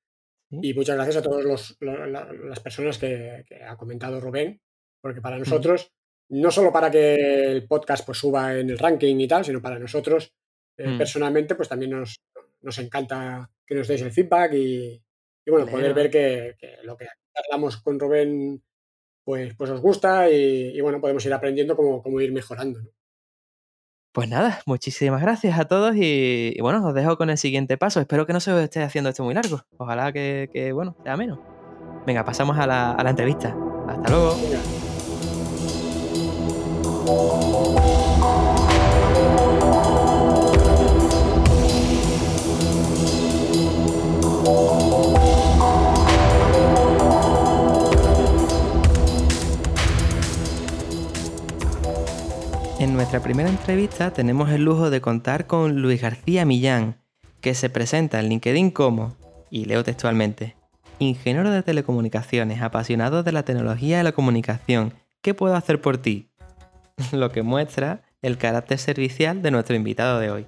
y 0.49 0.73
muchas 0.73 0.95
gracias 0.95 1.17
a 1.17 1.21
todas 1.21 1.77
las 1.79 2.59
personas 2.61 2.97
que, 2.97 3.45
ha 3.67 3.77
comentado 3.77 4.19
Rubén, 4.19 4.59
porque 5.01 5.21
para 5.21 5.37
nosotros, 5.37 5.93
no 6.29 6.51
solo 6.51 6.71
para 6.71 6.91
que 6.91 7.51
el 7.51 7.67
podcast 7.67 8.05
pues, 8.05 8.17
suba 8.17 8.57
en 8.57 8.69
el 8.69 8.77
ranking 8.79 9.15
y 9.17 9.27
tal, 9.27 9.45
sino 9.45 9.61
para 9.61 9.79
nosotros 9.79 10.33
eh, 10.77 10.87
mm. 10.87 10.97
personalmente, 10.97 11.55
pues 11.55 11.69
también 11.69 11.91
nos, 11.91 12.19
nos 12.61 12.77
encanta 12.79 13.49
que 13.65 13.75
nos 13.75 13.87
deis 13.87 14.01
el 14.01 14.11
feedback 14.11 14.53
y, 14.53 15.01
y 15.45 15.51
bueno, 15.51 15.65
poder 15.65 15.93
ver 15.93 16.09
que, 16.09 16.55
lo 16.83 16.97
que 16.97 17.07
hablamos 17.33 17.77
con 17.77 17.99
Rubén 17.99 18.61
pues, 19.23 19.55
pues 19.55 19.69
os 19.69 19.81
gusta 19.81 20.29
y, 20.29 20.79
bueno, 20.81 21.01
podemos 21.01 21.25
ir 21.25 21.33
aprendiendo 21.33 21.75
cómo, 21.75 22.01
cómo 22.01 22.21
ir 22.21 22.31
mejorando. 22.31 22.79
Pues 24.13 24.29
nada, 24.29 24.61
muchísimas 24.65 25.21
gracias 25.21 25.59
a 25.59 25.65
todos 25.65 25.95
y, 25.95 26.57
bueno, 26.61 26.85
os 26.85 26.93
dejo 26.93 27.17
con 27.17 27.29
el 27.29 27.37
siguiente 27.37 27.77
paso. 27.77 27.99
Espero 27.99 28.25
que 28.25 28.33
no 28.33 28.39
se 28.39 28.51
os 28.51 28.61
esté 28.61 28.81
haciendo 28.81 29.09
esto 29.09 29.23
muy 29.23 29.33
largo. 29.33 29.61
Ojalá 29.77 30.11
que, 30.11 30.49
que 30.51 30.71
bueno, 30.71 30.95
sea 31.03 31.17
menos. 31.17 31.39
Venga, 32.05 32.23
pasamos 32.23 32.57
a 32.57 32.65
la, 32.65 32.93
a 32.93 33.03
la 33.03 33.09
entrevista. 33.09 33.55
Hasta 33.87 34.09
luego. 34.09 34.76
En 37.07 37.13
nuestra 52.93 53.21
primera 53.21 53.47
entrevista 53.47 54.11
tenemos 54.11 54.49
el 54.49 54.65
lujo 54.65 54.89
de 54.89 54.99
contar 54.99 55.47
con 55.47 55.81
Luis 55.81 56.01
García 56.01 56.43
Millán, 56.43 56.97
que 57.39 57.53
se 57.53 57.69
presenta 57.69 58.19
en 58.19 58.27
LinkedIn 58.27 58.71
como, 58.71 59.15
y 59.49 59.63
leo 59.63 59.85
textualmente, 59.85 60.57
ingeniero 60.99 61.51
de 61.51 61.63
telecomunicaciones, 61.63 62.61
apasionado 62.61 63.23
de 63.23 63.31
la 63.31 63.43
tecnología 63.43 64.01
y 64.01 64.03
la 64.03 64.11
comunicación, 64.11 64.93
¿qué 65.21 65.33
puedo 65.33 65.55
hacer 65.55 65.79
por 65.79 65.99
ti? 65.99 66.27
Lo 67.11 67.31
que 67.31 67.43
muestra 67.43 68.01
el 68.21 68.37
carácter 68.37 68.77
servicial 68.77 69.41
de 69.41 69.51
nuestro 69.51 69.75
invitado 69.75 70.19
de 70.19 70.31
hoy. 70.31 70.47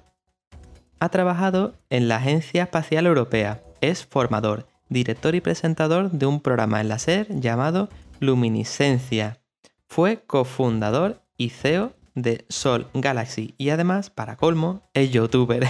Ha 0.98 1.08
trabajado 1.08 1.74
en 1.88 2.08
la 2.08 2.16
Agencia 2.16 2.64
Espacial 2.64 3.06
Europea, 3.06 3.62
es 3.80 4.04
formador, 4.04 4.66
director 4.88 5.34
y 5.34 5.40
presentador 5.40 6.10
de 6.10 6.26
un 6.26 6.40
programa 6.40 6.80
en 6.80 6.88
la 6.88 6.98
SER 6.98 7.28
llamado 7.40 7.88
Luminiscencia. 8.18 9.38
Fue 9.86 10.22
cofundador 10.26 11.22
y 11.36 11.50
CEO 11.50 11.94
de 12.14 12.44
Sol 12.48 12.88
Galaxy 12.92 13.54
y 13.56 13.70
además, 13.70 14.10
para 14.10 14.36
colmo, 14.36 14.82
es 14.92 15.10
youtuber. 15.10 15.66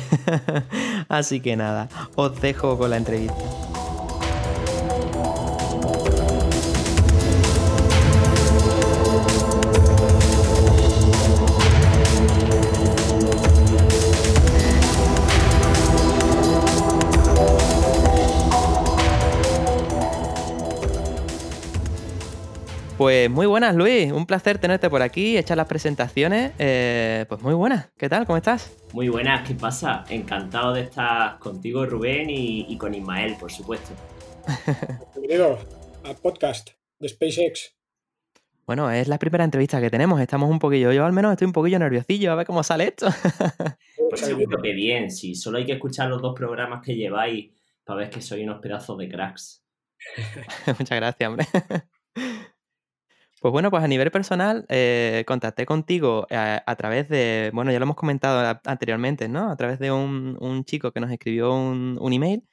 Así 1.09 1.41
que 1.41 1.57
nada, 1.57 1.89
os 2.17 2.41
dejo 2.41 2.77
con 2.77 2.91
la 2.91 2.97
entrevista. 2.97 3.70
Pues 23.01 23.31
muy 23.31 23.47
buenas, 23.47 23.75
Luis. 23.75 24.13
Un 24.13 24.27
placer 24.27 24.59
tenerte 24.59 24.91
por 24.91 25.01
aquí, 25.01 25.39
echar 25.39 25.57
las 25.57 25.67
presentaciones. 25.67 26.53
Eh, 26.59 27.25
pues 27.31 27.41
muy 27.41 27.55
buenas. 27.55 27.89
¿Qué 27.97 28.11
tal? 28.11 28.27
¿Cómo 28.27 28.37
estás? 28.37 28.77
Muy 28.93 29.09
buenas, 29.09 29.49
¿qué 29.49 29.55
pasa? 29.55 30.05
Encantado 30.11 30.75
de 30.75 30.83
estar 30.83 31.39
contigo, 31.39 31.87
Rubén, 31.87 32.29
y, 32.29 32.77
con 32.77 32.95
Ismael, 32.95 33.37
por 33.41 33.51
supuesto. 33.51 33.95
Bienvenido 35.15 35.59
al 36.05 36.17
podcast 36.17 36.73
de 36.99 37.09
SpaceX. 37.09 37.75
Bueno, 38.67 38.91
es 38.91 39.09
la 39.09 39.19
primera 39.19 39.45
entrevista 39.45 39.81
que 39.81 39.89
tenemos. 39.89 40.21
Estamos 40.21 40.51
un 40.51 40.59
poquillo, 40.59 40.93
yo 40.93 41.07
al 41.07 41.15
menos 41.15 41.33
estoy 41.33 41.47
un 41.47 41.55
poquillo 41.55 41.79
nerviosillo 41.79 42.33
a 42.33 42.35
ver 42.35 42.47
cómo 42.47 42.63
sale 42.63 42.89
esto. 42.89 43.07
pues 44.11 44.21
seguro 44.21 44.61
que 44.61 44.75
bien, 44.75 45.11
si 45.11 45.35
solo 45.35 45.57
hay 45.57 45.65
que 45.65 45.73
escuchar 45.73 46.11
los 46.11 46.21
dos 46.21 46.35
programas 46.37 46.85
que 46.85 46.95
lleváis 46.95 47.51
para 47.83 48.01
ver 48.01 48.11
que 48.11 48.21
soy 48.21 48.45
unos 48.45 48.61
pedazos 48.61 48.99
de 48.99 49.09
cracks. 49.09 49.65
Muchas 50.79 50.99
gracias, 50.99 51.31
hombre. 51.31 51.47
Pues 53.41 53.53
bueno, 53.53 53.71
pues 53.71 53.83
a 53.83 53.89
nivel 53.89 54.11
personal, 54.11 54.67
eh, 54.69 55.25
contacté 55.27 55.65
contigo 55.65 56.27
a, 56.31 56.77
través 56.77 57.09
de, 57.09 57.51
bueno, 57.55 57.73
ya 57.73 57.79
lo 57.79 57.85
hemos 57.85 57.97
comentado 57.97 58.61
anteriormente, 58.67 59.29
¿no? 59.31 59.51
A 59.51 59.57
través 59.57 59.79
de 59.79 59.91
un, 59.91 60.65
chico 60.67 60.93
que 60.93 61.01
nos 61.01 61.11
escribió 61.11 61.55
un, 61.55 62.13
email 62.13 62.47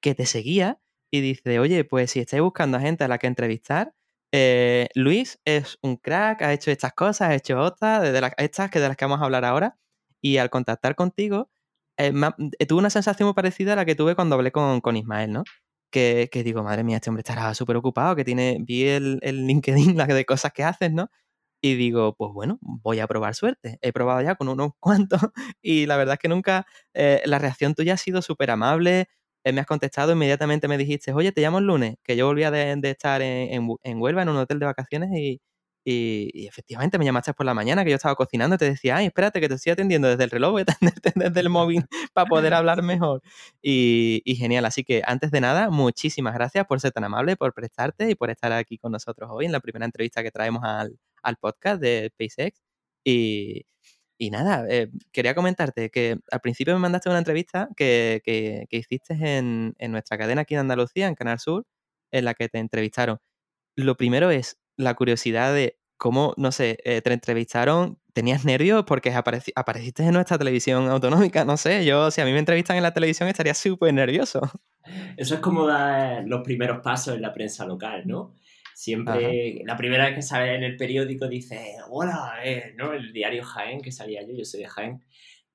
que 0.00 0.14
te 0.14 0.26
seguía 0.26 0.80
y 1.10 1.20
dice, 1.20 1.58
oye, 1.58 1.84
pues 1.84 2.12
si 2.12 2.20
estáis 2.20 2.42
buscando 2.42 2.78
a 2.78 2.80
gente 2.80 3.04
a 3.04 3.08
la 3.08 3.18
que 3.18 3.26
entrevistar, 3.26 3.94
eh, 4.32 4.88
Luis 4.94 5.40
es 5.44 5.78
un 5.82 5.96
crack, 5.96 6.42
ha 6.42 6.54
hecho 6.54 6.70
estas 6.70 6.94
cosas, 6.94 7.30
ha 7.30 7.34
hecho 7.34 7.60
otras, 7.60 8.02
de 8.02 8.20
las, 8.20 8.32
estas 8.38 8.70
que 8.70 8.80
de 8.80 8.88
las 8.88 8.96
que 8.96 9.04
vamos 9.04 9.20
a 9.20 9.24
hablar 9.26 9.44
ahora, 9.44 9.76
y 10.22 10.38
al 10.38 10.50
contactar 10.50 10.94
contigo, 10.94 11.50
eh, 11.98 12.12
tuve 12.66 12.78
una 12.78 12.90
sensación 12.90 13.26
muy 13.26 13.34
parecida 13.34 13.74
a 13.74 13.76
la 13.76 13.84
que 13.84 13.94
tuve 13.94 14.14
cuando 14.14 14.36
hablé 14.36 14.52
con, 14.52 14.80
con 14.80 14.96
Ismael, 14.96 15.32
¿no? 15.32 15.44
Que, 15.90 16.28
digo, 16.44 16.62
madre 16.62 16.84
mía, 16.84 16.96
este 16.96 17.10
hombre 17.10 17.20
estará 17.22 17.52
súper 17.54 17.76
ocupado, 17.76 18.16
que 18.16 18.24
tiene, 18.24 18.58
vi 18.60 18.84
el, 18.86 19.18
el 19.22 19.46
LinkedIn, 19.46 19.96
la 19.96 20.06
de 20.06 20.24
cosas 20.24 20.52
que 20.52 20.64
haces, 20.64 20.92
¿no? 20.92 21.10
Y 21.62 21.74
digo, 21.76 22.14
pues 22.16 22.32
bueno, 22.32 22.58
voy 22.62 23.00
a 23.00 23.06
probar 23.06 23.34
suerte. 23.34 23.78
He 23.82 23.92
probado 23.92 24.22
ya 24.22 24.34
con 24.36 24.48
unos 24.48 24.72
cuantos 24.80 25.20
y 25.62 25.86
la 25.86 25.96
verdad 25.96 26.14
es 26.14 26.20
que 26.20 26.28
nunca, 26.28 26.66
eh, 26.94 27.22
la 27.26 27.38
reacción 27.38 27.74
tuya 27.74 27.94
ha 27.94 27.96
sido 27.98 28.22
súper 28.22 28.50
amable. 28.50 29.08
Eh, 29.44 29.52
me 29.52 29.60
has 29.60 29.66
contestado, 29.66 30.12
inmediatamente 30.12 30.68
me 30.68 30.78
dijiste, 30.78 31.12
oye, 31.12 31.32
te 31.32 31.40
llamo 31.42 31.58
el 31.58 31.66
lunes, 31.66 31.96
que 32.04 32.16
yo 32.16 32.26
volvía 32.26 32.50
de, 32.50 32.78
estar 32.84 33.22
en, 33.22 33.68
en, 33.82 34.00
Huelva, 34.00 34.22
en 34.22 34.28
un 34.30 34.36
hotel 34.36 34.58
de 34.58 34.66
vacaciones 34.66 35.10
y, 35.14 35.40
y, 35.84 36.46
efectivamente 36.46 36.98
me 36.98 37.04
llamaste 37.04 37.32
por 37.32 37.46
la 37.46 37.54
mañana 37.54 37.84
que 37.84 37.90
yo 37.90 37.96
estaba 37.96 38.14
cocinando 38.14 38.56
y 38.56 38.58
te 38.58 38.66
decía, 38.66 38.96
ay, 38.96 39.06
espérate 39.06 39.40
que 39.40 39.48
te 39.48 39.54
estoy 39.54 39.72
atendiendo 39.72 40.08
desde 40.08 40.24
el 40.24 40.30
reloj, 40.30 40.52
voy 40.52 40.60
a 40.62 40.64
atenderte 40.72 41.12
desde 41.14 41.40
el 41.40 41.48
móvil 41.48 41.84
para 42.12 42.26
poder 42.26 42.54
hablar 42.54 42.82
mejor. 42.82 43.22
Y, 43.62 44.22
genial, 44.38 44.64
así 44.66 44.84
que 44.84 45.02
antes 45.06 45.30
de 45.30 45.40
nada, 45.40 45.70
muchísimas 45.70 46.34
gracias 46.34 46.66
por 46.66 46.80
ser 46.80 46.92
tan 46.92 47.04
amable, 47.04 47.36
por 47.36 47.54
prestarte 47.54 48.10
y 48.10 48.14
por 48.14 48.30
estar 48.30 48.52
aquí 48.52 48.78
con 48.78 48.92
nosotros 48.92 49.30
hoy 49.32 49.46
en 49.46 49.52
la 49.52 49.60
primera 49.60 49.84
entrevista 49.86 50.22
que 50.22 50.30
traemos 50.30 50.62
al, 50.64 50.98
podcast 51.40 51.80
de 51.80 52.10
SpaceX. 52.14 52.60
Y, 53.04 53.64
y 54.18 54.30
nada, 54.30 54.66
eh, 54.68 54.90
quería 55.12 55.34
comentarte 55.34 55.90
que 55.90 56.18
al 56.30 56.40
principio 56.40 56.74
me 56.74 56.80
mandaste 56.80 57.08
una 57.08 57.18
entrevista 57.18 57.68
que, 57.76 58.20
que, 58.24 58.66
hiciste 58.70 59.14
en, 59.14 59.74
en, 59.78 59.92
nuestra 59.92 60.18
cadena 60.18 60.42
aquí 60.42 60.54
en 60.54 60.60
Andalucía, 60.60 61.08
en 61.08 61.14
Canal 61.14 61.38
Sur, 61.40 61.64
en 62.12 62.24
la 62.26 62.34
que 62.34 62.48
te 62.48 62.58
entrevistaron. 62.58 63.18
Lo 63.76 63.96
primero 63.96 64.30
es, 64.30 64.59
la 64.76 64.94
curiosidad 64.94 65.54
de 65.54 65.78
cómo, 65.96 66.34
no 66.36 66.50
sé, 66.50 66.78
eh, 66.84 67.02
te 67.02 67.12
entrevistaron, 67.12 67.98
tenías 68.12 68.44
nervios 68.44 68.84
porque 68.86 69.12
apareciste 69.12 70.02
en 70.02 70.12
nuestra 70.12 70.38
televisión 70.38 70.88
autonómica, 70.88 71.44
no 71.44 71.56
sé, 71.56 71.84
yo 71.84 72.10
si 72.10 72.20
a 72.20 72.24
mí 72.24 72.32
me 72.32 72.38
entrevistan 72.38 72.76
en 72.76 72.82
la 72.82 72.94
televisión 72.94 73.28
estaría 73.28 73.54
súper 73.54 73.92
nervioso. 73.92 74.40
Eso 75.16 75.34
es 75.34 75.40
como 75.40 75.66
dar 75.66 76.26
los 76.26 76.42
primeros 76.42 76.80
pasos 76.82 77.14
en 77.14 77.22
la 77.22 77.32
prensa 77.32 77.66
local, 77.66 78.02
¿no? 78.06 78.34
Siempre, 78.74 79.62
la 79.66 79.76
primera 79.76 80.06
vez 80.06 80.14
que 80.14 80.22
sale 80.22 80.54
en 80.54 80.64
el 80.64 80.76
periódico 80.76 81.28
dice, 81.28 81.76
hola, 81.90 82.36
eh", 82.42 82.72
¿no? 82.78 82.94
El 82.94 83.12
diario 83.12 83.44
Jaén, 83.44 83.82
que 83.82 83.92
salía 83.92 84.22
yo, 84.22 84.32
yo 84.34 84.44
soy 84.46 84.60
de 84.60 84.68
Jaén, 84.68 85.04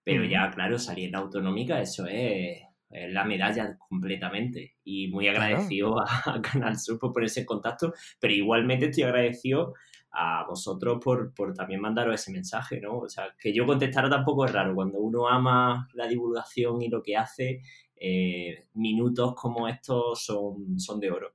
pero 0.03 0.23
ya, 0.23 0.51
claro, 0.51 0.77
salir 0.77 1.05
en 1.05 1.13
la 1.13 1.17
autonómica, 1.17 1.81
eso 1.81 2.05
es 2.05 2.13
eh, 2.13 2.67
la 3.09 3.23
medalla 3.23 3.77
completamente. 3.77 4.75
Y 4.83 5.07
muy 5.07 5.27
agradecido 5.27 5.99
a, 6.25 6.41
Canal 6.41 6.77
Sur 6.77 6.99
por 6.99 7.13
ponerse 7.13 7.41
en 7.41 7.45
contacto, 7.45 7.93
pero 8.19 8.33
igualmente 8.33 8.85
estoy 8.85 9.03
agradecido 9.03 9.73
a 10.11 10.45
vosotros 10.47 10.99
por, 11.03 11.33
por, 11.33 11.53
también 11.53 11.81
mandaros 11.81 12.15
ese 12.15 12.31
mensaje, 12.31 12.79
¿no? 12.79 12.99
O 12.99 13.09
sea, 13.09 13.35
que 13.37 13.53
yo 13.53 13.65
contestara 13.65 14.09
tampoco 14.09 14.45
es 14.45 14.51
raro. 14.51 14.73
Cuando 14.73 14.99
uno 14.99 15.27
ama 15.27 15.89
la 15.93 16.07
divulgación 16.07 16.81
y 16.81 16.89
lo 16.89 17.03
que 17.03 17.17
hace, 17.17 17.61
eh, 17.97 18.67
minutos 18.73 19.35
como 19.35 19.67
estos 19.67 20.23
son, 20.23 20.79
son 20.79 20.99
de 20.99 21.11
oro. 21.11 21.33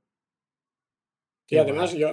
Y 1.47 1.57
además, 1.57 1.93
yo, 1.93 2.09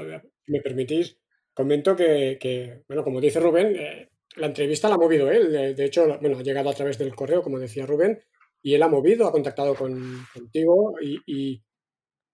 me 0.47 0.61
permitís, 0.61 1.16
comento 1.55 1.95
que, 1.95 2.83
bueno, 2.89 3.05
como 3.05 3.20
dice 3.20 3.41
Rubén, 3.41 3.77
eh, 3.77 4.11
la 4.37 4.47
entrevista 4.47 4.89
la 4.89 4.97
ha 4.97 4.99
movido 4.99 5.31
él. 5.31 5.53
De, 5.77 5.85
hecho, 5.85 6.19
bueno, 6.20 6.39
ha 6.39 6.43
llegado 6.43 6.70
a 6.70 6.75
través 6.75 6.99
del 6.99 7.15
correo, 7.15 7.43
como 7.43 7.59
decía 7.59 7.87
Rubén, 7.87 8.20
y 8.63 8.75
él 8.75 8.83
ha 8.83 8.89
movido, 8.89 9.27
ha 9.27 9.33
contactado 9.33 9.75
contigo 9.75 10.97
y, 11.01 11.63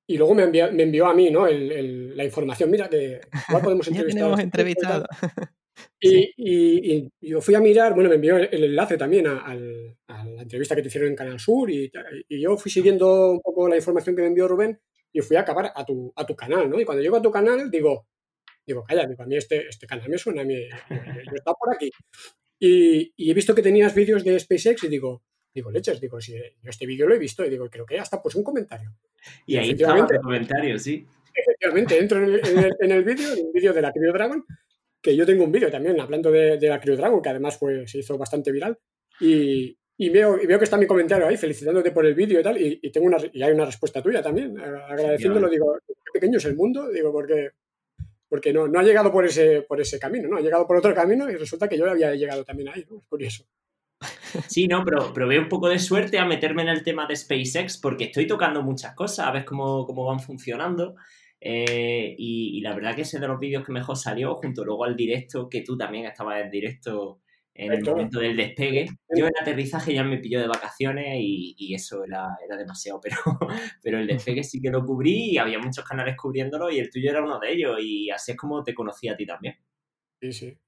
y, 0.07 0.17
luego 0.17 0.35
me, 0.35 0.47
me, 0.47 0.83
envió 0.83 1.07
a 1.07 1.15
mí 1.15 1.31
¿no? 1.31 1.47
El, 1.47 2.17
la 2.17 2.25
información. 2.25 2.71
Mira, 2.71 2.89
que 2.89 3.21
igual 3.49 3.63
podemos 3.65 3.89
entrevistar. 3.89 4.37
ya 4.37 4.43
entrevistado. 4.43 5.07
Y, 5.99 6.33
y, 6.37 7.11
yo 7.21 7.41
fui 7.41 7.55
a 7.55 7.61
mirar, 7.61 7.95
bueno, 7.95 8.09
me 8.09 8.15
envió 8.15 8.37
el, 8.37 8.65
enlace 8.65 8.97
también 8.97 9.27
a, 9.27 9.55
la 9.55 10.43
entrevista 10.43 10.77
que 10.77 10.83
te 10.83 10.89
hicieron 10.89 11.11
en 11.11 11.17
Canal 11.17 11.41
Sur 11.41 11.69
y, 11.71 11.91
yo 12.29 12.57
fui 12.57 12.71
siguiendo 12.71 13.33
un 13.33 13.41
poco 13.41 13.69
la 13.69 13.77
información 13.77 14.15
que 14.15 14.23
me 14.23 14.29
envió 14.29 14.47
Rubén 14.47 14.79
y 15.13 15.21
fui 15.21 15.37
a 15.37 15.41
acabar 15.41 15.73
a 15.75 15.85
tu, 15.85 16.13
a 16.15 16.25
tu 16.27 16.37
canal, 16.37 16.71
¿no? 16.71 16.81
Y 16.81 16.85
cuando 16.85 17.03
llego 17.03 17.17
a 17.17 17.23
tu 17.23 17.31
canal 17.31 17.71
digo, 17.71 18.07
digo, 18.67 18.85
calla, 18.85 19.07
digo, 19.07 19.23
a 19.23 19.27
mí 19.27 19.37
este, 19.37 19.67
este 19.69 19.87
canal 19.87 20.09
me 20.09 20.19
suena, 20.19 20.43
a 20.43 20.45
mí, 20.45 20.69
yo, 20.91 20.97
yo, 20.97 21.35
estaba 21.35 21.57
por 21.57 21.75
aquí. 21.75 21.91
Y, 22.59 23.31
he 23.31 23.35
visto 23.35 23.55
que 23.55 23.63
tenías 23.63 23.95
vídeos 23.95 24.25
de 24.25 24.39
SpaceX 24.39 24.85
y 24.85 24.89
digo, 24.89 25.23
Digo, 25.55 25.70
leches, 25.70 26.01
digo, 26.01 26.20
si 26.20 26.32
yo 26.32 26.70
este 26.70 26.85
vídeo 26.85 27.06
lo 27.06 27.14
he 27.14 27.18
visto 27.18 27.44
y 27.44 27.51
digo, 27.51 27.70
creo 27.70 27.86
que 27.86 27.98
hasta 27.98 28.20
pues 28.20 28.35
un 28.35 28.43
comentario. 28.43 28.93
Y, 29.47 29.56
ahí 29.56 29.70
estaba 29.70 29.98
el 29.98 30.20
comentario, 30.20 30.78
sí. 30.78 31.06
Efectivamente, 31.32 31.98
entro 31.98 32.18
en 32.18 32.24
el, 32.24 32.40
en 32.81 32.90
el, 32.90 33.05
vídeo, 33.05 33.32
en 33.32 33.47
el 33.47 33.52
vídeo 33.52 33.72
de 33.72 33.82
la 33.82 33.93
Cryo 33.93 34.12
Dragon, 34.12 34.44
que 35.01 35.14
yo 35.14 35.24
tengo 35.24 35.44
un 35.44 35.52
vídeo 35.52 35.70
también 35.70 36.01
hablando 36.01 36.31
de, 36.31 36.59
de 36.59 36.68
la 36.68 36.81
Cryo 36.81 36.97
Dragon, 36.97 37.22
que 37.22 37.28
además 37.28 37.56
fue, 37.56 37.86
se 37.86 37.98
hizo 37.98 38.18
bastante 38.18 38.51
viral, 38.51 38.78
y, 39.20 39.78
y 39.97 40.09
veo, 40.09 40.40
y 40.43 40.47
veo 40.47 40.59
que 40.59 40.64
está 40.64 40.76
mi 40.76 40.86
comentario 40.86 41.26
ahí, 41.26 41.36
felicitándote 41.36 41.93
por 41.93 42.05
el 42.05 42.14
vídeo 42.14 42.40
y 42.40 42.43
tal, 42.43 42.60
y, 42.60 42.90
tengo 42.90 43.06
una, 43.06 43.18
y 43.32 43.43
hay 43.43 43.52
una 43.52 43.64
respuesta 43.64 44.02
tuya 44.02 44.22
también, 44.22 44.59
agradeciéndolo, 44.59 45.48
digo, 45.48 45.78
qué 45.86 46.10
pequeño 46.12 46.39
es 46.39 46.44
el 46.47 46.56
mundo, 46.56 46.89
digo, 46.90 47.12
porque 47.12 47.51
porque 48.28 48.52
no, 48.52 48.66
no 48.66 48.81
ha 48.81 48.82
llegado 48.82 49.12
por 49.12 49.24
ese, 49.24 49.62
por 49.62 49.81
ese 49.81 49.97
camino, 50.01 50.28
¿no? 50.28 50.39
Ha 50.39 50.40
llegado 50.40 50.66
por 50.66 50.76
otro 50.76 50.93
camino 50.93 51.31
y 51.31 51.36
resulta 51.36 51.68
que 51.68 51.78
yo 51.78 51.89
había 51.89 52.16
llegado 52.16 52.44
también 52.44 52.68
ahí, 52.68 52.85
¿no? 52.90 52.98
Es 52.98 53.05
curioso. 53.05 53.47
Sí, 54.48 54.66
no, 54.66 54.85
pero, 54.85 55.12
pero 55.12 55.28
veo 55.28 55.43
un 55.43 55.48
poco 55.48 55.68
de 55.68 55.78
suerte 55.78 56.18
a 56.18 56.24
meterme 56.24 56.62
en 56.62 56.68
el 56.68 56.82
tema 56.82 57.06
de 57.06 57.16
SpaceX 57.16 57.78
porque 57.78 58.05
estoy 58.05 58.26
tocando 58.26 58.62
muchas 58.62 58.94
cosas, 58.94 59.26
a 59.26 59.31
ver 59.31 59.44
cómo, 59.44 59.86
cómo 59.86 60.05
van 60.06 60.20
funcionando. 60.20 60.97
Eh, 61.40 62.14
y, 62.16 62.60
la 62.62 62.74
verdad 62.74 62.94
que 62.94 63.02
ese 63.02 63.20
de 63.20 63.28
los 63.28 63.39
vídeos 63.39 63.64
que 63.64 63.72
mejor 63.72 63.97
salió, 63.97 64.35
junto 64.36 64.64
luego 64.64 64.85
al 64.85 64.97
directo, 64.97 65.48
que 65.48 65.60
tú 65.60 65.76
también 65.76 66.06
estabas 66.06 66.43
en 66.43 66.51
directo 66.51 67.20
en 67.52 67.72
el 67.72 67.85
momento 67.85 68.18
del 68.18 68.36
despegue. 68.36 68.86
Yo 69.14 69.26
en 69.26 69.32
aterrizaje 69.40 69.94
ya 69.94 70.02
me 70.02 70.18
pilló 70.18 70.40
de 70.40 70.48
vacaciones 70.48 71.18
y, 71.20 71.74
eso 71.74 72.02
era, 72.05 72.36
era, 72.44 72.56
demasiado, 72.56 72.98
pero, 73.01 73.16
pero 73.82 73.98
el 73.98 74.06
despegue 74.06 74.43
sí 74.43 74.60
que 74.60 74.70
lo 74.70 74.85
cubrí 74.85 75.32
y 75.32 75.39
había 75.39 75.59
muchos 75.59 75.85
canales 75.85 76.16
cubriéndolo 76.16 76.70
y 76.70 76.78
el 76.78 76.90
tuyo 76.90 77.10
era 77.10 77.22
uno 77.22 77.39
de 77.39 77.52
ellos 77.52 77.78
y 77.81 78.10
así 78.10 78.32
es 78.32 78.39
como 78.39 78.64
te 78.64 78.74
conocí 78.74 79.09
a 79.09 79.16
ti 79.16 79.26
también. 79.26 79.56
Sí, 80.20 80.32
sí. 80.32 80.59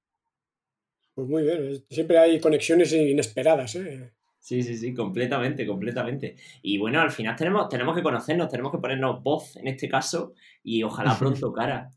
Pues 1.17 1.29
muy 1.29 1.45
bien, 1.45 1.83
siempre 1.89 2.19
hay 2.19 2.39
conexiones 2.39 2.93
inesperadas, 2.93 3.75
¿eh? 3.77 4.13
Sí, 4.39 4.63
sí, 4.63 4.77
sí, 4.77 4.93
completamente, 4.93 5.67
completamente. 5.67 6.37
Y 6.61 6.77
bueno, 6.77 7.01
al 7.01 7.11
final 7.11 7.35
tenemos, 7.35 7.71
tenemos 7.71 7.97
que 7.97 8.03
conocernos, 8.03 8.51
tenemos 8.51 8.71
que 8.71 8.77
ponernos 8.77 9.23
voz 9.23 9.57
en 9.57 9.67
este 9.67 9.89
caso 9.89 10.35
y 10.63 10.83
ojalá 10.83 11.19
pronto 11.19 11.55
cara. 11.55 11.89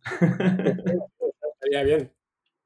Estaría 1.53 1.83
bien. 1.83 2.13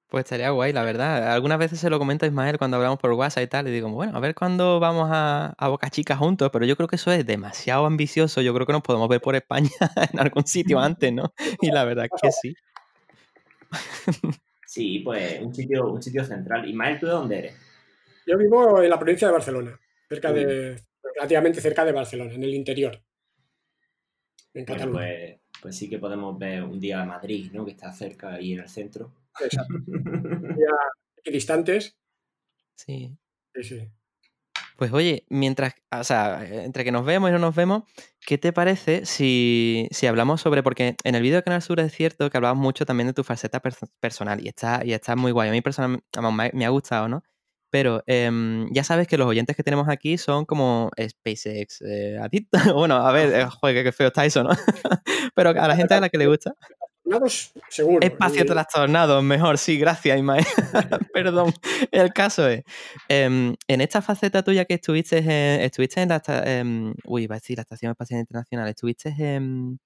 Pues 0.09 0.25
estaría 0.25 0.51
guay, 0.51 0.73
la 0.73 0.83
verdad. 0.83 1.33
Algunas 1.33 1.57
veces 1.57 1.79
se 1.79 1.89
lo 1.89 1.97
comento 1.97 2.25
a 2.25 2.27
Ismael 2.27 2.59
cuando 2.59 2.77
hablamos 2.77 2.99
por 2.99 3.11
WhatsApp 3.13 3.45
y 3.45 3.47
tal, 3.47 3.67
y 3.67 3.71
digo, 3.71 3.89
bueno, 3.89 4.15
a 4.15 4.19
ver 4.19 4.35
cuándo 4.35 4.79
vamos 4.79 5.09
a, 5.11 5.55
a 5.57 5.67
Boca 5.69 5.89
Chica 5.89 6.15
juntos, 6.15 6.51
pero 6.53 6.67
yo 6.67 6.75
creo 6.75 6.87
que 6.87 6.97
eso 6.97 7.11
es 7.11 7.25
demasiado 7.25 7.87
ambicioso. 7.87 8.41
Yo 8.41 8.53
creo 8.53 8.67
que 8.67 8.73
nos 8.73 8.83
podemos 8.83 9.09
ver 9.09 9.21
por 9.21 9.35
España 9.35 9.71
en 10.13 10.19
algún 10.19 10.45
sitio 10.45 10.79
antes, 10.79 11.11
¿no? 11.11 11.33
Y 11.61 11.71
la 11.71 11.83
verdad 11.83 12.05
es 12.05 12.21
que 12.21 12.31
sí. 12.31 12.55
Sí, 14.73 15.01
pues 15.01 15.39
un 15.39 15.53
sitio, 15.53 15.93
un 15.93 16.01
sitio 16.01 16.25
central. 16.25 16.67
Ismael, 16.67 16.99
¿tú 16.99 17.05
de 17.05 17.11
dónde 17.11 17.37
eres? 17.37 17.55
Yo 18.25 18.35
vivo 18.39 18.81
en 18.81 18.89
la 18.89 18.97
provincia 18.97 19.27
de 19.27 19.33
Barcelona, 19.33 19.79
cerca 20.09 20.33
de, 20.33 20.81
relativamente 21.15 21.61
cerca 21.61 21.85
de 21.85 21.91
Barcelona, 21.91 22.33
en 22.33 22.43
el 22.43 22.55
interior. 22.55 22.99
En 24.51 24.65
Cataluña. 24.65 24.97
pues, 24.97 25.39
pues, 25.61 25.77
sí 25.77 25.87
que 25.87 25.99
podemos 25.99 26.39
ver 26.39 26.63
un 26.63 26.79
día 26.79 27.05
Madrid, 27.05 27.51
¿no? 27.53 27.63
Que 27.63 27.73
está 27.73 27.91
cerca 27.91 28.41
y 28.41 28.53
en 28.53 28.61
el 28.61 28.67
centro. 28.67 29.13
Exacto. 29.39 29.75
ya 30.57 31.31
distantes. 31.31 31.95
Sí. 32.75 33.15
Sí, 33.53 33.63
sí. 33.63 33.87
Pues 34.77 34.91
oye, 34.91 35.25
mientras, 35.29 35.75
o 35.91 36.03
sea, 36.03 36.43
entre 36.45 36.83
que 36.83 36.91
nos 36.91 37.05
vemos 37.05 37.29
y 37.29 37.33
no 37.33 37.39
nos 37.39 37.55
vemos, 37.55 37.83
¿qué 38.25 38.37
te 38.37 38.53
parece 38.53 39.05
si, 39.05 39.87
hablamos 40.07 40.41
sobre, 40.41 40.63
porque 40.63 40.95
en 41.03 41.15
el 41.15 41.21
vídeo 41.21 41.37
de 41.37 41.43
Canal 41.43 41.61
Sur 41.61 41.79
es 41.79 41.93
cierto 41.93 42.29
que 42.29 42.37
hablabas 42.37 42.57
mucho 42.57 42.85
también 42.85 43.07
de 43.07 43.13
tu 43.13 43.23
faceta 43.23 43.61
personal 43.99 44.43
y 44.43 44.47
está, 44.49 44.81
y 44.83 44.93
está 44.93 45.15
muy 45.15 45.31
guay. 45.31 45.49
A 45.49 45.51
mí 45.51 45.61
personalmente 45.61 46.05
me 46.53 46.65
ha 46.65 46.69
gustado, 46.69 47.07
¿no? 47.07 47.23
Pero 47.73 48.03
em, 48.05 48.71
ya 48.71 48.83
sabes 48.83 49.07
que 49.07 49.17
los 49.17 49.27
oyentes 49.27 49.55
que 49.55 49.63
tenemos 49.63 49.89
aquí 49.89 50.19
son 50.19 50.45
como 50.45 50.91
SpaceX 50.99 51.81
eh, 51.81 52.19
adictos. 52.21 52.61
bueno, 52.75 52.95
a 52.97 53.11
ver, 53.11 53.33
eh, 53.33 53.47
joder, 53.47 53.83
qué 53.83 53.91
feo 53.91 54.07
está 54.07 54.25
eso, 54.25 54.43
¿no? 54.43 54.51
Pero 55.35 55.49
a 55.49 55.67
la 55.67 55.75
gente 55.75 55.95
a 55.95 55.99
la 55.99 56.09
que 56.09 56.19
le 56.19 56.27
gusta 56.27 56.53
seguro. 57.69 58.05
Espacio 58.05 58.45
trastornado, 58.45 59.21
mejor, 59.21 59.57
sí, 59.57 59.77
gracias, 59.77 60.17
Ismael. 60.17 60.45
Perdón. 61.13 61.53
El 61.91 62.13
caso 62.13 62.47
es, 62.47 62.63
em, 63.09 63.55
en 63.67 63.81
esta 63.81 64.01
faceta 64.01 64.43
tuya 64.43 64.65
que 64.65 64.75
estuviste 64.75 65.17
en, 65.17 65.61
estuviste 65.61 66.01
en 66.01 66.09
la, 66.09 66.21
em, 66.45 66.93
uy, 67.05 67.27
va 67.27 67.35
a 67.35 67.39
decir, 67.39 67.57
la 67.57 67.61
Estación 67.61 67.91
Espacial 67.91 68.19
Internacional, 68.19 68.67
estuviste 68.69 69.09
en... 69.17 69.79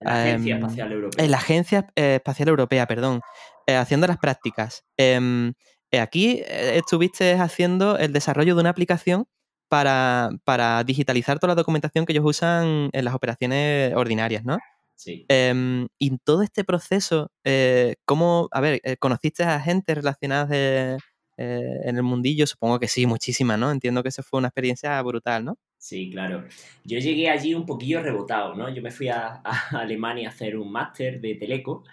La 0.00 0.22
Agencia 0.22 0.54
em, 0.54 0.62
Espacial 0.62 0.92
Europea. 0.92 1.24
En 1.24 1.30
la 1.30 1.36
Agencia 1.36 1.86
eh, 1.96 2.14
Espacial 2.16 2.48
Europea, 2.48 2.86
perdón. 2.86 3.20
Eh, 3.66 3.76
haciendo 3.76 4.06
las 4.06 4.18
prácticas. 4.18 4.84
Eh, 4.98 5.52
aquí 5.98 6.42
estuviste 6.46 7.34
haciendo 7.34 7.96
el 7.98 8.12
desarrollo 8.12 8.54
de 8.54 8.60
una 8.60 8.70
aplicación 8.70 9.26
para, 9.68 10.30
para 10.44 10.84
digitalizar 10.84 11.38
toda 11.38 11.52
la 11.52 11.54
documentación 11.54 12.04
que 12.04 12.12
ellos 12.12 12.24
usan 12.26 12.90
en 12.92 13.04
las 13.04 13.14
operaciones 13.14 13.94
ordinarias, 13.94 14.44
¿no? 14.44 14.58
Sí. 14.94 15.26
Em, 15.28 15.88
y 15.98 16.16
todo 16.18 16.42
este 16.42 16.64
proceso, 16.64 17.30
eh, 17.44 17.96
¿cómo, 18.04 18.48
a 18.52 18.60
ver, 18.60 18.80
eh, 18.84 18.96
conociste 18.96 19.42
a 19.42 19.60
gente 19.60 19.94
relacionada 19.94 20.48
eh, 20.50 20.96
en 21.36 21.96
el 21.96 22.02
mundillo? 22.02 22.46
Supongo 22.46 22.78
que 22.78 22.88
sí, 22.88 23.06
muchísima, 23.06 23.56
¿no? 23.56 23.70
Entiendo 23.70 24.02
que 24.02 24.10
eso 24.10 24.22
fue 24.22 24.38
una 24.38 24.48
experiencia 24.48 25.00
brutal, 25.02 25.44
¿no? 25.44 25.58
Sí, 25.84 26.10
claro. 26.10 26.44
Yo 26.84 26.98
llegué 26.98 27.28
allí 27.28 27.52
un 27.52 27.66
poquillo 27.66 28.02
rebotado, 28.02 28.54
¿no? 28.54 28.74
Yo 28.74 28.80
me 28.80 28.90
fui 28.90 29.08
a, 29.08 29.42
Alemania 29.70 30.28
a 30.28 30.32
hacer 30.32 30.56
un 30.56 30.72
máster 30.72 31.20
de 31.20 31.34
Teleco 31.34 31.84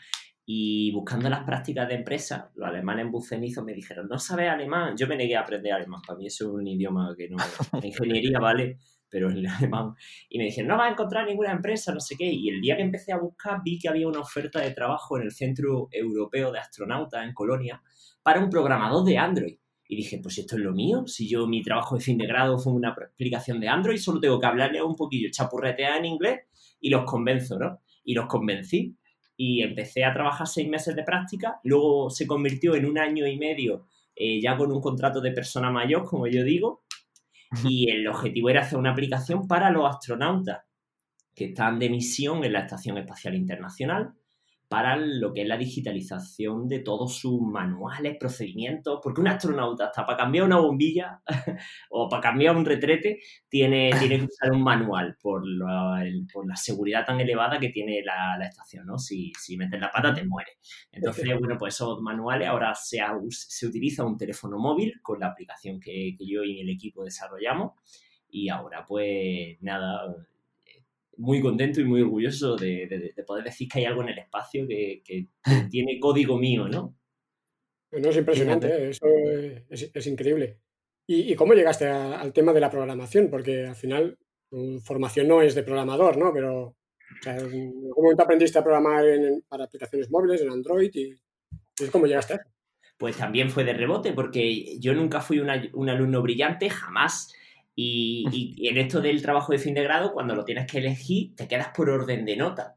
y 0.45 0.91
buscando 0.91 1.29
las 1.29 1.43
prácticas 1.43 1.87
de 1.87 1.95
empresa, 1.95 2.51
los 2.55 2.69
alemanes 2.69 3.05
en 3.05 3.11
Bucenizo 3.11 3.63
me 3.63 3.73
dijeron, 3.73 4.07
¿no 4.07 4.17
sabes 4.17 4.49
alemán? 4.49 4.95
Yo 4.97 5.07
me 5.07 5.17
negué 5.17 5.35
a 5.35 5.41
aprender 5.41 5.73
alemán, 5.73 6.01
para 6.05 6.17
mí 6.17 6.27
eso 6.27 6.45
es 6.45 6.51
un 6.51 6.67
idioma 6.67 7.13
que 7.17 7.29
no... 7.29 7.37
ingeniería, 7.83 8.39
¿vale? 8.39 8.77
Pero 9.11 9.29
el 9.29 9.45
alemán. 9.45 9.93
Y 10.29 10.39
me 10.39 10.45
dijeron, 10.45 10.69
no 10.69 10.77
vas 10.77 10.89
a 10.89 10.93
encontrar 10.93 11.27
ninguna 11.27 11.51
empresa, 11.51 11.93
no 11.93 11.99
sé 11.99 12.15
qué. 12.17 12.25
Y 12.25 12.49
el 12.49 12.61
día 12.61 12.75
que 12.75 12.81
empecé 12.81 13.13
a 13.13 13.19
buscar 13.19 13.61
vi 13.63 13.77
que 13.77 13.89
había 13.89 14.07
una 14.07 14.21
oferta 14.21 14.59
de 14.59 14.71
trabajo 14.71 15.17
en 15.17 15.23
el 15.23 15.31
Centro 15.31 15.89
Europeo 15.91 16.51
de 16.51 16.59
Astronautas 16.59 17.23
en 17.23 17.33
Colonia 17.33 17.83
para 18.23 18.39
un 18.39 18.49
programador 18.49 19.05
de 19.05 19.17
Android. 19.17 19.57
Y 19.87 19.97
dije, 19.97 20.19
pues 20.23 20.37
esto 20.37 20.55
es 20.55 20.61
lo 20.61 20.71
mío, 20.71 21.05
si 21.05 21.27
yo 21.27 21.45
mi 21.47 21.61
trabajo 21.61 21.95
de 21.95 22.01
fin 22.01 22.17
de 22.17 22.25
grado 22.25 22.57
fue 22.57 22.71
una 22.71 22.95
aplicación 22.95 23.59
de 23.59 23.67
Android, 23.67 23.97
solo 23.97 24.21
tengo 24.21 24.39
que 24.39 24.45
hablarle 24.45 24.81
un 24.81 24.95
poquillo, 24.95 25.27
chapurretear 25.29 25.97
en 25.97 26.05
inglés 26.05 26.39
y 26.79 26.89
los 26.89 27.03
convenzo, 27.03 27.59
¿no? 27.59 27.81
Y 28.05 28.13
los 28.13 28.27
convencí. 28.27 28.95
Y 29.35 29.63
empecé 29.63 30.05
a 30.05 30.13
trabajar 30.13 30.47
seis 30.47 30.69
meses 30.69 30.95
de 30.95 31.03
práctica, 31.03 31.59
luego 31.65 32.09
se 32.09 32.25
convirtió 32.25 32.73
en 32.75 32.85
un 32.85 32.97
año 32.97 33.27
y 33.27 33.37
medio 33.37 33.85
eh, 34.15 34.39
ya 34.41 34.55
con 34.55 34.71
un 34.71 34.81
contrato 34.81 35.19
de 35.19 35.31
persona 35.31 35.71
mayor, 35.71 36.05
como 36.05 36.27
yo 36.27 36.43
digo, 36.43 36.80
y 37.63 37.89
el 37.89 38.07
objetivo 38.07 38.49
era 38.49 38.61
hacer 38.61 38.77
una 38.77 38.91
aplicación 38.91 39.47
para 39.47 39.69
los 39.69 39.89
astronautas 39.89 40.61
que 41.35 41.45
están 41.45 41.79
de 41.79 41.89
misión 41.89 42.43
en 42.43 42.53
la 42.53 42.61
Estación 42.61 42.97
Espacial 42.97 43.35
Internacional 43.35 44.13
para 44.71 44.95
lo 44.95 45.33
que 45.33 45.41
es 45.41 45.49
la 45.49 45.57
digitalización 45.57 46.69
de 46.69 46.79
todos 46.79 47.17
sus 47.17 47.41
manuales, 47.41 48.15
procedimientos, 48.17 49.01
porque 49.03 49.19
un 49.19 49.27
astronauta 49.27 49.87
hasta 49.87 50.05
para 50.05 50.19
cambiar 50.19 50.45
una 50.45 50.61
bombilla 50.61 51.21
o 51.89 52.07
para 52.07 52.21
cambiar 52.21 52.55
un 52.55 52.63
retrete 52.63 53.19
tiene, 53.49 53.91
tiene 53.99 54.19
que 54.19 54.27
usar 54.27 54.53
un 54.53 54.63
manual 54.63 55.17
por 55.21 55.45
la, 55.45 56.01
por 56.31 56.47
la 56.47 56.55
seguridad 56.55 57.05
tan 57.05 57.19
elevada 57.19 57.59
que 57.59 57.67
tiene 57.67 58.01
la, 58.01 58.37
la 58.39 58.45
estación, 58.47 58.85
¿no? 58.85 58.97
Si, 58.97 59.33
si, 59.37 59.57
metes 59.57 59.77
la 59.77 59.91
pata 59.91 60.13
te 60.13 60.23
muere. 60.23 60.51
Entonces, 60.89 61.27
bueno, 61.37 61.57
pues 61.59 61.75
esos 61.75 61.99
manuales 61.99 62.47
ahora 62.47 62.73
se, 62.73 62.99
se 63.29 63.67
utiliza 63.67 64.05
un 64.05 64.17
teléfono 64.17 64.57
móvil 64.57 65.01
con 65.01 65.19
la 65.19 65.27
aplicación 65.27 65.81
que, 65.81 66.15
que 66.17 66.25
yo 66.25 66.45
y 66.45 66.61
el 66.61 66.69
equipo 66.69 67.03
desarrollamos 67.03 67.73
y 68.29 68.47
ahora 68.47 68.85
pues 68.87 69.57
nada, 69.59 70.15
muy 71.21 71.39
contento 71.39 71.79
y 71.79 71.85
muy 71.85 72.01
orgulloso 72.01 72.55
de, 72.55 73.13
poder 73.25 73.43
decir 73.43 73.69
que 73.69 73.79
hay 73.79 73.85
algo 73.85 74.01
en 74.01 74.09
el 74.09 74.19
espacio 74.19 74.67
que, 74.67 75.03
tiene 75.71 75.99
código 75.99 76.37
mío, 76.37 76.67
¿no? 76.67 76.97
Bueno, 77.91 78.09
es 78.09 78.17
impresionante, 78.17 78.67
¿eh? 78.67 78.89
eso 78.89 79.05
es, 79.69 80.07
increíble. 80.07 80.59
¿Y, 81.07 81.35
cómo 81.35 81.53
llegaste 81.53 81.87
al 81.87 82.31
tema 82.33 82.53
de 82.53 82.61
la 82.61 82.69
programación? 82.69 83.29
Porque 83.29 83.65
al 83.65 83.75
final 83.75 84.17
tu 84.49 84.79
formación 84.79 85.27
no 85.27 85.41
es 85.41 85.55
de 85.55 85.63
programador, 85.63 86.17
¿no? 86.17 86.31
Pero, 86.33 86.77
¿cómo 87.93 88.15
te 88.15 88.23
aprendiste 88.23 88.57
a 88.57 88.63
programar 88.63 89.05
para 89.47 89.65
aplicaciones 89.65 90.09
móviles, 90.09 90.41
en 90.41 90.49
Android? 90.49 90.89
¿Y, 90.93 91.19
cómo 91.91 92.07
llegaste 92.07 92.33
a 92.33 92.35
eso? 92.37 92.45
Pues 92.97 93.17
también 93.17 93.49
fue 93.49 93.65
de 93.65 93.73
rebote, 93.73 94.13
porque 94.13 94.79
yo 94.79 94.93
nunca 94.93 95.19
fui 95.19 95.39
un 95.39 95.89
alumno 95.89 96.21
brillante, 96.21 96.69
jamás 96.69 97.33
y, 97.75 98.67
en 98.67 98.77
esto 98.77 99.01
del 99.01 99.21
trabajo 99.21 99.51
de 99.51 99.59
fin 99.59 99.73
de 99.73 99.83
grado, 99.83 100.13
cuando 100.13 100.35
lo 100.35 100.45
tienes 100.45 100.69
que 100.69 100.79
elegir, 100.79 101.35
te 101.35 101.47
quedas 101.47 101.69
por 101.75 101.89
orden 101.89 102.25
de 102.25 102.37
nota. 102.37 102.75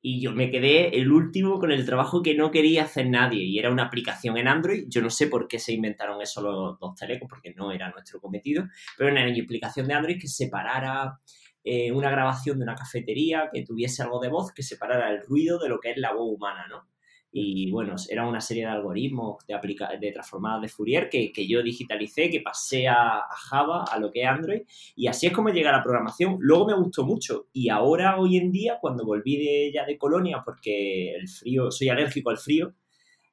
Y 0.00 0.20
yo 0.20 0.32
me 0.32 0.50
quedé 0.50 0.96
el 0.96 1.10
último 1.10 1.58
con 1.58 1.72
el 1.72 1.84
trabajo 1.84 2.22
que 2.22 2.34
no 2.34 2.52
quería 2.52 2.84
hacer 2.84 3.08
nadie 3.08 3.42
y 3.42 3.58
era 3.58 3.72
una 3.72 3.84
aplicación 3.84 4.38
en 4.38 4.46
Android. 4.46 4.84
Yo 4.88 5.02
no 5.02 5.10
sé 5.10 5.26
por 5.26 5.48
qué 5.48 5.58
se 5.58 5.72
inventaron 5.72 6.22
eso 6.22 6.40
los 6.40 6.78
dos 6.78 6.94
telecos, 6.94 7.28
porque 7.28 7.52
no 7.54 7.72
era 7.72 7.90
nuestro 7.90 8.20
cometido, 8.20 8.68
pero 8.96 9.10
era 9.10 9.28
una 9.28 9.42
aplicación 9.42 9.88
de 9.88 9.94
Android 9.94 10.20
que 10.20 10.28
separara 10.28 11.18
eh, 11.64 11.90
una 11.92 12.10
grabación 12.10 12.58
de 12.58 12.64
una 12.64 12.76
cafetería, 12.76 13.50
que 13.52 13.64
tuviese 13.64 14.02
algo 14.02 14.20
de 14.20 14.28
voz, 14.28 14.52
que 14.52 14.62
separara 14.62 15.10
el 15.10 15.22
ruido 15.22 15.58
de 15.58 15.68
lo 15.68 15.80
que 15.80 15.90
es 15.90 15.98
la 15.98 16.14
voz 16.14 16.32
humana, 16.34 16.66
¿no? 16.68 16.86
Y 17.30 17.70
bueno, 17.70 17.94
era 18.08 18.26
una 18.26 18.40
serie 18.40 18.64
de 18.64 18.70
algoritmos 18.70 19.46
de, 19.46 19.58
de 20.00 20.12
transformadas 20.12 20.62
de 20.62 20.68
Fourier 20.68 21.10
que, 21.10 21.46
yo 21.46 21.62
digitalicé, 21.62 22.30
que 22.30 22.40
pasé 22.40 22.88
a, 22.88 23.22
Java, 23.28 23.84
a 23.84 23.98
lo 23.98 24.10
que 24.10 24.22
es 24.22 24.28
Android, 24.28 24.62
y 24.96 25.08
así 25.08 25.26
es 25.26 25.32
como 25.32 25.50
llega 25.50 25.70
la 25.70 25.82
programación. 25.82 26.38
Luego 26.40 26.66
me 26.66 26.74
gustó 26.74 27.04
mucho 27.04 27.48
y 27.52 27.68
ahora, 27.68 28.18
hoy 28.18 28.38
en 28.38 28.50
día, 28.50 28.78
cuando 28.80 29.04
volví 29.04 29.36
de, 29.36 29.70
ya 29.72 29.84
de 29.84 29.98
Colonia, 29.98 30.42
porque 30.44 31.14
el 31.14 31.28
frío, 31.28 31.70
soy 31.70 31.90
alérgico 31.90 32.30
al 32.30 32.38
frío, 32.38 32.74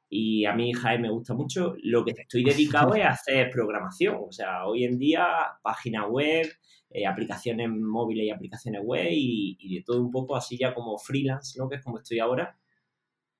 y 0.10 0.46
a 0.46 0.54
mí 0.54 0.74
Jaime 0.74 1.08
me 1.08 1.14
gusta 1.14 1.34
mucho, 1.34 1.76
lo 1.82 2.04
que 2.06 2.12
estoy 2.12 2.44
dedicado 2.44 2.96
es 2.96 3.04
a 3.04 3.10
hacer 3.10 3.50
programación. 3.50 4.18
O 4.28 4.32
sea, 4.32 4.66
hoy 4.66 4.84
en 4.84 5.00
día, 5.00 5.26
página 5.64 6.06
web, 6.08 6.48
eh, 6.90 7.06
aplicaciones 7.08 7.70
móviles 7.70 8.26
y 8.26 8.30
aplicaciones 8.30 8.82
web 8.84 9.08
y, 9.10 9.58
y 9.60 9.76
de 9.76 9.84
todo 9.84 10.02
un 10.02 10.12
poco 10.12 10.36
así 10.36 10.58
ya 10.58 10.74
como 10.74 10.98
freelance, 10.98 11.58
¿no? 11.60 11.68
Que 11.68 11.78
es 11.78 11.84
como 11.84 11.98
estoy 11.98 12.20
ahora 12.20 12.56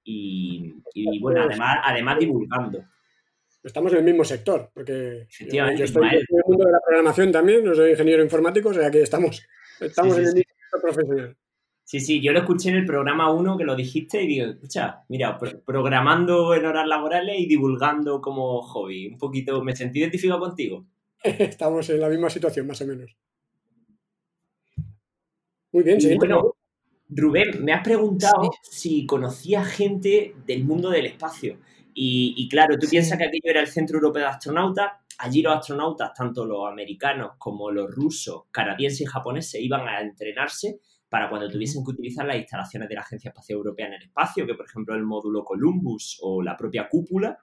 y, 0.06 1.20
bueno, 1.20 1.42
además, 1.44 1.78
además 1.84 2.20
divulgando. 2.20 2.84
Estamos 3.64 3.92
en 3.94 4.00
el 4.00 4.04
mismo 4.06 4.24
sector, 4.24 4.70
porque 4.74 5.28
yo 5.28 5.66
estoy 5.66 6.08
en 6.08 6.14
el 6.20 6.44
mundo 6.46 6.66
de 6.66 6.72
la 6.72 6.80
programación 6.86 7.32
también, 7.32 7.66
no 7.66 7.74
soy 7.74 7.92
ingeniero 7.92 8.24
informático, 8.24 8.70
o 8.70 8.74
sea 8.74 8.92
que 8.92 9.02
estamos, 9.02 9.44
estamos 9.80 10.18
en 10.18 10.26
el 10.26 10.34
mismo 10.36 10.54
sector 10.62 10.82
profesional. 10.82 11.38
Sí, 11.84 12.00
sí, 12.00 12.20
yo 12.20 12.32
lo 12.32 12.40
escuché 12.40 12.70
en 12.70 12.78
el 12.78 12.86
programa 12.86 13.32
1 13.32 13.58
que 13.58 13.64
lo 13.64 13.76
dijiste 13.76 14.22
y 14.22 14.28
digo, 14.28 14.48
escucha, 14.48 15.04
mira, 15.08 15.38
programando 15.38 16.56
en 16.56 16.66
horas 16.66 16.88
laborales 16.88 17.40
y 17.40 17.46
divulgando 17.46 18.22
como 18.22 18.62
hobby. 18.64 19.08
Un 19.08 19.20
poquito, 19.20 19.64
me 19.64 19.76
sentí 19.76 20.00
identificado 20.00 20.40
contigo. 20.40 20.86
Estamos 21.24 21.88
en 21.92 22.02
la 22.02 22.10
misma 22.10 22.32
situación, 22.32 22.66
más 22.66 22.82
o 22.82 22.88
menos. 22.88 23.16
Muy 25.72 25.84
bien, 25.84 26.02
siguiente. 26.02 26.28
Rubén, 27.10 27.64
me 27.64 27.74
has 27.74 27.84
preguntado 27.84 28.52
si 28.62 29.06
conocía 29.06 29.64
gente 29.64 30.36
del 30.46 30.64
mundo 30.64 30.90
del 30.90 31.06
espacio. 31.06 31.60
Y, 31.94 32.50
claro, 32.50 32.78
tú 32.78 32.88
piensas 32.90 33.18
que 33.18 33.24
aquello 33.24 33.50
era 33.50 33.62
el 33.62 33.68
Centro 33.68 33.98
Europeo 33.98 34.24
de 34.24 34.30
Astronautas. 34.30 34.92
Allí 35.18 35.42
los 35.42 35.56
astronautas, 35.56 36.14
tanto 36.14 36.46
los 36.46 36.68
americanos 36.70 37.34
como 37.38 37.72
los 37.72 37.90
rusos, 37.90 38.44
canadienses 38.52 39.02
y 39.02 39.06
japoneses, 39.06 39.62
iban 39.62 39.88
a 39.88 40.02
entrenarse 40.02 40.82
para 41.08 41.30
cuando 41.30 41.50
tuviesen 41.50 41.86
que 41.86 41.92
utilizar 41.92 42.26
las 42.26 42.36
instalaciones 42.36 42.90
de 42.90 42.96
la 42.96 43.02
Agencia 43.02 43.30
Espacial 43.30 43.58
Europea 43.58 43.88
en 43.88 43.94
el 43.94 44.04
espacio, 44.04 44.46
que 44.46 44.56
por 44.56 44.66
ejemplo 44.66 44.94
el 44.94 45.04
módulo 45.04 45.46
Columbus 45.46 46.18
o 46.22 46.42
la 46.42 46.58
propia 46.58 46.90
cúpula, 46.90 47.38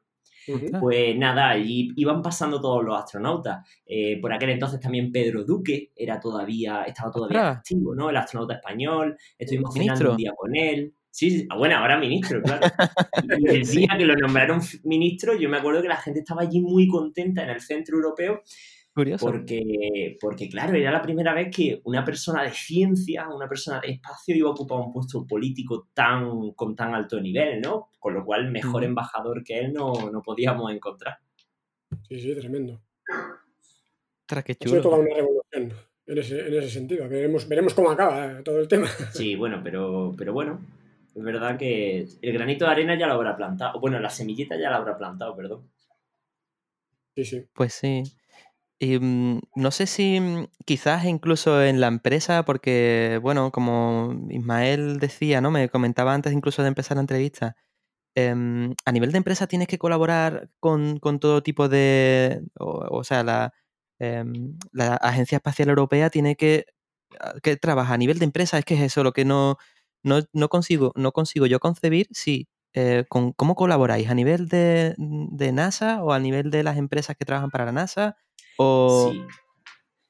pues 0.80 1.16
nada, 1.16 1.50
allí 1.50 1.92
iban 1.96 2.22
pasando 2.22 2.60
todos 2.60 2.84
los 2.84 2.98
astronautas. 2.98 3.66
Eh, 3.86 4.20
por 4.20 4.32
aquel 4.32 4.50
entonces 4.50 4.80
también 4.80 5.12
Pedro 5.12 5.44
Duque 5.44 5.92
era 5.94 6.20
todavía, 6.20 6.84
estaba 6.84 7.10
todavía 7.10 7.50
activo, 7.50 7.94
¿no? 7.94 8.10
El 8.10 8.16
astronauta 8.16 8.54
español. 8.54 9.16
Estuvimos 9.38 9.74
cenando 9.74 10.12
un 10.12 10.16
día 10.16 10.32
con 10.36 10.54
él. 10.56 10.94
Sí, 11.10 11.46
ah, 11.50 11.58
bueno, 11.58 11.76
ahora 11.76 11.98
ministro, 11.98 12.42
claro. 12.42 12.66
Y 13.38 13.48
el 13.48 13.66
día 13.66 13.88
que 13.98 14.06
lo 14.06 14.16
nombraron 14.16 14.60
ministro, 14.84 15.36
yo 15.36 15.48
me 15.50 15.58
acuerdo 15.58 15.82
que 15.82 15.88
la 15.88 15.98
gente 15.98 16.20
estaba 16.20 16.40
allí 16.40 16.60
muy 16.60 16.88
contenta 16.88 17.42
en 17.44 17.50
el 17.50 17.60
centro 17.60 17.96
europeo 17.96 18.42
porque, 18.94 20.18
porque, 20.20 20.48
claro, 20.50 20.76
era 20.76 20.92
la 20.92 21.00
primera 21.00 21.32
vez 21.32 21.54
que 21.54 21.80
una 21.84 22.04
persona 22.04 22.42
de 22.42 22.50
ciencia, 22.50 23.26
una 23.28 23.48
persona 23.48 23.80
de 23.80 23.92
espacio 23.92 24.36
iba 24.36 24.48
a 24.48 24.52
ocupar 24.52 24.80
un 24.80 24.92
puesto 24.92 25.26
político 25.26 25.88
tan, 25.94 26.52
con 26.52 26.76
tan 26.76 26.94
alto 26.94 27.18
nivel, 27.18 27.62
¿no? 27.62 27.90
Con 27.98 28.12
lo 28.12 28.24
cual, 28.24 28.50
mejor 28.50 28.84
embajador 28.84 29.42
que 29.42 29.60
él 29.60 29.72
no, 29.72 30.10
no 30.10 30.20
podíamos 30.20 30.70
encontrar. 30.70 31.16
Sí, 32.06 32.20
sí, 32.20 32.34
tremendo. 32.34 32.82
Tras 34.26 34.44
que 34.44 34.56
chulo. 34.56 34.82
toda 34.82 34.98
una 34.98 35.14
revolución 35.14 35.72
en 36.06 36.18
ese, 36.18 36.46
en 36.48 36.54
ese 36.54 36.70
sentido. 36.70 37.08
Veremos, 37.08 37.48
veremos 37.48 37.72
cómo 37.72 37.90
acaba 37.90 38.40
eh, 38.40 38.42
todo 38.42 38.60
el 38.60 38.68
tema. 38.68 38.88
Sí, 39.12 39.36
bueno, 39.36 39.62
pero, 39.64 40.14
pero 40.18 40.34
bueno, 40.34 40.60
es 41.14 41.22
verdad 41.22 41.56
que 41.58 42.06
el 42.20 42.32
granito 42.34 42.66
de 42.66 42.70
arena 42.70 42.98
ya 42.98 43.06
lo 43.06 43.14
habrá 43.14 43.36
plantado. 43.36 43.80
Bueno, 43.80 43.98
la 44.00 44.10
semillita 44.10 44.56
ya 44.56 44.68
la 44.68 44.76
habrá 44.76 44.98
plantado, 44.98 45.34
perdón. 45.34 45.70
Sí, 47.14 47.24
sí. 47.24 47.46
Pues 47.54 47.72
sí. 47.72 48.02
Y, 48.82 48.98
mm, 48.98 49.40
no 49.54 49.70
sé 49.70 49.86
si 49.86 50.18
mm, 50.18 50.48
quizás 50.66 51.04
incluso 51.04 51.62
en 51.62 51.80
la 51.80 51.86
empresa, 51.86 52.44
porque, 52.44 53.20
bueno, 53.22 53.52
como 53.52 54.26
Ismael 54.28 54.98
decía, 54.98 55.40
¿no? 55.40 55.52
Me 55.52 55.68
comentaba 55.68 56.14
antes 56.14 56.32
incluso 56.32 56.62
de 56.62 56.68
empezar 56.68 56.96
la 56.96 57.02
entrevista, 57.02 57.54
em, 58.16 58.74
a 58.84 58.92
nivel 58.92 59.12
de 59.12 59.18
empresa 59.18 59.46
tienes 59.48 59.68
que 59.68 59.78
colaborar 59.78 60.50
con, 60.60 61.00
todo 61.20 61.42
tipo 61.44 61.68
de, 61.68 62.42
o, 62.58 63.04
sea, 63.04 63.24
la, 63.24 63.54
em, 64.00 64.58
la, 64.72 64.96
Agencia 64.96 65.36
Espacial 65.36 65.68
Europea 65.70 66.10
tiene 66.10 66.36
que, 66.36 66.66
ah, 67.20 67.34
que 67.42 67.56
trabajar 67.56 67.94
a 67.96 67.98
nivel 67.98 68.18
de 68.18 68.26
empresa, 68.26 68.58
es 68.58 68.64
que 68.64 68.74
es 68.74 68.82
eso 68.82 69.04
lo 69.04 69.12
que 69.12 69.24
no, 69.24 69.58
no, 70.02 70.48
consigo, 70.48 70.92
no 70.96 71.12
consigo 71.12 71.46
yo 71.46 71.60
concebir 71.60 72.08
si 72.12 72.48
eh, 72.74 73.04
con, 73.08 73.32
cómo 73.32 73.54
colaboráis 73.54 74.10
a 74.10 74.14
nivel 74.14 74.48
de, 74.48 74.94
de 74.98 75.52
NASA 75.52 76.02
o 76.04 76.12
a 76.12 76.20
nivel 76.20 76.50
de 76.50 76.62
las 76.64 76.78
empresas 76.78 77.16
que 77.16 77.24
trabajan 77.24 77.50
para 77.50 77.66
la 77.66 77.72
NASA 77.72 78.16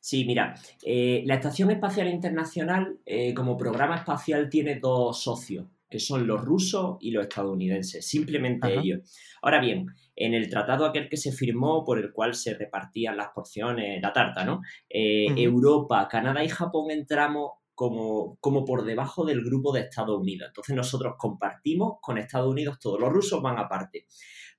Sí. 0.01 0.25
mira, 0.25 0.55
eh, 0.85 1.23
la 1.27 1.37
Estación 1.37 1.71
Espacial 1.71 2.09
Internacional 2.09 2.99
eh, 3.07 3.33
como 3.35 3.57
programa 3.57 3.97
espacial 3.97 4.49
tiene 4.49 4.79
dos 4.81 5.23
socios. 5.23 5.67
que 5.89 5.99
son 5.99 6.27
los 6.27 6.43
rusos 6.43 6.97
y 7.01 7.11
los 7.11 7.25
estadounidenses, 7.25 8.09
simplemente 8.09 8.79
ellos. 8.79 9.01
Ahora 9.43 9.61
bien, 9.61 9.89
en 10.17 10.33
el 10.33 10.49
tratado 10.49 10.87
aquel 10.87 11.09
que 11.11 11.19
se 11.19 11.33
firmó 11.33 11.85
por 11.85 11.99
el 11.99 12.13
cual 12.13 12.35
se 12.35 12.55
repartían 12.55 13.15
las 13.15 13.29
porciones, 13.35 14.01
la 14.01 14.11
tarta, 14.11 14.43
¿no? 14.43 14.63
Eh, 14.89 15.27
Europa, 15.37 16.09
Canadá 16.09 16.43
y 16.43 16.49
Japón 16.49 16.91
entramos 16.91 17.51
como, 17.75 18.37
como 18.41 18.65
por 18.65 18.85
debajo 18.85 19.25
del 19.25 19.43
grupo 19.43 19.73
de 19.73 19.81
Estados 19.81 20.19
Unidos. 20.21 20.49
Entonces 20.49 20.77
nosotros 20.77 21.15
compartimos 21.19 21.99
con 22.01 22.19
Estados 22.19 22.51
Unidos 22.51 22.79
todos 22.79 23.01
los 23.01 23.13
rusos 23.13 23.43
van 23.43 23.59
aparte. 23.59 24.07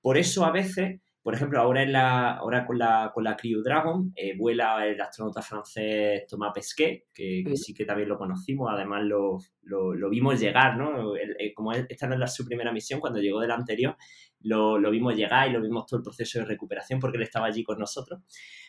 Por 0.02 0.18
eso 0.18 0.44
a 0.44 0.50
veces 0.50 1.00
por 1.24 1.34
ejemplo, 1.34 1.58
ahora, 1.58 1.82
en 1.82 1.90
la, 1.90 2.32
ahora 2.34 2.66
con, 2.66 2.78
la, 2.78 3.10
con 3.14 3.24
la 3.24 3.34
Crew 3.34 3.62
Dragon 3.62 4.12
eh, 4.14 4.36
vuela 4.36 4.86
el 4.86 5.00
astronauta 5.00 5.40
francés 5.40 6.26
Thomas 6.28 6.52
Pesquet, 6.54 7.06
que, 7.14 7.42
sí 7.56 7.72
que 7.72 7.86
también 7.86 8.10
lo 8.10 8.18
conocimos, 8.18 8.68
además 8.70 9.04
lo, 9.04 9.38
lo, 9.62 10.10
vimos 10.10 10.38
llegar, 10.38 10.76
¿no? 10.76 11.14
como 11.54 11.72
esta 11.72 12.06
no 12.06 12.22
es 12.22 12.34
su 12.34 12.44
primera 12.44 12.72
misión, 12.72 13.00
cuando 13.00 13.20
llegó 13.20 13.40
de 13.40 13.48
la 13.48 13.54
anterior, 13.54 13.96
lo, 14.40 14.78
lo, 14.78 14.90
vimos 14.90 15.16
llegar 15.16 15.48
y 15.48 15.52
lo 15.54 15.62
vimos 15.62 15.86
todo 15.86 15.96
el 15.96 16.04
proceso 16.04 16.40
de 16.40 16.44
recuperación 16.44 17.00
porque 17.00 17.16
él 17.16 17.22
estaba 17.22 17.46
allí 17.46 17.64
con 17.64 17.78
nosotros. 17.78 18.20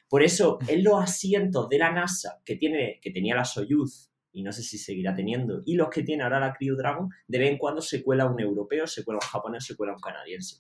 Por 0.08 0.24
eso, 0.24 0.58
en 0.70 0.82
los 0.82 1.04
asientos 1.04 1.68
de 1.68 1.78
la 1.78 1.92
NASA 1.92 2.40
que, 2.46 2.56
tiene, 2.56 3.00
que 3.02 3.12
tenía 3.12 3.36
la 3.36 3.44
Soyuz 3.44 4.12
y 4.36 4.44
no 4.44 4.52
sé 4.52 4.64
si 4.64 4.78
seguirá 4.78 5.16
teniendo. 5.16 5.62
Y 5.66 5.76
los 5.76 5.90
que 5.90 6.04
tiene 6.04 6.24
ahora 6.24 6.42
la 6.42 6.54
Crew 6.54 6.76
Dragon, 6.76 7.10
de 7.26 7.40
vez 7.40 7.52
en 7.52 7.58
cuando 7.58 7.82
se 7.82 8.04
cuela 8.04 8.26
un 8.26 8.40
europeo, 8.40 8.86
se 8.86 9.04
cuela 9.06 9.20
un 9.22 9.28
japonés, 9.28 9.66
se 9.66 9.78
cuela 9.78 9.94
un 9.94 10.00
canadiense. 10.00 10.58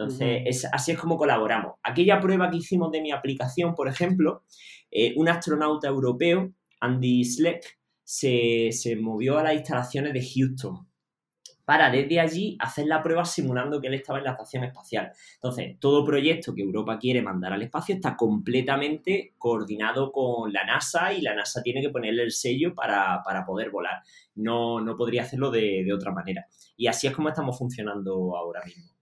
Entonces, 0.00 0.42
es, 0.46 0.64
así 0.72 0.92
es 0.92 0.98
como 0.98 1.18
colaboramos. 1.18 1.74
Aquella 1.82 2.20
prueba 2.20 2.50
que 2.50 2.56
hicimos 2.56 2.90
de 2.90 3.02
mi 3.02 3.12
aplicación, 3.12 3.74
por 3.74 3.86
ejemplo, 3.86 4.44
eh, 4.90 5.12
un 5.16 5.28
astronauta 5.28 5.88
europeo, 5.88 6.54
Andy 6.80 7.22
Sleck, 7.22 7.78
se, 8.02 8.72
se 8.72 8.96
movió 8.96 9.38
a 9.38 9.42
las 9.42 9.54
instalaciones 9.54 10.14
de 10.14 10.26
Houston 10.26 10.88
para 11.66 11.90
desde 11.90 12.18
allí 12.18 12.56
hacer 12.58 12.86
la 12.86 13.02
prueba 13.02 13.26
simulando 13.26 13.78
que 13.78 13.88
él 13.88 13.94
estaba 13.94 14.18
en 14.18 14.24
la 14.24 14.30
estación 14.32 14.64
espacial. 14.64 15.12
Entonces, 15.34 15.78
todo 15.78 16.02
proyecto 16.02 16.54
que 16.54 16.62
Europa 16.62 16.98
quiere 16.98 17.20
mandar 17.20 17.52
al 17.52 17.62
espacio 17.62 17.94
está 17.94 18.16
completamente 18.16 19.34
coordinado 19.36 20.10
con 20.10 20.50
la 20.50 20.64
NASA 20.64 21.12
y 21.12 21.20
la 21.20 21.34
NASA 21.34 21.62
tiene 21.62 21.82
que 21.82 21.90
ponerle 21.90 22.22
el 22.22 22.32
sello 22.32 22.74
para, 22.74 23.22
poder 23.46 23.70
volar. 23.70 24.02
No, 24.34 24.80
no 24.80 24.96
podría 24.96 25.22
hacerlo 25.22 25.50
de, 25.50 25.84
de 25.84 25.92
otra 25.92 26.10
manera. 26.10 26.46
Y 26.74 26.86
así 26.86 27.06
es 27.06 27.14
como 27.14 27.28
estamos 27.28 27.56
funcionando 27.58 28.34
ahora 28.34 28.64
mismo. 28.64 28.99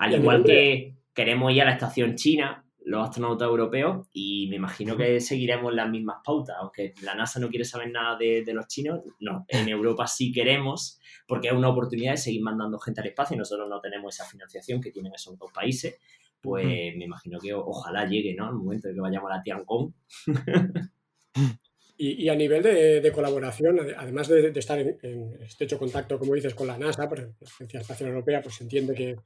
Al 0.00 0.14
igual 0.14 0.42
que 0.44 0.96
queremos 1.12 1.52
ir 1.52 1.60
a 1.60 1.66
la 1.66 1.72
estación 1.72 2.14
china, 2.14 2.64
los 2.86 3.06
astronautas 3.06 3.46
europeos 3.46 4.08
y 4.14 4.46
me 4.48 4.56
imagino 4.56 4.96
que 4.96 5.20
seguiremos 5.20 5.74
las 5.74 5.90
mismas 5.90 6.16
pautas, 6.24 6.56
aunque 6.58 6.94
la 7.02 7.14
NASA 7.14 7.38
no 7.38 7.50
quiere 7.50 7.66
saber 7.66 7.90
nada 7.90 8.16
de, 8.16 8.42
los 8.54 8.66
chinos, 8.66 9.00
no, 9.20 9.44
en 9.48 9.68
Europa 9.68 10.06
sí 10.06 10.32
queremos 10.32 10.98
porque 11.28 11.48
es 11.48 11.54
una 11.54 11.68
oportunidad 11.68 12.12
de 12.12 12.16
seguir 12.16 12.42
mandando 12.42 12.78
gente 12.78 13.02
al 13.02 13.08
espacio. 13.08 13.34
Y 13.34 13.38
nosotros 13.38 13.68
no 13.68 13.78
tenemos 13.78 14.14
esa 14.14 14.24
financiación 14.24 14.80
que 14.80 14.90
tienen 14.90 15.12
esos 15.14 15.38
dos 15.38 15.52
países, 15.52 15.98
pues 16.40 16.64
me 16.96 17.04
imagino 17.04 17.38
que 17.38 17.52
ojalá 17.52 18.06
llegue, 18.06 18.34
¿no? 18.34 18.46
Al 18.46 18.54
momento 18.54 18.88
de 18.88 18.94
que 18.94 19.00
vayamos 19.00 19.30
a 19.30 19.36
la 19.36 19.42
Tiangong. 19.42 19.92
Y, 22.02 22.30
a 22.30 22.34
nivel 22.34 22.62
de, 22.62 23.12
colaboración, 23.12 23.78
además 23.94 24.26
de, 24.26 24.50
estar 24.56 24.78
en, 24.78 25.36
estrecho 25.42 25.78
contacto, 25.78 26.18
como 26.18 26.34
dices, 26.34 26.54
con 26.54 26.66
la 26.66 26.78
NASA, 26.78 27.06
por 27.06 27.18
la 27.18 27.28
Agencia 27.46 27.80
Espacial 27.80 28.08
Europea, 28.08 28.40
pues 28.40 28.54
se 28.54 28.64
entiende 28.64 28.94
que, 28.94 29.16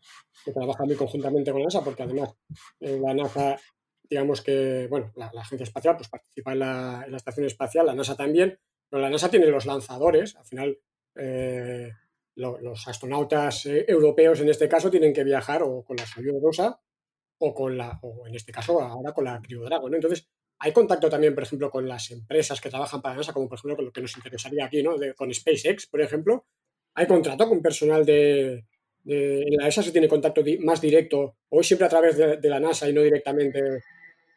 trabaja 0.53 0.85
muy 0.85 0.97
conjuntamente 0.97 1.53
con 1.53 1.61
la 1.61 1.67
NASA, 1.67 1.85
porque 1.85 2.03
además 2.03 2.35
eh, 2.81 2.99
la 3.01 3.15
NASA, 3.15 3.57
digamos 4.03 4.43
que, 4.43 4.89
bueno, 4.91 5.13
la, 5.15 5.27
Agencia 5.27 5.63
Espacial 5.63 5.95
pues 5.97 6.09
participa 6.09 6.53
en 6.53 6.59
la, 6.59 7.07
Estación 7.15 7.47
Espacial, 7.47 7.87
la 7.87 7.95
NASA 7.95 8.17
también, 8.17 8.59
pero 8.91 9.01
la 9.01 9.09
NASA 9.09 9.31
tiene 9.31 9.47
los 9.47 9.67
lanzadores, 9.67 10.35
al 10.35 10.45
final 10.45 10.77
eh, 11.15 11.93
los 12.35 12.89
astronautas 12.89 13.67
eh, 13.67 13.85
europeos 13.87 14.41
en 14.41 14.49
este 14.49 14.69
caso 14.69 14.91
tienen 14.91 15.13
que 15.13 15.23
viajar 15.23 15.63
o 15.63 15.85
con 15.85 15.97
la 15.97 16.07
Soyuz 16.07 16.43
Rosa 16.43 16.81
o 17.39 17.55
con 17.55 17.79
la, 17.79 18.01
o 18.03 18.27
en 18.27 18.35
este 18.35 18.51
caso 18.51 18.81
ahora 18.81 19.13
con 19.13 19.27
la 19.27 19.41
Crew 19.41 19.63
Dragon, 19.63 19.93
¿no? 19.93 19.97
Entonces, 19.97 20.29
hay 20.65 20.73
contacto 20.73 21.11
también, 21.11 21.35
por 21.35 21.43
ejemplo, 21.43 21.71
con 21.71 21.87
las 21.87 22.11
empresas 22.11 22.59
que 22.59 22.71
trabajan 22.71 23.03
para 23.03 23.17
NASA, 23.17 23.35
como 23.35 23.51
por 23.51 23.59
ejemplo 23.59 23.77
con 23.77 23.85
lo 23.85 23.93
que 23.93 24.01
nos 24.01 24.17
interesaría 24.17 24.65
aquí, 24.65 24.83
¿no? 24.83 24.95
con 25.15 25.33
SpaceX, 25.33 25.87
por 25.87 26.01
ejemplo. 26.01 26.47
Hay 26.95 27.07
contrato 27.07 27.47
con 27.47 27.61
personal 27.61 28.07
de, 28.07 28.65
en 29.05 29.57
la 29.59 29.69
ESA 29.69 29.83
se 29.83 29.93
tiene 29.93 30.09
contacto 30.09 30.43
más 30.61 30.81
directo, 30.81 31.37
o 31.51 31.63
siempre 31.63 31.87
a 31.87 31.91
través 31.91 32.17
de, 32.17 32.49
la 32.49 32.61
NASA 32.61 32.89
y 32.89 32.95
no 32.95 33.03
directamente 33.03 33.61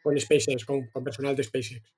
con 0.02 0.20
SpaceX, 0.20 0.66
con, 0.66 0.90
personal 1.02 1.34
de 1.34 1.44
SpaceX. 1.44 1.94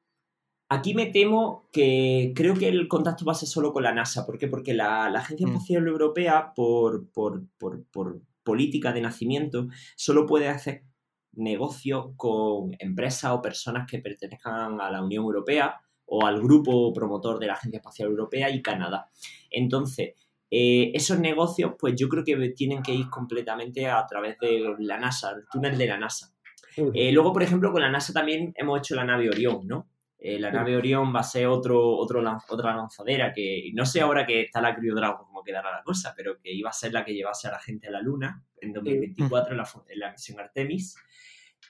Aquí 0.68 0.94
me 0.94 1.06
temo 1.06 1.68
que 1.72 2.32
creo 2.32 2.54
que 2.54 2.68
el 2.68 2.86
contacto 2.86 3.24
va 3.24 3.32
a 3.32 3.34
ser 3.34 3.48
solo 3.48 3.72
con 3.72 3.82
la 3.82 3.92
NASA. 3.92 4.24
¿Por 4.24 4.38
qué? 4.38 4.46
Porque 4.46 4.74
la, 4.74 5.06
Agencia 5.06 5.48
mm. 5.48 5.50
Espacial 5.50 5.88
Europea, 5.88 6.52
por, 6.54 7.10
por, 7.10 7.42
por, 7.58 8.20
política 8.44 8.92
de 8.92 9.00
nacimiento, 9.00 9.66
solo 9.96 10.24
puede 10.24 10.46
hacer 10.46 10.84
negocio 11.32 12.14
con 12.16 12.74
empresas 12.78 13.32
o 13.32 13.42
personas 13.42 13.86
que 13.90 13.98
pertenezcan 13.98 14.80
a 14.80 14.90
la 14.90 15.02
Unión 15.02 15.24
Europea 15.24 15.80
o 16.06 16.26
al 16.26 16.40
grupo 16.40 16.92
promotor 16.92 17.38
de 17.38 17.46
la 17.46 17.54
Agencia 17.54 17.78
Espacial 17.78 18.08
Europea 18.08 18.50
y 18.50 18.62
Canadá. 18.62 19.08
Entonces, 19.50 20.14
eh, 20.50 20.90
esos 20.94 21.20
negocios, 21.20 21.72
pues 21.78 21.94
yo 21.96 22.08
creo 22.08 22.24
que 22.24 22.36
tienen 22.50 22.82
que 22.82 22.92
ir 22.92 23.08
completamente 23.08 23.86
a 23.86 24.04
través 24.06 24.36
de 24.40 24.74
la 24.80 24.98
NASA, 24.98 25.30
el 25.30 25.44
túnel 25.50 25.78
de 25.78 25.86
la 25.86 25.98
NASA. 25.98 26.34
Eh, 26.76 27.12
luego, 27.12 27.32
por 27.32 27.42
ejemplo, 27.42 27.72
con 27.72 27.82
la 27.82 27.90
NASA 27.90 28.12
también 28.12 28.52
hemos 28.56 28.78
hecho 28.78 28.94
la 28.94 29.04
nave 29.04 29.28
Orión, 29.28 29.66
¿no? 29.66 29.88
Eh, 30.22 30.38
la 30.38 30.52
nave 30.52 30.76
Orión 30.76 31.14
va 31.14 31.20
a 31.20 31.24
ser 31.24 31.46
otro, 31.46 31.96
otro, 31.96 32.22
otra 32.48 32.76
lanzadera 32.76 33.32
que 33.32 33.70
no 33.72 33.86
sé 33.86 34.02
ahora 34.02 34.26
que 34.26 34.42
está 34.42 34.60
la 34.60 34.74
Crew 34.74 34.94
Dragon 34.94 35.24
cómo 35.24 35.42
quedará 35.42 35.72
la 35.72 35.82
cosa, 35.82 36.12
pero 36.14 36.38
que 36.38 36.52
iba 36.52 36.68
a 36.68 36.74
ser 36.74 36.92
la 36.92 37.06
que 37.06 37.14
llevase 37.14 37.48
a 37.48 37.52
la 37.52 37.58
gente 37.58 37.88
a 37.88 37.90
la 37.90 38.02
Luna 38.02 38.44
en 38.60 38.74
2024 38.74 39.52
en 39.52 39.56
la, 39.56 39.68
en 39.88 39.98
la 39.98 40.10
misión 40.12 40.38
Artemis. 40.38 40.96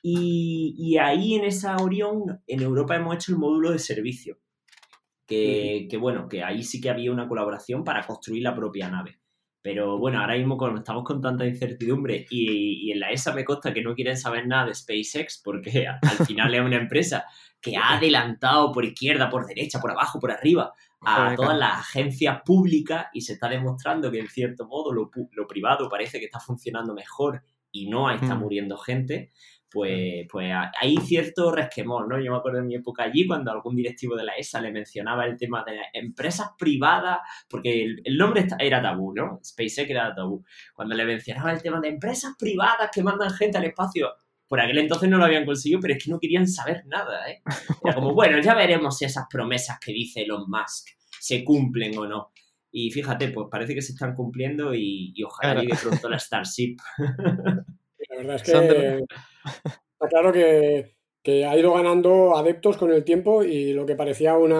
Y, 0.02 0.96
ahí 0.98 1.34
en 1.34 1.44
esa 1.44 1.76
Orión, 1.76 2.42
en 2.46 2.62
Europa 2.62 2.96
hemos 2.96 3.14
hecho 3.14 3.32
el 3.32 3.38
módulo 3.38 3.72
de 3.72 3.78
servicio. 3.78 4.38
Que, 5.26 5.88
bueno, 6.00 6.28
que 6.28 6.42
ahí 6.42 6.64
sí 6.64 6.80
que 6.80 6.90
había 6.90 7.12
una 7.12 7.28
colaboración 7.28 7.84
para 7.84 8.04
construir 8.04 8.42
la 8.42 8.54
propia 8.54 8.90
nave. 8.90 9.19
Pero 9.62 9.98
bueno, 9.98 10.20
ahora 10.20 10.36
mismo 10.36 10.56
cuando 10.56 10.78
estamos 10.78 11.04
con 11.04 11.20
tanta 11.20 11.44
incertidumbre 11.46 12.26
y, 12.30 12.90
en 12.90 13.00
la 13.00 13.10
ESA 13.10 13.34
me 13.34 13.44
consta 13.44 13.74
que 13.74 13.82
no 13.82 13.94
quieren 13.94 14.16
saber 14.16 14.46
nada 14.46 14.66
de 14.66 14.74
SpaceX 14.74 15.40
porque 15.44 15.86
al 16.02 16.26
final 16.26 16.54
es 16.54 16.60
una 16.62 16.76
empresa 16.76 17.24
que 17.60 17.76
ha 17.76 17.96
adelantado 17.96 18.72
por 18.72 18.84
izquierda, 18.84 19.28
por 19.28 19.46
derecha, 19.46 19.80
por 19.80 19.90
abajo, 19.90 20.18
por 20.18 20.32
arriba 20.32 20.72
a 21.02 21.34
todas 21.34 21.56
las 21.56 21.78
agencias 21.78 22.42
públicas 22.44 23.06
y 23.12 23.22
se 23.22 23.34
está 23.34 23.48
demostrando 23.48 24.10
que 24.10 24.20
en 24.20 24.28
cierto 24.28 24.66
modo 24.66 24.92
lo, 24.92 25.10
privado 25.46 25.88
parece 25.88 26.18
que 26.18 26.26
está 26.26 26.40
funcionando 26.40 26.94
mejor 26.94 27.42
y 27.70 27.88
no 27.88 28.10
está 28.10 28.34
mm. 28.34 28.38
muriendo 28.38 28.76
gente, 28.76 29.30
pues, 29.70 30.26
pues 30.28 30.52
hay 30.80 30.96
cierto 30.96 31.52
resquemor, 31.52 32.08
¿no? 32.08 32.20
Yo 32.20 32.32
me 32.32 32.38
acuerdo 32.38 32.58
de 32.58 32.64
mi 32.64 32.74
época 32.74 33.04
allí 33.04 33.26
cuando 33.26 33.52
algún 33.52 33.76
directivo 33.76 34.16
de 34.16 34.24
la 34.24 34.32
ESA 34.32 34.60
le 34.60 34.72
mencionaba 34.72 35.24
el 35.26 35.36
tema 35.36 35.64
de 35.64 35.78
empresas 35.92 36.48
privadas, 36.58 37.18
porque 37.48 37.84
el, 38.04 38.16
nombre 38.18 38.46
era 38.58 38.82
tabú, 38.82 39.14
¿no? 39.14 39.40
SpaceX 39.44 39.90
era 39.90 40.14
tabú. 40.14 40.44
Cuando 40.74 40.94
le 40.94 41.04
mencionaba 41.04 41.52
el 41.52 41.62
tema 41.62 41.80
de 41.80 41.88
empresas 41.88 42.34
privadas 42.38 42.90
que 42.92 43.02
mandan 43.02 43.30
gente 43.30 43.58
al 43.58 43.64
espacio, 43.64 44.12
por 44.48 44.60
aquel 44.60 44.78
entonces 44.78 45.08
no 45.08 45.18
lo 45.18 45.24
habían 45.24 45.46
conseguido, 45.46 45.80
pero 45.80 45.94
es 45.94 46.04
que 46.04 46.10
no 46.10 46.18
querían 46.18 46.48
saber 46.48 46.82
nada, 46.86 47.30
¿eh? 47.30 47.40
Era 47.84 47.94
como, 47.94 48.12
bueno, 48.12 48.40
ya 48.40 48.54
veremos 48.54 48.98
si 48.98 49.04
esas 49.04 49.26
promesas 49.30 49.78
que 49.78 49.92
dice 49.92 50.22
Elon 50.22 50.50
Musk 50.50 50.88
se 51.20 51.44
cumplen 51.44 51.96
o 51.96 52.06
no. 52.06 52.32
Y 52.72 52.90
fíjate, 52.90 53.28
pues 53.28 53.46
parece 53.50 53.74
que 53.74 53.82
se 53.82 53.92
están 53.92 54.14
cumpliendo 54.14 54.74
y, 54.74 55.14
ojalá 55.24 55.60
llegue 55.60 55.76
pronto 55.80 56.08
la 56.08 56.18
Starship. 56.18 56.76
La 58.08 58.16
verdad 58.16 58.36
es 58.36 58.42
que 58.42 59.04
está 59.44 60.08
claro 60.08 60.32
que, 60.32 60.94
ha 61.46 61.56
ido 61.56 61.74
ganando 61.74 62.36
adeptos 62.36 62.76
con 62.76 62.90
el 62.90 63.04
tiempo 63.04 63.42
y 63.44 63.72
lo 63.72 63.86
que 63.86 63.94
parecía 63.94 64.36
una, 64.36 64.58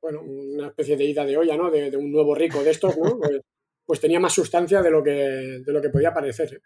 bueno, 0.00 0.20
una 0.22 0.68
especie 0.68 0.96
de 0.96 1.04
ida 1.04 1.24
de 1.24 1.36
olla, 1.36 1.56
¿no? 1.56 1.70
De, 1.70 1.96
un 1.96 2.12
nuevo 2.12 2.34
rico 2.34 2.62
de 2.62 2.70
estos, 2.70 2.96
¿no? 2.98 3.18
Pues, 3.18 3.40
pues, 3.86 4.00
tenía 4.00 4.20
más 4.20 4.32
sustancia 4.32 4.82
de 4.82 4.90
lo 4.90 5.02
que, 5.02 5.10
de 5.10 5.72
lo 5.72 5.80
que 5.80 5.88
podía 5.88 6.14
parecer. 6.14 6.54
¿eh? 6.54 6.60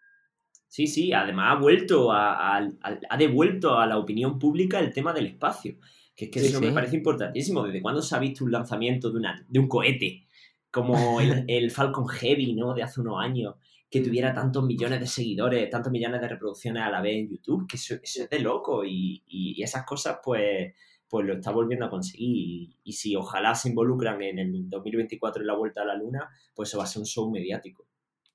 Sí, 0.69 0.87
sí, 0.87 1.13
además 1.13 1.57
ha 1.57 1.61
vuelto 1.61 2.13
a, 2.13 2.59
ha 2.59 3.17
devuelto 3.17 3.79
a 3.79 3.87
la 3.87 3.97
opinión 3.97 4.39
pública 4.39 4.81
el 4.81 4.93
tema 4.93 5.13
del 5.13 5.27
espacio. 5.27 5.77
Que 6.17 6.27
es 6.27 6.31
que 6.31 6.41
eso 6.41 6.61
me 6.61 6.73
parece 6.73 6.97
importantísimo. 6.97 7.65
¿Desde 7.65 7.81
cuándo 7.81 8.03
se 8.03 8.15
ha 8.15 8.19
visto 8.19 8.45
un 8.45 8.53
lanzamiento 8.53 9.11
de, 9.11 9.19
una, 9.19 9.45
de 9.49 9.59
un 9.59 9.69
cohete? 9.69 10.27
Como 10.71 11.21
el, 11.21 11.45
el 11.49 11.71
Falcon 11.71 12.07
Heavy, 12.07 12.55
¿no? 12.55 12.75
De 12.75 12.83
hace 12.83 13.01
unos 13.01 13.21
años 13.21 13.55
que 13.95 14.01
tuviera 14.01 14.35
tantos 14.35 14.65
millones 14.65 14.99
de 14.99 15.07
seguidores, 15.07 15.71
tantos 15.71 15.93
millones 15.93 16.21
de 16.21 16.27
reproducciones 16.27 16.83
a 16.83 16.91
la 16.91 17.01
vez 17.01 17.15
en 17.15 17.31
YouTube, 17.31 17.65
que 17.69 17.77
eso, 17.77 17.95
es 18.03 18.29
de 18.29 18.41
loco 18.41 18.85
y, 18.85 19.23
esas 19.63 19.87
cosas 19.87 20.19
pues, 20.21 20.75
pues 21.09 21.25
lo 21.25 21.35
está 21.35 21.53
volviendo 21.53 21.87
a 21.87 21.91
conseguir 21.91 22.75
y, 22.83 22.93
si 22.93 23.15
ojalá 23.15 23.55
se 23.55 23.69
involucran 23.69 24.21
en 24.21 24.41
el 24.41 24.69
2024 24.69 25.43
en 25.43 25.47
la 25.47 25.55
vuelta 25.55 25.83
a 25.83 25.85
la 25.85 25.95
luna, 25.95 26.29
pues 26.53 26.71
eso 26.71 26.79
va 26.79 26.85
a 26.85 26.89
ser 26.89 27.03
un 27.03 27.07
show 27.07 27.31
mediático 27.31 27.87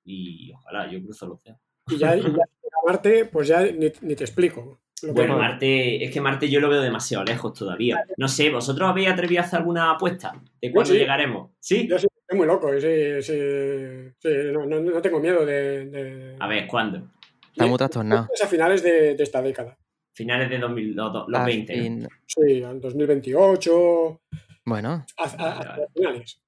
y 0.06 0.54
ojalá, 0.54 0.90
yo 0.90 1.04
cruzo 1.04 1.28
los 1.28 1.44
dedos. 1.44 1.60
Y 1.90 1.98
ya, 1.98 2.16
y 2.16 2.22
ya 2.22 2.46
Marte, 2.86 3.26
pues 3.26 3.50
ya 3.50 3.62
ni, 3.62 3.90
te 3.90 4.24
explico. 4.24 4.80
Bueno, 5.14 5.38
Marte, 5.38 6.06
es 6.06 6.10
que 6.10 6.22
Marte 6.22 6.50
yo 6.50 6.62
lo 6.62 6.70
veo 6.70 6.82
demasiado 6.82 7.26
lejos 7.26 7.52
todavía. 7.54 8.06
No 8.16 8.30
sé, 8.30 8.50
¿vosotros 8.50 8.90
habéis 8.90 9.10
atrevido 9.10 9.42
a 9.42 9.46
hacer 9.46 9.60
alguna 9.60 9.92
apuesta 9.92 10.42
de 10.62 10.72
cuándo 10.72 10.94
llegaremos? 10.94 11.52
¿Sí? 11.60 11.86
Yo 11.86 12.00
sí, 12.00 12.08
Es 12.30 12.38
muy 12.38 12.46
loco, 12.46 12.72
sí, 12.80 13.22
sí, 13.24 14.12
sí 14.20 14.30
no, 14.54 14.64
no, 14.66 14.80
no 14.80 15.02
tengo 15.02 15.20
miedo 15.20 15.44
de, 15.46 15.86
de- 15.88 16.36
A 16.40 16.48
ver, 16.48 16.68
¿cuándo? 16.68 17.10
Está 17.52 17.66
muy 17.66 17.78
trastornado. 17.78 18.28
Es 18.34 18.44
a 18.44 18.48
finales 18.48 18.84
de, 18.84 19.16
de 19.16 19.24
esta 19.24 19.42
década. 19.42 19.76
Finales 20.14 20.48
de 20.50 20.60
2000, 20.60 20.96
los, 20.96 21.28
los 21.28 21.40
Al 21.40 21.46
20. 21.48 21.76
¿no? 21.76 21.84
fin- 21.84 22.08
Sí, 22.28 22.64
al 22.64 22.76
Ah, 22.78 22.80
2028, 22.82 24.22
Bueno, 24.66 25.06
hasta, 25.18 25.52
hasta 25.60 25.88
finales. 25.96 26.40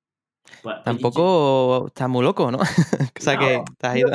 Pues, 0.62 0.76
tampoco 0.84 1.88
está 1.88 2.08
muy 2.08 2.24
loco, 2.24 2.52
¿no? 2.52 2.60
o 2.60 3.20
sea 3.22 3.38
que 3.40 3.58
No. 3.58 3.64
te 3.78 3.88
has 3.88 3.95
ido. 3.98 4.10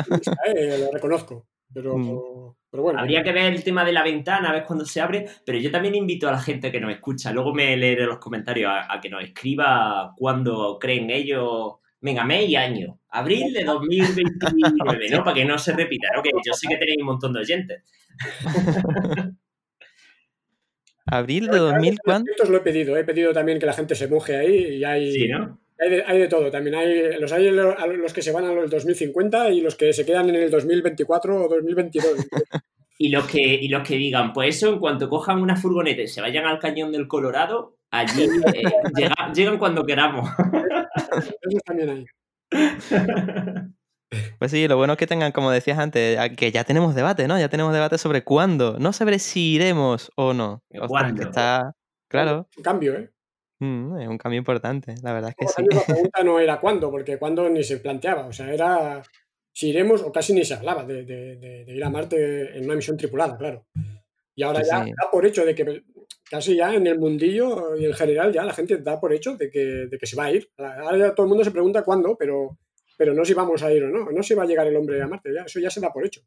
Eh, 0.45 0.77
lo 0.79 0.91
reconozco, 0.91 1.45
pero, 1.77 1.95
Mm. 1.95 2.55
pero 2.71 2.81
bueno. 2.83 2.99
Habría 2.99 3.21
que 3.21 3.31
ver 3.31 3.53
el 3.53 3.63
tema 3.63 3.85
de 3.85 3.91
la 3.91 4.01
ventana, 4.01 4.49
a 4.49 4.53
ver 4.53 4.63
cuándo 4.65 4.83
se 4.83 4.99
abre, 4.99 5.27
pero 5.45 5.59
yo 5.59 5.69
también 5.69 5.93
invito 5.93 6.27
a 6.27 6.31
la 6.31 6.39
gente 6.39 6.71
que 6.71 6.79
nos 6.79 6.91
escucha, 6.91 7.31
luego 7.31 7.53
me 7.53 7.77
leeré 7.77 8.05
los 8.05 8.17
comentarios, 8.17 8.71
a, 8.71 8.91
a 8.91 8.99
que 8.99 9.09
nos 9.09 9.23
escriba 9.23 10.11
cuándo 10.17 10.79
creen 10.79 11.11
ellos, 11.11 11.73
venga, 12.01 12.23
mes 12.23 12.49
y 12.49 12.55
año, 12.55 12.99
abril 13.09 13.53
de 13.53 13.63
2029, 14.95 15.09
¿no? 15.11 15.23
Para 15.23 15.35
que 15.35 15.45
no 15.45 15.57
se 15.59 15.73
repita, 15.73 16.07
¿no? 16.15 16.23
Que 16.23 16.31
yo 16.43 16.53
sé 16.53 16.67
que 16.67 16.77
tenéis 16.77 16.97
un 16.99 17.05
montón 17.05 17.33
de 17.33 17.41
oyentes. 17.41 17.83
Abril 21.09 21.47
de 21.47 21.57
2000, 21.57 21.99
¿cuándo? 22.03 22.31
Esto 22.31 22.51
lo 22.51 22.57
he 22.57 22.61
pedido, 22.61 22.97
he 22.97 23.03
pedido 23.05 23.31
también 23.33 23.59
que 23.59 23.65
la 23.65 23.73
gente 23.73 23.95
se 23.95 24.07
moje 24.09 24.35
ahí 24.35 24.77
y 24.77 24.83
hay, 24.83 25.11
Sí, 25.13 25.27
¿no? 25.27 25.57
Hay, 25.79 25.89
de, 25.89 26.03
hay 26.05 26.19
de 26.19 26.27
todo. 26.27 26.49
También 26.51 26.75
hay 26.75 27.19
los, 27.19 27.31
hay 27.31 27.49
que 28.13 28.21
se 28.21 28.31
van 28.31 28.45
a 28.45 28.53
los 28.53 28.69
2050 28.69 29.49
y 29.51 29.61
los 29.61 29.75
que 29.75 29.93
se 29.93 30.05
quedan 30.05 30.29
en 30.29 30.35
el 30.35 30.51
2024 30.51 31.45
o 31.45 31.47
2022. 31.49 32.07
Y 32.99 33.09
los 33.09 33.27
que, 33.27 33.37
y 33.39 33.67
los 33.67 33.87
que 33.87 33.95
digan, 33.95 34.33
pues 34.33 34.55
eso, 34.55 34.73
en 34.73 34.79
cuanto 34.79 35.07
cojan 35.07 35.39
una 35.39 35.55
furgoneta 35.55 36.01
y 36.01 36.07
se 36.07 36.19
vayan 36.19 36.45
al 36.47 36.57
cañón 36.57 36.91
del 36.91 37.07
Colorado, 37.07 37.75
allí 37.91 38.23
eh, 38.23 38.63
llega- 38.97 39.31
llegan 39.35 39.59
cuando 39.59 39.85
queramos. 39.85 40.27
Esos 41.43 41.61
también 41.63 41.89
hay. 41.91 42.05
Pues 44.39 44.51
sí, 44.51 44.67
lo 44.67 44.77
bueno 44.77 44.93
es 44.93 44.99
que 44.99 45.05
tengan, 45.07 45.31
como 45.31 45.51
decías 45.51 45.77
antes, 45.77 46.17
que 46.37 46.51
ya 46.51 46.63
tenemos 46.63 46.95
debate, 46.95 47.27
¿no? 47.27 47.37
Ya 47.37 47.49
tenemos 47.49 47.71
debate 47.73 47.97
sobre 47.97 48.23
cuándo. 48.23 48.77
No 48.79 48.93
sobre 48.93 49.19
si 49.19 49.53
iremos 49.55 50.11
o 50.15 50.33
no. 50.33 50.63
Ostras, 50.71 50.87
¿Cuándo? 50.89 51.21
que 51.21 51.27
está. 51.29 51.73
Claro, 52.09 52.47
Un 52.57 52.63
cambio, 52.63 52.95
¿eh? 52.95 53.11
Mm, 53.59 53.99
es 53.99 54.07
un 54.07 54.17
cambio 54.17 54.37
importante, 54.39 54.95
la 55.03 55.13
verdad 55.13 55.31
es 55.31 55.35
que 55.35 55.47
sí. 55.47 55.63
la 55.69 55.81
pregunta 56.11 56.23
no 56.23 56.39
era 56.39 56.59
cuándo, 56.59 56.89
porque 56.91 57.17
cuándo 57.17 57.49
ni 57.49 57.63
se 57.63 57.77
planteaba. 57.77 58.27
O 58.27 58.33
sea, 58.33 58.53
era 58.53 59.01
si 59.53 59.69
iremos 59.69 60.01
o 60.01 60.11
casi 60.11 60.33
ni 60.33 60.45
se 60.45 60.53
hablaba 60.53 60.83
de, 60.83 61.03
de- 61.03 61.35
de- 61.37 61.65
de 61.65 61.73
ir 61.75 61.83
a 61.83 61.89
Marte 61.89 62.57
en 62.57 62.65
una 62.65 62.75
misión 62.75 62.95
tripulada, 62.97 63.37
claro. 63.37 63.65
Y 64.35 64.43
ahora 64.43 64.63
Sí, 64.63 64.69
ya 64.71 64.83
sí. 64.83 64.91
da 64.91 65.09
por 65.11 65.25
hecho 65.25 65.43
de 65.45 65.55
que 65.55 65.83
casi 66.29 66.55
ya 66.55 66.75
en 66.75 66.85
el 66.85 66.99
mundillo 66.99 67.75
y 67.75 67.85
en 67.85 67.93
general 67.93 68.31
ya 68.31 68.43
la 68.45 68.53
gente 68.53 68.77
da 68.77 68.99
por 68.99 69.11
hecho 69.13 69.35
de 69.35 69.49
que, 69.49 69.59
de 69.87 69.97
que 69.97 70.05
se 70.05 70.15
va 70.15 70.25
a 70.25 70.31
ir. 70.31 70.47
Ahora 70.57 70.97
ya 70.97 71.15
todo 71.15 71.25
el 71.25 71.29
mundo 71.29 71.43
se 71.43 71.49
pregunta 71.49 71.83
cuándo, 71.83 72.15
pero, 72.15 72.59
pero 72.97 73.15
no 73.15 73.25
si 73.25 73.33
vamos 73.33 73.63
a 73.63 73.73
ir 73.73 73.83
o 73.85 73.89
no. 73.89 74.11
No 74.11 74.21
si 74.21 74.35
va 74.35 74.43
a 74.43 74.45
llegar 74.45 74.67
el 74.67 74.75
hombre 74.75 75.01
a 75.01 75.07
Marte, 75.07 75.33
ya, 75.33 75.41
eso 75.43 75.59
ya 75.59 75.71
se 75.71 75.79
da 75.81 75.91
por 75.91 76.05
hecho. 76.05 76.21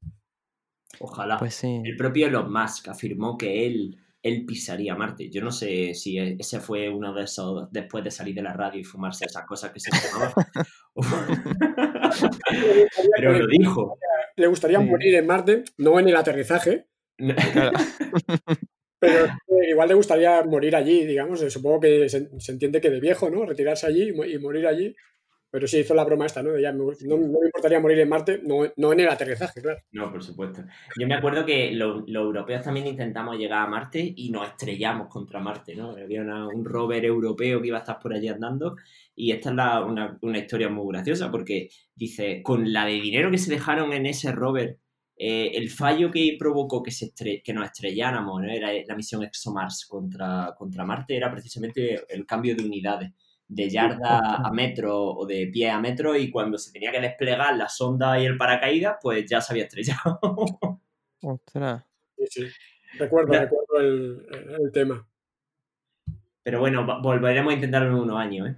Ojalá. 0.98 1.38
Pues 1.38 1.54
sí. 1.54 1.80
El 1.84 1.96
propio 1.96 2.26
Elon 2.26 2.52
Musk 2.52 2.88
afirmó 2.88 3.38
que 3.38 3.64
él, 3.66 3.96
él 4.22 4.44
pisaría 4.46 4.94
Marte. 4.94 5.30
Yo 5.30 5.42
no 5.42 5.50
sé 5.50 5.94
si 5.94 6.18
e- 6.18 6.36
ese 6.38 6.60
fue 6.60 6.88
uno 6.88 7.12
de 7.14 7.24
esos 7.24 7.70
después 7.72 8.04
de 8.04 8.10
salir 8.10 8.34
de 8.34 8.42
la 8.42 8.52
radio 8.52 8.80
y 8.80 8.84
fumarse 8.84 9.24
esas 9.26 9.46
cosas 9.46 9.72
que 9.72 9.80
se 9.80 9.90
fumaban. 9.90 10.32
Pero 13.16 13.32
lo 13.38 13.46
dijo. 13.46 13.98
Le 14.36 14.46
gustaría 14.46 14.80
morir 14.80 15.14
en 15.16 15.26
Marte, 15.26 15.64
no 15.78 15.98
en 15.98 16.08
el 16.08 16.16
aterrizaje, 16.16 16.86
pero 18.98 19.24
eh, 19.26 19.70
igual 19.70 19.88
le 19.88 19.94
gustaría 19.94 20.42
morir 20.44 20.76
allí, 20.76 21.04
digamos. 21.06 21.42
eh, 21.42 21.50
Supongo 21.50 21.80
que 21.80 22.08
se, 22.08 22.28
se 22.38 22.52
entiende 22.52 22.80
que 22.80 22.90
de 22.90 23.00
viejo, 23.00 23.30
¿no? 23.30 23.46
Retirarse 23.46 23.86
allí 23.86 24.10
y 24.10 24.38
morir 24.38 24.66
allí. 24.66 24.94
Pero 25.52 25.66
sí 25.66 25.78
hizo 25.78 25.94
la 25.94 26.04
broma 26.04 26.26
esta, 26.26 26.42
¿no? 26.42 26.56
Ya, 26.58 26.72
me 26.72 26.78
no, 26.78 26.92
no 27.16 27.16
me 27.40 27.46
importaría 27.46 27.80
morir 27.80 27.98
en 27.98 28.08
Marte, 28.08 28.40
no, 28.44 28.62
no 28.76 28.92
en 28.92 29.00
el 29.00 29.08
aterrizaje, 29.08 29.60
claro. 29.60 29.80
No, 29.90 30.10
por 30.12 30.22
supuesto. 30.22 30.62
Yo 30.96 31.06
me 31.08 31.14
acuerdo 31.14 31.44
que 31.44 31.72
lo- 31.72 32.04
los 32.06 32.24
europeos 32.24 32.62
también 32.62 32.86
intentamos 32.86 33.36
llegar 33.36 33.62
a 33.62 33.66
Marte 33.66 34.12
y 34.16 34.30
nos 34.30 34.46
estrellamos 34.48 35.08
contra 35.08 35.40
Marte, 35.40 35.74
¿no? 35.74 35.90
Había 35.90 36.22
una- 36.22 36.46
un 36.46 36.64
rover 36.64 37.04
europeo 37.04 37.60
que 37.60 37.66
iba 37.68 37.78
a 37.78 37.80
estar 37.80 37.98
por 37.98 38.12
allí 38.14 38.28
andando 38.28 38.76
y 39.16 39.32
esta 39.32 39.50
es 39.50 39.56
la- 39.56 39.84
una, 39.84 40.16
una 40.22 40.38
historia 40.38 40.68
muy 40.68 40.92
graciosa 40.92 41.30
porque 41.32 41.68
dice, 41.96 42.42
con 42.42 42.72
la 42.72 42.86
de 42.86 42.92
dinero 43.00 43.30
que 43.30 43.38
se 43.38 43.50
dejaron 43.50 43.92
en 43.92 44.06
ese 44.06 44.30
rover, 44.30 44.78
eh, 45.16 45.50
el 45.54 45.68
fallo 45.68 46.10
que 46.10 46.36
provocó 46.38 46.82
que, 46.82 46.92
se 46.92 47.06
estre- 47.06 47.42
que 47.44 47.52
nos 47.52 47.66
estrelláramos, 47.66 48.40
¿no? 48.40 48.48
Era 48.50 48.70
la 48.86 48.94
misión 48.96 49.22
ExoMars 49.24 49.84
contra, 49.86 50.54
contra 50.56 50.84
Marte, 50.84 51.16
era 51.16 51.30
precisamente 51.30 52.04
el 52.08 52.24
cambio 52.24 52.54
de 52.56 52.62
unidades 52.64 53.10
de 53.52 53.68
yarda 53.68 54.36
a 54.46 54.52
metro 54.52 54.96
o 55.04 55.26
de 55.26 55.48
pie 55.52 55.68
a 55.70 55.80
metro 55.80 56.16
y 56.16 56.30
cuando 56.30 56.56
se 56.56 56.72
tenía 56.72 56.92
que 56.92 57.00
desplegar 57.00 57.56
la 57.56 57.68
sonda 57.68 58.18
y 58.20 58.24
el 58.24 58.36
paracaídas, 58.36 58.96
pues 59.02 59.28
ya 59.28 59.40
se 59.40 59.52
había 59.52 59.64
estrellado. 59.64 60.20
Ostras. 61.22 61.84
Sí, 62.16 62.24
sí. 62.30 62.46
Recuerdo, 62.98 63.32
Ya. 63.32 63.40
recuerdo 63.40 63.80
el, 63.80 64.26
el 64.60 64.72
tema. 64.72 65.06
Pero 66.42 66.60
bueno, 66.60 66.86
volveremos 67.02 67.50
a 67.52 67.54
intentarlo 67.54 67.88
en 67.88 67.94
unos 67.94 68.16
años, 68.18 68.48
¿eh? 68.50 68.56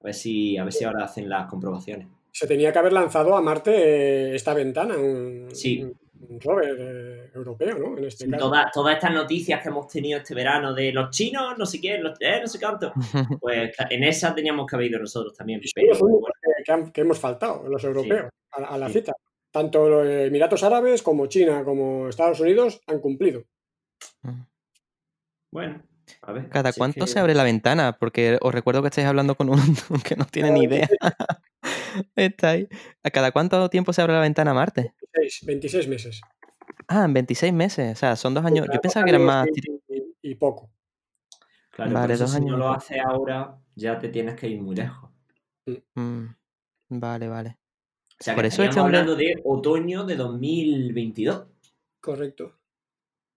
A 0.00 0.04
ver 0.04 0.14
si, 0.14 0.56
a 0.56 0.64
ver 0.64 0.72
si 0.72 0.84
ahora 0.84 1.04
hacen 1.04 1.28
las 1.28 1.46
comprobaciones. 1.48 2.06
Se 2.32 2.46
tenía 2.46 2.72
que 2.72 2.78
haber 2.78 2.92
lanzado 2.92 3.36
a 3.36 3.42
Marte 3.42 3.72
eh, 3.74 4.34
esta 4.36 4.54
ventana, 4.54 4.96
un, 4.96 5.48
Sí. 5.52 5.82
un, 5.82 5.98
un 6.20 6.40
rover 6.40 6.76
eh, 6.78 7.30
europeo, 7.34 7.78
¿no? 7.78 7.98
En 7.98 8.04
este 8.04 8.28
caso. 8.28 8.44
Todas, 8.46 8.72
todas 8.72 8.94
estas 8.94 9.12
noticias 9.12 9.62
que 9.62 9.68
hemos 9.68 9.86
tenido 9.88 10.18
este 10.18 10.34
verano 10.34 10.74
de 10.74 10.92
los 10.92 11.10
chinos, 11.10 11.56
no 11.58 11.64
sé 11.66 11.80
qué, 11.80 11.98
los, 11.98 12.16
eh, 12.20 12.38
no 12.40 12.46
sé 12.48 12.58
cuánto, 12.58 12.92
pues 13.40 13.72
en 13.90 14.04
esa 14.04 14.34
teníamos 14.34 14.66
que 14.66 14.76
haber 14.76 14.88
ido 14.90 14.98
nosotros 15.00 15.34
también. 15.34 15.60
Pero 15.74 15.98
bueno, 15.98 16.26
que, 16.42 16.62
que 16.64 16.72
han- 16.72 16.90
que 16.92 17.00
hemos 17.02 17.18
faltado, 17.18 17.68
los 17.68 17.82
europeos, 17.84 18.30
a, 18.52 18.64
a 18.74 18.78
la 18.78 18.88
Sí. 18.88 18.94
cita. 18.94 19.12
Tanto 19.50 19.88
los 19.88 20.06
Emiratos 20.06 20.62
Árabes 20.62 21.02
como 21.02 21.26
China 21.26 21.64
como 21.64 22.08
Estados 22.08 22.38
Unidos 22.40 22.80
han 22.86 23.00
cumplido. 23.00 23.44
bueno, 25.50 25.82
a 26.22 26.32
ver. 26.32 26.48
¿Cada 26.50 26.72
cuánto 26.72 27.04
que- 27.06 27.10
se 27.10 27.18
abre 27.18 27.34
la 27.34 27.44
ventana? 27.44 27.96
Porque 27.98 28.38
os 28.40 28.54
recuerdo 28.54 28.82
que 28.82 28.88
estáis 28.88 29.06
hablando 29.06 29.34
con 29.36 29.48
un 29.48 29.58
que 30.04 30.16
no 30.16 30.26
tiene 30.26 30.50
ni 30.50 30.64
idea. 30.64 30.88
Está 32.16 32.50
ahí. 32.50 32.68
¿A 33.02 33.10
cada 33.10 33.32
cuánto 33.32 33.68
tiempo 33.70 33.92
se 33.92 34.02
abre 34.02 34.12
la 34.14 34.20
ventana 34.20 34.50
a 34.52 34.54
Marte? 34.54 34.92
26, 35.14 35.46
26 35.46 35.88
meses. 35.88 36.20
Ah, 36.88 37.04
en 37.04 37.14
26 37.14 37.52
meses. 37.52 37.92
O 37.92 37.96
sea, 37.98 38.16
son 38.16 38.34
dos 38.34 38.44
años. 38.44 38.66
Yo 38.72 38.80
pensaba 38.80 39.04
que 39.04 39.10
eran 39.10 39.24
más. 39.24 39.46
Y, 39.88 40.30
y- 40.30 40.34
poco. 40.34 40.70
Claro, 41.70 41.92
Vale, 41.92 42.04
por 42.06 42.10
eso 42.12 42.24
dos 42.24 42.30
si 42.32 42.36
años 42.38 42.50
no 42.50 42.56
y 42.56 42.58
lo 42.58 42.70
haces 42.70 42.98
ahora, 43.04 43.58
ya 43.74 43.98
te 43.98 44.08
tienes 44.08 44.34
que 44.34 44.48
ir 44.48 44.60
muy 44.60 44.74
lejos. 44.76 45.10
Mm, 45.94 46.24
Vale, 46.90 47.28
vale. 47.28 47.58
O 48.20 48.24
sea, 48.24 48.34
Por 48.34 48.42
que 48.42 48.48
eso 48.48 48.62
este 48.62 48.70
estaríamos 48.70 48.86
hombre- 48.86 48.98
hablando 48.98 49.16
de 49.16 49.42
otoño 49.44 50.04
de 50.04 50.16
2022. 50.16 51.46
Correcto. 52.00 52.54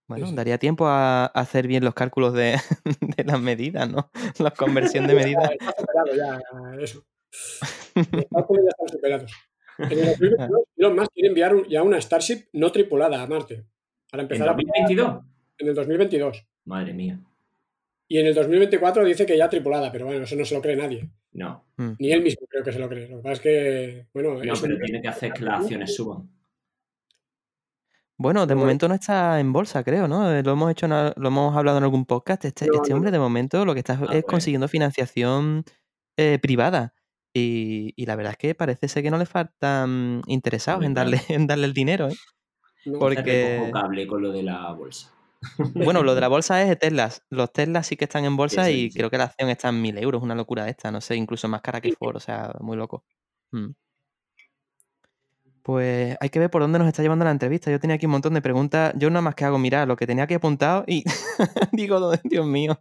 Bueno, 0.08 0.28
sí. 0.28 0.36
daría 0.36 0.58
tiempo 0.58 0.88
a 0.88 1.26
hacer 1.28 1.68
bien 1.68 1.86
los 1.86 1.94
cálculos 1.94 2.34
de, 2.34 2.58
de 3.18 3.24
las 3.24 3.40
medidas, 3.40 3.90
¿no? 3.90 4.10
La 4.40 4.52
conversión 4.52 5.08
de 5.08 5.14
medidas. 5.16 5.50
Ya 5.60 5.68
está 5.68 5.74
superado 5.80 6.16
ya 6.16 6.84
eso. 6.84 7.06
Los 8.12 8.26
cálculos 8.34 8.66
ya 8.66 8.70
están 8.72 8.88
superados. 8.90 9.32
En 9.78 9.92
el 9.92 10.06
2022, 10.08 10.62
Elon 10.78 10.96
Musk 10.96 11.12
quiere 11.14 11.30
enviar 11.30 11.56
un- 11.56 11.66
ya 11.68 11.84
una 11.84 12.00
Starship 12.02 12.46
no 12.54 12.72
tripulada 12.72 13.22
a 13.22 13.28
Marte. 13.28 13.66
Para 14.10 14.24
¿En 14.24 14.26
empezar 14.26 14.50
a 14.50 14.52
2022? 14.54 15.22
en 15.60 15.68
el 15.68 15.76
2022. 15.76 16.46
Madre 16.66 16.94
mía. 16.94 17.20
Y 18.08 18.18
en 18.18 18.28
el 18.28 18.34
2024 18.36 19.06
dice 19.06 19.26
que 19.26 19.38
ya 19.38 19.50
tripulada, 19.50 19.92
pero 19.92 20.06
bueno, 20.06 20.24
eso 20.24 20.36
no 20.36 20.44
se 20.44 20.54
lo 20.54 20.62
cree 20.62 20.76
nadie. 20.76 21.10
No, 21.34 21.64
Ni 21.98 22.12
él 22.12 22.22
mismo 22.22 22.46
creo 22.48 22.62
que 22.62 22.74
se 22.74 22.80
lo 22.80 22.90
cree. 22.90 23.08
Lo 23.08 23.18
que 23.18 23.24
pasa 23.24 23.34
es 23.36 23.40
que, 23.40 24.08
bueno, 24.14 24.32
no, 24.44 24.54
un- 24.54 24.62
pero 24.62 24.78
tiene 24.84 25.02
que 25.02 25.08
hacer 25.08 25.32
que 25.32 25.44
las 25.46 25.62
acciones 25.62 25.96
suban. 25.96 26.30
Bueno, 28.18 28.46
de 28.46 28.54
No, 28.54 28.60
momento 28.62 28.88
no 28.88 28.94
está 28.96 29.40
en 29.40 29.52
bolsa, 29.52 29.84
creo, 29.84 30.08
¿no? 30.08 30.32
Eh, 30.32 30.44
Lo 30.44 30.52
hemos 30.52 30.70
hecho, 30.72 30.86
en 30.86 30.92
lo 30.92 31.28
hemos 31.28 31.56
hablado 31.56 31.78
en 31.80 31.84
algún 31.86 32.06
podcast. 32.06 32.46
Este, 32.46 32.68
No, 32.68 32.74
este 32.76 32.90
no, 32.92 32.98
hombre, 32.98 33.12
de 33.12 33.18
momento, 33.20 33.66
lo 33.66 33.74
que 33.74 33.80
está 33.80 33.94
Ah, 33.94 34.04
es 34.04 34.08
pues. 34.10 34.26
consiguiendo 34.26 34.68
financiación 34.68 35.64
eh, 36.18 36.38
privada. 36.40 36.94
Y, 37.34 37.94
y 37.96 38.06
la 38.06 38.16
verdad 38.16 38.32
es 38.34 38.38
que 38.38 38.56
parece 38.56 38.88
ser 38.88 39.04
que 39.04 39.12
no 39.12 39.18
le 39.18 39.26
faltan 39.26 40.22
interesados 40.28 40.84
en 40.84 40.94
darle, 40.94 41.22
en 41.30 41.48
darle 41.48 41.66
el 41.66 41.74
dinero, 41.74 42.10
¿eh? 42.10 42.16
no, 42.86 43.00
Porque- 43.00 43.70
cable 43.74 44.08
con 44.08 44.22
lo 44.22 44.32
de 44.32 44.44
la 44.44 44.72
bolsa. 44.74 45.14
Bueno, 45.74 46.04
lo 46.04 46.14
de 46.14 46.22
la 46.22 46.28
bolsa 46.30 46.62
es 46.62 46.70
de 46.70 46.76
Teslas. 46.76 47.24
Los 47.30 47.52
Teslas 47.52 47.88
sí 47.88 47.96
que 47.98 48.06
están 48.06 48.26
en 48.26 48.36
bolsa 48.38 48.66
sí, 48.66 48.72
y 48.72 48.92
sí. 48.92 48.98
creo 48.98 49.10
que 49.10 49.18
la 49.18 49.24
acción 49.26 49.50
está 49.50 49.70
en 49.70 49.82
mil 49.82 49.98
euros, 49.98 50.22
una 50.22 50.36
locura 50.36 50.68
esta, 50.70 50.92
no 50.92 51.02
sé, 51.02 51.16
incluso 51.16 51.48
más 51.48 51.62
cara 51.62 51.82
que. 51.82 51.94
Ford, 51.94 52.16
o 52.18 52.20
sea, 52.20 52.54
muy 52.60 52.78
loco. 52.78 53.04
Mm. 53.52 53.72
Pues 55.64 56.18
hay 56.20 56.30
que 56.30 56.40
ver 56.40 56.50
por 56.50 56.62
dónde 56.62 56.80
nos 56.80 56.88
está 56.88 57.04
llevando 57.04 57.24
la 57.26 57.32
entrevista. 57.32 57.70
Yo 57.70 57.80
tenía 57.80 57.96
aquí 57.96 58.08
un 58.08 58.14
montón 58.14 58.34
de 58.34 58.42
preguntas. 58.42 58.94
Yo 58.98 59.10
nada 59.10 59.22
más 59.22 59.36
que 59.36 59.46
hago 59.46 59.60
mirar 59.60 59.88
lo 59.88 59.96
que 59.96 60.08
tenía 60.08 60.24
aquí 60.24 60.34
apuntado 60.34 60.84
y 60.88 61.04
digo, 61.72 62.12
Dios 62.24 62.46
mío, 62.46 62.80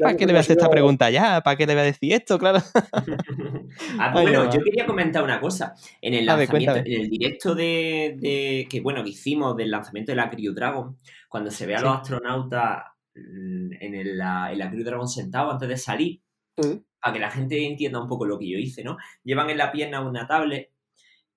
¿para 0.00 0.16
qué 0.16 0.26
le 0.26 0.32
voy 0.32 0.38
a 0.38 0.40
hacer 0.40 0.56
esta 0.56 0.70
pregunta 0.70 1.10
ya? 1.10 1.40
¿Para 1.42 1.56
qué 1.56 1.66
le 1.66 1.74
voy 1.74 1.82
a 1.82 1.84
decir 1.84 2.12
esto? 2.12 2.38
Claro. 2.38 2.58
Ah, 3.98 4.10
bueno, 4.12 4.50
yo 4.52 4.62
quería 4.62 4.84
comentar 4.84 5.22
una 5.22 5.40
cosa. 5.40 5.74
En 6.02 6.12
el 6.14 6.26
ver, 6.26 6.38
lanzamiento, 6.38 6.76
en 6.76 7.00
el 7.02 7.08
directo 7.08 7.54
de, 7.54 8.16
de- 8.18 8.66
que 8.68 8.80
bueno 8.80 9.02
que 9.04 9.10
hicimos 9.10 9.56
del 9.56 9.70
lanzamiento 9.70 10.10
de 10.12 10.16
la 10.16 10.28
Crew 10.28 10.52
Dragon, 10.52 10.98
cuando 11.28 11.50
se 11.52 11.66
ve 11.66 11.76
a 11.76 11.78
Sí. 11.78 11.84
los 11.84 11.94
astronautas 11.96 12.84
mm, 13.14 13.72
en, 13.80 13.94
el- 13.94 14.18
la, 14.18 14.52
en 14.52 14.58
la 14.58 14.70
Crew 14.70 14.84
Dragon 14.84 15.08
sentados 15.08 15.52
antes 15.52 15.68
de 15.68 15.76
salir, 15.76 16.20
Mm. 16.56 16.78
para 17.00 17.12
que 17.14 17.20
la 17.20 17.30
gente 17.30 17.64
entienda 17.64 18.02
un 18.02 18.08
poco 18.08 18.26
lo 18.26 18.38
que 18.38 18.50
yo 18.50 18.58
hice, 18.58 18.82
¿no? 18.82 18.96
Llevan 19.22 19.48
en 19.50 19.56
la 19.58 19.70
pierna 19.72 20.00
una 20.00 20.26
tablet 20.26 20.70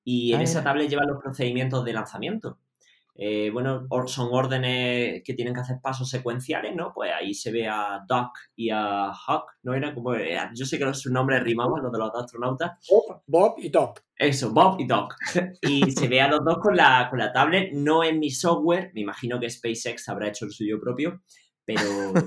y 0.03 0.34
en 0.34 0.40
Ah, 0.41 0.44
esa 0.44 0.64
tablet 0.64 0.90
llevan 0.90 1.07
los 1.07 1.22
procedimientos 1.22 1.85
de 1.85 1.94
lanzamiento. 1.94 2.60
Eh, 3.15 3.52
bueno, 3.52 3.88
son 4.07 4.30
órdenes 4.31 5.22
que 5.23 5.35
tienen 5.35 5.53
que 5.53 5.61
hacer 5.61 5.77
pasos 5.81 6.10
secuenciales, 6.10 6.76
¿no? 6.76 6.91
Pues 6.94 7.11
ahí 7.14 7.34
se 7.34 7.52
ve 7.52 7.68
a 7.68 8.03
Duck 8.07 8.31
y 8.56 8.72
a 8.72 9.11
Huck, 9.11 9.52
¿no? 9.61 9.76
Era 9.76 9.94
como, 9.94 10.15
eh, 10.15 10.38
yo 10.56 10.65
sé 10.65 10.80
que 10.80 10.94
sus 10.95 11.11
nombres 11.11 11.44
rimaban, 11.44 11.84
los 11.84 11.91
de 11.91 11.99
los 11.99 12.11
dos 12.11 12.23
astronautas. 12.23 12.72
Bob, 12.90 13.22
Bob 13.27 13.56
y 13.60 13.69
Doc. 13.69 14.02
Eso, 14.15 14.52
Bob 14.52 14.80
y 14.80 14.88
Doc. 14.88 15.15
Y 15.61 15.91
se 15.91 16.07
ve 16.07 16.22
a 16.22 16.27
los 16.27 16.44
dos 16.44 16.57
con 16.60 16.76
la, 16.76 17.07
con 17.10 17.19
la 17.19 17.31
tablet, 17.31 17.72
no 17.73 18.03
en 18.03 18.19
mi 18.19 18.31
software, 18.31 18.91
me 18.95 19.02
imagino 19.02 19.40
que 19.40 19.49
SpaceX 19.49 20.10
habrá 20.10 20.30
hecho 20.30 20.45
el 20.45 20.52
suyo 20.52 20.80
propio, 20.80 21.22
pero, 21.65 21.84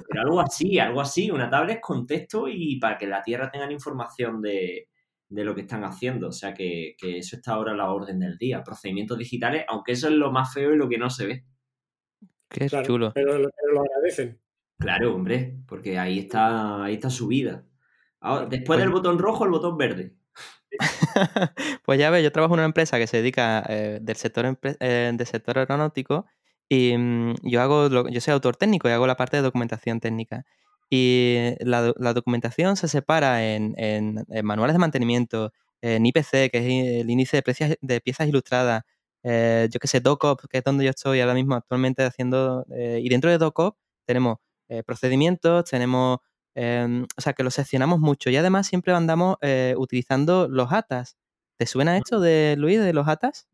pero 0.09 0.23
algo 0.23 0.41
así, 0.41 0.79
algo 0.79 1.01
así, 1.01 1.31
una 1.31 1.51
tablet 1.51 1.81
con 1.81 2.07
texto 2.07 2.47
y 2.49 2.79
para 2.79 2.97
que 2.97 3.07
la 3.07 3.23
Tierra 3.23 3.51
tengan 3.51 3.73
información 3.73 4.41
de, 4.41 4.89
de 5.29 5.45
lo 5.45 5.55
que 5.55 5.63
están 5.63 5.85
haciendo. 5.85 6.29
O 6.29 6.33
sea 6.33 6.55
que, 6.55 6.95
que 6.99 7.19
eso 7.19 7.37
está 7.37 7.53
ahora 7.55 7.73
a 7.73 7.77
la 7.77 7.91
orden 7.91 8.19
del 8.21 8.39
día. 8.39 8.63
Procedimientos 8.65 9.19
digitales, 9.19 9.65
aunque 9.69 9.93
eso 9.93 10.09
es 10.09 10.15
lo 10.15 10.31
más 10.33 10.53
feo 10.55 10.73
y 10.73 10.77
lo 10.77 10.89
que 10.89 10.99
no 10.99 11.11
se 11.11 11.27
ve. 11.27 11.45
Qué 12.49 12.67
Claro, 12.69 12.87
chulo. 12.87 13.13
Pero, 13.15 13.33
pero 13.33 13.73
lo 13.75 13.81
agradecen. 13.81 14.41
Claro, 14.79 15.15
hombre, 15.15 15.59
porque 15.67 15.99
ahí 15.99 16.19
está, 16.19 16.85
ahí 16.85 16.95
está 16.95 17.11
su 17.11 17.27
vida. 17.29 17.65
Ahora, 18.21 18.47
después 18.47 18.79
del 18.79 18.89
Oye. 18.89 18.97
botón 18.97 19.19
rojo, 19.19 19.45
el 19.45 19.51
botón 19.51 19.77
verde. 19.77 20.15
Pues 21.85 21.99
ya 21.99 22.11
ves, 22.11 22.23
yo 22.25 22.33
trabajo 22.33 22.55
en 22.55 22.61
una 22.61 22.67
empresa 22.67 22.99
que 22.99 23.07
se 23.07 23.19
dedica 23.19 23.65
eh, 23.69 23.99
del 24.03 24.17
sector 24.17 24.45
empre- 24.45 24.77
eh, 24.81 25.13
del 25.17 25.27
sector 25.27 25.57
aeronáutico 25.59 26.27
y 26.69 26.97
mm, 26.99 27.35
yo 27.45 27.63
hago 27.63 27.89
lo- 27.89 28.09
yo 28.09 28.21
soy 28.21 28.33
autor 28.33 28.57
técnico 28.57 28.89
y 28.89 28.93
hago 28.93 29.07
la 29.07 29.17
parte 29.17 29.37
de 29.37 29.43
documentación 29.45 30.01
técnica. 30.01 30.45
Y 30.91 31.55
la, 31.61 31.93
la 31.97 32.13
documentación 32.15 32.77
se 32.77 32.89
separa 32.89 33.45
en, 33.55 33.75
en- 33.79 34.25
en 34.29 34.47
manuales 34.47 34.75
de 34.75 34.79
mantenimiento, 34.79 35.53
en 35.83 36.07
IPC, 36.07 36.51
que 36.51 36.59
es 36.59 37.01
el 37.03 37.11
índice 37.11 37.37
de, 37.39 37.43
precias- 37.43 37.77
de 37.81 38.01
piezas 38.01 38.29
ilustradas, 38.29 38.83
eh, 39.23 39.69
yo 39.73 39.81
que 39.81 39.89
sé, 39.89 40.01
DocOp, 40.01 40.43
que 40.49 40.59
es 40.59 40.65
donde 40.65 40.85
yo 40.85 40.91
estoy 40.91 41.21
ahora 41.21 41.35
mismo 41.35 41.55
actualmente 41.57 42.05
haciendo. 42.05 42.65
eh, 42.71 43.01
y 43.03 43.09
dentro 43.09 43.31
de 43.31 43.39
DocOp 43.39 43.77
tenemos 44.07 44.39
eh, 44.69 44.83
procedimientos, 44.85 45.65
tenemos 45.71 46.19
Em, 46.59 47.05
o 47.17 47.21
sea, 47.21 47.35
que 47.35 47.43
lo 47.43 47.51
seccionamos 47.51 48.01
mucho 48.01 48.31
y 48.31 48.37
además 48.39 48.67
siempre 48.67 48.95
andamos 48.95 49.37
eh, 49.43 49.75
utilizando 49.77 50.49
los 50.49 50.73
ATAs. 50.73 51.17
¿Te 51.59 51.67
suena 51.67 51.99
esto 51.99 52.19
de 52.21 52.55
Luis, 52.59 52.81
de 52.81 52.95
los 52.95 53.07
ATAs? 53.09 53.47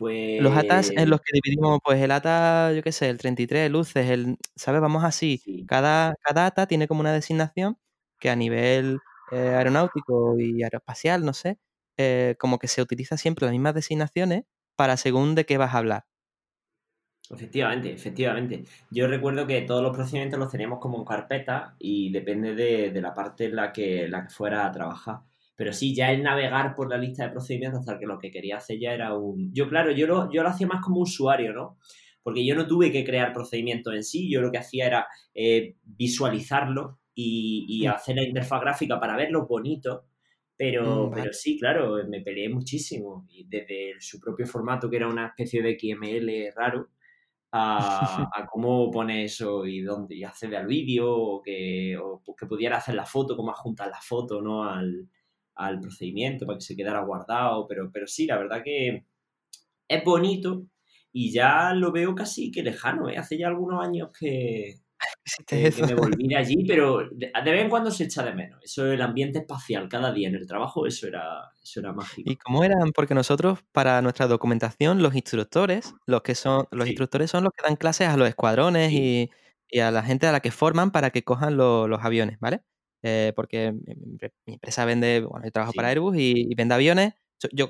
Pues. 0.00 0.40
Los 0.40 0.56
ATAs 0.56 0.92
en 0.96 1.10
los 1.10 1.20
que 1.20 1.32
dividimos, 1.34 1.78
pues 1.84 2.00
el 2.00 2.10
ATA, 2.10 2.72
yo 2.72 2.82
qué 2.82 2.90
sé, 2.90 3.10
el 3.10 3.18
33 3.18 3.70
luces, 3.70 4.08
el, 4.08 4.38
¿sabes? 4.56 4.80
Vamos 4.80 5.04
así. 5.04 5.42
Sí. 5.44 5.66
Cada, 5.66 6.14
cada 6.22 6.46
ATA 6.46 6.66
tiene 6.66 6.88
como 6.88 7.00
una 7.00 7.12
designación 7.12 7.76
que 8.18 8.30
a 8.30 8.34
nivel 8.36 8.98
eh, 9.30 9.36
aeronáutico 9.36 10.40
y 10.40 10.62
aeroespacial, 10.62 11.22
no 11.22 11.34
sé, 11.34 11.58
eh, 11.98 12.34
como 12.38 12.58
que 12.58 12.66
se 12.66 12.80
utiliza 12.80 13.18
siempre 13.18 13.44
las 13.44 13.52
mismas 13.52 13.74
designaciones 13.74 14.44
para 14.74 14.96
según 14.96 15.34
de 15.34 15.44
qué 15.44 15.58
vas 15.58 15.74
a 15.74 15.78
hablar. 15.78 16.06
Efectivamente, 17.28 17.92
efectivamente. 17.92 18.64
Yo 18.90 19.06
recuerdo 19.06 19.46
que 19.46 19.60
todos 19.60 19.82
los 19.82 19.94
procedimientos 19.94 20.40
los 20.40 20.50
teníamos 20.50 20.78
como 20.78 20.96
en 20.96 21.04
carpeta 21.04 21.76
y 21.78 22.10
depende 22.10 22.54
de, 22.54 22.90
de 22.90 23.00
la 23.02 23.12
parte 23.12 23.44
en 23.44 23.56
la 23.56 23.70
que, 23.70 24.08
la 24.08 24.22
que 24.22 24.30
fuera 24.30 24.64
a 24.64 24.72
trabajar. 24.72 25.20
Pero 25.60 25.74
sí, 25.74 25.94
ya 25.94 26.10
el 26.10 26.22
navegar 26.22 26.74
por 26.74 26.88
la 26.88 26.96
lista 26.96 27.24
de 27.24 27.32
procedimientos 27.32 27.80
hasta 27.80 27.98
que 27.98 28.06
lo 28.06 28.18
que 28.18 28.30
quería 28.30 28.56
hacer 28.56 28.78
ya 28.80 28.94
era 28.94 29.14
un... 29.14 29.52
Yo, 29.52 29.68
claro, 29.68 29.90
yo 29.92 30.06
lo, 30.06 30.32
yo 30.32 30.42
lo 30.42 30.48
hacía 30.48 30.66
más 30.66 30.82
como 30.82 31.00
usuario, 31.02 31.52
¿no? 31.52 31.76
Porque 32.22 32.46
yo 32.46 32.54
no 32.54 32.66
tuve 32.66 32.90
que 32.90 33.04
crear 33.04 33.32
procedimientos 33.34 33.94
en 33.94 34.02
sí, 34.02 34.30
yo 34.32 34.40
lo 34.40 34.50
que 34.50 34.56
hacía 34.58 34.86
era 34.86 35.06
eh, 35.34 35.76
visualizarlo 35.84 37.00
y, 37.14 37.66
y 37.68 37.86
Mm. 37.86 37.90
hacer 37.90 38.16
la 38.16 38.22
interfaz 38.24 38.60
gráfica 38.62 38.98
para 38.98 39.16
verlo 39.16 39.46
bonito. 39.46 40.06
Pero, 40.56 41.08
Mm, 41.08 41.10
vale. 41.10 41.22
pero 41.24 41.32
sí, 41.34 41.58
claro, 41.58 41.98
me 42.08 42.20
peleé 42.22 42.48
muchísimo. 42.48 43.26
Y 43.28 43.44
desde 43.46 43.94
su 44.00 44.18
propio 44.18 44.46
formato, 44.46 44.88
que 44.88 44.96
era 44.96 45.08
una 45.08 45.26
especie 45.28 45.62
de 45.62 45.76
XML 45.78 46.52
raro, 46.56 46.88
a, 47.52 47.68
a 48.34 48.46
cómo 48.46 48.90
pone 48.90 49.24
eso 49.24 49.66
y 49.66 49.80
dónde 49.82 50.14
y 50.16 50.24
accede 50.24 50.56
al 50.56 50.66
vídeo 50.66 51.10
o 51.12 51.42
que, 51.42 51.96
o 52.02 52.22
que 52.36 52.46
pudiera 52.46 52.76
hacer 52.78 52.94
la 52.94 53.04
foto, 53.06 53.36
cómo 53.36 53.50
adjuntar 53.50 53.88
la 53.90 54.00
foto 54.00 54.40
¿no? 54.40 54.64
al, 54.64 55.08
al 55.54 55.80
procedimiento 55.80 56.46
para 56.46 56.58
que 56.58 56.64
se 56.64 56.76
quedara 56.76 57.00
guardado. 57.04 57.66
Pero, 57.68 57.90
pero 57.92 58.06
sí, 58.06 58.26
la 58.26 58.38
verdad 58.38 58.62
que 58.64 59.04
es 59.88 60.04
bonito 60.04 60.64
y 61.12 61.32
ya 61.32 61.74
lo 61.74 61.92
veo 61.92 62.14
casi 62.14 62.50
que 62.50 62.62
lejano. 62.62 63.08
¿eh? 63.08 63.18
Hace 63.18 63.38
ya 63.38 63.48
algunos 63.48 63.84
años 63.84 64.10
que, 64.18 64.76
me 65.88 65.94
volví 65.94 66.28
de 66.28 66.36
allí, 66.36 66.64
pero 66.66 66.98
de, 67.12 67.32
de 67.44 67.50
vez 67.50 67.62
en 67.62 67.70
cuando 67.70 67.90
se 67.90 68.04
echa 68.04 68.22
de 68.22 68.34
menos. 68.34 68.60
Eso 68.62 68.86
el 68.86 69.02
ambiente 69.02 69.38
espacial 69.40 69.88
cada 69.88 70.12
día 70.12 70.28
en 70.28 70.34
el 70.36 70.46
trabajo, 70.46 70.86
eso 70.86 71.06
era, 71.08 71.50
eso 71.62 71.80
era 71.80 71.92
mágico. 71.92 72.30
¿Y 72.30 72.36
cómo 72.36 72.62
eran? 72.64 72.92
Porque 72.92 73.14
nosotros, 73.14 73.60
para 73.72 74.00
nuestra 74.02 74.26
documentación, 74.26 75.02
los 75.02 75.14
instructores, 75.14 75.94
los 76.06 76.22
que 76.22 76.34
son, 76.34 76.66
los 76.70 76.84
Sí. 76.84 76.90
instructores 76.90 77.30
son 77.30 77.44
los 77.44 77.52
que 77.52 77.62
dan 77.66 77.76
clases 77.76 78.08
a 78.08 78.16
los 78.16 78.28
escuadrones 78.28 78.90
Sí. 78.90 79.28
y, 79.70 79.76
y 79.76 79.80
a 79.80 79.90
la 79.90 80.02
gente 80.02 80.26
a 80.26 80.32
la 80.32 80.40
que 80.40 80.50
forman 80.50 80.90
para 80.90 81.10
que 81.10 81.22
cojan 81.24 81.56
lo- 81.56 81.88
los 81.88 82.04
aviones, 82.04 82.38
¿vale? 82.40 82.62
Eh, 83.02 83.32
porque 83.36 83.72
mi, 83.72 83.94
mi 83.96 84.16
empre- 84.18 84.32
mi 84.46 84.54
empresa 84.54 84.84
vende, 84.84 85.20
bueno, 85.22 85.46
yo 85.46 85.52
trabajo 85.52 85.72
para. 85.74 85.88
Airbus 85.88 86.16
y, 86.16 86.46
y 86.50 86.54
vende 86.54 86.74
aviones. 86.74 87.14
Yo, 87.52 87.68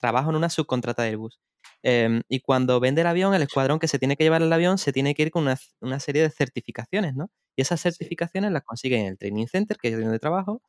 trabajo 0.00 0.30
en 0.30 0.36
una 0.36 0.48
subcontrata 0.50 1.02
de 1.02 1.08
Airbus. 1.10 1.40
Em, 1.82 2.22
y 2.28 2.40
cuando 2.40 2.78
vende 2.80 3.00
el 3.02 3.06
avión, 3.08 3.34
el 3.34 3.42
escuadrón 3.42 3.78
que 3.80 3.88
se 3.88 3.98
tiene 3.98 4.16
que 4.16 4.24
llevar 4.24 4.42
el 4.42 4.52
avión 4.52 4.78
se 4.78 4.92
tiene 4.92 5.14
que 5.14 5.22
ir 5.24 5.30
con 5.32 5.42
una, 5.44 5.58
una 5.80 5.98
serie 6.00 6.22
de 6.22 6.30
certificaciones, 6.30 7.14
¿no? 7.16 7.30
Y 7.56 7.62
esas 7.62 7.80
Sí. 7.98 8.06
certificaciones 8.06 8.52
las 8.52 8.62
consiguen 8.64 9.00
en 9.02 9.06
el 9.08 9.18
Training 9.18 9.46
Center, 9.46 9.76
que 9.78 9.88
es 9.88 9.98
donde 10.00 10.18
trabajo, 10.20 10.62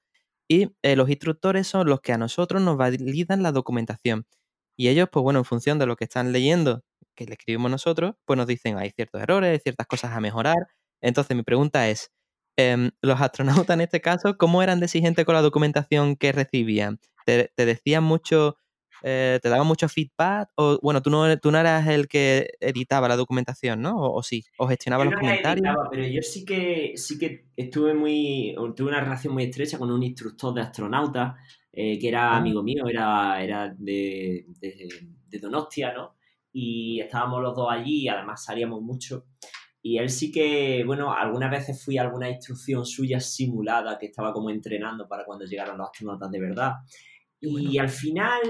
y 0.47 0.71
eh, 0.83 0.95
los 0.95 1.09
instructores 1.09 1.67
son 1.67 1.87
los 1.89 2.01
que 2.01 2.13
a 2.13 2.17
nosotros 2.17 2.61
nos 2.61 2.77
validan 2.77 3.43
la 3.43 3.51
documentación. 3.51 4.25
Y 4.77 4.89
ellos, 4.89 5.09
pues 5.11 5.23
bueno, 5.23 5.39
en 5.39 5.45
función 5.45 5.79
de 5.79 5.85
lo 5.87 5.95
que 5.95 6.05
están 6.05 6.31
leyendo, 6.31 6.83
que 7.15 7.25
le 7.25 7.33
escribimos 7.33 7.71
nosotros, 7.71 8.15
pues 8.25 8.37
nos 8.37 8.47
dicen 8.47 8.77
hay 8.77 8.91
ciertos 8.91 9.21
errores, 9.21 9.51
hay 9.51 9.59
ciertas 9.59 9.87
cosas 9.87 10.11
a 10.13 10.19
mejorar. 10.21 10.57
Entonces 11.01 11.35
mi 11.37 11.43
pregunta 11.43 11.89
es, 11.89 12.11
em, 12.57 12.91
los 13.01 13.19
astronautas 13.21 13.73
en 13.75 13.81
este 13.81 14.01
caso, 14.01 14.37
¿cómo 14.37 14.61
eran 14.63 14.79
de 14.79 14.85
exigentes 14.85 15.25
con 15.25 15.35
la 15.35 15.41
documentación 15.41 16.15
que 16.15 16.31
recibían? 16.31 16.99
¿Te, 17.25 17.51
te 17.55 17.65
decían 17.65 18.03
mucho, 18.03 18.57
eh, 19.01 19.39
te 19.41 19.49
daban 19.49 19.65
mucho 19.67 19.87
feedback? 19.89 20.49
O 20.55 20.77
bueno, 20.81 21.01
tú 21.01 21.09
no, 21.09 21.37
tú 21.39 21.51
no 21.51 21.57
eras 21.59 21.87
el 21.87 22.07
que 22.07 22.49
editaba 22.59 23.07
la 23.07 23.15
documentación, 23.15 23.81
¿no? 23.81 23.95
O, 23.97 24.17
o 24.19 24.23
sí, 24.23 24.43
o 24.57 24.67
gestionaba 24.67 25.03
Yo 25.03 25.11
los 25.11 25.15
no 25.15 25.21
comentarios. 25.21 25.65
editaba, 25.65 25.89
pero 25.89 26.05
yo 26.07 26.21
sí 26.21 26.45
que 26.45 26.93
sí 26.95 27.17
que 27.17 27.45
estuve 27.55 27.93
muy 27.93 28.55
tuve 28.75 28.89
una 28.89 29.01
relación 29.01 29.33
muy 29.33 29.43
estrecha 29.45 29.77
con 29.77 29.91
un 29.91 30.03
instructor 30.03 30.53
de 30.53 30.61
astronautas 30.61 31.35
eh, 31.71 31.97
que 31.97 32.07
era 32.07 32.33
Ah. 32.33 32.37
amigo 32.37 32.61
mío, 32.61 32.85
era, 32.87 33.41
era 33.43 33.69
de, 33.75 34.45
de, 34.59 34.89
de 35.27 35.39
Donostia, 35.39 35.91
¿no? 35.93 36.15
Y 36.51 36.99
estábamos 36.99 37.41
los 37.41 37.55
dos 37.55 37.67
allí, 37.71 38.01
y 38.03 38.07
además 38.09 38.43
salíamos 38.43 38.79
mucho. 38.81 39.25
Y 39.85 39.97
él 39.97 40.09
sí 40.09 40.31
que, 40.31 40.83
bueno, 40.85 41.13
algunas 41.13 41.51
veces 41.51 41.83
fui 41.83 41.97
a 41.97 42.03
alguna 42.03 42.29
instrucción 42.29 42.85
suya 42.85 43.19
simulada 43.19 43.99
que 43.99 44.05
estaba 44.07 44.31
como 44.31 44.49
entrenando 44.49 45.07
para 45.07 45.25
cuando 45.25 45.45
llegaran 45.45 45.77
los 45.77 45.89
astronautas 45.89 46.31
de 46.31 46.39
verdad. 46.39 46.71
Y 47.41 47.51
bueno. 47.51 47.81
al 47.81 47.89
final, 47.89 48.41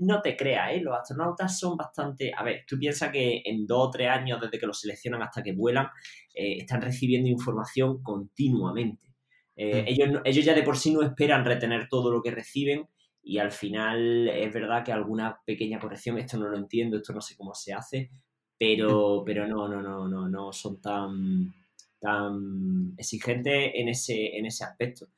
no 0.00 0.20
te 0.20 0.36
creas, 0.36 0.72
¿eh? 0.72 0.80
Los 0.80 0.98
astronautas 0.98 1.56
son 1.56 1.76
bastante... 1.76 2.32
A 2.36 2.42
ver, 2.42 2.64
tú 2.66 2.76
piensas 2.76 3.12
que 3.12 3.42
en 3.44 3.64
dos 3.64 3.86
o 3.86 3.90
tres 3.90 4.10
años, 4.10 4.40
desde 4.40 4.58
que 4.58 4.66
los 4.66 4.80
seleccionan 4.80 5.22
hasta 5.22 5.40
que 5.42 5.52
vuelan, 5.52 5.86
eh, 6.34 6.56
están 6.58 6.82
recibiendo 6.82 7.28
información 7.30 8.02
continuamente. 8.02 9.14
Eh, 9.54 9.82
Mm. 9.82 9.88
ellos, 9.88 10.20
ellos 10.24 10.44
ya 10.44 10.54
de 10.54 10.62
por 10.62 10.76
sí 10.76 10.92
no 10.92 11.02
esperan 11.02 11.44
retener 11.44 11.88
todo 11.88 12.10
lo 12.10 12.20
que 12.22 12.30
reciben 12.30 12.88
y 13.22 13.38
al 13.38 13.50
final 13.52 14.28
es 14.28 14.52
verdad 14.52 14.84
que 14.84 14.92
alguna 14.92 15.40
pequeña 15.46 15.80
corrección, 15.80 16.18
esto 16.18 16.36
no 16.38 16.48
lo 16.48 16.56
entiendo, 16.58 16.96
esto 16.96 17.12
no 17.12 17.20
sé 17.20 17.36
cómo 17.36 17.54
se 17.54 17.72
hace, 17.72 18.10
pero, 18.58 19.22
pero 19.24 19.46
no, 19.46 19.68
no, 19.68 19.82
no, 19.82 20.08
no, 20.08 20.28
no 20.28 20.52
son 20.52 20.80
tan, 20.80 21.52
tan 21.98 22.94
exigentes 22.96 23.72
en 23.74 23.88
ese, 23.88 24.36
en 24.36 24.46
ese 24.46 24.64
aspecto 24.64 25.08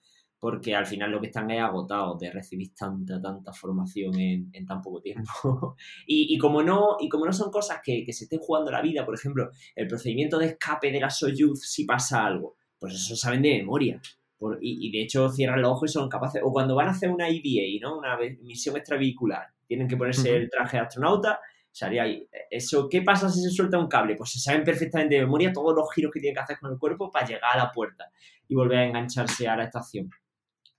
porque 0.41 0.75
al 0.75 0.87
final 0.87 1.11
lo 1.11 1.21
que 1.21 1.27
están 1.29 1.51
es 1.51 1.61
agotados 1.61 2.19
de 2.21 2.31
recibir 2.31 2.73
tanta, 2.75 3.21
tanta 3.21 3.53
formación 3.53 4.19
en, 4.19 4.51
en 4.53 4.67
tan 4.67 4.81
poco 4.81 5.01
tiempo. 5.01 5.77
y, 6.07 6.35
y, 6.35 6.39
como 6.39 6.63
no, 6.63 6.97
y 7.01 7.09
como 7.09 7.27
no 7.27 7.33
son 7.33 7.51
cosas 7.51 7.81
que, 7.83 8.05
que, 8.05 8.13
se 8.13 8.25
estén 8.25 8.39
jugando 8.39 8.71
la 8.71 8.81
vida, 8.81 9.05
por 9.05 9.15
ejemplo, 9.15 9.51
el 9.75 9.89
procedimiento 9.89 10.39
de 10.39 10.47
escape 10.47 10.93
de 10.93 11.01
la 11.01 11.11
Soyuz 11.11 11.61
si 11.63 11.85
pasa 11.85 12.25
algo, 12.25 12.57
pues 12.79 12.95
eso 12.95 13.17
saben 13.17 13.43
de 13.43 13.59
memoria. 13.59 14.01
Por, 14.39 14.59
y, 14.63 14.87
y, 14.87 14.93
de 14.93 15.03
hecho 15.03 15.29
cierran 15.31 15.61
los 15.61 15.73
ojos 15.73 15.91
y 15.91 15.93
son 15.95 16.09
capaces, 16.09 16.41
o 16.45 16.53
cuando 16.53 16.77
van 16.77 16.87
a 16.87 16.93
hacer 16.93 17.11
una 17.11 17.29
EVA, 17.29 17.81
¿no? 17.81 17.99
una 17.99 18.17
misión 18.41 18.77
extravehicular, 18.77 19.49
tienen 19.67 19.89
que 19.89 19.97
ponerse 19.97 20.31
uh 20.31 20.35
-huh. 20.35 20.43
el 20.43 20.51
traje 20.51 20.77
de 20.77 20.83
astronauta, 20.85 21.41
se 21.79 21.85
haría 21.85 22.03
ahí. 22.03 22.29
Eso, 22.51 22.89
¿Qué 22.89 23.03
pasa 23.03 23.31
si 23.31 23.41
se 23.41 23.51
suelta 23.51 23.79
un 23.79 23.87
cable? 23.87 24.17
Pues 24.17 24.33
se 24.33 24.41
saben 24.41 24.65
perfectamente 24.65 25.15
de 25.15 25.21
memoria 25.21 25.53
todos 25.53 25.73
los 25.77 25.93
giros 25.95 26.11
que 26.13 26.19
tienen 26.19 26.35
que 26.35 26.41
hacer 26.41 26.59
con 26.59 26.73
el 26.73 26.79
cuerpo 26.79 27.09
para 27.09 27.25
llegar 27.25 27.55
a 27.55 27.57
la 27.57 27.71
puerta 27.71 28.11
y 28.49 28.55
volver 28.57 28.79
a 28.79 28.87
engancharse 28.87 29.47
a 29.47 29.57
la 29.57 29.65
estación. 29.65 30.11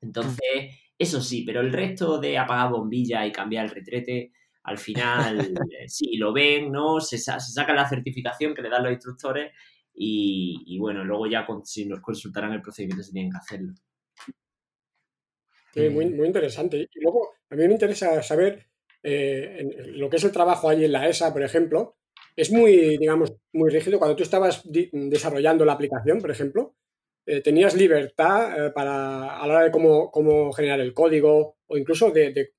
Entonces, 0.02 0.76
eso 0.98 1.22
sí, 1.22 1.44
pero 1.46 1.62
el 1.62 1.72
resto 1.72 2.20
de 2.20 2.38
apagar 2.38 2.72
bombillas 2.72 3.26
y 3.26 3.32
cambiar 3.32 3.66
el 3.66 3.72
retrete, 3.72 4.34
al 4.64 4.78
final 4.78 5.38
sí, 5.88 6.18
lo 6.18 6.34
ven, 6.34 6.70
¿no? 6.70 7.00
Se, 7.00 7.18
se 7.18 7.40
saca 7.40 7.74
la 7.74 7.88
certificación 7.88 8.54
que 8.54 8.62
le 8.62 8.70
dan 8.70 8.84
los 8.84 8.92
instructores 8.92 9.54
y, 9.94 10.64
y 10.66 10.80
bueno, 10.80 11.06
luego 11.06 11.28
ya 11.28 11.46
con, 11.46 11.66
si 11.66 11.86
nos 11.86 12.02
consultarán 12.02 12.52
el 12.52 12.62
procedimiento 12.62 13.04
se 13.04 13.14
tienen 13.14 13.32
que 13.32 13.38
hacerlo. 13.38 13.74
Sí, 15.74 15.88
muy, 15.90 16.10
muy 16.10 16.28
interesante. 16.28 16.90
Y 16.94 17.00
luego, 17.02 17.36
a 17.50 17.56
mí 17.56 17.66
me 17.68 17.74
interesa 17.74 18.22
saber 18.22 18.69
eh, 19.04 19.66
lo 19.94 20.10
que 20.10 20.18
es 20.18 20.24
el 20.24 20.32
trabajo 20.32 20.70
allí 20.70 20.86
en 20.86 20.92
la 20.92 21.08
ESA, 21.08 21.32
por 21.34 21.44
ejemplo. 21.44 21.98
Es 22.36 22.52
muy, 22.52 22.98
digamos, 22.98 23.34
muy 23.54 23.70
rígido. 23.70 24.00
Cuando 24.00 24.16
tú 24.16 24.24
estabas 24.24 24.64
desarrollando 24.66 25.66
la 25.66 25.74
aplicación, 25.74 26.20
por 26.20 26.32
ejemplo, 26.32 26.76
eh, 27.26 27.42
tenías 27.42 27.76
libertad 27.76 28.68
eh, 28.68 28.72
para, 28.72 29.40
a 29.40 29.48
la 29.48 29.54
hora 29.54 29.64
de 29.66 29.72
cómo, 29.72 30.52
generar 30.54 30.80
el 30.80 30.94
código 30.94 31.58
o 31.68 31.78
incluso 31.78 32.12
de, 32.12 32.54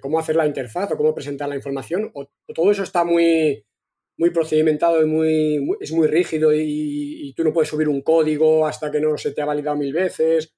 cómo 0.00 0.18
hacer 0.18 0.36
la 0.36 0.46
interfaz 0.46 0.92
o 0.92 0.96
cómo 0.96 1.14
presentar 1.14 1.48
la 1.48 1.56
información. 1.56 2.10
O, 2.14 2.28
todo 2.54 2.70
eso 2.70 2.82
está 2.82 3.04
muy, 3.04 3.64
muy 4.18 4.30
procedimentado 4.30 5.02
y 5.02 5.06
muy, 5.06 5.68
es 5.80 5.92
muy 5.92 6.08
rígido 6.08 6.52
y, 6.54 7.32
tú 7.36 7.44
no 7.44 7.52
puedes 7.52 7.68
subir 7.68 7.88
un 7.88 8.02
código 8.02 8.66
hasta 8.66 8.90
que 8.90 9.00
no 9.00 9.16
se 9.18 9.32
te 9.32 9.42
ha 9.42 9.46
validado 9.46 9.76
mil 9.76 9.92
veces 9.92 10.54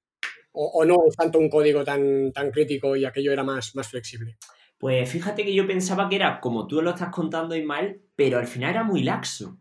o, 0.53 0.85
no 0.85 0.97
es 1.09 1.17
tanto 1.17 1.39
un 1.39 1.49
código 1.49 1.85
tan, 1.85 2.33
tan 2.33 2.51
crítico 2.51 2.97
y 2.97 3.05
aquello 3.05 3.33
era 3.33 3.45
más, 3.45 3.75
más 3.77 3.89
flexible? 3.89 4.37
Pues 4.79 5.11
fíjate 5.11 5.45
que 5.45 5.55
yo 5.55 5.67
pensaba 5.67 6.09
que 6.09 6.17
era 6.17 6.41
como 6.41 6.67
tú 6.69 6.81
lo 6.81 6.91
estás 6.91 7.11
contando, 7.11 7.57
Ismael, 7.57 8.01
pero 8.15 8.39
al 8.39 8.47
final 8.47 8.71
era 8.71 8.85
muy 8.85 9.03
laxo. 9.03 9.59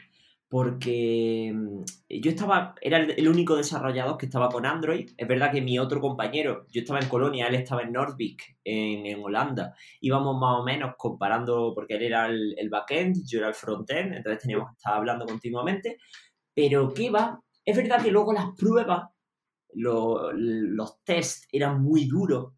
Porque 0.49 1.51
mm, 1.53 1.81
yo 2.21 2.31
estaba, 2.31 2.75
era 2.81 2.99
el 2.99 3.27
único 3.27 3.55
desarrollador 3.57 4.17
que 4.17 4.27
estaba 4.27 4.47
con 4.49 4.65
Android. 4.65 5.09
Es 5.17 5.27
verdad 5.27 5.51
que 5.51 5.61
mi 5.61 5.79
otro 5.79 5.99
compañero, 5.99 6.65
yo 6.71 6.81
estaba 6.81 6.99
en 6.99 7.09
Colonia, 7.09 7.47
él 7.47 7.55
estaba 7.55 7.81
en 7.81 7.91
Nordvik, 7.91 8.57
en, 8.63 9.21
Holanda. 9.21 9.73
Íbamos 10.01 10.39
más 10.39 10.59
o 10.59 10.63
menos 10.63 10.93
comparando, 10.97 11.73
porque 11.75 11.95
él 11.95 12.03
era 12.03 12.27
el, 12.27 12.55
el 12.57 12.69
backend, 12.69 13.25
yo 13.27 13.39
era 13.39 13.49
el 13.49 13.55
frontend, 13.55 14.13
entonces 14.13 14.41
teníamos 14.41 14.69
que 14.69 14.75
estar 14.77 14.93
hablando 14.93 15.25
continuamente. 15.25 15.97
Pero 16.53 16.93
¿qué 16.93 17.09
va? 17.09 17.41
Es 17.65 17.75
verdad 17.75 18.01
que 18.01 18.11
luego 18.11 18.33
las 18.33 18.47
pruebas 18.57 19.09
los 19.73 21.03
tests 21.03 21.47
eran 21.51 21.81
muy 21.81 22.05
duros 22.05 22.53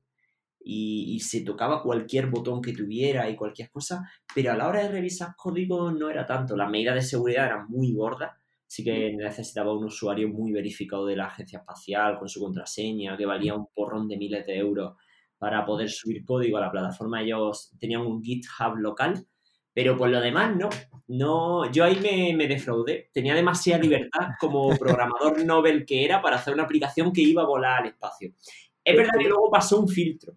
y, 0.72 1.20
se 1.22 1.41
tocaba 1.41 1.84
cualquier 1.84 2.28
botón 2.28 2.62
que 2.62 2.74
tuviera 2.74 3.30
y 3.30 3.36
cualquier 3.36 3.70
cosa, 3.72 4.10
pero 4.34 4.52
a 4.52 4.56
la 4.56 4.68
hora 4.68 4.84
de 4.84 4.90
revisar 4.90 5.36
código 5.36 5.91
no 5.91 6.10
era 6.10 6.26
tanto. 6.26 6.56
Las 6.56 6.70
medidas 6.70 6.96
de 6.96 7.02
seguridad 7.02 7.48
eran 7.48 7.68
muy 7.68 7.94
gordas, 7.94 8.32
sí 8.68 8.84
que 8.84 9.14
necesitaba 9.16 9.74
un 9.74 9.86
usuario 9.86 10.30
muy 10.30 10.52
verificado 10.52 11.06
de 11.06 11.16
la 11.16 11.26
agencia 11.26 11.60
espacial 11.60 12.20
con 12.20 12.30
su 12.30 12.40
contraseña, 12.40 13.18
que 13.18 13.26
valía 13.26 13.56
un 13.56 13.68
porrón 13.74 14.08
de 14.08 14.18
miles 14.18 14.46
de 14.46 14.58
euros 14.58 14.96
para 15.38 15.66
poder 15.66 15.90
subir 15.90 16.24
código 16.24 16.58
a 16.58 16.62
la 16.62 16.72
plataforma. 16.72 17.22
Ellos 17.22 17.72
tenían 17.80 18.02
un 18.02 18.22
GitHub 18.24 18.76
local 18.78 19.26
pero 19.72 19.96
por 19.96 20.10
lo 20.10 20.20
demás, 20.20 20.56
no. 20.58 20.70
no 21.08 21.72
yo 21.72 21.86
ahí 21.86 21.98
me, 22.02 22.36
me 22.36 22.48
defraudé. 22.48 23.10
Tenía 23.14 23.34
demasiada 23.34 23.82
libertad 23.82 24.32
como 24.38 24.70
programador 24.80 25.46
Nobel 25.46 25.86
que 25.86 26.04
era 26.04 26.22
para 26.22 26.36
hacer 26.36 26.54
una 26.54 26.64
aplicación 26.64 27.14
que 27.14 27.22
iba 27.22 27.44
a 27.44 27.46
volar 27.46 27.84
al 27.84 27.90
espacio. 27.90 28.34
Es 28.84 28.98
verdad 28.98 29.14
que 29.18 29.30
luego 29.30 29.50
pasó 29.52 29.80
un 29.80 29.88
filtro, 29.88 30.34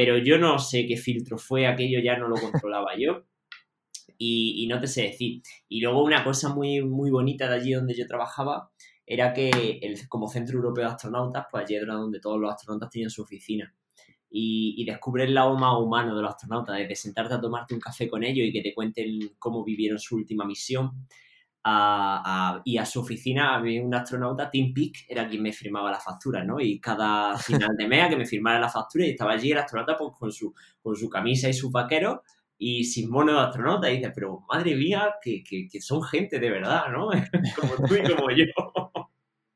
pero 0.00 0.16
yo 0.16 0.38
no 0.38 0.58
sé 0.58 0.86
qué 0.86 0.96
filtro 0.96 1.36
fue, 1.36 1.66
aquello 1.66 2.00
ya 2.02 2.16
no 2.16 2.26
lo 2.26 2.36
controlaba 2.36 2.96
yo. 2.96 3.26
Y, 4.16 4.66
no 4.66 4.80
te 4.80 4.86
sé 4.86 5.02
decir. 5.02 5.42
Y 5.68 5.82
luego 5.82 6.02
una 6.02 6.24
cosa 6.24 6.54
muy, 6.54 6.82
muy 6.82 7.10
bonita 7.10 7.50
de 7.50 7.56
allí 7.56 7.72
donde 7.72 7.94
yo 7.94 8.06
trabajaba 8.06 8.70
era 9.04 9.34
que 9.34 9.50
el, 9.82 10.08
como 10.08 10.26
Centro 10.26 10.56
Europeo 10.56 10.86
de 10.86 10.90
Astronautas, 10.92 11.44
pues 11.50 11.64
allí 11.64 11.74
era 11.74 11.96
donde 11.96 12.18
todos 12.18 12.40
los 12.40 12.50
astronautas 12.50 12.88
tenían 12.88 13.10
su 13.10 13.20
oficina 13.20 13.74
y, 14.30 14.74
y 14.78 14.86
descubres 14.86 15.28
el 15.28 15.34
lado 15.34 15.54
más 15.58 15.76
humano 15.78 16.16
de 16.16 16.22
los 16.22 16.30
astronautas, 16.30 16.78
desde 16.78 16.96
sentarte 16.96 17.34
a 17.34 17.40
tomarte 17.42 17.74
un 17.74 17.80
café 17.80 18.08
con 18.08 18.24
ellos 18.24 18.46
y 18.46 18.52
que 18.52 18.62
te 18.62 18.72
cuenten 18.72 19.34
cómo 19.38 19.62
vivieron 19.62 19.98
su 19.98 20.16
última 20.16 20.46
misión. 20.46 20.92
Y 22.64 22.78
a 22.78 22.86
su 22.86 23.00
oficina 23.00 23.54
había 23.54 23.82
un 23.82 23.94
astronauta, 23.94 24.50
Tim 24.50 24.72
Peake, 24.72 25.04
era 25.08 25.28
quien 25.28 25.42
me 25.42 25.52
firmaba 25.52 25.90
la 25.90 26.00
factura, 26.00 26.42
¿no? 26.42 26.58
Y 26.60 26.80
cada 26.80 27.36
final 27.38 27.76
de 27.76 27.86
mes 27.86 28.08
que 28.08 28.16
me 28.16 28.26
firmara 28.26 28.58
la 28.58 28.68
factura 28.68 29.06
y 29.06 29.10
estaba 29.10 29.32
allí 29.32 29.52
el 29.52 29.58
astronauta 29.58 29.96
pues, 29.96 30.12
con, 30.18 30.32
su, 30.32 30.54
con 30.82 30.96
su 30.96 31.08
camisa 31.08 31.48
y 31.48 31.52
su 31.52 31.70
vaquero 31.70 32.22
y 32.56 32.84
sin 32.84 33.10
mono 33.10 33.32
de 33.32 33.40
astronauta. 33.40 33.90
Y 33.90 33.96
dices, 33.96 34.12
pero 34.14 34.44
madre 34.48 34.74
mía, 34.74 35.14
que, 35.22 35.42
que, 35.42 35.68
que 35.70 35.80
son 35.80 36.02
gente 36.02 36.38
de 36.38 36.50
verdad, 36.50 36.84
¿no? 36.90 37.10
como 37.60 37.88
tú 37.88 37.94
y 37.94 38.14
como 38.14 38.30
yo. 38.30 38.44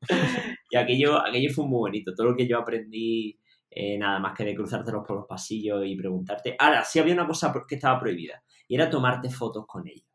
y 0.69 0.77
aquello, 0.77 1.19
aquello 1.25 1.51
fue 1.53 1.65
muy 1.65 1.79
bonito. 1.79 2.13
Todo 2.13 2.27
lo 2.27 2.35
que 2.35 2.47
yo 2.47 2.59
aprendí 2.59 3.39
eh, 3.69 3.97
nada 3.97 4.19
más 4.19 4.33
que 4.37 4.45
de 4.45 4.55
cruzártelos 4.55 5.03
por 5.05 5.17
los 5.17 5.25
pasillos 5.27 5.83
y 5.85 5.95
preguntarte. 5.95 6.55
Ahora, 6.57 6.83
sí 6.83 6.99
había 6.99 7.13
una 7.13 7.27
cosa 7.27 7.53
que 7.67 7.75
estaba 7.75 7.99
prohibida 7.99 8.43
y 8.67 8.75
era 8.75 8.89
tomarte 8.89 9.29
fotos 9.29 9.65
con 9.67 9.87
ellos. 9.87 10.14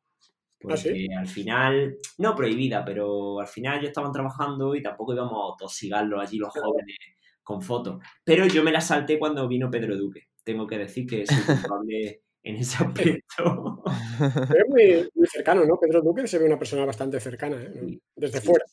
¿Ah, 0.63 0.69
Porque 0.69 1.07
al 1.19 1.27
final, 1.27 1.99
no 2.19 2.35
prohibida, 2.37 2.85
pero 2.85 3.41
al 3.41 3.47
final 3.47 3.81
yo 3.81 3.89
estaban 3.89 4.13
trabajando 4.13 4.75
y 4.75 4.83
tampoco 4.83 5.15
íbamos 5.15 5.55
a 5.55 5.57
tosigarlo 5.57 6.21
allí 6.21 6.37
los 6.39 6.53
jóvenes 6.53 6.97
con 7.43 7.63
fotos. 7.63 8.03
Pero 8.23 8.47
yo 8.47 8.63
me 8.63 8.73
la 8.73 8.81
salté 8.81 9.19
cuando 9.19 9.49
vino 9.49 9.71
Pedro 9.71 9.97
Duque. 9.97 10.29
Tengo 10.45 10.67
que 10.67 10.79
decir 10.79 11.07
que 11.07 11.27
soy 11.27 11.43
culpable 11.45 12.23
en 12.43 12.57
ese 12.57 12.85
aspecto. 12.85 13.83
Es 14.21 14.69
muy, 14.69 15.09
muy, 15.15 15.27
cercano, 15.27 15.65
¿no? 15.65 15.79
Pedro 15.81 16.03
Duque 16.03 16.27
se 16.27 16.39
ve 16.39 16.45
una 16.45 16.59
persona 16.59 16.85
bastante 16.85 17.19
cercana, 17.21 17.57
¿eh? 17.63 17.99
desde 18.15 18.41
fuera. 18.41 18.65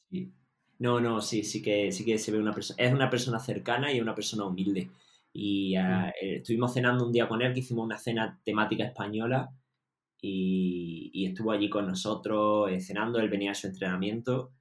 No, 0.80 1.00
no, 1.00 1.22
sí, 1.22 1.44
sí 1.44 1.62
que, 1.62 1.92
sí 1.92 2.06
que 2.06 2.18
se 2.18 2.32
ve 2.32 2.38
una 2.38 2.54
persona. 2.54 2.84
Es 2.84 2.94
una 2.94 3.10
persona 3.10 3.40
cercana 3.40 3.92
y 3.92 4.02
una 4.02 4.14
persona 4.14 4.46
humilde. 4.46 4.90
Y 5.34 5.76
ah, 5.76 6.14
mm. 6.22 6.26
eh, 6.26 6.36
estuvimos 6.38 6.74
cenando 6.74 7.06
un 7.06 7.12
día 7.12 7.28
con 7.28 7.42
él, 7.42 7.54
que 7.54 7.62
hicimos 7.62 7.86
una 7.86 7.98
cena 7.98 8.40
temática 8.44 8.84
española. 8.84 9.50
Y, 10.22 11.26
estuvo 11.28 11.52
allí 11.52 11.70
con 11.70 11.88
nosotros 11.88 12.72
eh, 12.72 12.80
cenando. 12.80 13.20
Él 13.20 13.30
venía 13.30 13.52
a 13.52 13.56
su 13.56 13.68
entrenamiento. 13.68 14.54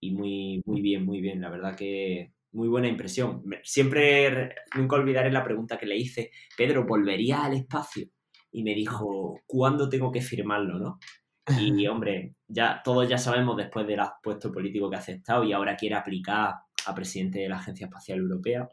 Y 0.00 0.12
muy, 0.12 0.62
muy 0.66 0.82
bien, 0.82 1.04
muy 1.04 1.20
bien. 1.20 1.40
La 1.40 1.50
verdad 1.50 1.76
que 1.76 2.32
muy 2.52 2.68
buena 2.68 2.88
impresión. 2.88 3.42
Siempre, 3.62 4.54
nunca 4.76 4.96
olvidaré 4.96 5.30
la 5.30 5.44
pregunta 5.44 5.78
que 5.78 5.86
le 5.86 5.96
hice. 5.96 6.30
Pedro, 6.56 6.86
¿volvería 6.86 7.44
al 7.44 7.54
espacio? 7.54 8.08
Y 8.50 8.62
me 8.62 8.74
dijo, 8.74 9.40
¿cuándo 9.46 9.88
tengo 9.88 10.10
que 10.10 10.22
firmarlo, 10.22 10.78
no? 10.78 10.98
Y 11.60 11.86
hombre, 11.88 12.34
ya 12.48 12.80
todos 12.82 13.08
ya 13.08 13.18
sabemos 13.18 13.56
después 13.56 13.86
del 13.86 14.00
puesto 14.22 14.50
político 14.50 14.90
que 14.90 14.96
ha 14.96 15.00
aceptado 15.00 15.44
y 15.44 15.52
ahora 15.52 15.76
quiere 15.76 15.96
aplicar 15.96 16.54
a 16.86 16.94
presidente 16.94 17.40
de 17.40 17.48
la 17.48 17.56
Agencia 17.56 17.86
Espacial 17.86 18.18
Europea, 18.18 18.68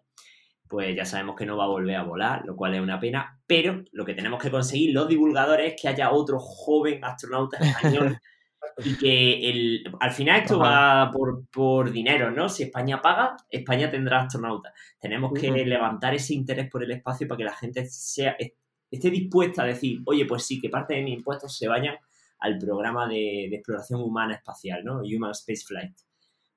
pues 0.73 0.95
ya 0.95 1.05
sabemos 1.05 1.35
que 1.35 1.45
no 1.45 1.55
va 1.55 1.65
a 1.65 1.67
volver 1.67 1.95
a 1.95 2.01
volar, 2.01 2.43
lo 2.47 2.55
cual 2.55 2.73
es 2.73 2.81
una 2.81 2.99
pena, 2.99 3.39
pero 3.45 3.83
lo 3.91 4.03
que 4.03 4.15
tenemos 4.15 4.41
que 4.41 4.49
conseguir 4.49 4.91
los 4.91 5.07
divulgadores 5.07 5.73
es 5.73 5.79
que 5.79 5.87
haya 5.87 6.11
otro 6.11 6.39
joven 6.39 7.05
astronauta 7.05 7.59
español 7.59 8.17
y 8.83 8.97
que 8.97 9.51
el, 9.51 9.83
al 9.99 10.09
final 10.09 10.41
esto 10.41 10.57
va 10.57 11.11
por, 11.11 11.47
por, 11.51 11.91
dinero, 11.91 12.31
¿no? 12.31 12.49
Si 12.49 12.63
España 12.63 13.03
paga, 13.03 13.37
España 13.51 13.91
tendrá 13.91 14.21
astronautas. 14.21 14.73
Tenemos 14.99 15.31
que 15.31 15.51
levantar 15.51 16.15
ese 16.15 16.33
interés 16.33 16.71
por 16.71 16.83
el 16.83 16.89
espacio 16.89 17.27
para 17.27 17.37
que 17.37 17.43
la 17.43 17.55
gente 17.55 17.85
sea, 17.85 18.35
esté 18.89 19.11
dispuesta 19.11 19.61
a 19.61 19.67
decir, 19.67 20.01
oye, 20.05 20.25
pues 20.25 20.43
sí, 20.43 20.59
que 20.59 20.69
parte 20.69 20.95
de 20.95 21.03
mis 21.03 21.17
impuestos 21.17 21.55
se 21.55 21.67
vayan 21.67 21.97
al 22.39 22.57
programa 22.57 23.07
de, 23.07 23.45
exploración 23.45 24.01
humana 24.01 24.33
espacial, 24.33 24.83
¿no? 24.83 25.01
Human 25.01 25.33
Space 25.33 25.65
Flight. 25.67 25.93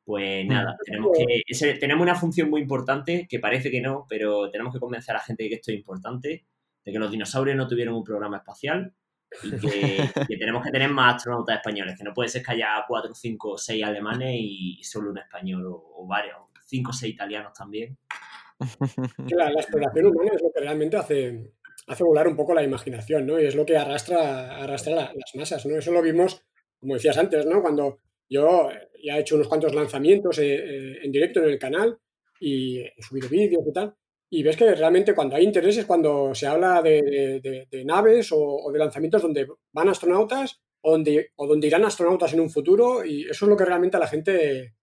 Pues 0.07 0.47
nada, 0.47 0.77
tenemos, 0.85 1.11
que, 1.19 1.75
tenemos 1.81 2.03
una 2.05 2.15
función 2.15 2.49
muy 2.49 2.61
importante, 2.61 3.27
que 3.29 3.41
parece 3.41 3.73
que 3.73 3.81
no, 3.81 4.07
pero 4.09 4.49
tenemos 4.53 4.73
que 4.73 4.79
convencer 4.79 5.17
a 5.17 5.19
la 5.19 5.25
gente 5.25 5.43
de 5.43 5.49
que 5.49 5.55
esto 5.57 5.73
es 5.73 5.79
importante, 5.79 6.47
de 6.85 6.93
que 6.93 6.99
los 7.01 7.11
dinosaurios 7.11 7.57
no 7.57 7.67
tuvieron 7.67 7.97
un 7.97 8.05
programa 8.05 8.37
espacial 8.37 8.95
y 9.43 9.51
que, 9.51 10.09
tenemos 10.39 10.65
que 10.65 10.71
tener 10.71 10.91
más 10.91 11.17
astronautas 11.17 11.57
españoles, 11.57 11.97
que 11.99 12.05
no 12.05 12.15
puede 12.15 12.29
ser 12.29 12.45
que 12.45 12.53
haya 12.53 12.85
cuatro, 12.87 13.17
cinco, 13.17 13.59
seis 13.59 13.83
alemanes 13.83 14.37
y, 14.39 14.81
solo 14.85 15.11
un 15.11 15.19
español 15.19 15.67
o, 15.67 16.07
varios, 16.07 16.37
cinco 16.65 16.91
o 16.91 16.95
seis 16.95 17.13
italianos 17.13 17.53
también. 17.53 17.99
La, 19.37 19.51
la, 19.51 19.61
exploración 19.61 20.07
humana 20.07 20.31
es 20.37 20.41
lo 20.41 20.53
que 20.53 20.61
realmente 20.61 20.97
hace, 20.97 21.53
hace 21.89 22.05
volar 22.05 22.29
un 22.29 22.37
poco 22.37 22.55
la 22.55 22.63
imaginación, 22.63 23.27
¿no? 23.27 23.41
Y 23.41 23.47
es 23.47 23.57
lo 23.57 23.67
que 23.67 23.77
arrastra, 23.77 24.63
arrastra 24.63 24.95
las 24.95 25.35
masas, 25.35 25.67
¿no? 25.67 25.77
Eso 25.77 25.91
lo 25.91 26.01
vimos, 26.01 26.47
como 26.79 26.95
decías 26.95 27.19
antes, 27.19 27.45
¿no? 27.45 27.61
Cuando 27.61 27.99
yo 28.31 28.71
ya 29.03 29.17
he 29.17 29.21
hecho 29.21 29.37
unos 29.37 29.49
cuantos 29.49 29.75
lanzamientos 29.75 30.39
eh, 30.39 30.55
eh, 30.55 30.99
en 31.03 31.13
directo 31.13 31.41
en 31.41 31.51
el 31.51 31.59
canal 31.59 31.99
y 32.41 32.81
he 32.81 33.03
subido 33.03 33.29
vídeos 33.29 33.63
y 33.67 33.73
tal, 33.73 33.95
y 34.29 34.43
ves 34.43 34.57
que 34.57 34.75
realmente 34.75 35.15
cuando 35.15 35.37
hay 35.37 35.45
interés 35.45 35.79
es 35.79 35.87
cuando 35.87 36.35
se 36.35 36.47
habla 36.47 36.83
de, 36.83 37.67
naves 37.85 38.31
o, 38.33 38.71
de 38.73 38.79
lanzamientos 38.79 39.23
donde 39.23 39.47
van 39.73 39.89
astronautas 39.89 40.61
o 40.83 40.91
donde, 40.91 41.31
o 41.37 41.47
donde 41.47 41.67
irán 41.67 41.85
astronautas 41.85 42.33
en 42.35 42.41
un 42.41 42.51
futuro 42.51 43.05
y 43.05 43.23
eso 43.23 43.47
es 43.47 43.49
lo 43.49 43.57
que 43.57 43.65
realmente 43.65 43.97
a 43.97 44.01
la 44.01 44.09
gente, 44.09 44.75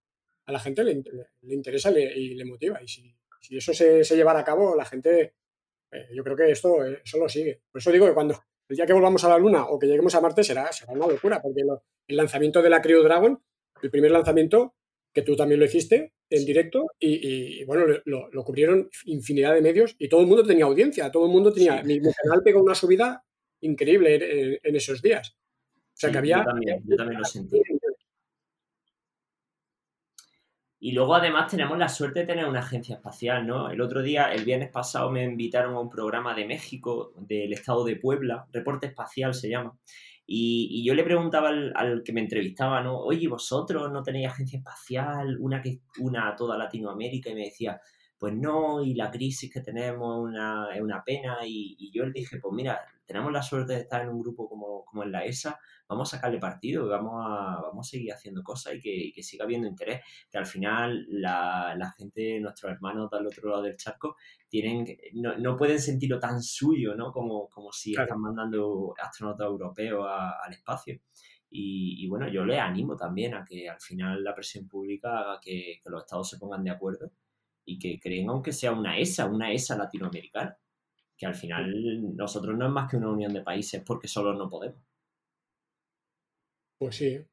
a 0.46 0.52
la 0.52 0.58
gente 0.58 0.82
le, 0.82 1.02
interesa 1.42 1.90
y 1.92 2.34
le 2.34 2.44
motiva. 2.44 2.82
Y 2.82 2.88
si, 2.88 3.14
si 3.40 3.56
eso 3.56 3.72
se, 3.72 4.02
se, 4.02 4.16
llevara 4.16 4.40
a 4.40 4.44
cabo, 4.44 4.74
la 4.74 4.84
gente 4.84 5.34
eh, 5.94 6.08
yo 6.12 6.24
creo 6.24 6.36
que 6.36 6.50
esto 6.50 6.84
eh, 6.84 7.02
lo 7.18 7.28
sigue. 7.28 7.62
Por 7.70 7.80
eso 7.80 7.92
digo 7.92 8.06
que 8.06 8.14
cuando 8.14 8.34
el 8.68 8.76
día 8.76 8.86
que 8.86 8.92
volvamos 8.92 9.22
a 9.24 9.28
la 9.28 9.38
Luna 9.38 9.66
o 9.66 9.78
que 9.78 9.86
lleguemos 9.86 10.14
a 10.14 10.20
Marte 10.20 10.42
será, 10.42 10.72
será 10.72 10.92
una 10.92 11.06
locura, 11.06 11.40
porque 11.40 11.62
el 12.08 12.16
lanzamiento 12.16 12.62
de 12.62 12.70
la 12.70 12.82
Crew 12.82 13.02
Dragon, 13.02 13.40
el 13.84 13.90
primer 13.90 14.10
lanzamiento, 14.10 14.74
que 15.12 15.22
tú 15.22 15.36
también 15.36 15.60
lo 15.60 15.66
hiciste 15.66 16.12
en 16.30 16.44
directo, 16.44 16.86
y, 16.98 17.62
bueno, 17.64 17.84
lo, 18.04 18.44
cubrieron 18.44 18.88
infinidad 19.04 19.54
de 19.54 19.62
medios 19.62 19.94
y 19.98 20.08
todo 20.08 20.22
el 20.22 20.26
mundo 20.26 20.44
tenía 20.44 20.64
audiencia, 20.64 21.10
todo 21.12 21.26
el 21.26 21.32
mundo 21.32 21.52
tenía. 21.52 21.82
Mi, 21.82 22.00
canal 22.00 22.42
pegó 22.42 22.62
una 22.62 22.74
subida 22.74 23.22
increíble 23.60 24.58
en, 24.62 24.76
esos 24.76 25.00
días. 25.00 25.36
O 25.76 25.96
sea 25.96 26.10
que 26.10 26.18
había. 26.18 26.38
Yo 26.38 26.44
también, 26.44 26.82
yo 26.84 26.96
también 26.96 27.20
lo 27.20 27.24
sentí. 27.24 27.60
Y 30.84 30.92
luego 30.92 31.14
además 31.14 31.50
tenemos 31.50 31.78
la 31.78 31.88
suerte 31.88 32.20
de 32.20 32.26
tener 32.26 32.44
una 32.44 32.60
agencia 32.60 32.96
espacial, 32.96 33.46
¿no? 33.46 33.70
El 33.70 33.80
otro 33.80 34.02
día, 34.02 34.34
el 34.34 34.44
viernes 34.44 34.70
pasado, 34.70 35.10
me 35.10 35.24
invitaron 35.24 35.74
a 35.74 35.80
un 35.80 35.88
programa 35.88 36.34
de 36.34 36.44
México, 36.44 37.14
del 37.16 37.54
estado 37.54 37.84
de 37.84 37.96
Puebla, 37.96 38.46
Reporte 38.52 38.88
Espacial 38.88 39.32
se 39.32 39.48
llama. 39.48 39.78
Y, 40.26 40.84
yo 40.86 40.94
le 40.94 41.04
preguntaba 41.04 41.48
al, 41.48 42.02
que 42.04 42.12
me 42.12 42.20
entrevistaba, 42.20 42.82
¿no? 42.82 42.98
Oye, 42.98 43.28
¿vosotros 43.28 43.90
no 43.92 44.02
tenéis 44.02 44.28
agencia 44.28 44.58
espacial? 44.58 45.36
Una 45.40 45.60
que 45.60 45.80
una 45.98 46.28
a 46.28 46.36
toda 46.36 46.56
Latinoamérica. 46.58 47.30
Y 47.30 47.34
me 47.34 47.44
decía, 47.44 47.80
pues 48.18 48.34
no, 48.34 48.82
y 48.82 48.94
la 48.94 49.10
crisis 49.10 49.52
que 49.52 49.60
tenemos 49.60 50.18
una, 50.22 50.68
es 50.74 50.80
una 50.80 51.02
pena. 51.04 51.38
Y, 51.46 51.76
y 51.78 51.90
yo 51.92 52.06
le 52.06 52.12
dije, 52.12 52.38
pues 52.40 52.54
mira, 52.54 52.80
tenemos 53.06 53.32
la 53.32 53.42
suerte 53.42 53.74
de 53.74 53.80
estar 53.80 54.02
en 54.02 54.08
un 54.08 54.20
grupo 54.20 54.48
como, 54.48 54.84
como 54.84 55.02
en 55.02 55.12
la 55.12 55.24
ESA, 55.24 55.58
vamos 55.88 56.12
a 56.12 56.16
sacarle 56.16 56.38
partido, 56.38 56.88
vamos 56.88 57.14
a, 57.16 57.60
vamos 57.60 57.86
a 57.86 57.90
seguir 57.90 58.12
haciendo 58.12 58.42
cosas 58.42 58.74
y 58.74 58.80
que, 58.80 59.12
que 59.14 59.22
siga 59.22 59.44
habiendo 59.44 59.68
interés, 59.68 60.00
que 60.30 60.38
al 60.38 60.46
final 60.46 61.06
la, 61.08 61.74
la, 61.76 61.92
gente, 61.92 62.40
nuestros 62.40 62.72
hermanos 62.72 63.10
del 63.10 63.26
otro 63.26 63.50
lado 63.50 63.62
del 63.62 63.76
charco, 63.76 64.16
tienen, 64.48 64.86
no, 65.14 65.36
no 65.38 65.56
pueden 65.56 65.78
sentirlo 65.78 66.18
tan 66.18 66.42
suyo, 66.42 66.94
¿no? 66.94 67.12
Como, 67.12 67.48
como 67.48 67.72
si 67.72 67.92
están 67.92 68.20
mandando 68.20 68.94
astronautas 69.00 69.46
europeos 69.46 70.06
al 70.08 70.52
espacio. 70.52 71.00
Y, 71.50 72.04
y, 72.04 72.08
bueno, 72.08 72.28
yo 72.28 72.44
le 72.44 72.58
animo 72.58 72.96
también 72.96 73.34
a 73.34 73.44
que 73.44 73.68
al 73.68 73.80
final 73.80 74.24
la 74.24 74.34
presión 74.34 74.66
pública 74.66 75.18
haga 75.18 75.40
que, 75.40 75.80
que 75.82 75.90
los 75.90 76.02
estados 76.02 76.28
se 76.28 76.38
pongan 76.38 76.64
de 76.64 76.70
acuerdo 76.70 77.12
y 77.64 77.78
que 77.78 77.98
creen, 78.00 78.28
aunque 78.28 78.52
sea 78.52 78.72
una 78.72 78.98
ESA, 78.98 79.26
una 79.26 79.52
ESA 79.52 79.76
latinoamericana 79.76 80.58
que 81.16 81.26
al 81.26 81.34
final 81.34 82.16
nosotros 82.16 82.56
no 82.56 82.66
es 82.66 82.72
más 82.72 82.90
que 82.90 82.96
una 82.96 83.10
unión 83.10 83.32
de 83.32 83.42
países 83.42 83.82
porque 83.84 84.08
solo 84.08 84.34
no 84.34 84.48
podemos. 84.48 84.80
Pues 86.78 86.96
sí. 86.96 87.24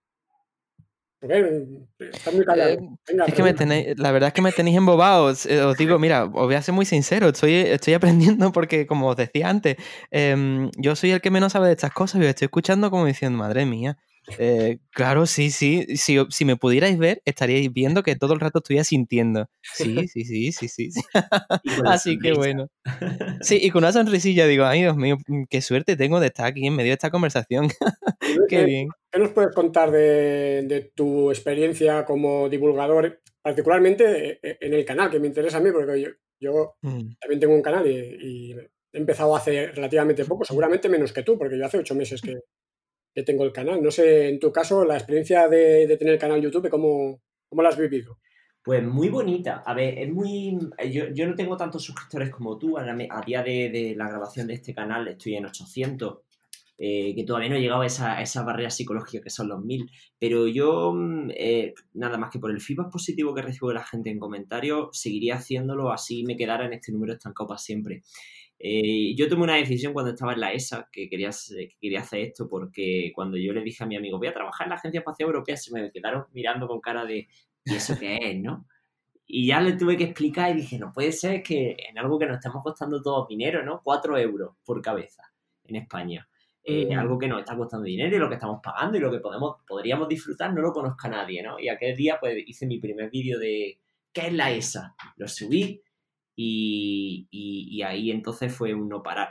Está 1.22 2.32
muy 2.32 2.44
callado. 2.44 2.72
Eh, 2.72 2.80
es 3.28 3.34
que 3.34 3.44
me 3.44 3.54
tenéis, 3.54 4.00
la 4.00 4.12
verdad 4.12 4.30
es 4.30 4.34
que 4.34 4.42
me 4.42 4.52
tenéis 4.52 4.78
embobados. 4.78 5.46
Eh, 5.46 5.62
os 5.62 5.78
digo, 5.78 6.00
mira, 6.00 6.26
os 6.26 6.32
voy 6.32 6.56
a 6.56 6.62
ser 6.62 6.74
muy 6.74 6.86
sincero, 6.86 7.30
estoy, 7.30 7.54
estoy 7.54 7.94
aprendiendo 7.94 8.52
porque, 8.52 8.88
como 8.88 9.08
os 9.08 9.16
decía 9.16 9.50
antes, 9.50 9.78
em, 10.10 10.72
yo 10.78 10.96
soy 10.96 11.12
el 11.12 11.22
que 11.22 11.30
menos 11.30 11.52
sabe 11.52 11.68
de 11.68 11.74
estas 11.74 11.94
cosas 11.94 12.22
y 12.22 12.24
os 12.24 12.30
estoy 12.30 12.46
escuchando 12.46 12.90
como 12.90 13.06
diciendo, 13.06 13.38
madre 13.38 13.66
mía, 13.68 13.98
eh, 14.38 14.80
claro, 14.92 15.26
sí, 15.26 15.52
sí. 15.52 15.86
Si, 15.96 16.18
si, 16.30 16.46
me 16.46 16.56
pudierais 16.56 16.98
ver, 16.98 17.22
estaríais 17.26 17.72
viendo 17.72 18.04
que 18.04 18.16
todo 18.16 18.34
el 18.34 18.40
rato 18.40 18.60
estoy 18.60 18.78
asintiendo. 18.78 19.48
Sí, 19.62 20.08
sí, 20.08 20.26
sí, 20.26 20.52
sí, 20.52 20.68
sí. 20.68 20.90
Así 21.86 22.18
que 22.20 22.34
bueno. 22.34 22.68
Sí, 23.42 23.60
y 23.62 23.70
con 23.70 23.84
una 23.84 23.92
sonrisilla 23.92 24.48
digo, 24.48 24.66
ay 24.66 24.82
Dios 24.82 24.98
mío, 24.98 25.18
mm, 25.28 25.44
qué 25.50 25.62
suerte 25.62 25.96
tengo 25.96 26.20
de 26.20 26.28
estar 26.28 26.46
aquí 26.46 26.66
en 26.66 26.76
medio 26.76 26.90
de 26.90 26.94
esta 26.94 27.10
conversación. 27.10 27.70
qué 28.50 28.64
bien. 28.66 28.90
¿Qué 29.12 29.20
nos 29.20 29.32
puedes 29.32 29.54
contar 29.54 29.92
de, 29.92 30.64
de, 30.68 30.92
tu 30.96 31.32
experiencia 31.32 32.06
como 32.06 32.50
divulgador, 32.50 33.22
particularmente 33.42 34.40
eh, 34.42 34.58
en 34.62 34.74
el 34.74 34.86
canal, 34.86 35.10
que 35.10 35.20
me 35.20 35.28
interesa 35.28 35.58
a 35.58 35.62
mí, 35.62 35.72
porque 35.72 36.02
yo, 36.02 36.10
yo 36.40 36.76
mm. 36.82 37.16
también 37.20 37.40
tengo 37.40 37.56
un 37.56 37.62
canal 37.62 37.86
y, 37.88 37.96
y 37.96 38.56
he 38.94 38.98
empezado 38.98 39.36
hace 39.36 39.68
relativamente 39.68 40.26
poco, 40.26 40.46
seguramente 40.46 40.90
menos 40.90 41.14
que 41.14 41.24
tú, 41.24 41.38
porque 41.38 41.58
yo 41.58 41.66
hace 41.66 41.78
ocho 41.78 41.96
meses 41.96 42.22
que, 42.22 42.40
que 43.14 43.24
tengo 43.24 43.44
el 43.44 43.52
canal. 43.52 43.82
No 43.82 43.92
sé, 43.92 44.30
en 44.30 44.40
tu 44.40 44.52
caso, 44.52 44.86
la 44.86 44.96
experiencia 44.96 45.48
de, 45.48 45.96
tener 45.98 46.14
el 46.14 46.20
canal 46.20 46.42
YouTube, 46.42 46.70
¿cómo, 46.70 47.22
¿cómo 47.50 47.62
la 47.62 47.70
has 47.70 47.78
vivido? 47.78 48.20
Pues 48.64 48.84
muy 48.84 49.10
bonita. 49.10 49.64
A 49.66 49.74
ver, 49.74 49.98
es 49.98 50.12
muy. 50.12 50.58
Yo, 50.92 51.06
yo 51.14 51.28
no 51.28 51.36
tengo 51.36 51.58
tantos 51.58 51.84
suscriptores 51.84 52.30
como 52.30 52.58
tú. 52.60 52.78
A, 52.78 52.84
día 53.26 53.42
de, 53.44 53.96
la 53.98 54.08
grabación 54.08 54.48
de 54.48 54.54
este 54.54 54.74
canal 54.74 55.08
estoy 55.08 55.36
en 55.36 55.46
800. 55.46 56.20
Eh, 56.84 57.14
que 57.16 57.24
todavía 57.26 57.50
no 57.50 57.58
he 57.58 57.62
llegado 57.62 57.82
a 57.82 57.86
esa, 57.86 58.20
esa 58.24 58.42
barrera 58.44 58.72
psicológica 58.72 59.24
que 59.24 59.30
son 59.30 59.50
los 59.50 59.64
1000. 59.64 59.90
Pero 60.20 60.48
yo, 60.48 60.94
mm, 60.94 61.30
eh, 61.36 61.74
nada 61.94 62.18
más 62.18 62.32
que 62.32 62.40
por 62.40 62.50
el 62.50 62.60
feedback 62.60 62.92
positivo 62.92 63.36
que 63.36 63.44
recibo 63.44 63.70
de 63.70 63.76
la 63.76 63.84
gente 63.84 64.10
en 64.10 64.20
comentarios, 64.20 64.90
seguiría 64.92 65.36
haciéndolo 65.36 65.92
así 65.92 66.24
me 66.24 66.36
quedara 66.36 66.66
en 66.66 66.74
este 66.74 66.92
número 66.92 67.14
estancado 67.14 67.50
para 67.50 67.60
siempre. 67.60 68.02
Eh, 68.64 69.16
yo 69.16 69.28
tomé 69.28 69.44
una 69.44 69.56
decisión 69.56 69.92
cuando 69.92 70.12
estaba 70.12 70.34
en 70.34 70.40
la 70.40 70.54
ESA 70.54 70.88
que 70.92 71.10
quería, 71.10 71.32
que 71.50 71.78
quería 71.82 72.02
hacer 72.02 72.20
esto 72.20 72.48
porque 72.48 73.12
cuando 73.16 73.36
yo 73.36 73.54
le 73.54 73.64
dije 73.64 73.84
a 73.84 73.88
mi 73.88 73.96
amigo 73.96 74.20
voy 74.20 74.28
a 74.28 74.34
trabajar 74.34 74.68
en 74.68 74.70
la 74.70 74.76
Agencia 74.76 75.00
Espacial 75.00 75.30
Europea 75.30 75.58
se 75.58 75.74
me 75.74 75.92
quedaron 75.92 76.26
mirando 76.32 76.68
con 76.68 76.80
cara 76.80 77.04
de 77.04 77.28
¿y 77.66 77.76
eso 77.76 77.98
qué 78.00 78.20
es? 78.22 78.40
¿no? 78.40 78.68
Y 79.26 79.48
ya 79.48 79.62
le 79.62 79.74
tuve 79.74 79.98
que 79.98 80.04
explicar 80.04 80.52
y 80.52 80.62
dije 80.62 80.78
no 80.78 80.94
puede 80.94 81.12
ser 81.12 81.42
que 81.42 81.76
en 81.90 81.98
algo 81.98 82.20
que 82.20 82.28
nos 82.28 82.36
estamos 82.36 82.62
costando 82.62 83.02
todo 83.02 83.26
dinero, 83.28 83.66
¿no? 83.66 83.82
Cuatro 83.84 84.16
euros 84.16 84.56
por 84.64 84.80
cabeza 84.80 85.24
en 85.64 85.78
España. 85.78 86.28
Eh, 86.64 86.94
algo 86.94 87.18
que 87.18 87.28
nos 87.28 87.40
está 87.40 87.58
costando 87.58 87.86
dinero 87.86 88.16
y 88.16 88.20
lo 88.20 88.30
que 88.30 88.36
estamos 88.36 88.60
pagando 88.62 88.96
y 88.96 89.02
lo 89.02 89.10
que 89.10 89.18
podemos, 89.18 89.56
podríamos 89.68 90.08
disfrutar 90.08 90.54
no 90.54 90.62
lo 90.62 90.72
conozca 90.72 91.10
nadie, 91.10 91.42
¿no? 91.42 91.60
Y 91.60 91.68
aquel 91.68 91.96
día 91.96 92.20
pues 92.20 92.38
hice 92.46 92.68
mi 92.68 92.78
primer 92.78 93.10
vídeo 93.10 93.40
de 93.40 93.80
¿qué 94.14 94.28
es 94.28 94.34
la 94.34 94.52
ESA? 94.52 94.96
Lo 95.16 95.28
subí 95.28 95.82
y, 97.32 97.82
ahí 97.84 98.12
entonces 98.12 98.54
fue 98.54 98.74
un 98.74 98.90
no 98.90 99.02
parar. 99.04 99.30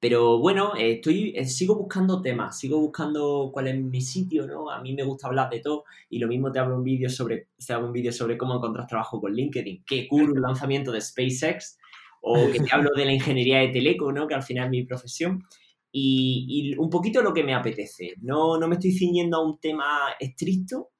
Pero 0.00 0.38
bueno, 0.38 0.74
estoy, 0.76 1.32
eh, 1.36 1.44
sigo 1.44 1.74
buscando 1.76 2.22
temas, 2.22 2.58
sigo 2.58 2.78
buscando 2.78 3.50
cuál 3.52 3.66
es 3.66 3.80
mi 3.80 4.00
sitio, 4.00 4.46
¿no? 4.46 4.70
A 4.70 4.80
mí 4.80 4.94
me 4.94 5.02
gusta 5.02 5.26
hablar 5.26 5.50
de 5.50 5.58
todo 5.58 5.84
y 6.08 6.20
lo 6.20 6.28
mismo 6.28 6.52
te 6.52 6.60
hablo 6.60 6.76
un 6.76 6.84
vídeo 6.84 7.10
sobre, 7.10 7.48
te 7.64 7.72
hago 7.72 7.86
un 7.86 7.92
vídeo 7.92 8.12
sobre 8.12 8.38
cómo 8.38 8.54
encontrar 8.54 8.86
trabajo 8.86 9.20
con 9.20 9.34
LinkedIn, 9.34 9.82
qué 9.84 10.06
cool 10.06 10.30
un 10.30 10.40
lanzamiento 10.40 10.92
de 10.92 11.00
SpaceX, 11.00 11.78
o 12.22 12.48
que 12.50 12.60
te 12.60 12.72
hablo 12.72 12.90
de 12.96 13.06
la 13.06 13.12
ingeniería 13.12 13.58
de 13.58 13.68
teleco, 13.68 14.12
¿no? 14.12 14.28
Que 14.28 14.34
al 14.34 14.42
final 14.42 14.66
es 14.66 14.70
mi 14.70 14.84
profesión. 14.84 15.42
Y, 15.90 16.46
y, 16.48 16.76
un 16.76 16.90
poquito 16.90 17.22
lo 17.22 17.32
que 17.32 17.42
me 17.42 17.54
apetece. 17.54 18.14
No, 18.20 18.58
no 18.58 18.68
me 18.68 18.74
estoy 18.74 18.92
ciñendo 18.92 19.38
a 19.38 19.44
un 19.44 19.58
tema 19.58 20.10
estricto, 20.20 20.90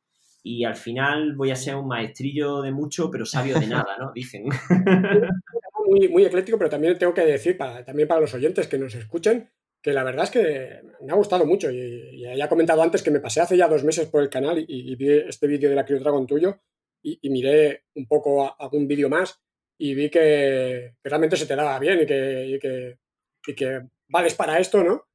y 0.43 0.65
al 0.65 0.77
final 0.77 1.35
voy 1.35 1.51
a 1.51 1.57
ser 1.57 1.77
un 1.77 1.89
maestrillo 1.89 2.63
de 2.63 2.71
mucho, 2.71 3.11
pero 3.11 3.27
sabio 3.27 3.59
de 3.59 3.67
nada, 3.67 3.97
¿no? 3.99 4.13
Dicen. 4.13 4.45
Muy, 5.87 6.07
muy 6.09 6.23
ecléctico, 6.27 6.59
pero 6.59 6.69
también 6.69 6.99
tengo 6.99 7.15
que 7.15 7.25
decir, 7.25 7.57
para, 7.57 7.83
también 7.83 8.07
para 8.07 8.21
los 8.21 8.35
oyentes 8.35 8.69
que 8.69 8.77
nos 8.77 8.95
escuchen, 8.95 9.49
que 9.81 9.95
la 9.95 10.05
verdad 10.05 10.25
es 10.25 10.31
que 10.31 10.83
me 11.01 11.13
ha 11.13 11.17
gustado 11.17 11.47
mucho 11.47 11.71
y, 11.71 12.21
ya 12.21 12.45
he 12.45 12.49
comentado 12.49 12.83
antes 12.83 13.03
que 13.03 13.11
me 13.11 13.21
pasé 13.21 13.41
hace 13.41 13.57
ya 13.57 13.69
dos 13.69 13.85
meses 13.85 14.07
por 14.07 14.23
el 14.23 14.29
canal 14.29 14.63
y, 14.69 14.97
vi 14.97 15.11
este 15.11 15.47
vídeo 15.47 15.71
de 15.71 15.77
la 15.77 15.87
Criodragon 15.87 16.27
tuyo 16.27 16.61
y, 17.03 17.31
miré 17.31 17.85
un 17.95 18.07
poco 18.07 18.55
algún 18.61 18.87
vídeo 18.87 19.09
más 19.09 19.41
y 19.79 19.95
vi 19.95 20.11
que, 20.11 20.97
realmente 21.03 21.37
se 21.37 21.47
te 21.47 21.57
daba 21.57 21.79
bien 21.79 22.03
y 22.03 22.07
que, 22.07 22.59
que, 22.61 22.99
y 23.47 23.55
que 23.55 23.89
vales 24.09 24.35
para 24.35 24.59
esto, 24.59 24.85
¿no? 24.85 25.08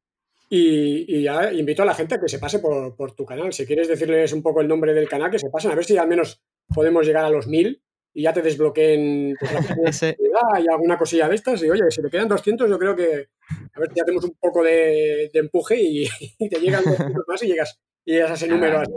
Y, 0.55 1.23
ya 1.23 1.51
invito 1.51 1.81
a 1.81 1.85
la 1.85 1.95
gente 1.95 2.13
a 2.13 2.19
que 2.19 2.29
se 2.29 2.37
pase 2.37 2.59
por, 2.59 3.15
tu 3.15 3.25
canal. 3.25 3.51
Si 3.53 3.65
quieres 3.65 3.87
decirles 3.87 4.33
un 4.33 4.43
poco 4.43 4.61
el 4.61 4.67
nombre 4.67 4.93
del 4.93 5.09
canal, 5.09 5.31
que 5.31 5.39
se 5.39 5.49
pasen, 5.49 5.71
a 5.71 5.75
ver 5.75 5.83
si 5.83 5.97
al 5.97 6.07
menos 6.07 6.43
podemos 6.67 7.07
llegar 7.07 7.25
a 7.25 7.31
los 7.31 7.47
mil 7.47 7.81
y 8.13 8.21
ya 8.21 8.33
te 8.33 8.43
desbloqueen 8.43 9.33
pues, 9.39 10.01
la 10.03 10.59
y 10.63 10.67
alguna 10.71 10.95
cosilla 10.95 11.27
de 11.27 11.33
estas. 11.33 11.63
Y 11.63 11.71
oye, 11.71 11.81
si 11.89 12.03
te 12.03 12.09
quedan 12.11 12.27
200, 12.27 12.69
yo 12.69 12.77
creo 12.77 12.95
que 12.95 13.29
a 13.73 13.79
ver 13.79 13.89
si 13.89 13.95
ya 13.95 14.05
tenemos 14.05 14.25
un 14.25 14.35
poco 14.39 14.61
de, 14.61 15.31
empuje 15.33 15.75
y, 15.81 16.07
te 16.47 16.59
llegan 16.59 16.83
200 16.83 17.23
más 17.27 17.41
y 17.41 17.47
llegas, 17.47 17.79
y 18.05 18.11
llegas 18.11 18.29
a 18.29 18.33
ese 18.35 18.47
número 18.47 18.77
así, 18.77 18.93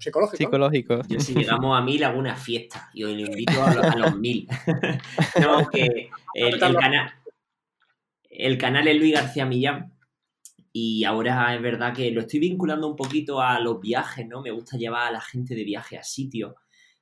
psicológico. 0.00 0.36
Psicológico. 0.36 1.00
Yo 1.08 1.20
si 1.20 1.32
llegamos 1.32 1.74
a 1.74 1.80
mil 1.80 2.04
hago 2.04 2.18
una 2.18 2.36
fiesta 2.36 2.90
y 2.92 3.02
os 3.02 3.12
invito 3.12 3.62
a, 3.62 3.96
los, 3.96 4.18
mil. 4.18 4.46
no, 5.40 5.70
que 5.70 6.10
el, 6.34 6.58
canal, 6.58 7.14
el 8.28 8.58
canal 8.58 8.88
es 8.88 8.96
Luis 8.98 9.14
García 9.14 9.46
Millán 9.46 9.95
y 10.78 11.04
ahora 11.04 11.54
es 11.54 11.62
verdad 11.62 11.94
que 11.94 12.10
lo 12.10 12.20
estoy 12.20 12.38
vinculando 12.38 12.86
un 12.86 12.96
poquito 12.96 13.40
a 13.40 13.58
los 13.60 13.80
viajes, 13.80 14.28
¿no? 14.28 14.42
Me 14.42 14.50
gusta 14.50 14.76
llevar 14.76 15.08
a 15.08 15.10
la 15.10 15.22
gente 15.22 15.54
de 15.54 15.64
viaje 15.64 15.96
a 15.96 16.02
sitios. 16.02 16.52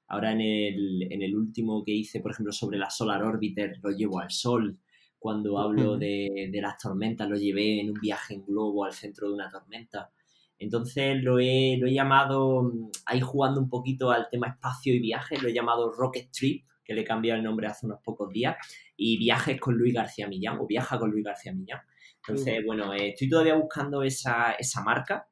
Ahora 0.07 0.31
en 0.31 0.41
el, 0.41 1.35
último 1.35 1.83
que 1.83 1.91
hice, 1.91 2.21
por 2.21 2.31
ejemplo, 2.31 2.53
sobre 2.53 2.79
la 2.79 2.89
Solar 2.89 3.25
Orbiter, 3.25 3.81
lo 3.83 3.91
llevo 3.91 4.21
al 4.21 4.31
Sol. 4.31 4.79
Cuando 5.19 5.59
hablo 5.59 5.97
de, 5.99 6.53
las 6.53 6.79
tormentas, 6.79 7.29
lo 7.29 7.35
llevé 7.35 7.81
en 7.81 7.91
un 7.91 8.01
viaje 8.01 8.35
en 8.35 8.47
globo 8.47 8.85
al 8.85 8.93
centro 8.93 9.27
de 9.27 9.35
una 9.35 9.51
tormenta. 9.51 10.09
Entonces 10.57 11.21
lo 11.21 11.41
he, 11.41 11.77
lo 11.77 11.89
he 11.89 11.95
llamado, 11.95 12.71
ahí 13.07 13.21
jugando 13.23 13.61
un 13.61 13.69
poquito 13.69 14.13
al 14.13 14.29
tema 14.31 14.51
espacio 14.51 14.95
y 14.95 15.01
viajes, 15.01 15.43
lo 15.43 15.49
he 15.49 15.53
llamado 15.53 15.91
Rocket 15.91 16.31
Trip, 16.31 16.65
que 16.85 16.95
le 16.95 17.01
he 17.01 17.05
cambiado 17.05 17.39
el 17.39 17.45
nombre 17.45 17.67
hace 17.67 17.87
unos 17.87 17.99
pocos 18.05 18.33
días, 18.33 18.57
y 18.97 19.19
viajes 19.19 19.61
con 19.61 19.75
Luis 19.75 19.95
García 19.95 20.29
Millán, 20.29 20.59
o 20.61 20.67
viaja 20.69 20.97
con 20.97 21.11
Luis 21.11 21.25
García 21.25 21.53
Millán. 21.53 21.81
Entonces, 22.27 22.65
bueno, 22.65 22.93
eh, 22.95 23.09
estoy 23.11 23.29
todavía 23.29 23.55
buscando 23.55 24.03
esa, 24.03 24.53
esa 24.53 24.83
marca, 24.83 25.29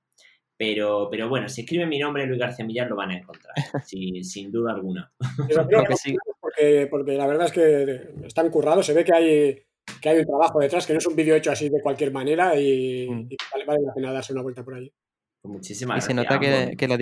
pero, 0.56 1.08
pero 1.10 1.28
bueno, 1.28 1.48
si 1.48 1.62
escriben 1.62 1.88
mi 1.88 1.98
nombre, 1.98 2.26
Luis 2.26 2.38
García 2.38 2.66
Millán, 2.66 2.88
lo 2.88 2.96
van 2.96 3.10
a 3.10 3.16
encontrar, 3.16 3.54
sin, 3.86 4.22
sin 4.24 4.52
duda 4.52 4.72
alguna. 4.72 5.12
porque, 6.40 6.86
porque, 6.90 7.12
la 7.12 7.26
verdad 7.26 7.46
es 7.46 7.52
que 7.52 8.26
están 8.26 8.50
currados, 8.50 8.84
se 8.84 8.92
ve 8.92 9.04
que 9.04 9.14
hay, 9.14 9.62
que 10.00 10.08
hay 10.08 10.18
un 10.18 10.26
trabajo 10.26 10.60
detrás, 10.60 10.86
que 10.86 10.92
no 10.92 10.98
es 10.98 11.06
un 11.06 11.16
vídeo 11.16 11.34
hecho 11.34 11.50
así 11.50 11.68
de 11.68 11.80
cualquier 11.80 12.12
manera 12.12 12.58
y, 12.58 13.08
mm. 13.08 13.28
vale, 13.66 13.82
la 13.84 13.94
pena 13.94 14.12
darse 14.12 14.32
una 14.32 14.42
vuelta 14.42 14.62
por 14.62 14.74
ahí. 14.74 14.92
Pues 15.40 15.52
muchísimas 15.52 16.04
y 16.04 16.06
se 16.06 16.14
nota 16.14 16.38
que, 16.38 16.76
que 16.76 16.86
la, 16.86 16.96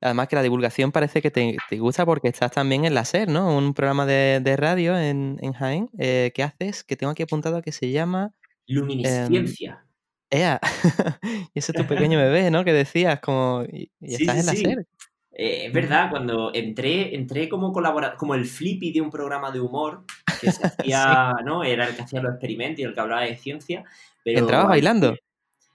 además 0.00 0.26
que 0.26 0.36
la 0.36 0.42
divulgación 0.42 0.90
parece 0.90 1.22
que 1.22 1.30
te, 1.30 1.56
te, 1.68 1.78
gusta 1.78 2.04
porque 2.04 2.28
estás 2.28 2.50
también 2.50 2.84
en 2.84 2.94
la 2.94 3.04
SER, 3.04 3.28
¿no? 3.28 3.56
Un 3.56 3.74
programa 3.74 4.06
de, 4.06 4.40
de 4.42 4.56
radio 4.56 4.98
en, 4.98 5.36
en 5.40 5.52
Jaén 5.52 5.90
eh, 5.98 6.32
que 6.34 6.42
haces, 6.42 6.82
que 6.82 6.96
tengo 6.96 7.12
aquí 7.12 7.22
apuntado 7.22 7.62
que 7.62 7.70
se 7.70 7.90
llama 7.92 8.32
Luminiscencia. 8.68 9.84
ea, 10.30 10.60
y 11.54 11.58
ese 11.58 11.72
es 11.72 11.78
tu 11.78 11.86
pequeño 11.86 12.18
bebé, 12.18 12.50
¿no? 12.50 12.64
Que 12.64 12.72
decías, 12.72 13.18
como, 13.20 13.64
y, 13.64 13.90
estás 14.00 14.38
en 14.38 14.46
la 14.46 14.52
SER. 14.52 14.86
Eh, 15.32 15.66
es 15.66 15.72
verdad, 15.72 16.10
cuando 16.10 16.52
entré, 16.52 17.14
entré 17.14 17.48
como 17.48 17.72
colaborador, 17.72 18.16
como 18.16 18.34
el 18.34 18.44
flippy 18.44 18.92
de 18.92 19.00
un 19.00 19.10
programa 19.10 19.50
de 19.50 19.60
humor 19.60 20.04
que 20.40 20.50
se 20.50 20.66
hacía, 20.66 21.32
¿no? 21.44 21.64
Era 21.64 21.86
el 21.86 21.96
que 21.96 22.02
hacía 22.02 22.20
los 22.20 22.32
experimentos 22.32 22.80
y 22.80 22.82
el 22.82 22.92
que 22.92 23.00
hablaba 23.00 23.22
de 23.22 23.36
ciencia. 23.36 23.84
Pero, 24.24 24.40
¿Entrabas 24.40 24.68
bailando? 24.68 25.16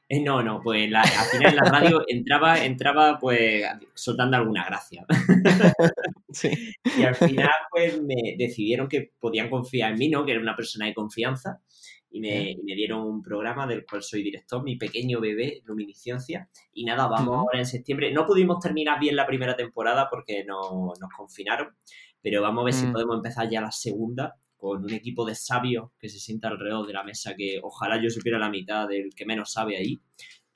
Eh, 0.09 0.19
no, 0.19 0.43
no, 0.43 0.61
pues 0.61 0.91
la, 0.91 1.01
al 1.01 1.25
final 1.31 1.49
en 1.49 1.55
la 1.55 1.63
radio 1.63 2.03
entraba, 2.07 2.63
entraba 2.63 3.17
pues 3.19 3.63
soltando 3.95 4.37
alguna 4.37 4.65
gracia. 4.65 5.05
Sí. 6.31 6.49
Y 6.97 7.03
al 7.03 7.15
final 7.15 7.49
pues 7.71 8.01
me 8.01 8.35
decidieron 8.37 8.87
que 8.89 9.13
podían 9.19 9.49
confiar 9.49 9.93
en 9.93 9.97
mí, 9.97 10.09
¿no? 10.09 10.25
Que 10.25 10.33
era 10.33 10.41
una 10.41 10.55
persona 10.55 10.87
de 10.87 10.93
confianza. 10.93 11.61
Y 12.15 12.19
me, 12.19 12.51
y 12.51 12.61
me 12.61 12.75
dieron 12.75 13.01
un 13.01 13.23
programa 13.23 13.65
del 13.65 13.83
cual 13.85 14.03
soy 14.03 14.21
director, 14.21 14.61
mi 14.63 14.75
pequeño 14.75 15.19
bebé, 15.19 15.63
Luminiscencia. 15.65 16.47
Y 16.71 16.85
nada, 16.85 17.07
vamos 17.07 17.35
ahora 17.37 17.57
en 17.57 17.65
septiembre. 17.65 18.13
No 18.13 18.27
pudimos 18.27 18.59
terminar 18.59 18.99
bien 18.99 19.15
la 19.15 19.25
primera 19.25 19.55
temporada 19.55 20.07
porque 20.11 20.45
no, 20.45 20.93
nos 20.99 21.09
confinaron, 21.17 21.75
pero 22.21 22.43
vamos 22.43 22.61
a 22.61 22.65
ver 22.65 22.73
si 22.75 22.85
Mm. 22.85 22.91
podemos 22.93 23.15
empezar 23.15 23.49
ya 23.49 23.61
la 23.61 23.71
segunda 23.71 24.35
con 24.55 24.83
un 24.83 24.93
equipo 24.93 25.25
de 25.25 25.33
sabios 25.33 25.89
que 25.99 26.07
se 26.07 26.19
sienta 26.19 26.49
alrededor 26.49 26.85
de 26.85 26.93
la 26.93 27.03
mesa, 27.03 27.35
que 27.35 27.59
ojalá 27.63 27.99
yo 28.01 28.11
supiera 28.11 28.37
la 28.37 28.49
mitad 28.49 28.87
del 28.87 29.13
que 29.15 29.25
menos 29.25 29.51
sabe 29.51 29.75
ahí. 29.77 29.99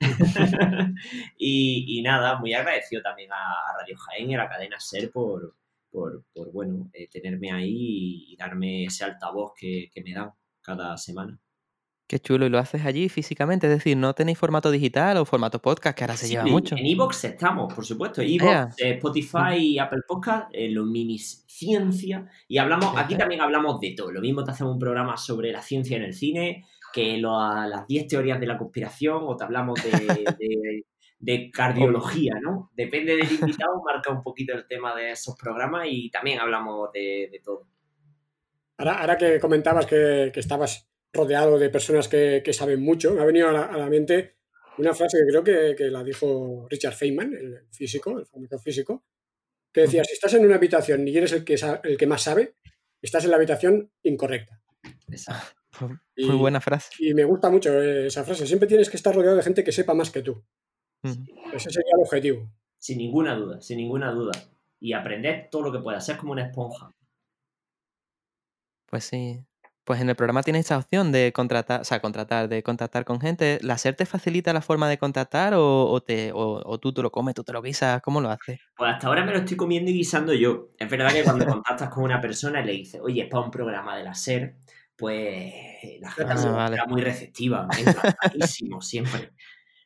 y, 1.36 1.98
y 1.98 2.02
nada, 2.02 2.38
muy 2.38 2.54
agradecido 2.54 3.02
también 3.02 3.32
a, 3.32 3.76
Radio 3.80 3.96
Jaén 3.98 4.30
y 4.30 4.34
a 4.36 4.38
la 4.38 4.48
cadena 4.48 4.78
SER 4.78 5.10
por, 5.10 5.56
por, 5.90 6.24
por, 6.32 6.52
bueno, 6.52 6.88
eh, 6.92 7.08
tenerme 7.08 7.50
ahí 7.50 7.74
y, 7.76 8.32
y 8.32 8.36
darme 8.36 8.84
ese 8.84 9.04
altavoz 9.04 9.52
que, 9.58 9.90
que 9.92 10.02
me 10.02 10.14
dan 10.14 10.30
cada 10.62 10.96
semana. 10.96 11.38
Qué 12.08 12.18
chulo, 12.20 12.46
y 12.46 12.48
lo 12.48 12.58
haces 12.58 12.86
allí 12.86 13.10
físicamente, 13.10 13.66
es 13.66 13.72
decir, 13.74 13.94
no 13.96 14.14
tenéis 14.14 14.38
formato 14.38 14.70
digital 14.70 15.18
o 15.18 15.26
formato 15.26 15.60
podcast, 15.60 15.96
que 15.96 16.04
ahora 16.04 16.16
se 16.16 16.26
Sí, 16.26 16.32
lleva 16.32 16.44
en- 16.46 16.52
mucho. 16.52 16.74
En 16.74 16.86
Evox 16.86 17.24
estamos, 17.24 17.72
por 17.74 17.84
supuesto. 17.84 18.22
Evox, 18.22 18.80
eh, 18.80 18.92
Spotify 18.94 19.56
y 19.58 19.78
Apple 19.78 20.00
Podcast, 20.08 20.48
eh, 20.52 20.70
los 20.70 20.86
minis 20.86 21.44
ciencia. 21.46 22.26
Y 22.48 22.56
hablamos, 22.56 22.96
aquí 22.96 23.14
también 23.14 23.42
hablamos 23.42 23.78
de 23.80 23.90
todo. 23.94 24.10
Lo 24.10 24.22
mismo 24.22 24.42
te 24.42 24.52
hacemos 24.52 24.72
un 24.72 24.78
programa 24.78 25.18
sobre 25.18 25.52
la 25.52 25.60
ciencia 25.60 25.98
en 25.98 26.04
el 26.04 26.14
cine, 26.14 26.64
que 26.94 27.18
lo- 27.18 27.38
a 27.38 27.66
las 27.66 27.86
10 27.86 28.06
teorías 28.06 28.40
de 28.40 28.46
la 28.46 28.56
conspiración, 28.56 29.20
o 29.26 29.36
te 29.36 29.44
hablamos 29.44 29.78
de, 29.82 29.90
de- 30.40 30.86
de 31.20 31.50
cardiología, 31.50 32.34
¿no? 32.40 32.70
Depende 32.74 33.16
del 33.16 33.30
invitado, 33.30 33.82
marca 33.84 34.10
un 34.10 34.22
poquito 34.22 34.54
el 34.54 34.66
tema 34.66 34.94
de 34.96 35.10
esos 35.10 35.34
programas 35.36 35.86
y 35.90 36.08
también 36.10 36.38
hablamos 36.40 36.90
de, 36.92 37.28
de 37.30 37.40
todo. 37.44 37.66
Ahora, 38.78 39.00
ahora 39.00 39.18
que 39.18 39.38
comentabas 39.40 39.84
que, 39.84 40.30
que 40.32 40.40
estabas 40.40 40.88
rodeado 41.12 41.58
de 41.58 41.70
personas 41.70 42.08
que, 42.08 42.42
que 42.44 42.52
saben 42.52 42.82
mucho, 42.82 43.12
me 43.14 43.20
ha 43.20 43.24
venido 43.24 43.48
a 43.48 43.52
la, 43.52 43.64
a 43.64 43.76
la 43.76 43.88
mente 43.88 44.38
una 44.78 44.94
frase 44.94 45.18
que 45.18 45.26
creo 45.26 45.44
que, 45.44 45.74
que 45.76 45.90
la 45.90 46.04
dijo 46.04 46.66
Richard 46.70 46.94
Feynman, 46.94 47.34
el 47.34 47.66
físico, 47.70 48.18
el 48.18 48.26
famoso 48.26 48.58
físico, 48.58 49.04
que 49.72 49.82
decía, 49.82 50.04
si 50.04 50.12
estás 50.12 50.34
en 50.34 50.44
una 50.44 50.56
habitación 50.56 51.06
y 51.06 51.16
eres 51.16 51.32
el 51.32 51.44
que, 51.44 51.56
el 51.84 51.96
que 51.96 52.06
más 52.06 52.22
sabe, 52.22 52.56
estás 53.02 53.24
en 53.24 53.30
la 53.30 53.36
habitación 53.36 53.92
incorrecta. 54.02 54.62
Exacto. 55.08 55.54
Y, 56.16 56.26
Muy 56.26 56.36
buena 56.36 56.60
frase. 56.60 56.90
y 56.98 57.14
me 57.14 57.22
gusta 57.22 57.50
mucho 57.50 57.80
eh, 57.80 58.08
esa 58.08 58.24
frase. 58.24 58.48
Siempre 58.48 58.66
tienes 58.66 58.90
que 58.90 58.96
estar 58.96 59.14
rodeado 59.14 59.36
de 59.36 59.44
gente 59.44 59.62
que 59.62 59.70
sepa 59.70 59.94
más 59.94 60.10
que 60.10 60.22
tú. 60.22 60.42
Ese 61.04 61.70
sería 61.70 61.92
el 61.94 62.02
objetivo. 62.02 62.50
Sin 62.76 62.98
ninguna 62.98 63.36
duda, 63.36 63.60
sin 63.60 63.76
ninguna 63.76 64.10
duda. 64.10 64.32
Y 64.80 64.92
aprender 64.92 65.48
todo 65.52 65.62
lo 65.62 65.72
que 65.72 65.78
puedas, 65.78 66.04
ser 66.04 66.16
como 66.16 66.32
una 66.32 66.46
esponja. 66.46 66.90
Pues 68.86 69.04
sí. 69.04 69.44
Pues 69.88 70.02
en 70.02 70.10
el 70.10 70.16
programa 70.16 70.42
tienes 70.42 70.66
esta 70.66 70.76
opción 70.76 71.12
de 71.12 71.32
contratar, 71.32 71.80
o 71.80 71.84
sea, 71.84 72.00
contratar, 72.00 72.46
de 72.46 72.62
contactar 72.62 73.06
con 73.06 73.22
gente. 73.22 73.58
¿La 73.62 73.78
SER 73.78 73.96
te 73.96 74.04
facilita 74.04 74.52
la 74.52 74.60
forma 74.60 74.86
de 74.86 74.98
contactar 74.98 75.54
o, 75.54 75.86
o 75.86 76.02
te, 76.02 76.30
o, 76.30 76.60
o 76.62 76.78
tú 76.78 76.92
te 76.92 77.00
lo 77.00 77.10
comes, 77.10 77.34
tú 77.34 77.42
te 77.42 77.54
lo 77.54 77.62
guisas? 77.62 78.02
¿Cómo 78.02 78.20
lo 78.20 78.28
haces? 78.28 78.60
Pues 78.76 78.92
hasta 78.92 79.06
ahora 79.06 79.24
me 79.24 79.32
lo 79.32 79.38
estoy 79.38 79.56
comiendo 79.56 79.90
y 79.90 79.94
guisando 79.94 80.34
yo. 80.34 80.68
Es 80.78 80.90
verdad 80.90 81.10
que 81.10 81.24
cuando 81.24 81.46
contactas 81.62 81.88
con 81.88 82.04
una 82.04 82.20
persona 82.20 82.60
y 82.60 82.66
le 82.66 82.72
dices, 82.72 83.00
oye, 83.02 83.22
es 83.22 83.28
para 83.30 83.44
un 83.44 83.50
programa 83.50 83.96
de 83.96 84.04
la 84.04 84.14
SER, 84.14 84.56
pues 84.94 85.54
la 86.00 86.10
gente 86.10 86.32
Ah, 86.34 86.36
se 86.36 86.50
vale. 86.50 86.68
muestra 86.68 86.86
muy 86.86 87.00
receptiva, 87.00 87.66
encantadísimo 87.78 88.82
siempre. 88.82 89.30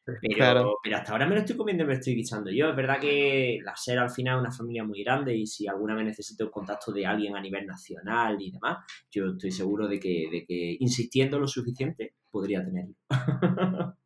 Pero, 0.05 0.19
Claro. 0.37 0.77
pero 0.83 0.97
hasta 0.97 1.13
ahora 1.13 1.27
me 1.27 1.35
lo 1.35 1.41
estoy 1.43 1.57
comiendo 1.57 1.85
y 1.85 1.87
me 1.87 1.93
lo 1.93 1.99
estoy 1.99 2.15
guisando 2.17 2.51
yo. 2.51 2.71
Es 2.71 2.77
verdad 2.77 2.99
que 3.01 3.59
la 3.65 3.73
SER 3.77 3.99
al 4.01 4.11
final 4.11 4.37
es 4.37 4.41
una 4.41 4.51
familia 4.53 4.85
muy 4.85 5.03
grande 5.05 5.37
y 5.37 5.47
si 5.47 5.67
alguna 5.69 5.95
vez 5.95 6.05
necesito 6.07 6.45
el 6.45 6.51
contacto 6.51 6.93
de 6.93 7.07
alguien 7.07 7.37
a 7.37 7.41
nivel 7.41 7.67
nacional 7.67 8.37
y 8.41 8.51
demás, 8.51 8.79
yo 9.11 9.27
estoy 9.31 9.53
seguro 9.53 9.87
de 9.89 10.01
que, 10.01 10.29
de 10.31 10.45
que 10.47 10.77
insistiendo 10.81 11.39
lo 11.39 11.47
suficiente 11.47 12.15
podría 12.31 12.65
tenerlo. 12.65 12.95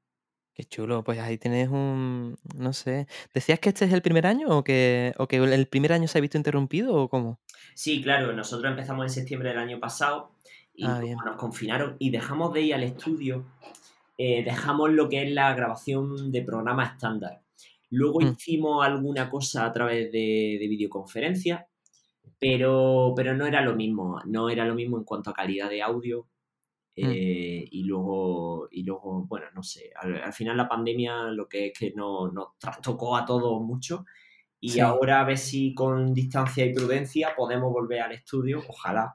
Qué 0.55 0.65
chulo, 0.65 1.05
pues 1.05 1.19
ahí 1.19 1.37
tienes 1.37 1.69
un, 1.69 2.39
no 2.55 2.73
sé. 2.73 3.07
¿Decías 3.35 3.61
que 3.61 3.69
este 3.69 3.85
es 3.85 3.93
el 3.93 4.01
primer 4.01 4.27
año 4.27 4.49
o 4.49 4.65
que, 4.65 5.13
o 5.19 5.29
que 5.29 5.37
el 5.37 5.69
primer 5.69 5.93
año 5.93 6.09
se 6.09 6.17
ha 6.17 6.21
visto 6.23 6.39
interrumpido 6.39 6.95
o 6.95 7.09
cómo? 7.11 7.41
Sí, 7.75 8.03
claro, 8.03 8.33
nosotros 8.33 8.71
empezamos 8.71 9.05
en 9.05 9.11
septiembre 9.11 9.51
del 9.51 9.59
año 9.59 9.79
pasado 9.79 10.33
y 10.75 10.85
Ah, 10.87 11.01
nos 11.25 11.37
confinaron 11.37 11.97
y 11.99 12.11
dejamos 12.11 12.53
de 12.55 12.63
ir 12.63 12.75
al 12.75 12.83
estudio, 12.85 13.45
eh, 14.19 14.45
dejamos 14.45 14.91
lo 14.91 15.09
que 15.09 15.23
es 15.25 15.31
la 15.33 15.55
grabación 15.55 16.31
de 16.33 16.43
programa 16.43 16.85
estándar. 16.87 17.43
Luego 17.91 18.21
Mm. 18.21 18.27
hicimos 18.33 18.85
alguna 18.87 19.31
cosa 19.31 19.67
a 19.67 19.73
través 19.73 20.11
de, 20.13 20.59
de 20.61 20.69
videoconferencia, 20.69 21.69
pero, 22.39 23.13
pero 23.17 23.35
no 23.35 23.47
era 23.47 23.61
lo 23.63 23.75
mismo, 23.77 24.21
no 24.27 24.51
era 24.51 24.65
lo 24.67 24.75
mismo 24.75 24.99
en 24.99 25.05
cuanto 25.05 25.31
a 25.31 25.35
calidad 25.35 25.71
de 25.71 25.83
audio. 25.83 26.29
Mm. 26.99 27.05
eh, 27.13 27.69
y 27.73 27.85
luego, 27.85 28.69
y 28.71 28.83
luego, 28.83 29.27
bueno, 29.27 29.47
no 29.55 29.63
sé, 29.63 29.91
al, 29.97 30.17
al 30.23 30.33
final 30.33 30.57
la 30.57 30.67
pandemia 30.69 31.25
lo 31.25 31.47
que 31.49 31.67
es 31.67 31.79
que 31.79 31.93
no- 31.95 32.29
nos 32.33 32.57
trastocó 32.59 33.17
a 33.17 33.27
todos 33.27 33.61
mucho 33.63 34.07
y 34.61 34.71
Sí. 34.71 34.81
ahora 34.81 35.21
a 35.21 35.25
ver 35.25 35.37
si 35.39 35.75
con 35.75 36.15
distancia 36.15 36.65
y 36.65 36.73
prudencia 36.75 37.35
podemos 37.37 37.71
volver 37.73 38.01
al 38.01 38.13
estudio, 38.13 38.63
ojalá, 38.67 39.15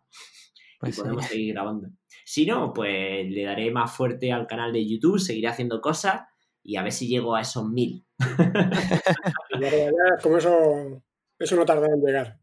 Pues 0.79 0.91
y 0.91 0.93
sí. 0.95 1.01
podemos 1.01 1.25
seguir 1.25 1.53
grabando. 1.55 1.89
Si 2.33 2.45
no, 2.45 2.71
pues 2.71 3.29
le 3.29 3.43
daré 3.43 3.71
más 3.71 3.91
fuerte 3.93 4.31
al 4.31 4.47
canal 4.47 4.71
de 4.71 4.87
YouTube, 4.87 5.19
seguiré 5.19 5.49
haciendo 5.49 5.81
cosas 5.81 6.21
y 6.63 6.77
a 6.77 6.81
ver 6.81 6.93
si 6.93 7.09
llego 7.09 7.35
a 7.35 7.41
esos 7.41 7.67
mil. 7.67 8.05
Y 9.49 9.59
ya, 9.59 9.69
ya, 9.69 9.85
ya, 9.87 10.21
como 10.23 10.37
eso, 10.37 11.03
eso 11.37 11.55
no 11.57 11.65
tarda 11.65 11.87
en 11.87 12.01
llegar. 12.01 12.37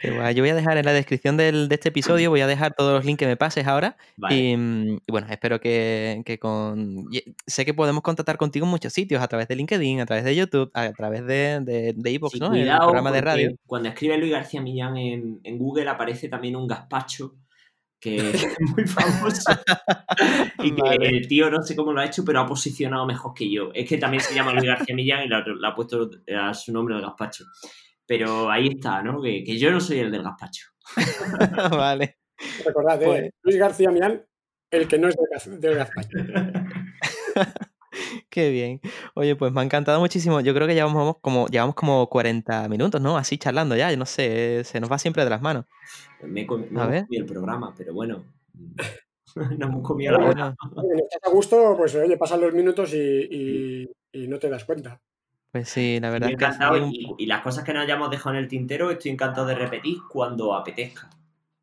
Yo 0.00 0.42
voy 0.42 0.50
a 0.50 0.54
dejar 0.54 0.78
en 0.78 0.84
la 0.84 0.92
descripción 0.92 1.36
del- 1.36 1.68
de 1.68 1.74
este 1.74 1.88
episodio, 1.88 2.30
voy 2.30 2.40
a 2.40 2.46
dejar 2.46 2.74
todos 2.74 2.92
los 2.92 3.04
links 3.04 3.18
que 3.18 3.26
me 3.26 3.36
pases 3.36 3.66
ahora. 3.66 3.96
Vale. 4.16 4.36
Y, 4.36 4.56
mm, 4.56 4.96
y 5.08 5.10
bueno, 5.10 5.26
espero 5.28 5.58
que, 5.58 6.22
que 6.24 6.38
con... 6.38 7.08
Sé 7.44 7.64
que 7.64 7.74
podemos 7.74 8.02
contactar 8.04 8.36
contigo 8.36 8.64
en 8.66 8.70
muchos 8.70 8.92
sitios, 8.92 9.20
a 9.20 9.26
través 9.26 9.48
de 9.48 9.56
LinkedIn, 9.56 10.00
a 10.00 10.06
través 10.06 10.24
de 10.24 10.36
YouTube, 10.36 10.70
a 10.74 10.92
través 10.92 11.26
de, 11.26 11.58
de, 11.62 11.94
de 11.96 12.10
iVoox, 12.12 12.32
Sí, 12.34 12.38
¿no? 12.38 12.54
El 12.54 12.68
programa 12.78 13.10
de 13.10 13.20
radio. 13.20 13.50
Cuando 13.66 13.88
escribe 13.88 14.18
Luis 14.18 14.30
García 14.30 14.60
Millán 14.60 14.96
en, 14.98 15.40
en 15.42 15.58
Google 15.58 15.88
aparece 15.88 16.28
también 16.28 16.54
un 16.54 16.68
gazpacho 16.68 17.34
que 18.02 18.30
es 18.30 18.46
muy 18.76 18.84
famoso 18.84 19.52
y 20.58 20.74
que 20.74 20.82
Vale. 20.82 21.08
el 21.08 21.28
tío 21.28 21.48
no 21.50 21.62
sé 21.62 21.76
cómo 21.76 21.92
lo 21.92 22.00
ha 22.00 22.04
hecho, 22.04 22.24
pero 22.24 22.40
ha 22.40 22.46
posicionado 22.46 23.06
mejor 23.06 23.32
que 23.32 23.48
yo. 23.50 23.70
Es 23.72 23.88
que 23.88 23.96
también 23.96 24.20
se 24.22 24.34
llama 24.34 24.52
Luis 24.52 24.64
García 24.66 24.94
Millán 24.96 25.24
y 25.24 25.28
le 25.28 25.36
ha, 25.36 25.74
puesto 25.74 26.10
a 26.36 26.52
su 26.52 26.72
nombre 26.72 26.96
el 26.96 27.00
gazpacho. 27.02 27.44
Pero 28.04 28.50
ahí 28.50 28.68
está, 28.74 29.00
¿no? 29.02 29.22
Que, 29.22 29.44
que 29.44 29.56
yo 29.56 29.70
no 29.70 29.80
soy 29.80 30.00
el 30.00 30.10
del 30.10 30.24
gazpacho. 30.24 30.66
vale. 31.70 32.18
Recordad, 32.66 33.00
eh, 33.02 33.06
Pues- 33.06 33.30
Luis 33.42 33.56
García 33.56 33.90
Millán, 33.92 34.26
el 34.72 34.88
que 34.88 34.98
no 34.98 35.08
es 35.08 35.14
del, 35.16 35.26
gaz- 35.32 35.60
del 35.60 35.74
gazpacho. 35.76 36.18
Qué 38.30 38.50
bien. 38.50 38.80
Oye, 39.14 39.36
pues 39.36 39.52
me 39.52 39.60
ha 39.60 39.64
encantado 39.64 40.00
muchísimo. 40.00 40.40
Yo 40.40 40.54
creo 40.54 40.66
que 40.66 40.74
llevamos 40.74 41.16
como, 41.20 41.46
llevamos 41.48 41.74
como 41.74 42.08
40 42.08 42.66
minutos, 42.68 43.00
¿no? 43.00 43.16
Así 43.18 43.36
charlando 43.38 43.76
ya. 43.76 43.90
Yo 43.90 43.96
no 43.98 44.06
sé, 44.06 44.64
se 44.64 44.80
nos 44.80 44.90
va 44.90 44.98
siempre 44.98 45.22
de 45.24 45.30
las 45.30 45.42
manos. 45.42 45.66
Me 46.22 46.46
comido 46.46 46.90
el 47.10 47.26
programa, 47.26 47.74
pero 47.76 47.92
bueno. 47.94 48.24
no 49.58 49.66
hemos 49.66 49.82
comido 49.82 50.12
la 50.12 50.24
hora. 50.26 50.54
Cuando 50.72 50.94
estás 50.94 51.20
a 51.24 51.30
gusto, 51.30 51.74
pues 51.76 51.94
oye, 51.94 52.16
pasan 52.16 52.40
los 52.40 52.52
minutos 52.54 52.92
y, 52.94 52.98
y- 53.30 53.88
y 54.12 54.28
no 54.28 54.38
te 54.38 54.48
das 54.50 54.64
cuenta. 54.64 55.00
pues 55.50 55.68
sí, 55.68 55.98
la 56.00 56.10
verdad 56.10 56.30
Estoy 56.30 56.34
es 56.34 56.38
que 56.38 56.56
encantado 56.56 56.84
un- 56.86 56.92
y, 56.92 57.14
y 57.18 57.26
las 57.26 57.42
cosas 57.42 57.64
que 57.64 57.72
nos 57.72 57.82
hayamos 57.84 58.10
dejado 58.10 58.36
en 58.36 58.42
el 58.42 58.48
tintero 58.48 58.90
estoy 58.90 59.10
encantado 59.10 59.46
de 59.46 59.54
repetir 59.54 59.98
cuando 60.10 60.54
apetezca. 60.54 61.08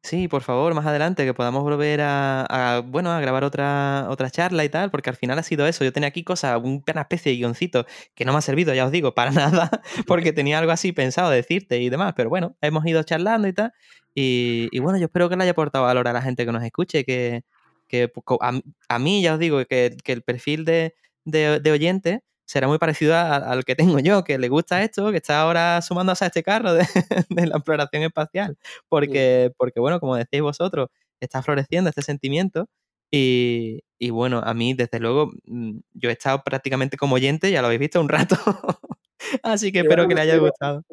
Sí, 0.02 0.30
por 0.30 0.42
favor, 0.44 0.74
más 0.74 0.86
adelante 0.86 1.26
que 1.26 1.34
podamos 1.34 1.62
volver 1.62 2.00
a, 2.02 2.46
a, 2.78 2.80
bueno, 2.80 3.12
a 3.12 3.20
grabar 3.20 3.44
otra, 3.44 4.08
otra 4.10 4.30
charla 4.32 4.64
y 4.64 4.70
tal, 4.70 4.90
porque 4.92 5.10
al 5.10 5.18
final 5.18 5.38
ha 5.38 5.44
sido 5.44 5.68
eso. 5.68 5.84
Yo 5.84 5.92
tenía 5.92 6.08
aquí 6.08 6.24
cosas, 6.24 6.58
una 6.64 7.02
especie 7.02 7.34
de 7.34 7.38
guioncito 7.38 7.86
que 8.16 8.24
no 8.24 8.32
me 8.32 8.38
ha 8.38 8.42
servido, 8.42 8.74
ya 8.74 8.86
os 8.86 8.92
digo, 8.92 9.14
para 9.14 9.32
nada, 9.68 9.70
porque 10.08 10.32
tenía 10.32 10.58
algo 10.58 10.72
así 10.72 10.94
pensado 10.94 11.30
decirte 11.30 11.80
y 11.82 11.90
demás, 11.90 12.14
pero 12.16 12.30
bueno, 12.30 12.56
hemos 12.62 12.86
ido 12.88 13.04
charlando 13.04 13.48
y 13.50 13.54
tal. 13.54 13.74
Y, 14.22 14.68
y 14.74 14.80
bueno, 14.80 14.98
yo 15.00 15.06
espero 15.06 15.30
que 15.30 15.38
le 15.38 15.44
haya 15.44 15.52
aportado 15.54 15.86
valor 15.86 16.06
a 16.10 16.12
la 16.12 16.22
gente 16.22 16.46
que 16.46 16.52
nos 16.52 16.62
escuche, 16.62 17.06
que, 17.06 17.44
que 17.88 18.12
a, 18.42 18.60
a 18.90 19.00
mí 19.00 19.22
ya 19.22 19.36
os 19.36 19.40
digo 19.40 19.64
que, 19.64 19.96
que 20.04 20.12
el 20.12 20.24
perfil 20.24 20.66
de, 20.66 20.94
de, 21.24 21.62
de 21.62 21.72
oyente 21.72 22.24
será 22.46 22.68
muy 22.68 22.80
parecido 22.80 23.16
a- 23.16 23.38
al 23.38 23.64
que 23.64 23.76
tengo 23.78 23.98
yo, 24.00 24.26
que 24.26 24.38
le 24.38 24.50
gusta 24.50 24.84
esto, 24.84 25.10
que 25.12 25.18
está 25.18 25.40
ahora 25.40 25.82
sumándose 25.82 26.26
a 26.26 26.28
este 26.28 26.44
carro 26.44 26.74
de, 26.74 26.84
de 27.30 27.48
la 27.48 27.56
exploración 27.56 28.04
espacial, 28.04 28.58
porque, 28.90 29.54
porque 29.56 29.80
bueno, 29.80 30.02
como 30.02 30.18
decís 30.18 30.42
vosotros, 30.42 30.90
está 31.22 31.42
floreciendo 31.42 31.90
este 31.90 32.02
sentimiento 32.02 32.68
y, 33.10 33.84
y 34.00 34.10
bueno, 34.10 34.42
a 34.44 34.54
mí 34.54 34.74
desde 34.74 35.00
luego, 35.00 35.32
mm, 35.46 35.78
yo 35.94 36.10
he 36.10 36.14
estado 36.14 36.42
prácticamente 36.44 36.98
como 36.98 37.16
oyente, 37.16 37.52
ya 37.52 37.62
lo 37.62 37.68
habéis 37.68 37.80
visto 37.80 38.02
un 38.02 38.10
rato, 38.10 38.36
así 39.44 39.72
que 39.72 39.80
espero 39.80 40.10
que 40.10 40.16
le 40.16 40.22
haya 40.22 40.36
gustado. 40.40 40.84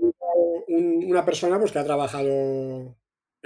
una 0.68 1.24
persona 1.24 1.58
pues, 1.58 1.72
que 1.72 1.80
ha 1.80 1.84
trabajado 1.84 2.94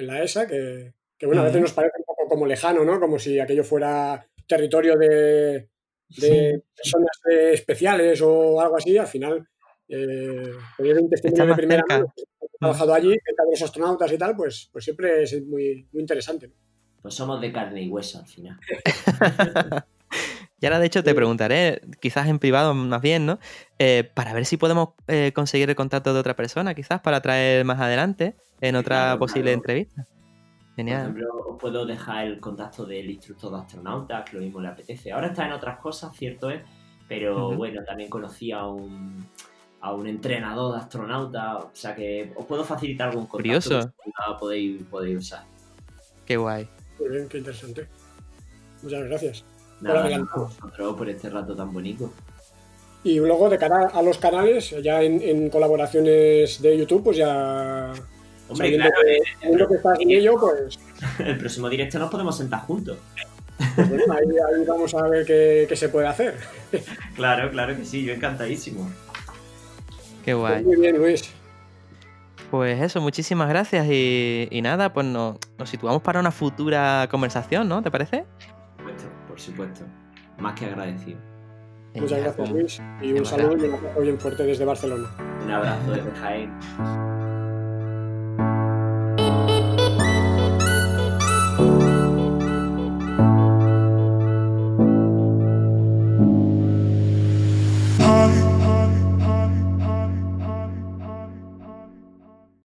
en 0.00 0.06
la 0.06 0.22
ESA, 0.22 0.46
que, 0.46 0.92
que 1.16 1.26
bueno, 1.26 1.42
a 1.42 1.44
veces 1.44 1.60
nos 1.60 1.72
parece 1.72 1.98
un 1.98 2.04
poco 2.04 2.28
como 2.28 2.46
lejano, 2.46 2.84
¿no? 2.84 2.98
Como 2.98 3.18
si 3.18 3.38
aquello 3.38 3.64
fuera 3.64 4.26
territorio 4.46 4.96
de, 4.96 5.68
de 6.08 6.62
personas 6.74 7.20
eh, 7.30 7.52
especiales 7.52 8.20
o 8.22 8.60
algo 8.60 8.76
así. 8.76 8.98
Al 8.98 9.06
final, 9.06 9.46
eh, 9.88 10.52
un 10.78 11.08
testimonio 11.08 11.46
de 11.46 11.54
primera 11.54 11.84
mano, 11.88 12.12
trabajado 12.58 12.94
allí, 12.94 13.10
cerca 13.10 13.44
de 13.44 13.50
los 13.52 13.62
astronautas 13.62 14.12
y 14.12 14.18
tal, 14.18 14.36
pues, 14.36 14.68
pues 14.72 14.84
siempre 14.84 15.22
es 15.22 15.40
muy, 15.44 15.86
muy 15.92 16.00
interesante. 16.00 16.50
Pues 17.00 17.14
somos 17.14 17.40
de 17.40 17.52
carne 17.52 17.82
y 17.82 17.88
hueso 17.88 18.18
al 18.18 18.26
final. 18.26 18.58
Y 20.60 20.66
ahora, 20.66 20.78
de 20.78 20.86
hecho, 20.86 21.02
te 21.02 21.14
preguntaré, 21.14 21.80
quizás 22.00 22.28
en 22.28 22.38
privado 22.38 22.74
más 22.74 23.00
bien, 23.00 23.24
¿no? 23.24 23.38
Eh, 23.78 24.10
para 24.12 24.34
ver 24.34 24.44
si 24.44 24.58
podemos 24.58 24.90
eh, 25.08 25.32
conseguir 25.34 25.70
el 25.70 25.76
contacto 25.76 26.12
de 26.12 26.20
otra 26.20 26.36
persona, 26.36 26.74
quizás 26.74 27.00
para 27.00 27.22
traer 27.22 27.64
más 27.64 27.80
adelante 27.80 28.34
en 28.60 28.76
otra 28.76 29.18
posible 29.18 29.52
entrevista. 29.52 30.06
Genial. 30.76 31.12
Por 31.12 31.16
ejemplo, 31.16 31.44
os 31.48 31.60
puedo 31.60 31.86
dejar 31.86 32.26
el 32.26 32.40
contacto 32.40 32.86
del 32.86 33.10
instructor 33.10 33.52
de 33.52 33.58
astronautas, 33.58 34.28
que 34.28 34.36
lo 34.36 34.42
mismo 34.42 34.60
le 34.60 34.68
apetece. 34.68 35.12
Ahora 35.12 35.28
está 35.28 35.46
en 35.46 35.52
otras 35.52 35.78
cosas, 35.78 36.14
cierto 36.16 36.50
es, 36.50 36.62
pero 37.08 37.56
bueno, 37.56 37.82
también 37.84 38.08
conocí 38.08 38.52
a 38.52 38.66
un, 38.66 39.26
a 39.80 39.92
un 39.92 40.06
entrenador 40.06 40.74
de 40.74 40.80
astronautas, 40.80 41.64
o 41.64 41.70
sea 41.72 41.94
que 41.94 42.32
os 42.36 42.46
puedo 42.46 42.64
facilitar 42.64 43.08
algún 43.08 43.26
contacto 43.26 43.68
Curioso. 43.68 43.92
que 44.04 44.12
podéis, 44.38 44.82
podéis 44.84 45.18
usar. 45.18 45.44
Qué 46.24 46.36
guay. 46.36 46.68
Muy 46.98 47.08
bien, 47.08 47.28
qué 47.28 47.38
interesante. 47.38 47.88
Muchas 48.82 49.04
gracias. 49.04 49.44
Nada, 49.80 50.26
por, 50.76 50.96
por 50.96 51.08
este 51.08 51.30
rato 51.30 51.56
tan 51.56 51.72
bonito. 51.72 52.12
Y 53.02 53.18
luego 53.18 53.48
de 53.48 53.56
cara 53.56 53.88
a 53.88 54.02
los 54.02 54.18
canales, 54.18 54.74
ya 54.82 55.02
en, 55.02 55.48
colaboraciones 55.48 56.60
de 56.60 56.78
YouTube, 56.78 57.02
pues 57.04 57.16
ya. 57.16 57.92
Hombre, 58.50 58.76
claro, 58.76 58.92
que, 59.02 59.48
el, 59.48 59.68
que 59.68 59.74
estás 59.74 60.00
en 60.00 60.10
ello, 60.10 60.34
pues. 60.38 60.78
El 61.18 61.38
próximo 61.38 61.68
directo 61.68 61.98
nos 61.98 62.10
podemos 62.10 62.36
sentar 62.36 62.60
juntos. 62.60 62.98
Pues 63.76 63.88
bueno, 63.88 64.14
ahí, 64.14 64.64
vamos 64.66 64.94
a 64.94 65.06
ver 65.06 65.24
qué, 65.24 65.76
se 65.76 65.88
puede 65.88 66.06
hacer. 66.06 66.34
Claro, 67.14 67.50
claro 67.50 67.76
que 67.76 67.84
sí, 67.84 68.04
yo 68.04 68.14
encantadísimo. 68.14 68.90
Qué 70.24 70.34
guay. 70.34 70.62
Pues 70.62 70.66
muy 70.66 70.76
bien, 70.76 70.96
Luis. 70.96 71.30
Pues 72.50 72.80
eso, 72.80 73.00
muchísimas 73.00 73.48
gracias 73.48 73.86
y, 73.88 74.60
nada, 74.62 74.92
pues 74.92 75.06
nos, 75.06 75.36
nos 75.58 75.68
situamos 75.68 76.02
para 76.02 76.18
una 76.18 76.32
futura 76.32 77.06
conversación, 77.10 77.68
¿no? 77.68 77.82
¿Te 77.82 77.90
parece? 77.90 78.24
por 79.28 79.40
supuesto. 79.40 79.84
Más 80.38 80.58
que 80.58 80.66
agradecido. 80.66 81.18
Muchas 81.94 82.20
gracias, 82.20 82.50
Luis. 82.50 82.82
Y 83.02 83.12
un 83.12 83.24
saludo 83.24 83.56
y 83.56 83.68
un 83.68 83.74
abrazo 83.74 84.00
bien 84.00 84.18
fuerte 84.18 84.44
desde 84.44 84.64
Barcelona. 84.64 85.08
Un 85.44 85.50
abrazo 85.50 85.92
desde 85.92 86.10
Jaén. 86.12 87.19